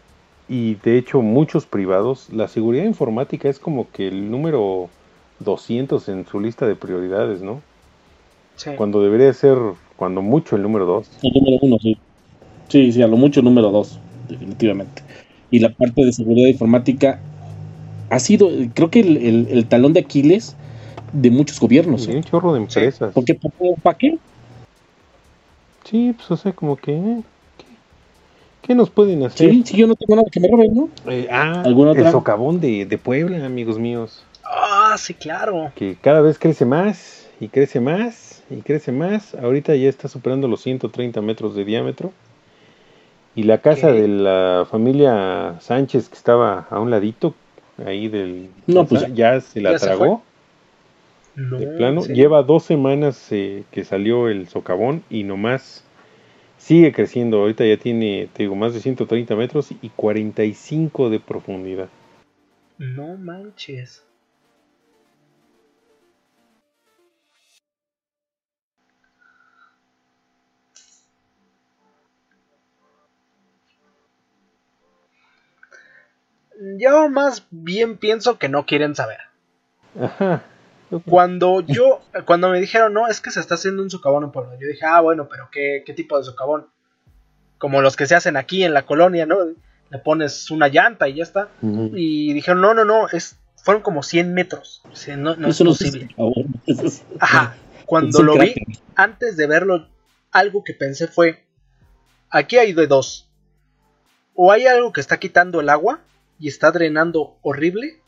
y 0.49 0.75
de 0.77 0.99
hecho 0.99 1.23
muchos 1.23 1.67
privados, 1.67 2.29
la 2.33 2.49
seguridad 2.49 2.85
informática 2.85 3.49
es 3.49 3.59
como 3.59 3.91
que 3.91 4.09
el 4.09 4.31
número 4.31 4.89
200 5.41 6.09
en 6.09 6.27
su 6.27 6.41
lista 6.41 6.67
de 6.67 6.77
prioridades, 6.77 7.43
¿no? 7.43 7.61
Sí. 8.57 8.71
Cuando 8.77 9.03
debería 9.03 9.33
ser, 9.33 9.59
cuando 9.97 10.23
mucho, 10.23 10.57
el 10.57 10.63
número 10.63 10.87
2. 10.87 11.11
El 11.23 11.33
número 11.35 11.59
uno, 11.63 11.77
sí. 11.81 11.97
Sí, 12.69 12.93
sí, 12.93 13.03
a 13.03 13.07
lo 13.09 13.17
mucho 13.17 13.43
número 13.43 13.71
dos, 13.71 13.99
definitivamente. 14.29 15.03
Y 15.51 15.61
la 15.61 15.71
parte 15.71 16.05
de 16.05 16.13
seguridad 16.13 16.49
informática 16.49 17.21
ha 18.11 18.19
sido, 18.19 18.51
creo 18.75 18.91
que 18.91 19.01
el, 19.01 19.17
el- 19.19 19.49
el 19.51 19.69
talón 19.69 19.93
de 19.93 20.01
Aquiles 20.01 20.57
de 21.21 21.31
muchos 21.31 21.59
gobiernos. 21.59 22.07
Y 22.07 22.13
¿eh? 22.13 22.17
un 22.17 22.23
chorro 22.23 22.53
de 22.53 22.61
empresas. 22.61 23.13
¿Por 23.13 23.25
qué? 23.25 23.35
¿Por 23.35 23.53
qué? 23.53 23.75
¿Para 23.83 23.99
qué? 23.99 24.19
Sí, 25.85 26.15
pues 26.17 26.31
o 26.31 26.37
sea, 26.37 26.53
como 26.53 26.77
que... 26.77 26.93
¿Qué, 27.59 27.65
qué 28.63 28.75
nos 28.75 28.91
pueden 28.91 29.25
hacer? 29.25 29.51
Sí, 29.51 29.63
sí, 29.65 29.77
yo 29.77 29.87
no 29.87 29.95
tengo 29.95 30.17
nada 30.17 30.29
que 30.31 30.41
me 30.41 30.49
roben, 30.49 30.75
¿no? 30.75 30.89
Eh, 31.07 31.29
ah, 31.31 31.63
¿Alguna 31.65 31.93
el 31.93 32.11
socavón 32.11 32.61
de, 32.61 32.85
de 32.85 32.99
Puebla, 32.99 33.45
amigos 33.45 33.79
míos. 33.79 34.23
Ah, 34.45 34.97
sí, 34.99 35.15
claro. 35.15 35.73
que 35.75 35.97
cada 36.01 36.21
vez 36.21 36.39
crece 36.39 36.65
más 36.65 37.29
y 37.41 37.49
crece 37.49 37.81
más 37.81 38.43
y 38.51 38.57
crece 38.57 38.93
más. 38.93 39.35
Ahorita 39.35 39.75
ya 39.75 39.89
está 39.89 40.09
superando 40.09 40.49
los 40.49 40.63
130 40.63 41.21
metros 41.23 41.55
de 41.55 41.65
diámetro. 41.65 42.13
Y 43.35 43.43
la 43.43 43.59
casa 43.59 43.93
de 43.93 44.09
la 44.09 44.67
familia 44.71 45.57
Sánchez 45.61 46.09
que 46.09 46.15
estaba 46.15 46.67
a 46.71 46.81
un 46.81 46.91
ladito 46.91 47.35
ahí 47.85 48.09
del... 48.09 48.49
No, 48.67 48.87
pues 48.87 49.13
ya 49.15 49.41
se 49.43 49.61
la 49.61 49.73
ya 49.73 49.79
se 49.79 49.87
tragó 49.87 50.23
No, 51.37 51.59
de 51.59 51.67
plano. 51.67 52.03
Lleva 52.07 52.43
dos 52.43 52.65
semanas 52.65 53.31
eh, 53.31 53.65
que 53.71 53.85
salió 53.85 54.29
el 54.29 54.49
socavón 54.49 55.05
y 55.11 55.23
nomás 55.23 55.85
sigue 56.57 56.93
creciendo. 56.93 57.39
Ahorita 57.39 57.65
ya 57.67 57.77
tiene, 57.77 58.29
te 58.33 58.45
digo, 58.45 58.57
más 58.57 58.73
de 58.73 58.81
130 58.81 59.37
metros 59.37 59.71
y 59.71 59.91
45 59.91 61.11
de 61.11 61.21
profundidad. 61.21 61.89
No 62.79 63.17
manches. 63.17 64.03
Yo 76.79 77.11
más 77.11 77.47
bien 77.51 77.99
pienso 77.99 78.39
que 78.39 78.49
no 78.49 78.65
quieren 78.65 78.95
saber. 78.95 79.19
Ajá. 80.01 80.43
Cuando 81.05 81.61
yo, 81.61 82.01
cuando 82.27 82.49
me 82.51 82.61
dijeron, 82.61 82.93
no, 82.95 83.09
es 83.09 83.21
que 83.21 83.31
se 83.31 83.41
está 83.41 83.55
haciendo 83.57 83.83
un 83.83 83.91
socavón 83.91 84.25
en 84.25 84.31
Puebla, 84.31 84.57
yo 84.61 84.67
dije, 84.69 84.85
ah, 84.87 85.01
bueno, 85.01 85.29
pero 85.29 85.49
¿qué, 85.51 85.83
qué 85.85 85.93
tipo 85.93 86.17
de 86.17 86.25
socavón? 86.25 86.67
Como 87.59 87.83
los 87.83 87.97
que 87.97 88.07
se 88.07 88.15
hacen 88.15 88.37
aquí 88.37 88.63
en 88.65 88.73
la 88.75 88.87
colonia, 88.87 89.27
¿no? 89.27 89.39
Le 89.91 89.99
pones 89.99 90.51
una 90.51 90.69
llanta 90.69 91.09
y 91.09 91.15
ya 91.15 91.23
está. 91.23 91.49
Y 91.95 92.33
dijeron, 92.35 92.61
no, 92.61 92.75
no, 92.75 92.85
no, 92.85 93.09
es, 93.09 93.37
fueron 93.57 93.83
como 93.83 94.03
100 94.03 94.33
metros. 94.35 94.83
O 94.93 94.95
sea, 94.97 95.17
no, 95.17 95.35
no 95.37 95.49
es 95.49 95.55
Eso 95.57 95.65
no 95.65 95.73
es 95.73 95.79
posible. 95.79 96.09
Eso 96.67 96.85
es- 96.87 97.03
Ajá. 97.19 97.57
Cuando 97.87 98.23
lo 98.23 98.37
vi, 98.39 98.55
antes 98.95 99.37
de 99.37 99.47
verlo, 99.47 99.89
algo 100.33 100.63
que 100.65 100.75
pensé 100.75 101.07
fue, 101.09 101.45
aquí 102.31 102.59
hay 102.59 102.73
de 102.73 102.87
dos. 102.87 103.29
O 104.35 104.53
hay 104.53 104.67
algo 104.67 104.93
que 104.93 105.01
está 105.01 105.19
quitando 105.19 105.61
el 105.61 105.69
agua 105.69 106.01
y 106.39 106.49
está 106.49 106.71
drenando 106.73 107.39
horrible, 107.43 108.01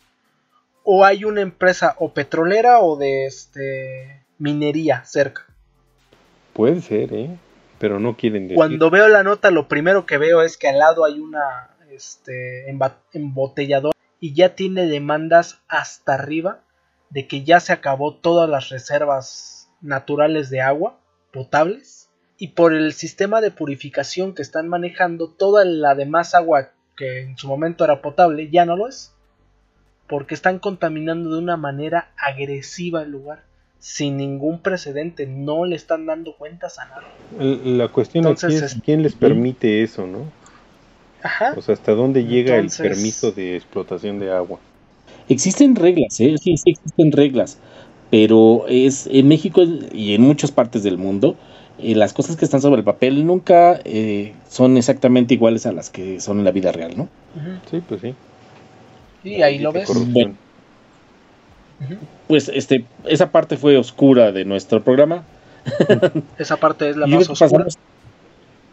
o 0.90 1.04
hay 1.04 1.26
una 1.26 1.42
empresa 1.42 1.96
o 1.98 2.14
petrolera 2.14 2.80
o 2.80 2.96
de 2.96 3.26
este 3.26 4.24
minería 4.38 5.04
cerca. 5.04 5.44
Puede 6.54 6.80
ser, 6.80 7.12
¿eh? 7.12 7.36
Pero 7.78 8.00
no 8.00 8.16
quieren 8.16 8.44
decir. 8.44 8.56
Cuando 8.56 8.88
veo 8.88 9.06
la 9.08 9.22
nota, 9.22 9.50
lo 9.50 9.68
primero 9.68 10.06
que 10.06 10.16
veo 10.16 10.40
es 10.40 10.56
que 10.56 10.66
al 10.66 10.78
lado 10.78 11.04
hay 11.04 11.20
una 11.20 11.76
este, 11.90 12.74
embotelladora 13.12 13.94
y 14.18 14.32
ya 14.32 14.54
tiene 14.54 14.86
demandas 14.86 15.60
hasta 15.68 16.14
arriba 16.14 16.62
de 17.10 17.26
que 17.26 17.44
ya 17.44 17.60
se 17.60 17.74
acabó 17.74 18.14
todas 18.14 18.48
las 18.48 18.70
reservas 18.70 19.70
naturales 19.82 20.48
de 20.48 20.62
agua 20.62 20.98
potables 21.34 22.08
y 22.38 22.48
por 22.48 22.72
el 22.72 22.94
sistema 22.94 23.42
de 23.42 23.50
purificación 23.50 24.34
que 24.34 24.40
están 24.40 24.68
manejando, 24.68 25.28
toda 25.28 25.66
la 25.66 25.94
demás 25.94 26.34
agua 26.34 26.70
que 26.96 27.20
en 27.20 27.36
su 27.36 27.46
momento 27.46 27.84
era 27.84 28.00
potable 28.00 28.48
ya 28.50 28.64
no 28.64 28.74
lo 28.74 28.88
es. 28.88 29.12
Porque 30.08 30.34
están 30.34 30.58
contaminando 30.58 31.30
de 31.30 31.38
una 31.38 31.56
manera 31.56 32.08
agresiva 32.16 33.02
el 33.02 33.10
lugar, 33.10 33.42
sin 33.78 34.16
ningún 34.16 34.60
precedente, 34.60 35.26
no 35.26 35.64
le 35.64 35.76
están 35.76 36.06
dando 36.06 36.32
cuentas 36.36 36.78
a 36.78 36.86
nada. 36.86 37.02
El- 37.38 37.78
La 37.78 37.88
cuestión 37.88 38.24
aquí 38.26 38.32
Entonces, 38.46 38.62
es 38.62 38.72
es- 38.76 38.82
quién 38.82 39.02
les 39.02 39.14
permite 39.14 39.82
eso, 39.82 40.06
¿no? 40.06 40.20
Ajá. 41.22 41.54
O 41.56 41.62
sea, 41.62 41.74
hasta 41.74 41.92
dónde 41.92 42.24
llega 42.24 42.54
Entonces- 42.56 42.80
el 42.80 42.88
permiso 42.92 43.32
de 43.32 43.56
explotación 43.56 44.18
de 44.18 44.32
agua. 44.32 44.58
Existen 45.28 45.76
reglas, 45.76 46.18
¿eh? 46.20 46.36
sí, 46.42 46.56
sí 46.56 46.70
existen 46.70 47.12
reglas, 47.12 47.58
pero 48.10 48.64
es 48.68 49.06
en 49.08 49.28
México 49.28 49.62
y 49.92 50.14
en 50.14 50.22
muchas 50.22 50.50
partes 50.52 50.82
del 50.82 50.96
mundo 50.96 51.36
eh, 51.80 51.94
las 51.94 52.12
cosas 52.14 52.36
que 52.36 52.44
están 52.44 52.60
sobre 52.62 52.78
el 52.78 52.84
papel 52.84 53.24
nunca 53.26 53.78
eh, 53.84 54.32
son 54.48 54.76
exactamente 54.78 55.34
iguales 55.34 55.66
a 55.66 55.72
las 55.72 55.90
que 55.90 56.18
son 56.20 56.38
en 56.38 56.44
la 56.44 56.50
vida 56.50 56.72
real, 56.72 56.96
¿no? 56.96 57.08
Sí, 57.70 57.80
pues 57.86 58.00
sí. 58.00 58.14
Y 59.24 59.42
ahí 59.42 59.58
lo 59.58 59.72
ves. 59.72 59.88
Ujú. 59.90 60.34
Pues 62.26 62.48
este, 62.52 62.84
esa 63.04 63.30
parte 63.30 63.56
fue 63.56 63.76
oscura 63.76 64.32
de 64.32 64.44
nuestro 64.44 64.82
programa. 64.82 65.24
Esa 66.38 66.56
parte 66.56 66.90
es 66.90 66.96
la 66.96 67.06
más 67.06 67.28
oscura. 67.28 67.64
pasamos 67.64 67.78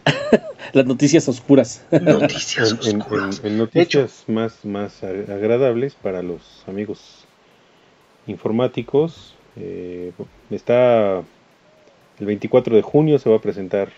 las 0.74 0.86
noticias 0.86 1.28
oscuras. 1.28 1.84
Noticias 1.92 2.72
en- 2.88 3.02
oscuras. 3.02 3.40
en- 3.44 3.52
en 3.52 3.58
noticias 3.58 4.24
más, 4.28 4.64
más 4.66 5.04
a- 5.04 5.10
agradables 5.10 5.96
para 5.96 6.22
los 6.24 6.64
amigos 6.68 7.26
informáticos, 8.28 9.36
eh, 9.56 10.12
está 10.50 11.18
el 12.20 12.26
24 12.26 12.76
de 12.76 12.82
junio 12.82 13.20
se 13.20 13.30
va 13.30 13.36
a 13.38 13.42
presentar 13.42 13.90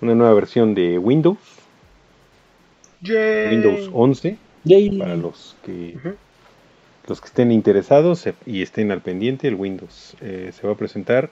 una 0.00 0.14
nueva 0.14 0.34
versión 0.34 0.74
de 0.74 0.98
Windows, 0.98 1.38
Yay. 3.00 3.48
Windows 3.54 3.90
11, 3.92 4.36
Yay. 4.64 4.98
para 4.98 5.16
los 5.16 5.56
que 5.64 5.96
los 7.08 7.20
que 7.20 7.26
estén 7.26 7.50
interesados 7.50 8.28
y 8.46 8.62
estén 8.62 8.90
al 8.92 9.00
pendiente, 9.00 9.48
el 9.48 9.56
Windows 9.56 10.16
eh, 10.20 10.50
se 10.52 10.66
va 10.66 10.74
a 10.74 10.76
presentar. 10.76 11.30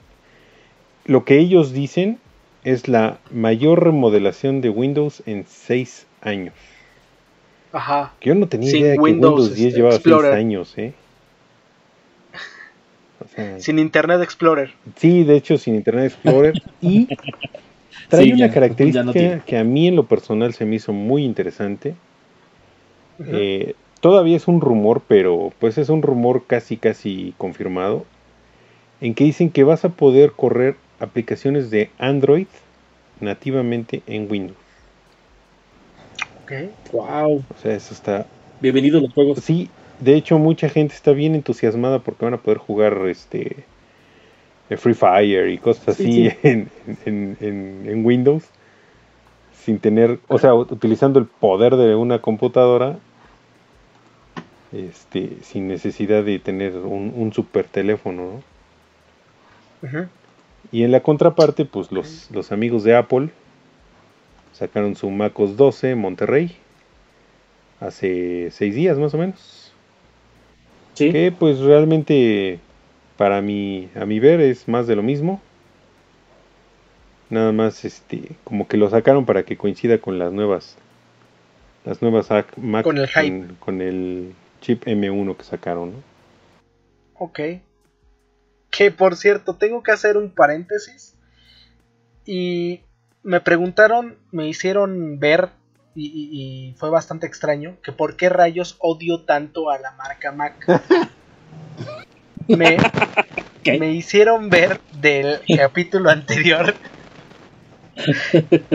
Lo 1.05 1.25
que 1.25 1.39
ellos 1.39 1.73
dicen 1.73 2.19
es 2.65 2.89
la 2.89 3.19
mayor 3.31 3.85
remodelación 3.85 4.61
de 4.61 4.69
Windows 4.71 5.23
en 5.27 5.45
6 5.49 6.07
años. 6.23 6.55
Ajá. 7.73 8.13
Que 8.21 8.31
yo 8.31 8.35
no 8.35 8.49
tenía 8.49 8.69
Sin 8.71 8.81
idea 8.81 8.91
de 8.93 8.97
que 8.97 9.03
Windows, 9.03 9.33
Windows 9.41 9.55
10 9.57 9.69
este, 9.69 9.77
llevaba 9.79 9.93
6 9.93 10.01
Explorer. 10.01 10.35
años, 10.35 10.77
¿eh? 10.77 10.93
O 13.25 13.29
sea, 13.29 13.61
Sin 13.61 13.79
Internet 13.79 14.21
Explorer. 14.23 14.73
sí, 14.97 15.25
de 15.25 15.37
hecho, 15.37 15.57
sin 15.57 15.77
Internet 15.77 16.07
Explorer. 16.07 16.55
y 16.81 17.07
trae 18.09 18.25
Sí, 18.25 18.33
una 18.33 18.49
ya, 18.49 18.53
característica 18.53 19.01
ya 19.01 19.05
no 19.05 19.13
tiene. 19.13 19.41
que 19.47 19.57
a 19.57 19.65
mí 19.65 19.87
en 19.89 19.97
lo 19.97 20.07
personal 20.07 20.53
se 20.53 20.65
me 20.65 20.77
hizo 20.77 20.93
muy 20.93 21.25
interesante. 21.25 21.95
Eh, 23.27 23.75
todavía 24.01 24.37
es 24.37 24.49
un 24.49 24.61
rumor, 24.61 25.03
pero 25.07 25.53
pues 25.59 25.79
es 25.79 25.89
un 25.89 26.03
rumor 26.03 26.45
casi 26.47 26.77
casi 26.77 27.35
confirmado. 27.39 28.05
En 29.01 29.15
que 29.15 29.25
dicen 29.25 29.51
que 29.51 29.65
vas 29.65 29.85
a 29.85 29.91
poder 29.91 30.33
correr 30.33 30.77
aplicaciones 31.01 31.71
de 31.71 31.91
Android 31.99 32.47
nativamente 33.21 34.03
en 34.07 34.31
Windows. 34.31 34.59
Ok. 36.45 36.53
Wow. 36.93 37.37
O 37.39 37.59
sea, 37.63 37.75
eso 37.75 37.95
está. 37.95 38.27
Bienvenidos 38.61 39.03
los 39.03 39.13
juegos. 39.15 39.39
Sí, 39.41 39.71
de 40.01 40.15
hecho, 40.17 40.39
mucha 40.39 40.69
gente 40.69 40.95
está 40.95 41.13
bien 41.13 41.35
entusiasmada 41.35 42.01
porque 42.01 42.25
van 42.25 42.35
a 42.35 42.39
poder 42.43 42.59
jugar 42.59 42.99
este 43.07 43.65
eh, 44.69 44.77
Free 44.77 44.95
Fire 44.95 45.49
y 45.51 45.59
cosas 45.59 45.97
Sí, 45.97 46.29
así 46.29 46.31
sí. 46.31 46.37
En, 46.43 46.71
en- 47.07 47.37
en- 47.41 47.83
en 47.87 48.05
Windows. 48.07 48.45
Sin 49.65 49.79
tener, 49.79 50.19
o 50.29 50.39
sea, 50.39 50.55
utilizando 50.55 51.19
el 51.19 51.27
poder 51.27 51.77
de 51.77 51.95
una 51.95 52.21
computadora. 52.21 52.99
Este, 54.73 55.39
sin 55.43 55.67
necesidad 55.67 56.23
de 56.23 56.39
tener 56.39 56.77
un, 56.77 57.13
un 57.17 57.33
super 57.33 57.67
teléfono, 57.67 58.43
¿no? 59.83 60.09
Y 60.71 60.85
en 60.85 60.93
la 60.93 61.01
contraparte, 61.01 61.65
pues 61.65 61.91
los, 61.91 62.31
los 62.31 62.53
amigos 62.53 62.85
de 62.85 62.95
Apple 62.95 63.31
sacaron 64.53 64.95
su 64.95 65.11
MacOS 65.11 65.57
12 65.57 65.95
Monterrey 65.95 66.57
hace 67.81 68.51
seis 68.53 68.75
días 68.75 68.99
más 68.99 69.15
o 69.15 69.19
menos. 69.19 69.73
Sí. 70.95 71.11
Que 71.11 71.33
pues 71.33 71.59
realmente 71.61 72.61
para 73.17 73.41
mi, 73.41 73.89
a 73.97 74.05
mi 74.05 74.21
ver 74.21 74.41
es 74.41 74.69
más 74.69 74.87
de 74.87 74.97
lo 74.97 75.03
mismo. 75.03 75.41
Nada 77.31 77.53
más 77.53 77.85
este 77.85 78.23
como 78.45 78.69
que 78.69 78.77
lo 78.77 78.91
sacaron 78.91 79.25
para 79.25 79.45
que 79.45 79.57
coincida 79.57 79.99
con 79.99 80.19
las 80.19 80.33
nuevas 80.33 80.77
las 81.85 82.03
nuevas 82.03 82.29
Mac, 82.31 82.57
Mac 82.59 82.85
Con 82.85 82.99
el 82.99 83.09
hype. 83.09 83.47
con, 83.47 83.57
con 83.57 83.81
el 83.81 84.35
chip 84.61 84.85
M1 84.87 85.37
que 85.37 85.45
sacaron, 85.45 85.93
¿no? 85.93 86.03
Ok. 87.15 87.41
Que 88.71 88.91
por 88.91 89.17
cierto, 89.17 89.57
tengo 89.57 89.83
que 89.83 89.93
hacer 89.93 90.17
un 90.17 90.31
paréntesis. 90.31 91.15
Y 92.25 92.81
me 93.23 93.41
preguntaron, 93.41 94.17
me 94.31 94.47
hicieron 94.49 95.19
ver, 95.19 95.51
y, 95.95 96.07
y- 96.07 96.69
y 96.71 96.75
fue 96.75 96.89
bastante 96.91 97.27
extraño, 97.27 97.77
que 97.83 97.93
por 97.93 98.17
qué 98.17 98.29
rayos 98.29 98.77
odio 98.79 99.23
tanto 99.25 99.71
a 99.71 99.79
la 99.79 99.91
marca 99.93 100.31
Mac. 100.33 100.65
me, 102.49 102.77
¿Qué? 103.65 103.79
me 103.79 103.93
hicieron 103.93 104.49
ver 104.51 104.81
del 105.01 105.41
capítulo 105.57 106.11
anterior. 106.11 106.75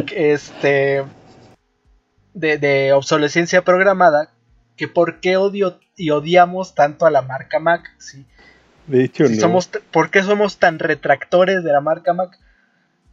que 0.05 0.33
este. 0.33 1.03
De, 2.33 2.57
de 2.57 2.91
obsolescencia 2.91 3.63
programada. 3.63 4.29
Que 4.75 4.87
por 4.87 5.19
qué 5.19 5.37
odio 5.37 5.79
y 5.95 6.09
odiamos 6.09 6.75
tanto 6.75 7.05
a 7.05 7.11
la 7.11 7.21
marca 7.21 7.59
Mac. 7.59 7.93
Sí, 7.97 8.25
De 8.87 9.03
hecho, 9.03 9.27
si 9.27 9.35
no. 9.35 9.41
somos 9.41 9.69
¿Por 9.91 10.09
qué 10.11 10.23
somos 10.23 10.57
tan 10.57 10.79
retractores 10.79 11.63
de 11.63 11.71
la 11.71 11.81
marca 11.81 12.13
Mac? 12.13 12.37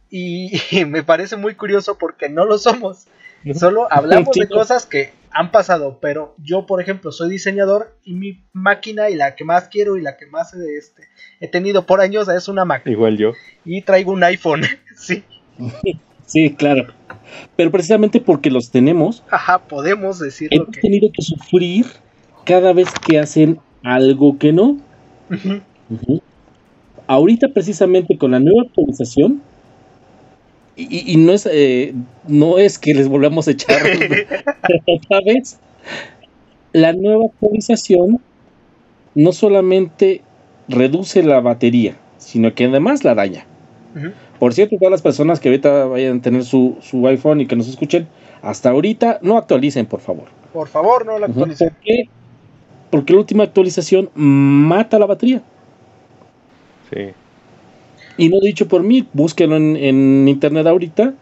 Y, 0.09 0.51
y 0.71 0.85
me 0.85 1.03
parece 1.03 1.35
muy 1.37 1.55
curioso 1.55 1.97
porque 1.97 2.29
no 2.29 2.45
lo 2.45 2.57
somos. 2.57 3.07
¿no? 3.43 3.53
Solo 3.53 3.87
hablamos 3.91 4.35
de 4.39 4.47
cosas 4.47 4.85
que 4.85 5.13
han 5.31 5.51
pasado, 5.51 5.97
pero 5.99 6.35
yo, 6.37 6.65
por 6.65 6.81
ejemplo, 6.81 7.11
soy 7.11 7.29
diseñador 7.29 7.97
y 8.03 8.13
mi 8.13 8.43
máquina 8.53 9.09
y 9.09 9.15
la 9.15 9.35
que 9.35 9.43
más 9.43 9.67
quiero 9.67 9.97
y 9.97 10.01
la 10.01 10.15
que 10.15 10.27
más 10.27 10.53
este, 10.53 11.07
he 11.39 11.47
tenido 11.47 11.85
por 11.85 12.01
años 12.01 12.29
es 12.29 12.47
una 12.47 12.65
Mac. 12.65 12.83
Igual 12.85 13.17
yo. 13.17 13.33
Y 13.65 13.81
traigo 13.81 14.11
un 14.11 14.23
iPhone. 14.23 14.63
sí, 14.95 15.23
Sí, 16.33 16.49
claro. 16.49 16.87
Pero 17.55 17.69
precisamente 17.69 18.19
porque 18.19 18.49
los 18.49 18.71
tenemos, 18.71 19.23
ajá, 19.29 19.59
podemos 19.59 20.17
decirlo 20.17 20.63
hemos 20.63 20.75
que. 20.75 20.81
tenido 20.81 21.11
que 21.11 21.21
sufrir 21.21 21.85
cada 22.43 22.73
vez 22.73 22.89
que 23.07 23.19
hacen 23.19 23.59
algo 23.83 24.39
que 24.39 24.51
no. 24.51 24.77
Ahorita 27.05 27.49
precisamente 27.49 28.17
con 28.17 28.31
la 28.31 28.39
nueva 28.39 28.63
actualización, 28.63 29.43
y, 30.75 31.17
no, 31.17 31.33
es, 31.33 31.47
eh, 31.51 31.93
no 32.27 32.57
es 32.57 32.79
que 32.79 32.95
les 32.95 33.07
volvamos 33.07 33.47
a 33.47 33.51
echar 33.51 33.83
otra 34.87 35.19
vez, 35.23 35.59
la 36.71 36.93
nueva 36.93 37.25
actualización 37.25 38.19
no 39.13 39.31
solamente 39.33 40.21
reduce 40.67 41.21
la 41.21 41.41
batería, 41.41 41.95
sino 42.17 42.55
que 42.55 42.65
además 42.65 43.03
la 43.03 43.13
daña. 43.13 43.45
ujú. 43.95 44.09
Por 44.43 44.53
cierto, 44.53 44.75
todas 44.77 44.91
las 44.91 45.01
personas 45.01 45.39
que 45.39 45.47
ahorita 45.47 45.85
vayan 45.85 46.17
a 46.17 46.21
tener 46.21 46.43
su, 46.43 46.75
su 46.81 47.07
iPhone 47.07 47.39
y 47.39 47.45
que 47.45 47.55
nos 47.55 47.69
escuchen, 47.69 48.09
hasta 48.41 48.71
ahorita 48.71 49.19
no 49.21 49.37
actualicen, 49.37 49.85
por 49.85 50.01
favor. 50.01 50.25
Por 50.51 50.67
favor, 50.67 51.05
no 51.05 51.17
la 51.17 51.27
actualicen. 51.27 51.69
¿Por 51.69 51.77
qué? 51.79 52.09
Porque 52.89 53.13
la 53.13 53.19
última 53.19 53.45
actualización 53.45 54.09
mata 54.15 54.99
la 54.99 55.05
batería. 55.05 55.41
Sí. 56.89 57.13
Y 58.17 58.27
no 58.27 58.41
dicho 58.41 58.67
por 58.67 58.83
mí, 58.83 59.07
búsquenlo 59.13 59.55
en, 59.55 59.77
en 59.77 60.27
internet 60.27 60.67
ahorita 60.67 61.13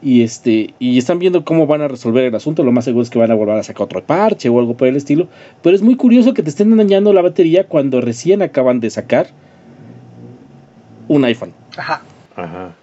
y 0.00 0.22
este 0.22 0.72
y 0.78 0.96
están 0.96 1.18
viendo 1.18 1.44
cómo 1.44 1.66
van 1.66 1.82
a 1.82 1.88
resolver 1.88 2.24
el 2.24 2.34
asunto. 2.34 2.62
Lo 2.62 2.72
más 2.72 2.86
seguro 2.86 3.02
es 3.02 3.10
que 3.10 3.18
van 3.18 3.30
a 3.30 3.34
volver 3.34 3.58
a 3.58 3.62
sacar 3.62 3.82
otro 3.82 4.02
parche 4.02 4.48
o 4.48 4.58
algo 4.58 4.74
por 4.74 4.88
el 4.88 4.96
estilo. 4.96 5.28
Pero 5.62 5.76
es 5.76 5.82
muy 5.82 5.96
curioso 5.96 6.32
que 6.32 6.42
te 6.42 6.48
estén 6.48 6.74
dañando 6.74 7.12
la 7.12 7.20
batería 7.20 7.66
cuando 7.66 8.00
recién 8.00 8.40
acaban 8.40 8.80
de 8.80 8.88
sacar 8.88 9.26
un 11.08 11.26
iPhone. 11.26 11.52
Ajá, 11.76 12.00
Ajá. 12.36 12.74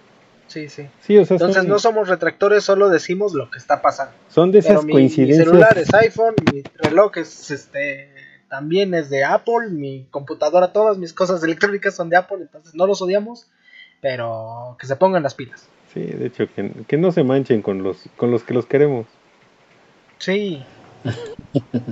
sí, 0.48 0.69
sí. 0.69 0.88
Sí, 1.02 1.18
o 1.18 1.26
sea, 1.26 1.36
Entonces 1.36 1.64
son, 1.64 1.68
no 1.69 1.80
somos 1.80 2.07
retractores, 2.07 2.64
solo 2.64 2.90
decimos 2.90 3.34
lo 3.34 3.49
que 3.49 3.57
está 3.57 3.82
pasando. 3.82 4.14
son 4.30 4.52
de 4.52 4.60
esas 4.60 4.82
mi, 4.84 4.88
mi 4.88 4.94
coincidencias. 4.94 5.48
celular 5.48 5.78
es 5.78 5.94
iPhone, 5.94 6.36
mi 6.52 6.64
reloj 6.78 7.18
es 7.18 7.52
este 7.52 8.14
también 8.49 8.94
es 8.94 9.10
de 9.10 9.26
Apple, 9.26 9.69
mi 9.72 10.07
computadora, 10.10 10.72
todas 10.72 10.98
mis 10.98 11.11
cosas 11.14 11.44
electrónicas 11.44 11.95
son 11.95 12.10
de 12.10 12.15
Apple, 12.15 12.38
entonces 12.41 12.76
no 12.76 12.88
los 12.88 13.02
odiamos, 13.02 13.48
pero 14.02 14.78
que 14.80 14.88
se 14.88 14.95
pongan 14.95 15.24
las 15.24 15.36
pilas. 15.36 15.68
Sí, 15.94 15.99
de 16.02 16.28
hecho, 16.28 16.48
que, 16.53 16.72
que 16.88 16.98
no 16.98 17.11
se 17.11 17.24
manchen 17.24 17.61
con 17.61 17.84
los, 17.84 18.03
con 18.15 18.32
los 18.32 18.44
que 18.44 18.53
los 18.53 18.65
queremos. 18.65 19.06
Sí, 20.19 20.64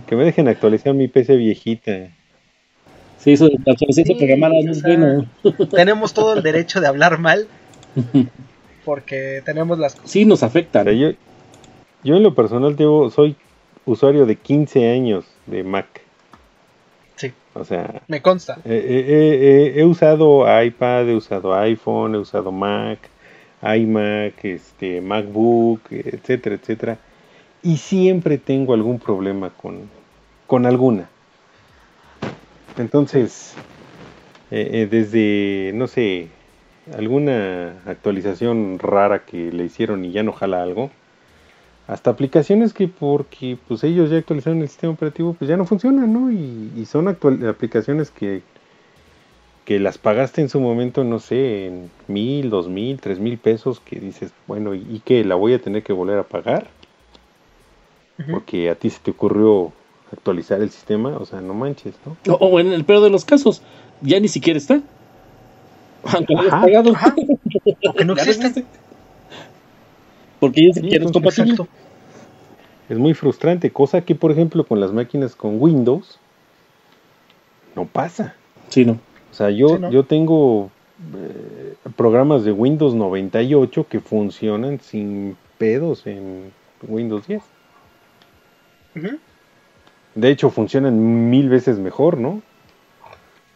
Que 0.07 0.15
me 0.15 0.23
dejen 0.25 0.47
actualizar 0.47 0.93
mi 0.93 1.07
PC 1.07 1.35
viejita. 1.35 2.09
Sí, 3.25 3.35
programada 4.15 4.53
no 4.63 4.71
es 4.71 4.81
bueno. 4.83 5.25
tenemos 5.71 6.13
todo 6.13 6.35
el 6.35 6.43
derecho 6.43 6.79
de 6.79 6.87
hablar 6.87 7.19
mal 7.19 7.47
porque 8.85 9.41
tenemos 9.45 9.79
las 9.79 9.95
cosas. 9.95 10.11
Sí, 10.11 10.25
nos 10.25 10.43
O 10.43 10.45
afectan. 10.45 10.83
sea, 10.85 10.93
yo, 10.93 11.09
yo 12.03 12.15
en 12.15 12.23
lo 12.23 12.35
personal 12.35 12.75
llevo, 12.77 13.09
soy 13.09 13.35
usuario 13.85 14.25
de 14.25 14.35
15 14.35 14.91
años 14.91 15.25
de 15.47 15.63
Mac. 15.63 16.01
Sí, 17.15 17.31
O 17.53 17.63
sea, 17.63 18.01
me 18.07 18.21
consta. 18.21 18.57
eh, 18.65 18.85
eh, 18.87 19.05
eh, 19.07 19.39
eh, 19.41 19.73
he 19.77 19.83
usado 19.85 20.45
iPad, 20.61 21.09
he 21.09 21.15
usado 21.15 21.55
iPhone, 21.55 22.15
he 22.15 22.17
usado 22.19 22.51
Mac, 22.51 22.99
iMac, 23.63 24.43
este, 24.45 25.01
MacBook, 25.01 25.81
etcétera, 25.91 26.55
etcétera. 26.55 26.97
Y 27.63 27.77
siempre 27.77 28.37
tengo 28.37 28.73
algún 28.75 28.99
problema 28.99 29.49
con, 29.49 29.89
con 30.45 30.65
alguna. 30.67 31.09
Entonces, 32.77 33.59
eh, 34.51 34.69
eh, 34.83 34.87
desde, 34.89 35.71
no 35.75 35.87
sé, 35.87 36.29
alguna 36.97 37.81
actualización 37.85 38.79
rara 38.79 39.25
que 39.25 39.51
le 39.51 39.65
hicieron 39.65 40.05
y 40.05 40.11
ya 40.11 40.23
no 40.23 40.33
jala 40.33 40.63
algo, 40.63 40.91
hasta 41.87 42.11
aplicaciones 42.11 42.73
que 42.73 42.87
porque 42.87 43.57
pues 43.67 43.83
ellos 43.83 44.09
ya 44.09 44.17
actualizaron 44.17 44.61
el 44.61 44.69
sistema 44.69 44.93
operativo, 44.93 45.33
pues 45.33 45.49
ya 45.49 45.57
no 45.57 45.65
funcionan, 45.65 46.13
¿no? 46.13 46.31
Y, 46.31 46.71
y 46.75 46.85
son 46.85 47.07
actual- 47.07 47.47
aplicaciones 47.47 48.11
que, 48.11 48.43
que 49.65 49.79
las 49.79 49.97
pagaste 49.97 50.41
en 50.41 50.49
su 50.49 50.59
momento, 50.61 51.03
no 51.03 51.19
sé, 51.19 51.65
en 51.67 51.91
mil, 52.07 52.49
dos 52.49 52.69
mil, 52.69 52.99
tres 53.01 53.19
mil 53.19 53.37
pesos, 53.37 53.79
que 53.79 53.99
dices, 53.99 54.31
bueno, 54.47 54.75
¿y, 54.75 54.85
y 54.87 54.99
qué? 54.99 55.25
¿La 55.25 55.35
voy 55.35 55.53
a 55.53 55.61
tener 55.61 55.83
que 55.83 55.93
volver 55.93 56.19
a 56.19 56.23
pagar? 56.23 56.67
Porque 58.29 58.69
a 58.69 58.75
ti 58.75 58.89
se 58.91 58.99
te 58.99 59.11
ocurrió 59.11 59.73
actualizar 60.11 60.61
el 60.61 60.69
sistema, 60.69 61.17
o 61.17 61.25
sea, 61.25 61.41
no 61.41 61.53
manches, 61.53 61.95
¿no? 62.05 62.17
O, 62.33 62.37
o 62.45 62.59
en 62.59 62.71
el 62.71 62.85
peor 62.85 63.03
de 63.03 63.09
los 63.09 63.25
casos, 63.25 63.61
ya 64.01 64.19
ni 64.19 64.27
siquiera 64.27 64.57
está. 64.57 64.81
Aunque 66.03 66.33
lo 66.33 66.41
hayas 66.41 66.53
pagado. 66.61 66.91
Ajá. 66.95 67.15
O 67.87 67.93
que 67.93 68.05
no 68.05 68.13
existe. 68.17 68.63
Porque 70.39 70.61
ya 70.61 70.67
ni 70.67 70.73
siquiera 70.73 71.05
es 71.05 71.11
compatible. 71.11 71.51
Exacto. 71.51 71.71
Es 72.87 72.97
muy 72.99 73.13
frustrante, 73.15 73.71
cosa 73.71 74.01
que 74.01 74.13
por 74.13 74.31
ejemplo 74.31 74.63
con 74.65 74.79
las 74.79 74.91
máquinas 74.91 75.35
con 75.35 75.59
Windows 75.59 76.19
no 77.75 77.85
pasa. 77.85 78.35
Sí, 78.69 78.85
no. 78.85 78.99
O 79.31 79.33
sea, 79.33 79.49
yo, 79.49 79.69
Sí, 79.69 79.75
¿no? 79.79 79.91
yo 79.91 80.03
tengo 80.05 80.69
eh, 81.15 81.75
programas 81.95 82.43
de 82.43 82.51
Windows 82.51 82.93
98 82.93 83.87
que 83.89 83.99
funcionan 83.99 84.79
sin 84.79 85.35
pedos 85.57 86.05
en 86.05 86.51
Windows 86.87 87.27
10. 87.27 87.41
Ujú. 88.95 89.07
De 90.15 90.29
hecho, 90.29 90.49
funcionan 90.49 91.29
mil 91.29 91.49
veces 91.49 91.77
mejor, 91.77 92.17
¿no? 92.17 92.41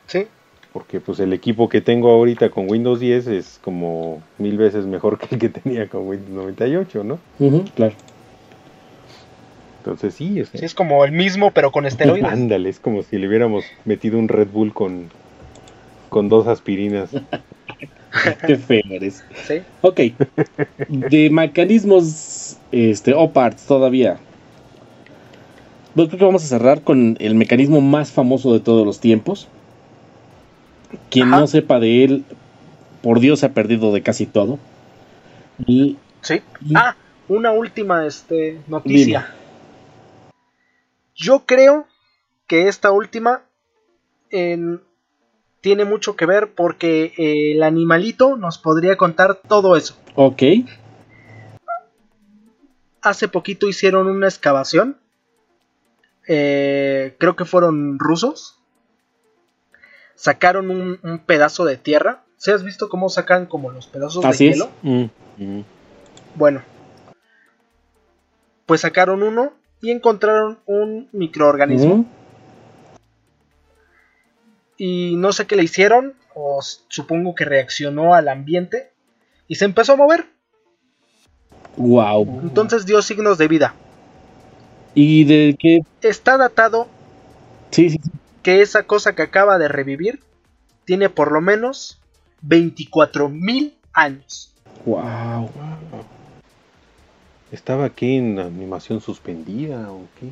Sí, 0.07 0.25
Porque 0.73 0.99
pues 0.99 1.19
el 1.19 1.33
equipo 1.33 1.69
que 1.69 1.81
tengo 1.81 2.09
ahorita 2.11 2.49
con 2.49 2.69
Windows 2.69 2.99
10 2.99 3.27
es 3.27 3.59
como 3.63 4.21
mil 4.37 4.57
veces 4.57 4.85
mejor 4.85 5.17
que 5.17 5.35
el 5.35 5.39
que 5.39 5.49
tenía 5.49 5.87
con 5.87 6.07
Windows 6.07 6.31
98, 6.31 7.03
¿no? 7.03 7.19
Ujú, 7.39 7.63
claro. 7.75 7.93
Entonces 9.79 10.13
sí, 10.13 10.41
o 10.41 10.45
sea, 10.45 10.59
sí, 10.59 10.65
es 10.65 10.73
como 10.73 11.05
el 11.05 11.13
mismo, 11.13 11.51
pero 11.51 11.71
con 11.71 11.85
esteroides. 11.85 12.29
ándale, 12.29 12.69
es 12.69 12.79
como 12.79 13.01
si 13.03 13.17
le 13.17 13.27
hubiéramos 13.27 13.63
metido 13.85 14.19
un 14.19 14.27
Red 14.27 14.49
Bull 14.49 14.73
con, 14.73 15.09
con 16.09 16.27
dos 16.27 16.47
aspirinas. 16.47 17.11
Qué 18.45 18.55
feo 18.57 18.81
eres. 18.89 19.23
Sí. 19.47 19.61
Ok. 19.81 20.01
De 20.89 21.29
mecanismos 21.29 22.57
este, 22.71 23.13
o 23.13 23.31
parts 23.31 23.65
todavía. 23.65 24.17
Creo 25.95 26.09
que 26.09 26.17
vamos 26.25 26.43
a 26.43 26.47
cerrar 26.47 26.81
con 26.83 27.17
el 27.19 27.35
mecanismo 27.35 27.81
más 27.81 28.11
famoso 28.11 28.53
de 28.53 28.59
todos 28.59 28.85
los 28.85 28.99
tiempos. 28.99 29.47
Quien 31.09 31.27
Ajá. 31.29 31.39
no 31.41 31.47
sepa 31.47 31.79
de 31.79 32.03
él, 32.03 32.25
por 33.01 33.19
Dios 33.19 33.39
se 33.41 33.47
ha 33.47 33.53
perdido 33.53 33.91
de 33.93 34.01
casi 34.01 34.25
todo. 34.25 34.59
Y 35.65 35.97
Sí. 36.21 36.41
Y- 36.65 36.73
Ah, 36.75 36.95
una 37.27 37.51
última 37.51 38.05
este, 38.05 38.59
noticia. 38.67 39.33
Yo 41.15 41.45
creo 41.45 41.85
que 42.47 42.67
esta 42.67 42.91
última 42.91 43.43
en- 44.31 44.81
tiene 45.61 45.85
mucho 45.85 46.15
que 46.15 46.25
ver 46.25 46.53
porque 46.55 47.13
eh, 47.17 47.51
el 47.53 47.63
animalito 47.63 48.35
nos 48.37 48.57
podría 48.57 48.95
contar 48.95 49.35
todo 49.47 49.75
eso. 49.75 49.95
ok. 50.15 50.41
Hace 53.01 53.27
poquito 53.29 53.67
hicieron 53.67 54.07
una 54.07 54.27
excavación. 54.27 54.97
Eh, 56.31 57.15
creo 57.17 57.35
que 57.35 57.43
fueron 57.43 57.97
rusos. 57.97 58.59
Sacaron 60.13 60.69
un, 60.69 60.99
un 61.01 61.19
pedazo 61.25 61.65
de 61.65 61.75
tierra. 61.75 62.23
¿Se 62.37 62.53
has 62.53 62.63
visto 62.63 62.87
cómo 62.87 63.09
sacan 63.09 63.47
como 63.47 63.71
los 63.71 63.87
pedazos 63.87 64.23
Así 64.23 64.45
de 64.45 64.51
hielo? 64.51 64.69
Mm, 64.83 65.05
mm. 65.37 65.63
Bueno, 66.35 66.61
pues 68.67 68.81
sacaron 68.81 69.23
uno 69.23 69.53
y 69.81 69.89
encontraron 69.89 70.59
un 70.67 71.09
microorganismo. 71.13 71.93
Ujú. 71.95 72.05
Y 74.77 75.15
no 75.15 75.33
sé 75.33 75.47
qué 75.47 75.55
le 75.55 75.63
hicieron, 75.63 76.13
o 76.35 76.59
supongo 76.61 77.33
que 77.33 77.43
reaccionó 77.43 78.13
al 78.13 78.27
ambiente 78.27 78.91
y 79.47 79.55
se 79.55 79.65
empezó 79.65 79.93
a 79.93 79.97
mover. 79.97 80.27
Wow. 81.75 82.41
Entonces 82.43 82.85
dio 82.85 83.01
signos 83.01 83.39
de 83.39 83.47
vida. 83.47 83.73
Y 84.95 85.23
de 85.25 85.55
qué. 85.59 85.79
Está 86.01 86.37
datado 86.37 86.87
Sí, 87.71 87.89
sí, 87.91 87.99
sí. 88.03 88.11
que 88.43 88.61
esa 88.61 88.83
cosa 88.83 89.13
que 89.15 89.21
acaba 89.21 89.57
de 89.57 89.67
revivir 89.67 90.21
tiene 90.85 91.09
por 91.09 91.31
lo 91.31 91.41
menos 91.41 91.99
24.000 92.47 93.73
años. 93.93 94.53
Wow. 94.85 95.49
¿Estaba 97.51 97.85
aquí 97.85 98.15
en 98.15 98.39
animación 98.39 99.01
suspendida 99.01 99.91
o 99.91 100.01
qué? 100.19 100.29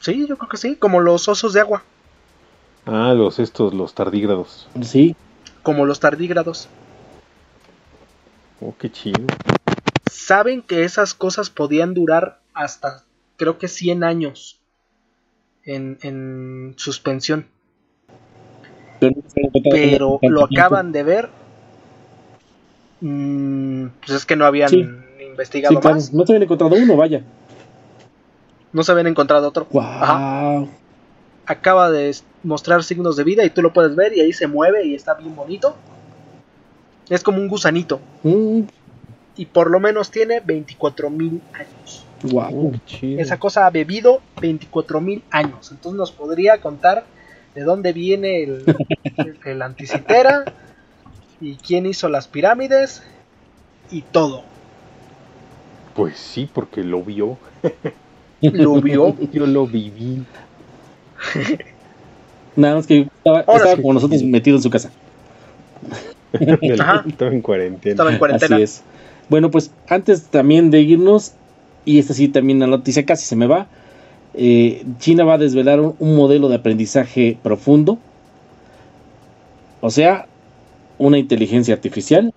Sí, 0.00 0.26
yo 0.26 0.36
creo 0.36 0.48
que 0.48 0.56
sí, 0.56 0.76
como 0.76 1.00
los 1.00 1.28
osos 1.28 1.52
de 1.52 1.60
agua, 1.60 1.82
Ah, 2.84 3.14
los 3.16 3.38
estos, 3.38 3.72
los 3.74 3.94
tardígrados. 3.94 4.68
Sí. 4.82 5.14
como 5.62 5.86
los 5.86 6.00
tardígrados. 6.00 6.68
Oh, 8.60 8.74
qué 8.78 8.90
chido. 8.90 9.24
Saben 10.10 10.62
que 10.62 10.82
esas 10.84 11.14
cosas 11.14 11.48
podían 11.50 11.94
durar 11.94 12.40
hasta, 12.54 13.04
creo 13.42 13.58
que 13.58 13.66
100 13.66 14.04
años 14.04 14.60
en, 15.64 15.98
en 16.02 16.74
suspensión. 16.76 17.46
Pero, 19.00 20.20
lo 20.22 20.44
acaban 20.44 20.92
de 20.92 21.02
ver. 21.02 21.28
Mm, 23.00 23.86
pues 23.98 24.10
es 24.18 24.26
que 24.26 24.36
no 24.36 24.44
habían 24.44 24.68
Sí. 24.68 24.86
investigado 25.28 25.74
Sí, 25.74 25.80
claro. 25.80 25.96
más. 25.96 26.12
No 26.12 26.24
se 26.24 26.32
habían 26.32 26.44
encontrado 26.44 26.76
uno, 26.76 26.96
vaya. 26.96 27.24
No 28.72 28.84
se 28.84 28.92
habían 28.92 29.08
encontrado 29.08 29.48
otro. 29.48 29.66
Wow. 29.72 29.82
Ajá. 29.82 30.64
Acaba 31.46 31.90
de 31.90 32.14
mostrar 32.44 32.84
signos 32.84 33.16
de 33.16 33.24
vida 33.24 33.44
y 33.44 33.50
tú 33.50 33.60
lo 33.60 33.72
puedes 33.72 33.96
ver 33.96 34.16
y 34.16 34.20
ahí 34.20 34.32
se 34.32 34.46
mueve 34.46 34.84
y 34.86 34.94
está 34.94 35.14
bien 35.14 35.34
bonito. 35.34 35.74
Es 37.10 37.24
como 37.24 37.38
un 37.38 37.48
gusanito. 37.48 38.00
Mm, 38.22 38.60
Y 39.36 39.46
por 39.46 39.68
lo 39.70 39.80
menos 39.80 40.12
tiene 40.12 40.40
24.000 40.40 41.40
años. 41.54 42.06
Wow. 42.22 42.72
Qué 42.72 42.80
chido. 42.86 43.20
Esa 43.20 43.38
cosa 43.38 43.66
ha 43.66 43.70
bebido 43.70 44.20
24.000 44.36 45.22
años. 45.30 45.70
Entonces 45.70 45.98
nos 45.98 46.12
podría 46.12 46.60
contar 46.60 47.04
de 47.54 47.62
dónde 47.62 47.92
viene 47.92 48.42
el, 48.42 48.64
el, 49.16 49.38
el 49.44 49.62
anticitera 49.62 50.44
y 51.40 51.56
quién 51.56 51.86
hizo 51.86 52.08
las 52.08 52.28
pirámides 52.28 53.02
y 53.90 54.02
todo. 54.02 54.44
Pues 55.94 56.16
sí, 56.16 56.48
porque 56.52 56.82
lo 56.82 57.02
vio. 57.02 57.36
Lo 58.40 58.80
vio. 58.82 59.16
Yo 59.32 59.46
lo 59.46 59.66
viví. 59.66 60.24
Nada 62.56 62.76
más 62.76 62.86
que 62.86 63.08
estaba, 63.16 63.40
estaba 63.40 63.76
sí. 63.76 63.82
como 63.82 63.94
nosotros 63.94 64.22
metidos 64.22 64.58
en 64.58 64.62
su 64.62 64.70
casa. 64.70 64.90
Ajá. 66.80 67.04
Estaba 67.06 67.30
en 67.32 67.42
cuarentena. 67.42 67.92
Estaba 67.92 68.12
en 68.12 68.18
cuarentena. 68.18 68.56
Así 68.56 68.62
es. 68.62 68.82
Bueno, 69.28 69.50
pues 69.50 69.70
antes 69.88 70.24
también 70.24 70.70
de 70.70 70.80
irnos, 70.80 71.32
y 71.84 71.98
esta 71.98 72.14
sí 72.14 72.28
también 72.28 72.60
la 72.60 72.66
noticia 72.66 73.04
casi 73.06 73.24
se 73.26 73.36
me 73.36 73.46
va, 73.46 73.68
eh, 74.34 74.84
China 74.98 75.24
va 75.24 75.34
a 75.34 75.38
desvelar 75.38 75.80
un, 75.80 75.96
un 75.98 76.16
modelo 76.16 76.48
de 76.48 76.56
aprendizaje 76.56 77.38
profundo, 77.42 77.98
o 79.80 79.90
sea, 79.90 80.26
una 80.98 81.18
inteligencia 81.18 81.74
artificial 81.74 82.32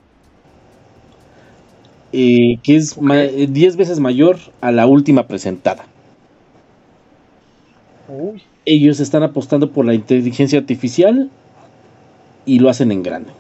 eh, 2.12 2.60
que 2.64 2.76
es 2.76 2.98
ma- 3.02 3.24
eh, 3.24 3.48
10 3.50 3.76
veces 3.76 4.00
mayor 4.00 4.38
a 4.62 4.72
la 4.72 4.88
última 4.88 5.28
presentada. 5.28 5.86
Uy, 8.08 8.42
Ellos 8.66 9.00
están 9.00 9.24
apostando 9.24 9.72
por 9.72 9.86
la 9.86 9.94
inteligencia 9.94 10.60
artificial 10.60 11.32
y 12.46 12.60
lo 12.60 12.70
hacen 12.70 12.92
en 12.92 13.04
grande. 13.04 13.32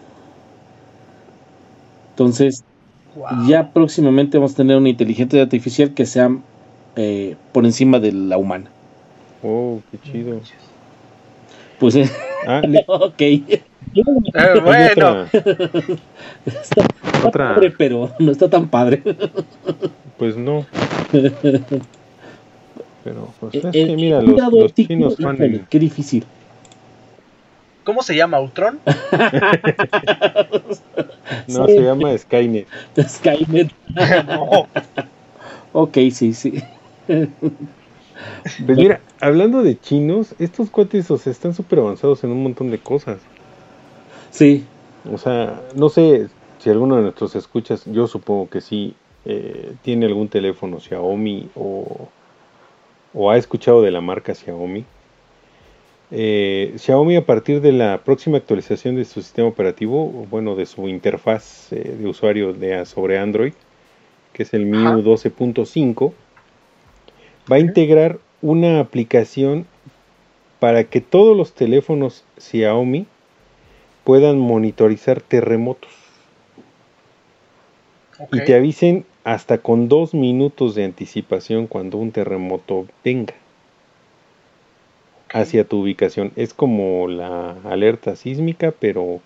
Entonces, 2.11 2.63
wow. 3.15 3.47
ya 3.47 3.69
próximamente 3.71 4.37
vamos 4.37 4.53
a 4.53 4.57
tener 4.57 4.77
una 4.77 4.89
inteligencia 4.89 5.41
artificial 5.41 5.93
que 5.93 6.05
sea 6.05 6.29
eh, 6.95 7.35
por 7.51 7.65
encima 7.65 7.99
de 7.99 8.11
la 8.11 8.37
humana. 8.37 8.69
Oh, 9.43 9.79
qué 9.91 9.97
chido. 9.99 10.39
Pues, 11.79 11.95
eh, 11.95 12.09
Ah, 12.47 12.61
ok. 12.87 13.21
Eh, 13.97 14.59
bueno, 14.61 14.87
otra, 14.91 15.29
Está 16.45 16.85
otra, 17.25 17.53
padre, 17.55 17.71
pero 17.77 18.11
no 18.19 18.31
está 18.31 18.49
tan 18.49 18.67
padre. 18.67 19.01
pues 20.17 20.35
no. 20.35 20.65
Pero 23.05 23.29
pues 23.39 23.55
es 23.55 23.63
El- 23.65 23.71
que 23.87 23.95
mira, 23.95 24.21
los, 24.21 24.53
los 24.53 24.73
chinos 24.73 25.17
van 25.19 25.65
Qué 25.69 25.79
difícil. 25.79 26.25
¿Cómo 27.85 28.03
se 28.03 28.15
llama 28.15 28.41
Ultron? 28.41 28.79
No, 31.47 31.65
Sí. 31.67 31.73
se 31.73 31.81
llama 31.81 32.17
Skynet. 32.17 32.67
Skynet. 33.07 33.71
No. 34.27 34.67
Ok, 35.77 35.97
sí, 36.11 36.33
sí. 36.33 36.63
Pues 37.05 38.77
mira, 38.77 39.01
hablando 39.19 39.61
de 39.61 39.77
chinos, 39.77 40.33
estos 40.39 40.69
cuates 40.69 41.11
o 41.11 41.17
sea, 41.17 41.31
están 41.31 41.53
súper 41.53 41.79
avanzados 41.79 42.23
en 42.23 42.31
un 42.31 42.41
montón 42.43 42.71
de 42.71 42.79
cosas. 42.79 43.17
Sí. 44.31 44.63
O 45.11 45.17
sea, 45.17 45.61
no 45.75 45.89
sé 45.89 46.29
si 46.59 46.69
alguno 46.69 46.95
de 46.95 47.01
nuestros 47.01 47.35
escuchas, 47.35 47.83
yo 47.85 48.07
supongo 48.07 48.49
que 48.49 48.61
sí, 48.61 48.95
eh, 49.25 49.73
tiene 49.81 50.05
algún 50.05 50.29
teléfono 50.29 50.79
Xiaomi 50.79 51.49
o, 51.55 52.07
o 53.13 53.29
ha 53.31 53.35
escuchado 53.35 53.81
de 53.81 53.91
la 53.91 53.99
marca 53.99 54.33
Xiaomi. 54.33 54.85
Eh, 56.11 56.73
Xiaomi 56.77 57.15
a 57.15 57.25
partir 57.25 57.61
de 57.61 57.71
la 57.71 58.01
próxima 58.03 58.37
actualización 58.37 58.95
de 58.95 59.05
su 59.05 59.21
sistema 59.21 59.47
operativo, 59.47 60.03
o 60.05 60.27
bueno, 60.29 60.55
de 60.55 60.65
su 60.65 60.87
interfaz 60.87 61.71
eh, 61.73 61.95
de 61.99 62.07
usuario 62.07 62.53
de, 62.53 62.85
sobre 62.85 63.17
Android, 63.17 63.53
que 64.33 64.43
es 64.43 64.53
el. 64.53 64.65
MIUI 64.65 65.01
12.5, 65.01 66.13
va 67.51 67.55
a 67.55 67.59
integrar 67.59 68.19
una 68.41 68.79
aplicación 68.79 69.65
para 70.59 70.83
que 70.83 71.01
todos 71.01 71.35
los 71.35 71.53
teléfonos 71.53 72.23
Xiaomi 72.37 73.07
puedan 74.03 74.37
monitorizar 74.37 75.21
terremotos. 75.21 75.91
Y 78.31 78.45
te 78.45 78.55
avisen 78.55 79.05
hasta 79.23 79.57
con 79.57 79.89
dos 79.89 80.13
minutos 80.13 80.75
de 80.75 80.85
anticipación 80.85 81.67
cuando 81.67 81.97
un 81.97 82.11
terremoto 82.11 82.85
venga 83.03 83.33
hacia 85.33 85.65
tu 85.65 85.81
ubicación. 85.81 86.31
Es 86.35 86.53
como 86.53 87.07
la 87.07 87.51
alerta 87.65 88.15
sísmica, 88.15 88.73
pero 88.79 89.19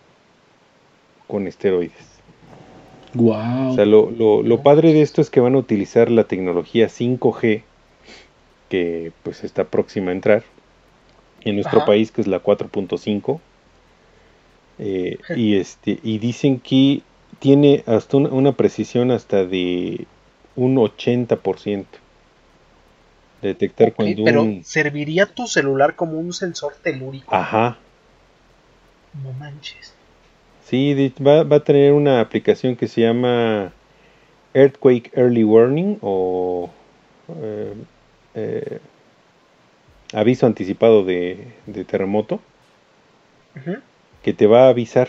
con 1.27 1.47
esteroides. 1.47 1.93
Wow. 3.13 3.71
O 3.71 3.75
sea, 3.75 3.85
lo, 3.85 4.09
lo- 4.11 4.43
lo 4.43 4.61
padre 4.61 4.93
de 4.93 5.01
esto 5.01 5.21
es 5.21 5.29
que 5.29 5.39
van 5.39 5.55
a 5.55 5.59
utilizar 5.59 6.09
la 6.11 6.25
tecnología 6.25 6.89
5G, 6.89 7.63
que 8.69 9.11
pues 9.23 9.43
está 9.43 9.65
próxima 9.65 10.09
a 10.11 10.13
entrar 10.13 10.43
en 11.41 11.55
nuestro 11.55 11.79
Ajá. 11.79 11.87
país, 11.87 12.11
que 12.11 12.21
es 12.21 12.27
la 12.27 12.39
4.5. 12.39 13.39
Eh, 14.79 15.17
y 15.35 15.55
este 15.57 15.99
y 16.03 16.19
dicen 16.19 16.59
que 16.59 17.01
tiene 17.39 17.83
hasta 17.85 18.17
una, 18.17 18.29
una 18.29 18.51
precisión 18.53 19.11
hasta 19.11 19.45
de 19.45 20.05
un 20.55 20.77
80% 20.77 21.97
de 21.97 22.08
detectar 23.41 23.89
Ok, 23.89 23.95
cuando 23.95 24.23
pero 24.23 24.41
un 24.43 24.63
¿serviría 24.63 25.25
tu 25.25 25.47
celular 25.47 25.95
como 25.95 26.19
un 26.19 26.33
sensor 26.33 26.75
telúrico? 26.83 27.35
ajá 27.35 27.77
No 29.23 29.33
manches. 29.33 29.93
Sí, 30.65 31.13
va, 31.25 31.43
va 31.43 31.57
a 31.57 31.63
tener 31.63 31.93
una 31.93 32.21
aplicación 32.21 32.75
que 32.75 32.87
se 32.87 33.01
llama 33.01 33.73
Earthquake 34.53 35.11
Early 35.15 35.43
Warning 35.43 35.97
o 36.01 36.69
eh, 37.41 37.73
eh, 38.35 38.79
aviso 40.13 40.45
anticipado 40.45 41.03
de, 41.03 41.53
de 41.65 41.85
terremoto 41.85 42.39
que 44.23 44.33
te 44.33 44.47
va 44.47 44.65
a 44.65 44.69
avisar. 44.69 45.07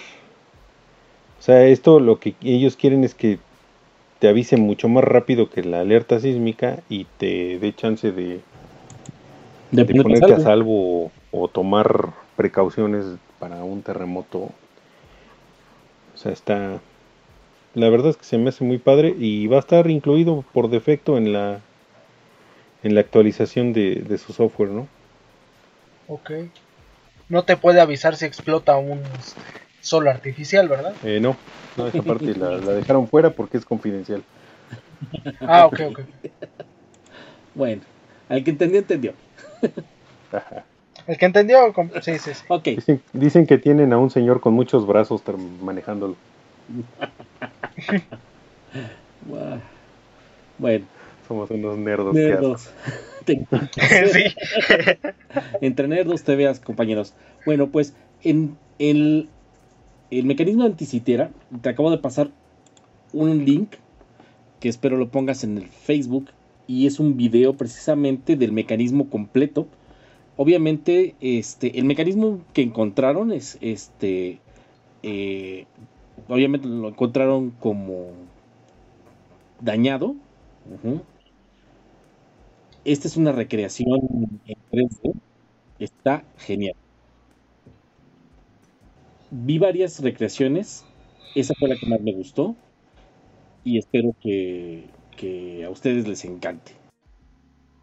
O 1.38 1.42
sea, 1.42 1.64
esto 1.66 2.00
lo 2.00 2.20
que 2.20 2.34
ellos 2.42 2.76
quieren 2.76 3.04
es 3.04 3.14
que 3.14 3.38
te 4.20 4.28
avise 4.28 4.56
mucho 4.56 4.88
más 4.88 5.04
rápido 5.04 5.50
que 5.50 5.64
la 5.64 5.80
alerta 5.80 6.20
sísmica 6.20 6.80
y 6.88 7.06
te 7.18 7.58
dé 7.58 7.74
chance 7.74 8.12
de, 8.12 8.40
De 9.72 9.84
de 9.84 9.94
ponerte 9.94 10.34
a 10.34 10.38
salvo. 10.38 10.40
salvo 10.40 11.04
o, 11.06 11.12
o 11.32 11.48
tomar 11.48 12.12
precauciones 12.36 13.06
para 13.40 13.64
un 13.64 13.82
terremoto. 13.82 14.38
O 16.14 16.16
sea, 16.16 16.32
está... 16.32 16.80
La 17.74 17.88
verdad 17.88 18.10
es 18.10 18.16
que 18.16 18.24
se 18.24 18.38
me 18.38 18.50
hace 18.50 18.64
muy 18.64 18.78
padre 18.78 19.14
y 19.18 19.46
va 19.46 19.56
a 19.56 19.60
estar 19.60 19.88
incluido 19.90 20.44
por 20.52 20.70
defecto 20.70 21.16
en 21.18 21.32
la 21.32 21.60
en 22.82 22.94
la 22.94 23.00
actualización 23.02 23.72
de, 23.72 23.96
de 23.96 24.18
su 24.18 24.32
software, 24.32 24.70
¿no? 24.70 24.88
Ok. 26.08 26.30
No 27.28 27.44
te 27.44 27.56
puede 27.56 27.80
avisar 27.80 28.16
si 28.16 28.24
explota 28.24 28.76
un 28.76 29.02
sol 29.80 30.08
artificial, 30.08 30.68
¿verdad? 30.68 30.94
Eh, 31.04 31.20
no, 31.20 31.36
no, 31.76 31.86
esa 31.88 32.02
parte 32.02 32.34
la, 32.34 32.50
la 32.58 32.72
dejaron 32.72 33.08
fuera 33.08 33.30
porque 33.30 33.56
es 33.56 33.64
confidencial. 33.64 34.22
Ah, 35.40 35.66
ok, 35.66 35.80
ok. 35.90 36.00
Bueno, 37.52 37.82
al 38.28 38.44
que 38.44 38.50
entendió, 38.52 38.78
entendió. 38.78 39.12
El 41.06 41.18
que 41.18 41.26
entendió, 41.26 41.74
sí, 42.00 42.18
sí, 42.18 42.32
sí. 42.32 42.44
Ok. 42.46 42.64
Dicen, 42.64 43.02
dicen 43.12 43.46
que 43.46 43.58
tienen 43.58 43.92
a 43.92 43.98
un 43.98 44.08
señor 44.10 44.40
con 44.40 44.54
muchos 44.54 44.86
brazos 44.86 45.22
manejándolo. 45.60 46.16
Bueno, 50.58 50.84
Somos 51.26 51.50
unos 51.50 51.78
nerdos. 51.78 52.14
nerdos. 52.14 52.70
Sí. 53.26 53.46
Entre 55.60 55.88
nerdos 55.88 56.22
te 56.24 56.36
veas, 56.36 56.58
compañeros. 56.60 57.14
Bueno, 57.44 57.68
pues 57.68 57.94
en 58.22 58.56
el, 58.78 59.28
el 60.10 60.26
mecanismo 60.26 60.64
anticitera, 60.64 61.30
te 61.62 61.68
acabo 61.68 61.90
de 61.90 61.98
pasar 61.98 62.30
un 63.12 63.44
link 63.44 63.76
que 64.58 64.68
espero 64.68 64.96
lo 64.96 65.10
pongas 65.10 65.44
en 65.44 65.56
el 65.56 65.68
Facebook 65.68 66.30
y 66.66 66.86
es 66.86 67.00
un 67.00 67.16
video 67.16 67.54
precisamente 67.54 68.36
del 68.36 68.52
mecanismo 68.52 69.08
completo. 69.08 69.66
Obviamente, 70.36 71.14
este, 71.20 71.78
el 71.78 71.84
mecanismo 71.84 72.40
que 72.52 72.62
encontraron 72.62 73.32
es 73.32 73.58
este, 73.60 74.40
eh, 75.02 75.66
obviamente 76.28 76.68
lo 76.68 76.88
encontraron 76.88 77.50
como 77.50 78.08
dañado. 79.60 80.14
Esta 82.84 83.08
es 83.08 83.16
una 83.16 83.32
recreación 83.32 84.40
en 84.46 84.56
3D. 84.70 85.14
Está 85.78 86.24
genial. 86.38 86.76
Vi 89.30 89.58
varias 89.58 90.00
recreaciones. 90.00 90.84
Esa 91.34 91.54
fue 91.58 91.68
la 91.68 91.76
que 91.76 91.86
más 91.86 92.00
me 92.00 92.12
gustó. 92.12 92.56
Y 93.64 93.78
espero 93.78 94.14
que, 94.20 94.86
que 95.16 95.64
a 95.64 95.70
ustedes 95.70 96.06
les 96.08 96.24
encante. 96.24 96.72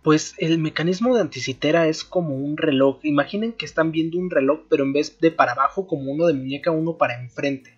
Pues 0.03 0.36
el 0.38 0.57
mecanismo 0.57 1.14
de 1.15 1.22
anticitera 1.22 1.88
es 1.88 2.03
como 2.03 2.36
un 2.36 2.57
reloj. 2.57 2.99
Imaginen 3.03 3.53
que 3.53 3.65
están 3.65 3.91
viendo 3.91 4.18
un 4.18 4.30
reloj, 4.30 4.61
pero 4.69 4.84
en 4.84 4.94
vez 4.94 5.19
de 5.19 5.32
para 5.32 5.52
abajo, 5.52 5.88
como 5.88 6.11
uno 6.11 6.28
de 6.28 6.34
muñeca, 6.34 6.72
uno 6.72 6.98
para 6.98 7.22
enfrente. 7.22 7.78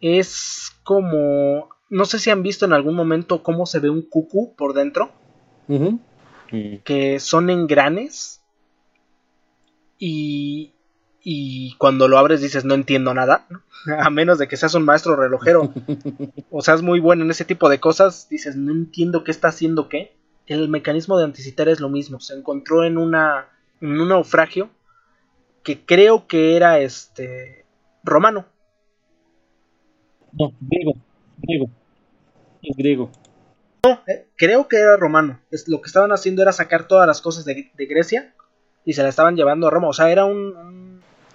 Es 0.00 0.72
como. 0.84 1.68
No 1.90 2.04
sé 2.04 2.18
si 2.18 2.30
han 2.30 2.42
visto 2.42 2.66
en 2.66 2.72
algún 2.72 2.94
momento 2.94 3.42
cómo 3.42 3.66
se 3.66 3.78
ve 3.78 3.88
un 3.88 4.02
cucú 4.02 4.54
por 4.56 4.74
dentro. 4.74 5.12
Que 6.84 7.20
son 7.20 7.50
engranes 7.50 8.42
y, 9.98 10.72
y 11.30 11.74
cuando 11.74 12.08
lo 12.08 12.16
abres 12.16 12.40
dices 12.40 12.64
no 12.64 12.72
entiendo 12.72 13.12
nada, 13.12 13.44
¿no? 13.50 13.60
a 13.98 14.08
menos 14.08 14.38
de 14.38 14.48
que 14.48 14.56
seas 14.56 14.74
un 14.74 14.86
maestro 14.86 15.14
relojero 15.14 15.74
o 16.50 16.62
seas 16.62 16.80
muy 16.80 17.00
bueno 17.00 17.22
en 17.22 17.30
ese 17.30 17.44
tipo 17.44 17.68
de 17.68 17.80
cosas, 17.80 18.30
dices 18.30 18.56
no 18.56 18.72
entiendo 18.72 19.24
qué 19.24 19.30
está 19.30 19.48
haciendo 19.48 19.90
qué. 19.90 20.16
el 20.46 20.70
mecanismo 20.70 21.18
de 21.18 21.24
Anticitera 21.24 21.70
es 21.70 21.80
lo 21.80 21.90
mismo. 21.90 22.18
Se 22.18 22.32
encontró 22.32 22.82
en 22.82 22.96
una 22.96 23.46
en 23.82 24.00
un 24.00 24.08
naufragio 24.08 24.70
que 25.62 25.84
creo 25.84 26.26
que 26.26 26.56
era 26.56 26.78
este 26.78 27.66
romano. 28.02 28.46
No, 30.32 30.54
griego, 30.62 30.94
griego. 31.42 31.70
Es 32.62 32.74
griego. 32.74 33.10
No, 33.84 34.00
eh, 34.06 34.28
creo 34.34 34.66
que 34.66 34.78
era 34.78 34.96
romano. 34.96 35.40
Es, 35.50 35.68
lo 35.68 35.82
que 35.82 35.88
estaban 35.88 36.10
haciendo 36.10 36.40
era 36.40 36.52
sacar 36.52 36.88
todas 36.88 37.06
las 37.06 37.20
cosas 37.20 37.44
de, 37.44 37.70
de 37.74 37.86
Grecia 37.86 38.34
y 38.86 38.94
se 38.94 39.02
la 39.02 39.10
estaban 39.10 39.36
llevando 39.36 39.66
a 39.66 39.70
Roma. 39.70 39.88
O 39.88 39.92
sea, 39.92 40.10
era 40.10 40.24
un, 40.24 40.56
un, 40.56 40.87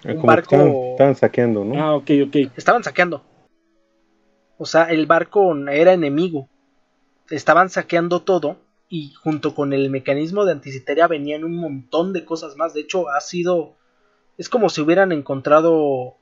un 0.04 0.20
como 0.20 0.22
que 0.22 0.26
barco. 0.26 0.56
Estaban, 0.56 0.76
estaban 0.90 1.14
saqueando, 1.16 1.64
¿no? 1.64 1.82
Ah, 1.82 1.94
ok, 1.96 2.10
ok. 2.26 2.36
Estaban 2.56 2.84
saqueando. 2.84 3.22
O 4.58 4.66
sea, 4.66 4.84
el 4.84 5.06
barco 5.06 5.54
era 5.68 5.92
enemigo. 5.92 6.48
Estaban 7.30 7.70
saqueando 7.70 8.20
todo 8.20 8.58
y 8.88 9.12
junto 9.14 9.54
con 9.54 9.72
el 9.72 9.90
mecanismo 9.90 10.44
de 10.44 10.52
anticiteria 10.52 11.06
venían 11.06 11.44
un 11.44 11.56
montón 11.56 12.12
de 12.12 12.24
cosas 12.24 12.56
más. 12.56 12.74
De 12.74 12.80
hecho, 12.80 13.10
ha 13.10 13.20
sido... 13.20 13.74
Es 14.38 14.48
como 14.48 14.68
si 14.68 14.80
hubieran 14.80 15.12
encontrado 15.12 16.16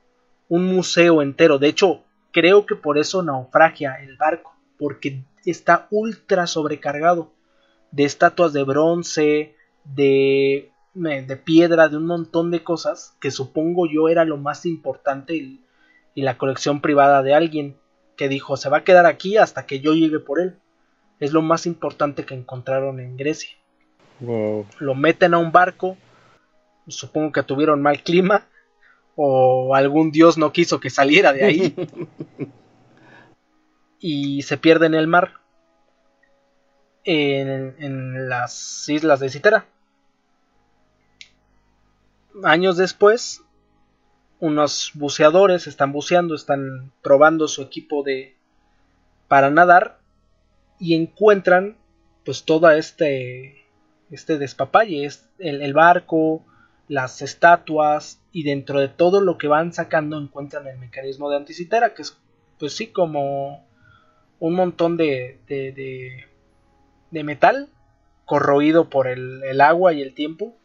un 0.48 0.66
museo 0.66 1.22
entero. 1.22 1.58
De 1.58 1.68
hecho, 1.68 2.02
creo 2.30 2.66
que 2.66 2.74
por 2.74 2.98
eso 2.98 3.22
naufragia 3.22 4.02
el 4.02 4.16
barco. 4.16 4.54
Porque 4.78 5.22
está 5.44 5.86
ultra 5.90 6.46
sobrecargado 6.46 7.32
de 7.90 8.04
estatuas 8.04 8.52
de 8.52 8.64
bronce, 8.64 9.54
de, 9.84 10.71
de 10.94 11.36
piedra, 11.36 11.88
de 11.88 11.96
un 11.96 12.06
montón 12.06 12.50
de 12.50 12.62
cosas 12.62 13.16
que 13.20 13.30
supongo 13.30 13.86
yo 13.86 14.08
era 14.08 14.24
lo 14.24 14.36
más 14.36 14.66
importante 14.66 15.34
y, 15.34 15.64
y 16.14 16.22
la 16.22 16.36
colección 16.36 16.80
privada 16.80 17.22
de 17.22 17.34
alguien 17.34 17.76
que 18.16 18.28
dijo 18.28 18.56
se 18.56 18.68
va 18.68 18.78
a 18.78 18.84
quedar 18.84 19.06
aquí 19.06 19.36
hasta 19.38 19.66
que 19.66 19.80
yo 19.80 19.94
llegue 19.94 20.18
por 20.18 20.40
él. 20.40 20.56
Es 21.18 21.32
lo 21.32 21.40
más 21.40 21.66
importante 21.66 22.24
que 22.24 22.34
encontraron 22.34 23.00
en 23.00 23.16
Grecia. 23.16 23.56
Wow. 24.20 24.66
Lo 24.78 24.94
meten 24.94 25.34
a 25.34 25.38
un 25.38 25.52
barco, 25.52 25.96
supongo 26.88 27.32
que 27.32 27.42
tuvieron 27.42 27.80
mal 27.80 28.02
clima 28.02 28.46
o 29.14 29.74
algún 29.74 30.10
dios 30.10 30.38
no 30.38 30.52
quiso 30.52 30.80
que 30.80 30.90
saliera 30.90 31.32
de 31.32 31.44
ahí 31.44 31.74
y 33.98 34.42
se 34.42 34.56
pierde 34.56 34.86
en 34.86 34.94
el 34.94 35.06
mar 35.06 35.34
en, 37.04 37.74
en 37.78 38.28
las 38.28 38.88
islas 38.88 39.20
de 39.20 39.28
Citera. 39.28 39.66
Años 42.44 42.76
después, 42.76 43.42
unos 44.40 44.92
buceadores 44.94 45.66
están 45.66 45.92
buceando, 45.92 46.34
están 46.34 46.92
probando 47.02 47.48
su 47.48 47.62
equipo 47.62 48.02
de 48.02 48.36
para 49.28 49.50
nadar 49.50 49.98
y 50.78 50.94
encuentran 50.94 51.76
pues 52.24 52.44
toda 52.44 52.76
este 52.76 53.64
este 54.10 54.38
despapalle, 54.38 55.06
es 55.06 55.26
el, 55.38 55.62
el 55.62 55.72
barco, 55.72 56.44
las 56.88 57.22
estatuas 57.22 58.20
y 58.32 58.42
dentro 58.42 58.80
de 58.80 58.88
todo 58.88 59.20
lo 59.20 59.38
que 59.38 59.48
van 59.48 59.72
sacando 59.72 60.18
encuentran 60.18 60.66
el 60.66 60.78
mecanismo 60.78 61.30
de 61.30 61.36
anticitera 61.36 61.94
que 61.94 62.02
es 62.02 62.18
pues 62.58 62.76
sí 62.76 62.88
como 62.88 63.66
un 64.38 64.54
montón 64.54 64.96
de, 64.96 65.38
de, 65.46 65.72
de, 65.72 66.26
de 67.10 67.24
metal 67.24 67.68
corroído 68.24 68.90
por 68.90 69.06
el, 69.06 69.42
el, 69.44 69.60
agua 69.60 69.92
y 69.92 70.02
el 70.02 70.14
tiempo. 70.14 70.56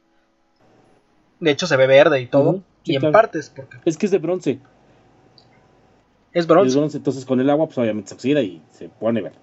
De 1.40 1.52
hecho 1.52 1.68
se 1.68 1.78
ve 1.78 1.88
verde 1.88 2.22
y 2.22 2.28
todo. 2.28 2.64
Sí, 2.84 2.94
y 2.94 2.96
en 2.96 3.02
claro. 3.02 3.14
partes 3.14 3.50
porque 3.56 3.78
Es 3.86 3.98
que 3.98 4.06
es 4.08 4.12
de 4.12 4.18
bronce. 4.20 4.60
es 6.34 6.48
bronce. 6.48 6.68
Es 6.70 6.76
bronce, 6.76 6.98
entonces 6.98 7.26
con 7.26 7.40
el 7.40 7.50
agua, 7.50 7.66
pues 7.68 7.78
obviamente 7.78 8.10
se 8.10 8.16
oxida 8.16 8.42
y 8.42 8.62
se 8.72 8.90
pone 8.90 9.22
verde. 9.22 9.38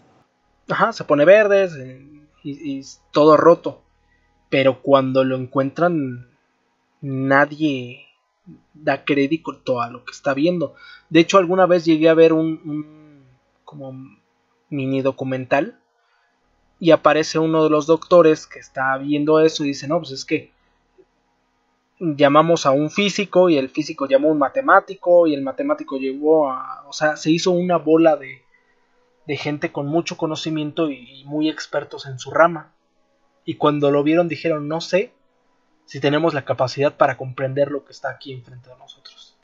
Ajá, 0.68 0.92
se 0.92 1.04
pone 1.04 1.24
verde 1.24 1.68
se- 1.68 2.06
y, 2.42 2.78
y 2.78 2.82
todo 3.12 3.36
roto. 3.36 3.82
Pero 4.50 4.82
cuando 4.82 5.24
lo 5.24 5.36
encuentran, 5.36 6.28
nadie 7.00 8.06
da 8.74 9.04
crédito 9.04 9.80
a 9.80 9.90
lo 9.90 10.04
que 10.04 10.12
está 10.12 10.34
viendo. 10.34 10.74
De 11.10 11.20
hecho, 11.20 11.38
alguna 11.38 11.66
vez 11.66 11.84
llegué 11.84 12.08
a 12.08 12.14
ver 12.14 12.32
un, 12.32 12.60
un 12.64 13.24
como 13.64 13.94
mini 14.70 15.02
documental 15.02 15.80
y 16.78 16.90
aparece 16.90 17.38
uno 17.38 17.64
de 17.64 17.70
los 17.70 17.86
doctores 17.86 18.46
que 18.46 18.58
está 18.58 18.96
viendo 18.98 19.40
eso 19.40 19.64
y 19.64 19.68
dice, 19.68 19.88
no, 19.88 19.98
pues 19.98 20.12
es 20.12 20.24
que 20.24 20.52
llamamos 21.98 22.66
a 22.66 22.70
un 22.70 22.90
físico 22.90 23.48
y 23.48 23.56
el 23.56 23.68
físico 23.68 24.06
llamó 24.06 24.28
a 24.28 24.32
un 24.32 24.38
matemático 24.38 25.26
y 25.26 25.34
el 25.34 25.42
matemático 25.42 25.96
llevó 25.96 26.50
a... 26.50 26.84
O 26.88 26.92
sea, 26.92 27.16
se 27.16 27.30
hizo 27.30 27.50
una 27.50 27.76
bola 27.76 28.16
de, 28.16 28.42
de 29.26 29.36
gente 29.36 29.72
con 29.72 29.86
mucho 29.86 30.16
conocimiento 30.16 30.90
y, 30.90 31.20
y 31.20 31.24
muy 31.24 31.48
expertos 31.48 32.06
en 32.06 32.18
su 32.18 32.30
rama. 32.30 32.72
Y 33.44 33.54
cuando 33.54 33.90
lo 33.90 34.02
vieron 34.02 34.28
dijeron, 34.28 34.68
no 34.68 34.80
sé 34.80 35.12
si 35.86 36.00
tenemos 36.00 36.34
la 36.34 36.44
capacidad 36.44 36.96
para 36.96 37.16
comprender 37.16 37.70
lo 37.70 37.84
que 37.84 37.92
está 37.92 38.10
aquí 38.10 38.32
enfrente 38.32 38.70
de 38.70 38.76
nosotros. 38.76 39.36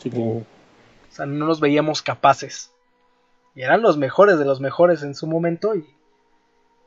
Sí, 0.00 0.10
claro. 0.10 0.24
Wow. 0.24 0.38
O 1.10 1.14
sea, 1.14 1.26
no 1.26 1.46
nos 1.46 1.60
veíamos 1.60 2.02
capaces. 2.02 2.72
Y 3.54 3.62
eran 3.62 3.82
los 3.82 3.96
mejores 3.96 4.38
de 4.38 4.44
los 4.44 4.60
mejores 4.60 5.02
en 5.02 5.14
su 5.14 5.26
momento 5.26 5.76
y, 5.76 5.86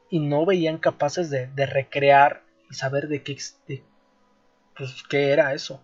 y 0.10 0.19
no 0.19 0.45
veían 0.45 0.77
capaces 0.77 1.30
de, 1.30 1.48
de 1.48 1.65
recrear 1.65 2.44
y 2.69 2.73
saber 2.73 3.07
de 3.07 3.23
qué, 3.23 3.38
de, 3.68 3.84
pues, 4.77 5.03
qué 5.09 5.31
era 5.31 5.53
eso. 5.53 5.81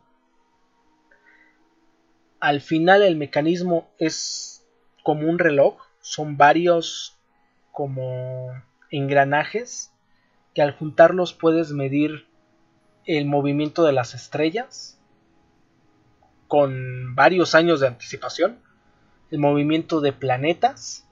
Al 2.39 2.61
final 2.61 3.01
el 3.03 3.15
mecanismo 3.15 3.89
es 3.99 4.65
como 5.03 5.29
un 5.29 5.39
reloj, 5.39 5.77
son 6.01 6.37
varios 6.37 7.17
como 7.71 8.49
engranajes 8.91 9.91
que 10.53 10.61
al 10.61 10.71
juntarlos 10.75 11.33
puedes 11.33 11.71
medir 11.71 12.27
el 13.05 13.25
movimiento 13.25 13.83
de 13.83 13.93
las 13.93 14.13
estrellas 14.13 14.99
con 16.47 17.15
varios 17.15 17.55
años 17.55 17.79
de 17.79 17.87
anticipación, 17.87 18.59
el 19.31 19.39
movimiento 19.39 19.99
de 20.01 20.13
planetas 20.13 21.07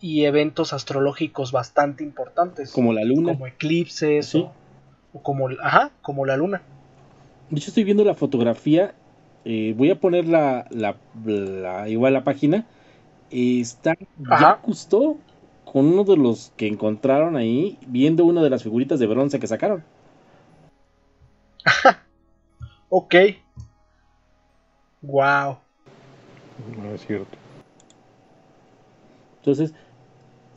y 0.00 0.24
eventos 0.24 0.72
astrológicos 0.72 1.50
bastante 1.52 2.04
importantes, 2.04 2.70
Como 2.72 2.92
la 2.92 3.02
luna. 3.04 3.32
como 3.32 3.46
eclipses 3.46 4.26
Sí. 4.28 4.38
o, 4.42 4.52
o 5.12 5.22
como, 5.22 5.48
ajá, 5.62 5.90
como 6.02 6.26
la 6.26 6.36
luna. 6.36 6.62
De 7.50 7.58
hecho, 7.58 7.68
estoy 7.70 7.84
viendo 7.84 8.04
la 8.04 8.14
fotografía. 8.14 8.94
eh, 9.44 9.74
voy 9.76 9.90
a 9.90 9.98
poner 10.00 10.26
la, 10.28 10.66
la, 10.70 10.96
la- 11.24 11.88
igual 11.88 12.12
la 12.14 12.24
página. 12.24 12.66
eh, 13.30 13.60
está 13.60 13.96
Ajá. 14.28 14.58
ya 14.58 14.60
justo 14.62 15.18
con 15.64 15.86
uno 15.86 16.04
de 16.04 16.16
los 16.16 16.52
que 16.56 16.68
encontraron 16.68 17.36
ahí, 17.36 17.78
viendo 17.88 18.24
una 18.26 18.42
de 18.42 18.50
las 18.50 18.62
figuritas 18.64 19.00
de 19.00 19.06
bronce 19.08 19.40
que 19.40 19.46
sacaron. 19.48 19.84
Ok. 22.90 23.14
Wow. 25.02 25.58
No 26.82 26.94
es 26.94 27.04
cierto. 27.06 27.36
Entonces, 29.40 29.74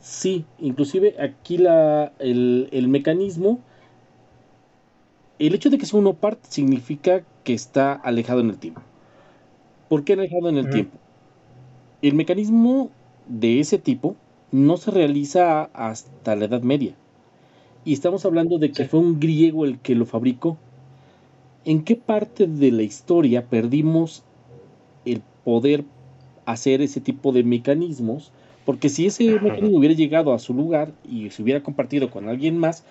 sí, 0.00 0.46
inclusive 0.58 1.16
aquí 1.20 1.58
la, 1.58 2.12
el, 2.18 2.68
el 2.72 2.88
mecanismo, 2.88 3.60
el 5.38 5.54
hecho 5.54 5.70
de 5.70 5.78
que 5.78 5.86
sea 5.86 5.98
un 6.00 6.06
OPART 6.06 6.44
significa 6.48 7.22
que 7.44 7.54
está 7.54 7.92
alejado 7.92 8.40
en 8.40 8.50
el 8.50 8.58
tiempo. 8.58 8.80
¿Por 9.88 10.04
qué 10.04 10.14
alejado 10.14 10.48
en 10.48 10.58
el 10.58 10.70
tiempo? 10.70 10.98
El 12.02 12.14
mecanismo 12.14 12.90
de 13.28 13.60
ese 13.60 13.78
tipo 13.78 14.16
no 14.52 14.76
se 14.76 14.90
realiza 14.90 15.64
hasta 15.74 16.36
la 16.36 16.46
Edad 16.46 16.62
Media. 16.62 16.94
Y 17.84 17.92
estamos 17.92 18.24
hablando 18.24 18.58
de 18.58 18.70
que 18.72 18.84
Sí. 18.84 18.88
fue 18.88 19.00
un 19.00 19.20
griego 19.20 19.64
el 19.64 19.78
que 19.78 19.94
lo 19.94 20.06
fabricó. 20.06 20.56
¿En 21.64 21.82
qué 21.82 21.96
parte 21.96 22.46
de 22.46 22.72
la 22.72 22.82
historia 22.82 23.46
perdimos 23.46 24.22
el 25.04 25.22
poder 25.44 25.84
hacer 26.46 26.80
ese 26.82 27.00
tipo 27.00 27.32
de 27.32 27.44
mecanismos? 27.44 28.32
Porque 28.64 28.88
si 28.88 29.06
ese 29.06 29.38
mecanismo 29.40 29.78
hubiera 29.78 29.94
llegado 29.94 30.32
a 30.32 30.38
su 30.40 30.52
lugar 30.54 30.92
y 31.08 31.30
se 31.30 31.42
hubiera 31.42 31.62
compartido 31.62 32.10
con 32.10 32.28
alguien 32.28 32.58
más, 32.58 32.84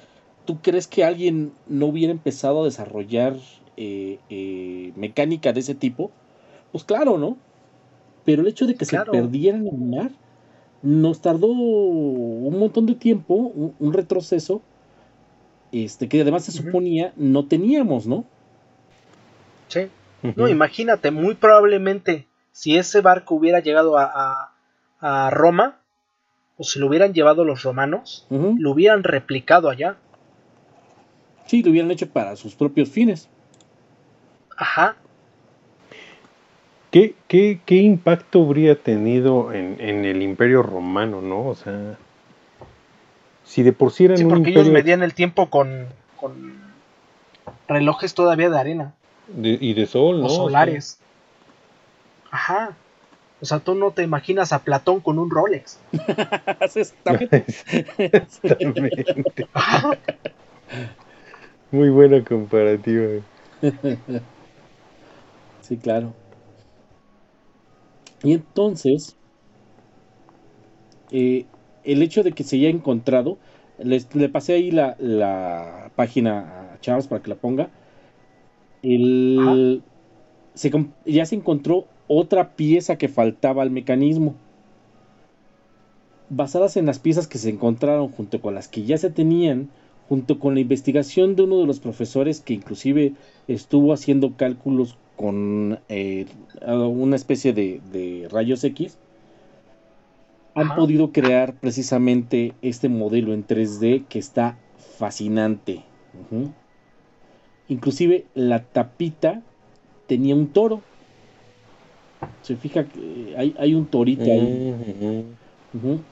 ¿tú 0.45 0.59
crees 0.61 0.88
que 0.88 1.03
alguien 1.03 1.51
no 1.67 1.88
hubiera 1.88 2.11
empezado 2.11 2.61
a 2.61 2.65
desarrollar 2.65 3.35
eh, 3.77 4.19
eh, 4.30 4.93
mecánica 4.95 5.53
de 5.53 5.59
ese 5.59 5.76
tipo? 5.76 6.11
Pues 6.72 6.84
claro, 6.84 7.17
¿no? 7.17 7.38
Pero 8.23 8.41
el 8.41 8.47
hecho 8.47 8.65
de 8.65 8.76
que 8.76 8.85
Claro. 8.85 9.11
se 9.13 9.19
perdiera 9.19 9.57
en 9.57 9.67
el 9.67 9.77
mar 9.77 10.11
nos 10.81 11.22
tardó 11.22 11.47
un 11.47 12.57
montón 12.59 12.85
de 12.85 12.95
tiempo, 12.95 13.34
un, 13.34 13.76
un 13.80 13.93
retroceso, 13.93 14.61
este, 15.72 16.07
que 16.07 16.22
además 16.22 16.45
se 16.45 16.51
suponía 16.51 17.11
no 17.15 17.45
teníamos, 17.47 18.07
¿no? 18.07 18.26
Sí. 19.67 19.88
No, 20.35 20.47
imagínate, 20.47 21.11
muy 21.11 21.35
probablemente 21.35 22.27
si 22.51 22.77
ese 22.77 23.01
barco 23.01 23.35
hubiera 23.35 23.59
llegado 23.59 23.97
a, 23.97 24.51
a, 25.01 25.26
a 25.26 25.30
Roma, 25.30 25.80
o 26.57 26.63
si 26.63 26.80
lo 26.80 26.88
hubieran 26.88 27.13
llevado 27.13 27.43
los 27.45 27.63
romanos, 27.63 28.26
lo 28.30 28.72
hubieran 28.72 29.03
replicado 29.03 29.69
allá. 29.69 29.97
Sí, 31.45 31.61
lo 31.63 31.72
hubieran 31.72 31.91
hecho 31.91 32.07
para 32.09 32.35
sus 32.35 32.55
propios 32.55 32.89
fines. 32.89 33.27
Ajá. 34.57 34.95
¿Qué, 36.91 37.13
qué, 37.27 37.59
qué 37.65 37.76
impacto 37.76 38.43
habría 38.43 38.81
tenido 38.81 39.51
en, 39.51 39.77
en 39.80 40.05
el 40.05 40.22
Imperio 40.22 40.63
Romano, 40.63 41.22
no? 41.22 41.47
O 41.47 41.55
sea, 41.55 41.97
Si 43.43 43.63
de 43.63 43.73
por 43.73 43.91
sí 43.91 44.05
eran 44.05 44.17
Sí, 44.17 44.23
un 44.23 44.30
porque 44.30 44.49
ellos 44.49 44.59
imperio 44.67 44.73
medían 44.73 45.03
el 45.03 45.13
tiempo 45.13 45.49
con, 45.49 45.88
con 46.19 46.34
relojes 47.67 48.13
todavía 48.13 48.49
de 48.49 48.57
arena 48.57 48.93
de- 49.27 49.57
y 49.59 49.73
de 49.73 49.85
sol, 49.88 50.22
¿no? 50.22 50.27
o 50.27 50.30
solares. 50.30 50.99
Ajá. 52.31 52.72
O 53.41 53.45
sea, 53.45 53.59
tú 53.59 53.76
no 53.76 53.91
te 53.91 54.01
imaginas 54.01 54.53
a 54.53 54.59
Platón 54.63 55.01
con 55.01 55.19
un 55.19 55.30
Rolex. 55.30 55.77
Exactamente. 56.61 57.45
Exactamente. 57.97 59.05
Muy 61.71 61.89
buena 61.89 62.23
comparativa. 62.23 63.21
Sí, 65.61 65.77
claro. 65.77 66.13
Y 68.23 68.33
entonces, 68.33 69.15
eh, 71.11 71.45
el 71.83 72.01
hecho 72.01 72.23
de 72.23 72.31
que 72.33 72.43
se 72.43 72.57
haya 72.57 72.69
encontrado, 72.69 73.37
les- 73.77 74.13
le 74.15 74.29
pasé 74.29 74.53
ahí 74.53 74.71
la, 74.71 74.95
la 74.99 75.91
página 75.95 76.73
a 76.73 76.79
Charles 76.81 77.07
para 77.07 77.21
que 77.21 77.29
la 77.29 77.35
ponga. 77.35 77.69
El, 78.81 79.81
se 80.53 80.71
ya 81.05 81.25
se 81.25 81.35
encontró 81.35 81.87
otra 82.07 82.55
pieza 82.55 82.97
que 82.97 83.09
faltaba 83.09 83.63
al 83.63 83.71
mecanismo. 83.71 84.35
Basadas 86.29 86.77
en 86.77 86.85
las 86.85 86.99
piezas 86.99 87.27
que 87.27 87.37
se 87.39 87.49
encontraron 87.49 88.09
junto 88.09 88.41
con 88.41 88.53
las 88.55 88.67
que 88.67 88.83
ya 88.83 88.97
se 88.97 89.09
tenían, 89.11 89.69
junto 90.07 90.40
con 90.40 90.53
la 90.56 90.61
investigación 90.61 91.36
de 91.36 91.44
uno 91.44 91.60
de 91.60 91.68
los 91.68 91.80
profesores 91.80 92.41
que 92.41 92.53
inclusive 92.53 93.15
estuvo 93.48 93.94
haciendo 93.94 94.36
cálculos 94.38 94.99
con 95.15 95.80
eh, 95.90 96.27
una 96.68 97.15
especie 97.15 97.53
de, 97.53 97.82
de 97.84 98.27
rayos 98.30 98.64
X, 98.64 98.99
han 100.56 100.72
Ajá. 100.72 100.76
podido 100.76 101.11
crear 101.11 101.60
precisamente 101.60 102.57
este 102.64 102.90
modelo 102.90 103.32
en 103.32 103.45
3D 103.45 104.07
que 104.10 104.18
está 104.18 104.60
fascinante. 104.76 105.84
Inclusive 107.68 108.32
la 108.34 108.65
tapita 108.72 109.44
tenía 110.07 110.36
un 110.36 110.53
toro. 110.53 110.86
Se 112.41 112.56
fija 112.56 112.88
que 112.88 113.36
hay, 113.38 113.53
hay 113.57 113.73
un 113.76 113.90
torito 113.90 114.32
ahí. 114.32 114.64
Ujú. 115.73 116.06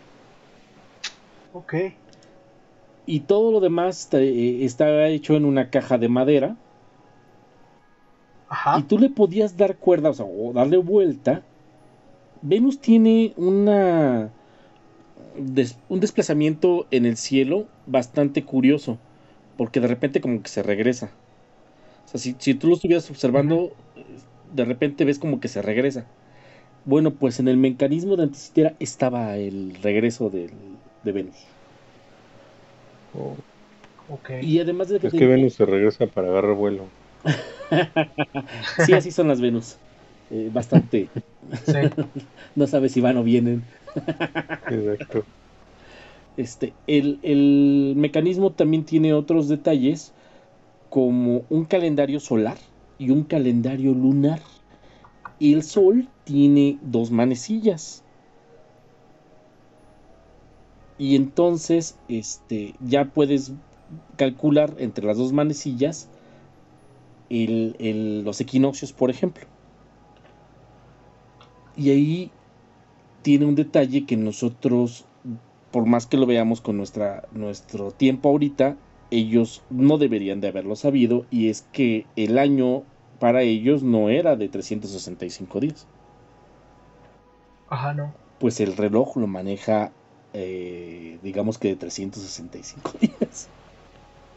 Ok. 1.52 1.74
Y 3.06 3.22
todo 3.22 3.52
lo 3.52 3.60
demás 3.62 4.00
está, 4.02 4.20
eh, 4.20 4.66
está 4.66 5.08
hecho 5.08 5.36
en 5.36 5.46
una 5.46 5.70
caja 5.70 5.98
de 5.98 6.10
madera. 6.10 6.58
Ajá. 8.50 8.80
Y 8.80 8.84
tú 8.84 8.98
le 9.00 9.10
podías 9.10 9.58
dar 9.58 9.78
cuerda, 9.78 10.10
o 10.10 10.14
sea, 10.14 10.26
o 10.26 10.54
darle 10.54 10.78
vuelta. 10.78 11.44
Venus 12.42 12.80
tiene 12.80 13.34
una 13.38 14.32
des- 15.38 15.78
un 15.90 16.00
desplazamiento 16.00 16.88
en 16.92 17.06
el 17.06 17.18
cielo 17.18 17.66
bastante 17.86 18.44
curioso, 18.44 18.98
porque 19.58 19.80
de 19.80 19.88
repente 19.88 20.22
como 20.22 20.42
que 20.42 20.50
se 20.50 20.64
regresa. 20.64 21.12
O 22.06 22.10
sea, 22.10 22.20
si, 22.20 22.36
si 22.40 22.56
tú 22.56 22.68
lo 22.68 22.76
estuvieras 22.76 23.10
observando, 23.10 23.74
de 24.54 24.66
repente 24.66 25.06
ves 25.06 25.20
como 25.20 25.40
que 25.40 25.48
se 25.48 25.62
regresa. 25.62 26.06
Bueno, 26.86 27.12
pues 27.14 27.40
en 27.40 27.50
el 27.50 27.58
mecanismo 27.58 28.18
de 28.18 28.24
anticitera 28.24 28.76
estaba 28.80 29.38
el 29.38 29.76
regreso 29.84 30.30
del- 30.30 30.52
de 31.04 31.14
Venus. 31.14 31.38
Oh. 33.18 33.36
Y 34.42 34.60
además 34.60 34.90
de 34.90 35.00
que 35.00 35.08
Es 35.08 35.14
que 35.14 35.26
Venus 35.26 35.54
se 35.54 35.66
regresa 35.66 36.08
para 36.08 36.28
agarrar 36.28 36.56
vuelo. 36.56 36.86
sí, 38.86 38.94
así 38.94 39.12
son 39.12 39.28
las 39.28 39.40
Venus. 39.40 39.78
Eh, 40.30 40.50
bastante. 40.52 41.10
Sí. 41.66 41.74
No 42.56 42.68
sabes 42.68 42.92
si 42.92 43.02
van 43.02 43.18
o 43.18 43.24
vienen. 43.24 43.64
Exacto. 44.70 45.24
Este, 46.38 46.74
el, 46.86 47.20
el 47.24 47.94
mecanismo 47.96 48.52
también 48.52 48.84
tiene 48.86 49.14
otros 49.14 49.48
detalles, 49.48 50.14
como 50.90 51.44
un 51.50 51.66
calendario 51.66 52.20
solar 52.20 52.58
y 53.00 53.10
un 53.10 53.24
calendario 53.24 53.94
lunar. 53.94 54.40
Y 55.40 55.54
el 55.54 55.64
sol 55.64 56.08
tiene 56.24 56.78
dos 56.84 57.10
manecillas. 57.10 58.03
Y 60.98 61.16
entonces, 61.16 61.98
este, 62.08 62.76
ya 62.80 63.06
puedes 63.06 63.52
calcular 64.18 64.76
entre 64.78 65.06
las 65.06 65.18
dos 65.18 65.34
manecillas 65.34 66.08
el- 67.30 67.76
el- 67.80 68.24
los 68.24 68.40
equinoccios, 68.42 68.94
por 68.94 69.10
ejemplo. 69.10 69.46
Y 71.76 71.90
ahí 71.90 72.32
tiene 73.24 73.46
un 73.46 73.56
detalle 73.56 74.06
que 74.06 74.18
nosotros, 74.18 75.06
por 75.72 75.86
más 75.86 76.06
que 76.06 76.18
lo 76.18 76.26
veamos 76.26 76.62
con 76.62 76.78
nuestra, 76.78 77.24
nuestro 77.32 77.92
tiempo 77.92 78.30
ahorita, 78.30 78.78
ellos 79.10 79.62
no 79.70 79.98
deberían 79.98 80.42
de 80.42 80.50
haberlo 80.50 80.76
sabido, 80.76 81.26
y 81.32 81.50
es 81.50 81.64
que 81.72 82.06
el 82.16 82.38
año 82.38 82.84
para 83.20 83.42
ellos 83.44 83.84
no 83.84 84.10
era 84.10 84.36
de 84.36 84.50
365 84.50 85.60
días, 85.60 85.88
Ajá, 87.70 87.94
no. 87.94 88.14
pues 88.40 88.60
el 88.60 88.76
reloj 88.76 89.18
lo 89.18 89.28
maneja, 89.28 89.92
eh, 90.34 91.20
digamos 91.24 91.58
que 91.58 91.70
de 91.70 91.76
365 91.76 92.94
días, 93.00 93.50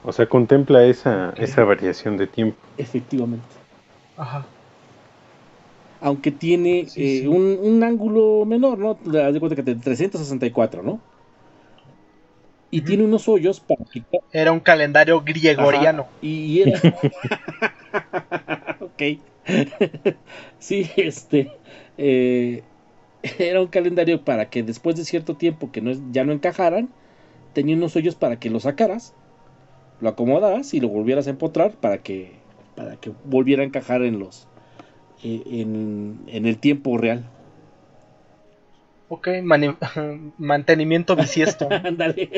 O 0.03 0.13
sea, 0.13 0.29
contempla 0.29 0.85
esa, 0.85 1.33
esa 1.37 1.65
variación 1.65 2.17
de 2.17 2.27
tiempo. 2.27 2.59
efectivamente. 2.77 3.47
Ajá. 4.17 4.45
Aunque 6.01 6.31
tiene 6.31 6.87
Sí, 6.87 7.03
eh, 7.03 7.21
sí. 7.23 7.27
Un, 7.27 7.59
un 7.61 7.83
ángulo 7.83 8.45
menor, 8.47 8.79
¿no? 8.79 8.97
Te 8.97 9.11
das 9.19 9.33
de 9.33 9.41
cuenta 9.41 9.57
que 9.57 9.63
de 9.63 9.77
364, 9.77 10.83
¿no? 10.83 11.01
Y 12.71 12.83
tiene 12.83 13.05
unos 13.05 13.27
hoyos 13.29 13.61
para 13.61 13.83
quitar 13.91 14.21
Era 14.33 14.53
un 14.53 14.61
calendario 14.61 15.23
gregoriano. 15.23 16.03
Ajá, 16.03 16.11
y 16.21 16.63
era. 16.63 16.81
ok. 18.81 19.03
sí, 20.59 20.91
este. 20.97 21.51
eh, 21.97 22.63
era 23.39 23.61
un 23.61 23.69
calendario 23.69 24.25
para 24.25 24.51
que 24.51 24.63
después 24.63 24.97
de 24.97 25.05
cierto 25.05 25.37
tiempo 25.37 25.71
que 25.73 25.81
no 25.83 25.93
ya 26.13 26.25
no 26.25 26.33
encajaran, 26.33 26.91
tenía 27.55 27.77
unos 27.77 27.97
hoyos 27.97 28.17
para 28.17 28.39
que 28.41 28.51
lo 28.51 28.61
sacaras, 28.61 29.15
lo 30.01 30.09
acomodaras 30.11 30.75
y 30.75 30.81
lo 30.81 30.89
volvieras 30.89 31.27
a 31.27 31.31
empotrar 31.31 31.77
para 31.81 32.03
que, 32.03 32.41
para 32.77 32.97
que 32.99 33.13
volviera 33.25 33.63
a 33.63 33.67
encajar 33.67 34.03
en 34.03 34.19
los. 34.21 34.49
eh, 35.23 35.43
en, 35.47 36.25
en 36.29 36.47
el 36.47 36.59
tiempo 36.59 36.99
real. 36.99 37.31
Ok, 39.09 39.29
mantenimiento 40.39 41.17
bisiesto. 41.17 41.69
Ándale. 41.85 42.31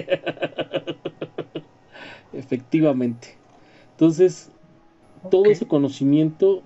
Efectivamente. 2.33 3.39
Entonces, 3.93 4.51
todo 5.31 5.51
ese 5.51 5.67
conocimiento 5.67 6.65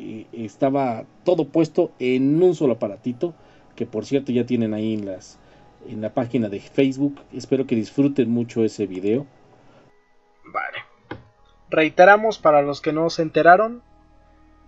eh, 0.00 0.26
estaba 0.32 1.04
todo 1.24 1.44
puesto 1.48 1.92
en 1.98 2.42
un 2.42 2.54
solo 2.54 2.74
aparatito, 2.74 3.34
que 3.76 3.86
por 3.86 4.04
cierto 4.06 4.32
ya 4.32 4.46
tienen 4.46 4.74
ahí 4.74 4.94
en 4.94 5.06
las 5.06 5.38
en 5.88 6.00
la 6.00 6.12
página 6.12 6.48
de 6.48 6.60
Facebook. 6.60 7.20
Espero 7.32 7.66
que 7.66 7.74
disfruten 7.76 8.30
mucho 8.30 8.64
ese 8.64 8.86
video. 8.86 9.26
Vale. 10.52 10.78
Reiteramos 11.70 12.38
para 12.38 12.62
los 12.62 12.80
que 12.80 12.92
no 12.92 13.08
se 13.10 13.22
enteraron. 13.22 13.82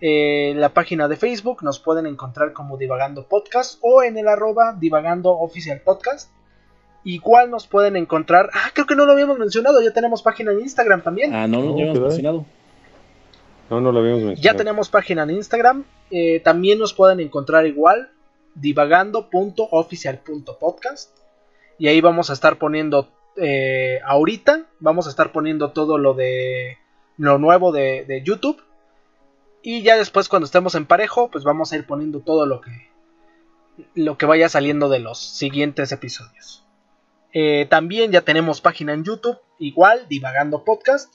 eh, 0.01 0.53
la 0.57 0.71
página 0.71 1.07
de 1.09 1.17
Facebook 1.17 1.63
nos 1.63 1.79
pueden 1.79 2.07
encontrar 2.07 2.53
como 2.53 2.77
Divagando 2.77 3.29
Podcast 3.29 3.79
o 3.83 4.03
en 4.03 4.19
el 4.19 4.27
arroba 4.29 4.75
Divagando 4.79 5.31
Oficial 5.39 5.81
Podcast. 5.81 6.31
Igual 7.05 7.51
nos 7.51 7.67
pueden 7.67 7.97
encontrar. 7.97 8.51
Ah, 8.55 8.71
creo 8.75 8.87
que 8.87 8.97
no 8.97 9.07
lo 9.07 9.13
habíamos 9.13 9.39
mencionado. 9.39 9.81
Ya 9.83 9.93
tenemos 9.93 10.23
página 10.23 10.53
en 10.53 10.61
Instagram 10.61 11.03
también. 11.03 11.35
Ah, 11.35 11.47
no, 11.49 11.59
no, 11.63 11.79
hemos 11.79 11.95
¿verdad? 11.95 12.09
mencionado. 12.09 12.47
No, 13.71 13.81
no 13.81 13.93
lo 13.93 14.01
habíamos 14.01 14.23
mencionado. 14.23 14.43
Ya 14.43 14.55
tenemos 14.57 14.89
página 14.91 15.23
en 15.23 15.31
Instagram. 15.31 15.85
eh, 16.11 16.41
también 16.41 16.79
nos 16.79 16.93
pueden 16.95 17.21
encontrar 17.21 17.67
igual 17.67 18.11
divagando.oficial.podcast. 18.55 21.17
Y 21.79 21.89
ahí 21.89 22.01
vamos 22.01 22.31
a 22.31 22.33
estar 22.35 22.59
poniendo 22.59 23.09
eh, 23.37 24.01
ahorita. 24.07 24.67
Vamos 24.81 25.07
a 25.07 25.11
estar 25.11 25.33
poniendo 25.33 25.73
todo 25.73 25.99
lo 25.99 26.15
de 26.15 26.79
lo 27.17 27.39
nuevo 27.39 27.73
de, 27.73 28.05
de 28.07 28.23
YouTube. 28.23 28.63
Y 29.63 29.83
ya 29.83 29.97
después 29.97 30.29
cuando 30.29 30.47
estemos 30.47 30.75
en 30.75 30.87
parejo, 30.87 31.31
pues 31.31 31.45
vamos 31.45 31.73
a 31.73 31.77
ir 31.77 31.87
poniendo 31.87 32.21
todo 32.21 32.47
lo 32.47 32.61
que 32.61 32.91
lo 33.95 34.19
que 34.19 34.27
vaya 34.27 34.51
saliendo 34.51 34.91
de 34.91 34.99
los 34.99 35.19
siguientes 35.19 35.93
episodios. 35.93 36.67
Eh, 37.33 37.67
también 37.71 38.13
ya 38.13 38.21
tenemos 38.21 38.61
página 38.61 38.93
en 38.93 39.03
YouTube, 39.05 39.39
igual, 39.59 40.07
Divagando 40.09 40.63
Podcast. 40.65 41.15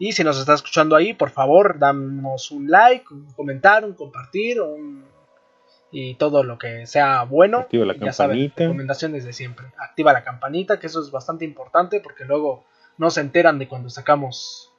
Y 0.00 0.12
si 0.12 0.24
nos 0.24 0.38
está 0.40 0.54
escuchando 0.54 0.96
ahí, 0.96 1.12
por 1.12 1.28
favor, 1.30 1.78
danos 1.78 2.50
un 2.50 2.70
like, 2.70 3.04
un 3.12 3.30
comentar, 3.34 3.84
un 3.84 3.92
compartir, 3.92 4.60
un- 4.62 5.04
y 5.92 6.14
todo 6.14 6.42
lo 6.42 6.56
que 6.58 6.86
sea 6.86 7.24
bueno. 7.24 7.58
Activa 7.58 7.84
la 7.84 7.94
ya 7.96 8.12
saben, 8.12 8.36
campanita. 8.38 8.62
recomendaciones 8.64 9.24
de 9.24 9.32
siempre. 9.34 9.66
Activa 9.78 10.12
la 10.14 10.24
campanita, 10.24 10.78
que 10.80 10.86
eso 10.86 11.00
es 11.02 11.10
bastante 11.10 11.44
importante 11.44 12.00
porque 12.00 12.24
luego 12.24 12.64
no 12.96 13.10
se 13.10 13.20
enteran 13.20 13.58
de 13.58 13.68
cuando 13.68 13.90
sacamos 13.90 14.72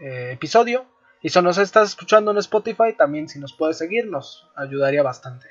eh, 0.00 0.30
episodio. 0.32 0.86
Y 1.22 1.28
si 1.28 1.40
nos 1.40 1.58
estás 1.58 1.90
escuchando 1.90 2.30
en 2.32 2.38
Spotify, 2.38 2.94
también 2.96 3.28
si 3.28 3.38
nos 3.38 3.52
puedes 3.52 3.78
seguir, 3.78 4.06
nos 4.08 4.48
ayudaría 4.56 5.02
bastante. 5.04 5.46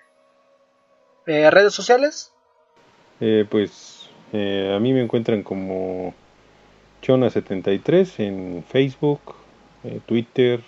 Eh, 1.27 1.49
redes 1.49 1.73
sociales, 1.73 2.34
Eh, 3.21 3.45
pues 3.49 4.09
a 4.34 4.79
mí 4.79 4.91
me 4.93 5.01
encuentran 5.01 5.41
como 5.43 6.13
Chona73 7.02 8.19
en 8.19 8.64
Facebook, 8.68 9.19
eh, 9.84 9.99
Twitter, 10.06 10.61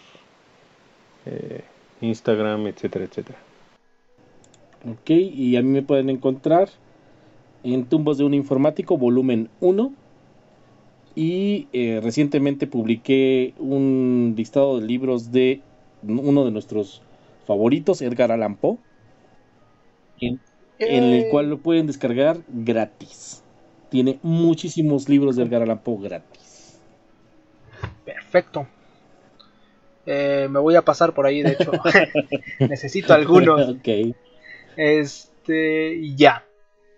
eh, 1.25 1.63
Instagram, 2.01 2.67
etcétera, 2.67 3.05
etcétera. 3.05 3.39
Ok, 4.89 5.09
y 5.09 5.57
a 5.57 5.61
mí 5.61 5.69
me 5.69 5.81
pueden 5.81 6.09
encontrar 6.09 6.69
en 7.63 7.85
Tumbos 7.85 8.17
de 8.17 8.23
un 8.23 8.33
Informático, 8.33 8.97
volumen 8.97 9.49
1. 9.59 9.93
Y 11.15 11.67
eh, 11.73 11.99
recientemente 12.01 12.67
publiqué 12.67 13.53
un 13.57 14.35
listado 14.37 14.79
de 14.79 14.87
libros 14.87 15.31
de 15.31 15.61
uno 16.03 16.45
de 16.45 16.51
nuestros 16.51 17.01
favoritos, 17.45 18.01
Edgar 18.01 18.31
Allan 18.31 18.55
Poe, 18.55 18.77
en, 20.21 20.39
en 20.77 21.03
el 21.03 21.29
cual 21.29 21.49
lo 21.49 21.57
pueden 21.57 21.87
descargar 21.87 22.37
gratis. 22.47 23.43
Tiene 23.89 24.19
muchísimos 24.21 25.09
libros 25.09 25.35
de 25.35 25.43
Edgar 25.43 25.63
Allan 25.63 25.79
Poe 25.79 26.03
gratis. 26.07 26.79
Perfecto. 28.05 28.67
Eh, 30.05 30.47
me 30.49 30.59
voy 30.59 30.75
a 30.75 30.83
pasar 30.83 31.13
por 31.13 31.25
ahí, 31.25 31.41
de 31.41 31.51
hecho. 31.51 31.71
Necesito 32.59 33.13
algunos. 33.13 33.69
ok. 33.77 34.15
Este, 34.75 36.15
ya. 36.15 36.45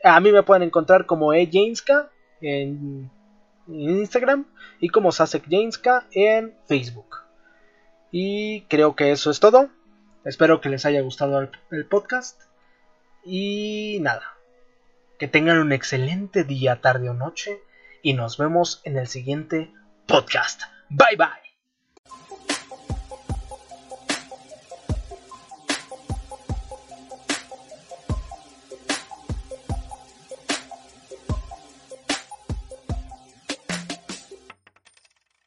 A 0.04 0.20
mí 0.20 0.32
me 0.32 0.44
pueden 0.44 0.64
encontrar 0.64 1.06
como 1.06 1.34
E. 1.34 1.50
Jameska 1.52 2.10
en 2.42 3.10
Instagram 3.68 4.46
y 4.80 4.90
como 4.90 5.12
Sasek 5.12 5.48
Jameska 5.50 6.08
en 6.12 6.56
Facebook. 6.66 7.18
Y 8.12 8.62
creo 8.64 8.96
que 8.96 9.12
eso 9.12 9.32
es 9.32 9.40
todo. 9.40 9.70
Espero 10.26 10.62
que 10.62 10.70
les 10.70 10.86
haya 10.86 11.02
gustado 11.02 11.40
el, 11.40 11.50
el 11.72 11.86
podcast. 11.86 12.42
Y 13.24 14.00
nada. 14.02 14.24
Que 15.22 15.28
tengan 15.28 15.60
un 15.60 15.72
excelente 15.72 16.44
día, 16.44 16.82
tarde 16.82 17.08
o 17.08 17.14
noche. 17.14 17.62
Y 18.02 18.16
nos 18.16 18.40
vemos 18.40 18.82
en 18.86 18.98
el 18.98 19.06
siguiente 19.06 19.72
podcast. 20.08 20.64
Bye 20.90 21.16
bye. 21.16 21.41